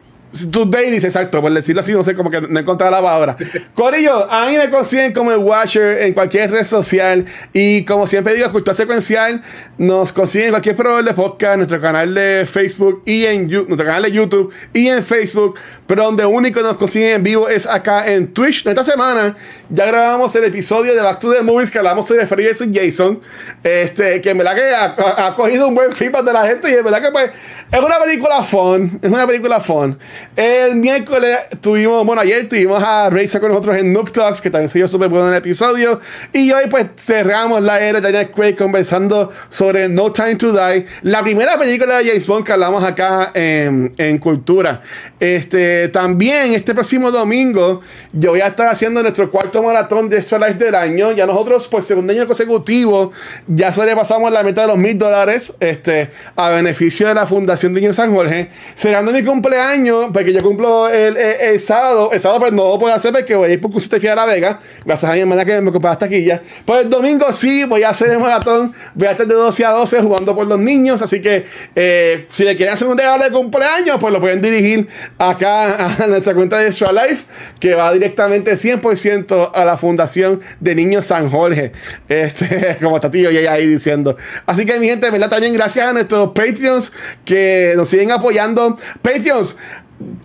Tus 0.52 0.70
dailies, 0.70 1.04
exacto, 1.04 1.42
por 1.42 1.54
decirlo 1.54 1.82
así, 1.82 1.92
no 1.94 2.04
sé, 2.04 2.16
como 2.16 2.30
que 2.30 2.42
no 2.42 2.60
encontrar 2.60 2.92
la 2.92 3.02
palabra. 3.02 3.38
Corillo, 3.74 4.30
a 4.30 4.48
mí 4.48 4.58
me 4.58 4.70
consiguen 4.70 5.14
como 5.14 5.32
el 5.32 5.38
Watcher 5.38 6.02
en 6.02 6.14
cualquier 6.14 6.52
red 6.52 6.64
social. 6.64 7.26
Y 7.54 7.86
como 7.86 8.06
siempre 8.08 8.34
digo, 8.34 8.52
Cultura 8.52 8.74
Secuencial 8.74 9.42
nos 9.78 10.12
consiguen 10.12 10.48
en 10.48 10.52
cualquier 10.54 10.76
programa 10.76 11.02
de 11.02 11.14
podcast, 11.14 11.58
nuestro 11.58 11.80
canal 11.80 12.14
de 12.14 12.46
Facebook 12.46 13.02
y 13.06 13.26
en 13.26 13.48
nuestro 13.48 13.86
canal 13.86 14.04
de 14.04 14.12
YouTube 14.12 14.54
y 14.74 14.88
en 14.88 15.04
Facebook. 15.04 15.58
Pero 15.88 16.06
donde 16.06 16.26
único 16.26 16.62
nos 16.62 16.78
consiguen 16.78 17.16
en 17.16 17.24
vivo 17.24 17.48
es 17.48 17.66
acá 17.68 18.12
en 18.12 18.34
Twitch. 18.34 18.66
Esta 18.66 18.84
semana 18.84 19.36
ya 19.70 19.86
grabamos 19.86 20.36
el 20.36 20.46
episodio 20.46 20.94
de 20.94 21.02
Back 21.02 21.20
to 21.20 21.32
the 21.32 21.42
Movies 21.42 21.72
que 21.72 21.78
hablamos 21.78 22.08
sobre 22.08 22.26
Freddy 22.26 22.48
vs. 22.48 22.70
Jason. 22.74 23.22
Este, 23.64 24.22
que 24.22 24.32
en 24.32 24.38
verdad 24.38 24.56
que 24.56 24.74
ha, 24.74 25.28
ha, 25.28 25.36
cogido 25.36 25.68
un 25.68 25.76
buen 25.76 25.92
feedback 25.92 26.24
de 26.24 26.34
la 26.34 26.48
gente 26.48 26.70
y 26.70 26.74
en 26.74 26.84
verdad 26.84 27.02
que 27.02 27.12
pues 27.12 27.32
es 27.72 27.80
una 27.80 28.00
película 28.00 28.44
fun. 28.44 29.00
Es 29.02 29.12
una 29.12 29.28
película 29.28 29.60
fun. 29.60 29.98
El 30.36 30.76
miércoles 30.76 31.38
tuvimos, 31.62 32.06
bueno, 32.06 32.22
ayer 32.22 32.48
tuvimos 32.50 32.84
a 32.84 33.10
Razer 33.10 33.40
con 33.42 33.50
nosotros 33.50 33.78
en 33.78 33.94
Noob 33.94 34.12
Talks, 34.12 34.42
que 34.42 34.50
también 34.50 34.70
se 34.70 34.80
dio 34.80 34.88
súper 34.88 35.10
bueno 35.10 35.28
en 35.28 35.34
el 35.34 35.40
episodio. 35.40 36.00
Y 36.34 36.52
hoy 36.52 36.66
pues 36.70 36.88
cerramos 36.98 37.62
la 37.62 37.80
era 37.80 38.02
de 38.02 38.12
Daniel 38.12 38.32
Craig 38.32 38.56
conversando 38.56 39.32
sobre 39.50 39.88
No 39.88 40.12
Time 40.12 40.36
to 40.36 40.52
Die, 40.52 40.86
la 41.04 41.22
primera 41.22 41.58
película 41.58 41.98
de 41.98 42.06
James 42.08 42.28
Bond 42.28 42.46
que 42.46 42.52
hablamos 42.52 42.84
acá 42.84 43.32
en, 43.34 43.94
en 43.98 44.18
Cultura. 44.20 44.82
Este, 45.20 45.90
también 45.90 46.54
este 46.54 46.74
próximo 46.74 47.12
domingo 47.12 47.82
yo 48.12 48.32
voy 48.32 48.42
a 48.42 48.48
estar 48.48 48.68
haciendo 48.68 49.02
nuestro 49.02 49.32
cuarto 49.32 49.64
maratón 49.64 50.10
de 50.10 50.18
Extra 50.18 50.38
Life 50.40 50.64
del 50.64 50.76
año. 50.76 51.12
Ya 51.12 51.26
nosotros 51.26 51.68
por 51.68 51.84
segundo 51.84 52.14
año 52.14 52.28
consecutivo 52.28 53.12
ya 53.48 53.72
sobrepasamos 53.72 54.32
la 54.32 54.44
meta 54.44 54.62
de 54.62 54.68
los 54.68 54.78
mil 54.78 54.98
dólares 54.98 55.54
este, 55.60 56.12
a 56.36 56.50
beneficio 56.50 57.08
de 57.08 57.14
la 57.16 57.26
Fundación 57.26 57.74
de 57.74 57.82
Niño 57.82 57.94
San 57.94 58.14
Jorge. 58.14 58.50
Cerrando 58.76 59.12
mi 59.12 59.24
cumpleaños, 59.24 60.12
porque 60.16 60.32
yo 60.32 60.42
cumplo 60.42 60.88
el, 60.88 61.18
el, 61.18 61.60
sábado. 61.60 62.10
El 62.14 62.22
sábado 62.22 62.40
pues 62.40 62.54
no 62.54 62.70
lo 62.70 62.80
puedo 62.80 62.96
hacer 62.96 63.12
porque 63.12 63.36
voy 63.36 63.50
a 63.50 63.54
ir 63.54 63.60
porque 63.60 63.76
usted 63.76 64.00
fui 64.00 64.08
a 64.08 64.16
La 64.16 64.26
Vega. 64.26 64.58
Gracias 64.86 65.12
a 65.12 65.14
mi 65.14 65.20
hermana 65.20 65.44
que 65.44 65.60
me 65.60 65.74
compró 65.74 65.90
las 65.90 66.00
taquillas. 66.00 66.40
Pero 66.66 66.80
el 66.80 66.90
domingo 66.90 67.34
sí 67.34 67.66
voy 67.66 67.84
a 67.84 67.90
hacer 67.90 68.12
el 68.12 68.20
maratón. 68.20 68.74
Voy 68.94 69.10
a 69.10 69.12
estar 69.12 69.28
de 69.28 69.34
12 69.34 69.66
a 69.66 69.72
12 69.72 70.02
jugando 70.02 70.34
por 70.34 70.48
los 70.48 70.58
niños. 70.58 71.02
Así 71.02 71.22
que 71.22 71.44
eh, 71.76 72.28
si 72.30 72.46
le 72.46 72.56
quieren 72.56 72.74
hacer 72.74 72.88
un 72.88 72.98
regalo 72.98 73.26
de 73.26 73.30
cumpleaños, 73.30 73.98
pues 74.00 74.14
lo 74.14 74.22
pueden 74.22 74.42
dirigir 74.42 74.88
acá 75.18 75.86
a 76.02 76.08
nuestra 76.08 76.34
cuenta 76.34 76.60
de 76.60 76.68
Extra 76.68 76.94
Life, 76.94 77.26
que 77.60 77.76
va 77.76 77.92
directamente 77.92 78.54
100% 78.54 79.52
a 79.54 79.66
la 79.66 79.76
Fundación 79.76 80.40
de 80.62 80.76
Niños 80.76 81.08
San 81.08 81.30
Jorge. 81.30 81.74
Este, 82.08 82.78
como 82.82 82.96
está 82.96 83.12
tío 83.12 83.32
y 83.32 83.38
ahí 83.46 83.68
diciendo. 83.68 84.16
Así 84.46 84.66
que 84.66 84.80
mi 84.80 84.88
gente, 84.88 85.12
¿verdad? 85.12 85.30
También 85.30 85.54
gracias 85.54 85.88
a 85.88 85.92
nuestros 85.92 86.30
Patreons 86.30 86.94
que 87.26 87.74
nos 87.76 87.90
siguen 87.90 88.12
apoyando. 88.12 88.78
Patreons, 89.02 89.58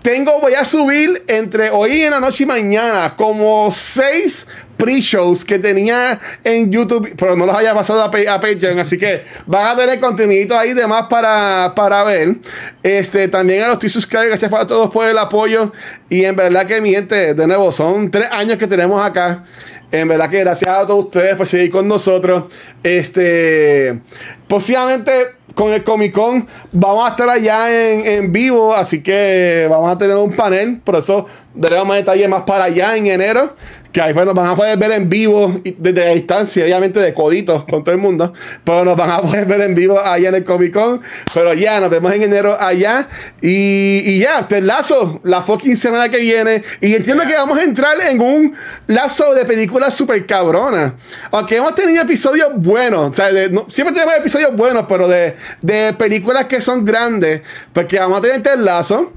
tengo, 0.03 0.41
voy 0.41 0.55
a 0.55 0.65
subir 0.65 1.23
entre 1.29 1.71
hoy 1.71 2.03
en 2.03 2.11
la 2.11 2.21
noche 2.21 2.43
y 2.43 2.47
mañana 2.47 3.15
como 3.17 3.71
seis 3.71 4.49
pre-shows 4.77 5.45
que 5.45 5.59
tenía 5.59 6.19
en 6.43 6.73
YouTube, 6.73 7.15
pero 7.17 7.37
no 7.37 7.47
los 7.47 7.55
haya 7.55 7.75
pasado 7.75 8.03
a, 8.03 8.11
Patreon, 8.11 8.79
así 8.79 8.97
que 8.97 9.23
van 9.47 9.67
a 9.67 9.77
tener 9.77 10.01
contenido 10.01 10.59
ahí 10.59 10.73
de 10.73 10.87
más 10.87 11.07
para, 11.09 11.73
para 11.77 12.03
ver. 12.03 12.37
Este, 12.83 13.29
también 13.29 13.63
a 13.63 13.69
los 13.69 13.79
t 13.79 13.89
gracias 13.89 14.53
a 14.53 14.67
todos 14.67 14.91
por 14.91 15.07
el 15.07 15.19
apoyo. 15.19 15.73
Y 16.09 16.25
en 16.25 16.35
verdad 16.35 16.67
que 16.67 16.81
mi 16.81 16.91
gente, 16.91 17.35
de 17.35 17.47
nuevo, 17.47 17.71
son 17.71 18.11
tres 18.11 18.29
años 18.31 18.57
que 18.59 18.67
tenemos 18.67 19.01
acá. 19.05 19.45
En 19.93 20.09
verdad 20.09 20.31
que 20.31 20.41
gracias 20.41 20.71
a 20.71 20.87
todos 20.87 21.07
ustedes 21.07 21.37
por 21.37 21.47
seguir 21.47 21.71
con 21.71 21.87
nosotros. 21.87 22.45
Este, 22.83 24.01
posiblemente 24.49 25.40
con 25.55 25.73
el 25.73 25.85
Comic 25.85 26.13
Con 26.13 26.47
vamos 26.73 27.07
a 27.07 27.11
estar 27.11 27.29
allá 27.29 27.93
en, 27.93 28.07
en, 28.07 28.33
vivo, 28.33 28.75
así 28.75 29.03
que 29.03 29.67
vamos 29.69 29.91
a 29.91 29.99
tener 29.99 30.17
un 30.17 30.35
panel, 30.35 30.81
por 30.83 30.97
eso 30.97 31.27
daremos 31.55 31.87
más 31.87 31.97
detalles 31.99 32.29
más 32.29 32.43
para 32.43 32.65
allá 32.65 32.97
en 32.97 33.07
enero 33.07 33.55
que 33.93 34.01
ahí 34.01 34.15
pues 34.15 34.25
nos 34.25 34.35
van 34.35 34.49
a 34.49 34.55
poder 34.55 34.79
ver 34.79 34.93
en 34.93 35.09
vivo 35.09 35.61
desde 35.65 36.05
la 36.05 36.13
distancia, 36.13 36.65
obviamente 36.65 37.01
de 37.01 37.13
coditos 37.13 37.65
con 37.65 37.83
todo 37.83 37.95
el 37.95 38.01
mundo, 38.01 38.33
pero 38.65 38.85
nos 38.85 38.97
van 38.97 39.11
a 39.11 39.23
poder 39.23 39.47
ver 39.47 39.63
en 39.63 39.75
vivo 39.75 39.99
allá 39.99 40.29
en 40.29 40.35
el 40.37 40.45
Comic 40.45 40.73
Con. 40.73 41.01
Pero 41.35 41.55
ya, 41.55 41.81
nos 41.81 41.91
vemos 41.91 42.13
en 42.13 42.23
enero 42.23 42.57
allá. 42.61 43.09
Y, 43.41 44.03
y 44.05 44.19
ya, 44.21 44.47
te 44.47 44.61
lazo 44.61 45.21
la 45.25 45.43
fucking 45.43 45.77
semana 45.77 46.09
que 46.09 46.19
viene. 46.19 46.63
Y 46.81 46.95
entiendo 46.95 47.25
que 47.27 47.35
vamos 47.35 47.59
a 47.59 47.65
entrar 47.65 48.01
en 48.01 48.21
un 48.21 48.55
lazo 48.87 49.35
de 49.35 49.45
películas 49.45 49.95
super 49.95 50.25
cabronas. 50.27 50.93
Aunque 51.31 51.57
hemos 51.57 51.75
tenido 51.75 52.03
episodios 52.03 52.51
buenos, 52.55 53.11
o 53.11 53.15
sea, 53.15 53.29
siempre 53.69 53.95
tenemos 53.95 54.15
episodios 54.17 54.55
buenos, 54.55 54.85
pero 54.89 55.09
de, 55.09 55.35
de 55.63 55.95
películas 55.95 56.47
que 56.47 56.61
son 56.61 56.85
grandes, 56.85 57.43
porque 57.73 57.99
vamos 57.99 58.19
a 58.19 58.21
tener 58.21 58.37
este 58.37 58.57
lazo. 58.57 59.13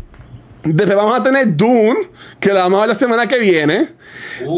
Después 0.65 0.95
vamos 0.95 1.19
a 1.19 1.23
tener 1.23 1.57
Dune, 1.57 2.10
que 2.40 2.53
la 2.53 2.61
vamos 2.61 2.77
a 2.77 2.81
ver 2.81 2.90
la 2.90 2.95
semana 2.95 3.27
que 3.27 3.38
viene. 3.38 3.90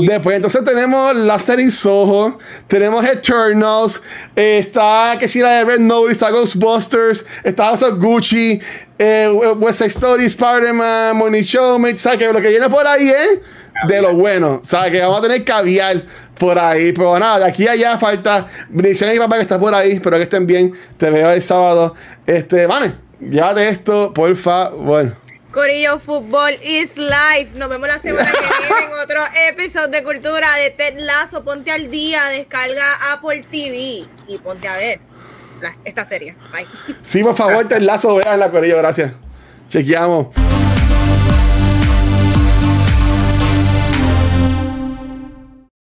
Después 0.08 0.36
entonces 0.36 0.64
tenemos 0.64 1.16
la 1.16 1.40
serie 1.40 1.72
Soho, 1.72 2.38
tenemos 2.68 3.04
Eternals, 3.04 4.04
está 4.36 5.18
que 5.20 5.28
si 5.28 5.40
la 5.40 5.54
de 5.54 5.66
Red 5.66 5.80
Notice, 5.80 6.12
está 6.12 6.30
Ghostbusters, 6.30 7.26
está 7.44 7.70
also 7.70 7.96
Gucci, 7.96 8.62
eh, 9.00 9.28
West 9.58 9.80
Side 9.80 9.88
Story, 9.90 10.26
Spider-Man, 10.26 11.18
Money 11.18 11.44
Show, 11.44 11.80
¿sabes 11.96 12.20
que 12.20 12.32
lo 12.32 12.40
que 12.40 12.50
viene 12.50 12.70
por 12.70 12.86
ahí 12.86 13.10
es 13.10 13.40
de 13.88 14.02
lo 14.02 14.14
bueno, 14.14 14.60
¿sabes? 14.64 14.92
Que 14.92 15.02
vamos 15.02 15.20
a 15.20 15.22
tener 15.24 15.44
caviar 15.44 16.04
por 16.38 16.60
ahí, 16.60 16.92
pero 16.92 17.18
nada, 17.18 17.40
de 17.40 17.46
aquí 17.46 17.68
a 17.68 17.72
allá 17.72 17.98
falta 17.98 18.46
bendiciones 18.70 19.16
y 19.16 19.20
papá 19.20 19.38
que 19.38 19.42
está 19.42 19.58
por 19.58 19.74
ahí, 19.74 19.94
espero 19.94 20.18
que 20.18 20.24
estén 20.24 20.46
bien, 20.46 20.72
te 20.98 21.10
veo 21.10 21.32
el 21.32 21.42
sábado, 21.42 21.96
este, 22.28 22.68
vale, 22.68 22.94
de 23.20 23.70
esto, 23.70 24.14
por 24.14 24.36
favor. 24.36 25.25
Corillo 25.56 26.00
Fútbol 26.00 26.56
is 26.62 26.98
life. 26.98 27.58
Nos 27.58 27.70
vemos 27.70 27.88
la 27.88 27.98
semana 27.98 28.30
que 28.30 28.40
viene 28.68 28.94
en 28.94 29.00
otro 29.02 29.22
episodio 29.48 29.88
de 29.88 30.04
Cultura 30.04 30.54
de 30.58 30.72
Ted 30.72 30.96
Lazo. 30.98 31.46
Ponte 31.46 31.72
al 31.72 31.90
día, 31.90 32.26
descarga 32.26 33.14
Apple 33.14 33.46
TV 33.50 34.04
y 34.28 34.38
ponte 34.44 34.68
a 34.68 34.76
ver 34.76 35.00
esta 35.86 36.04
serie. 36.04 36.36
Bye. 36.52 36.68
Sí, 37.04 37.24
por 37.24 37.36
favor, 37.36 37.66
Ted 37.70 37.80
Lazo, 37.80 38.16
vean 38.16 38.38
la 38.38 38.52
Corillo, 38.52 38.76
gracias. 38.80 39.14
Chequeamos. 39.70 40.28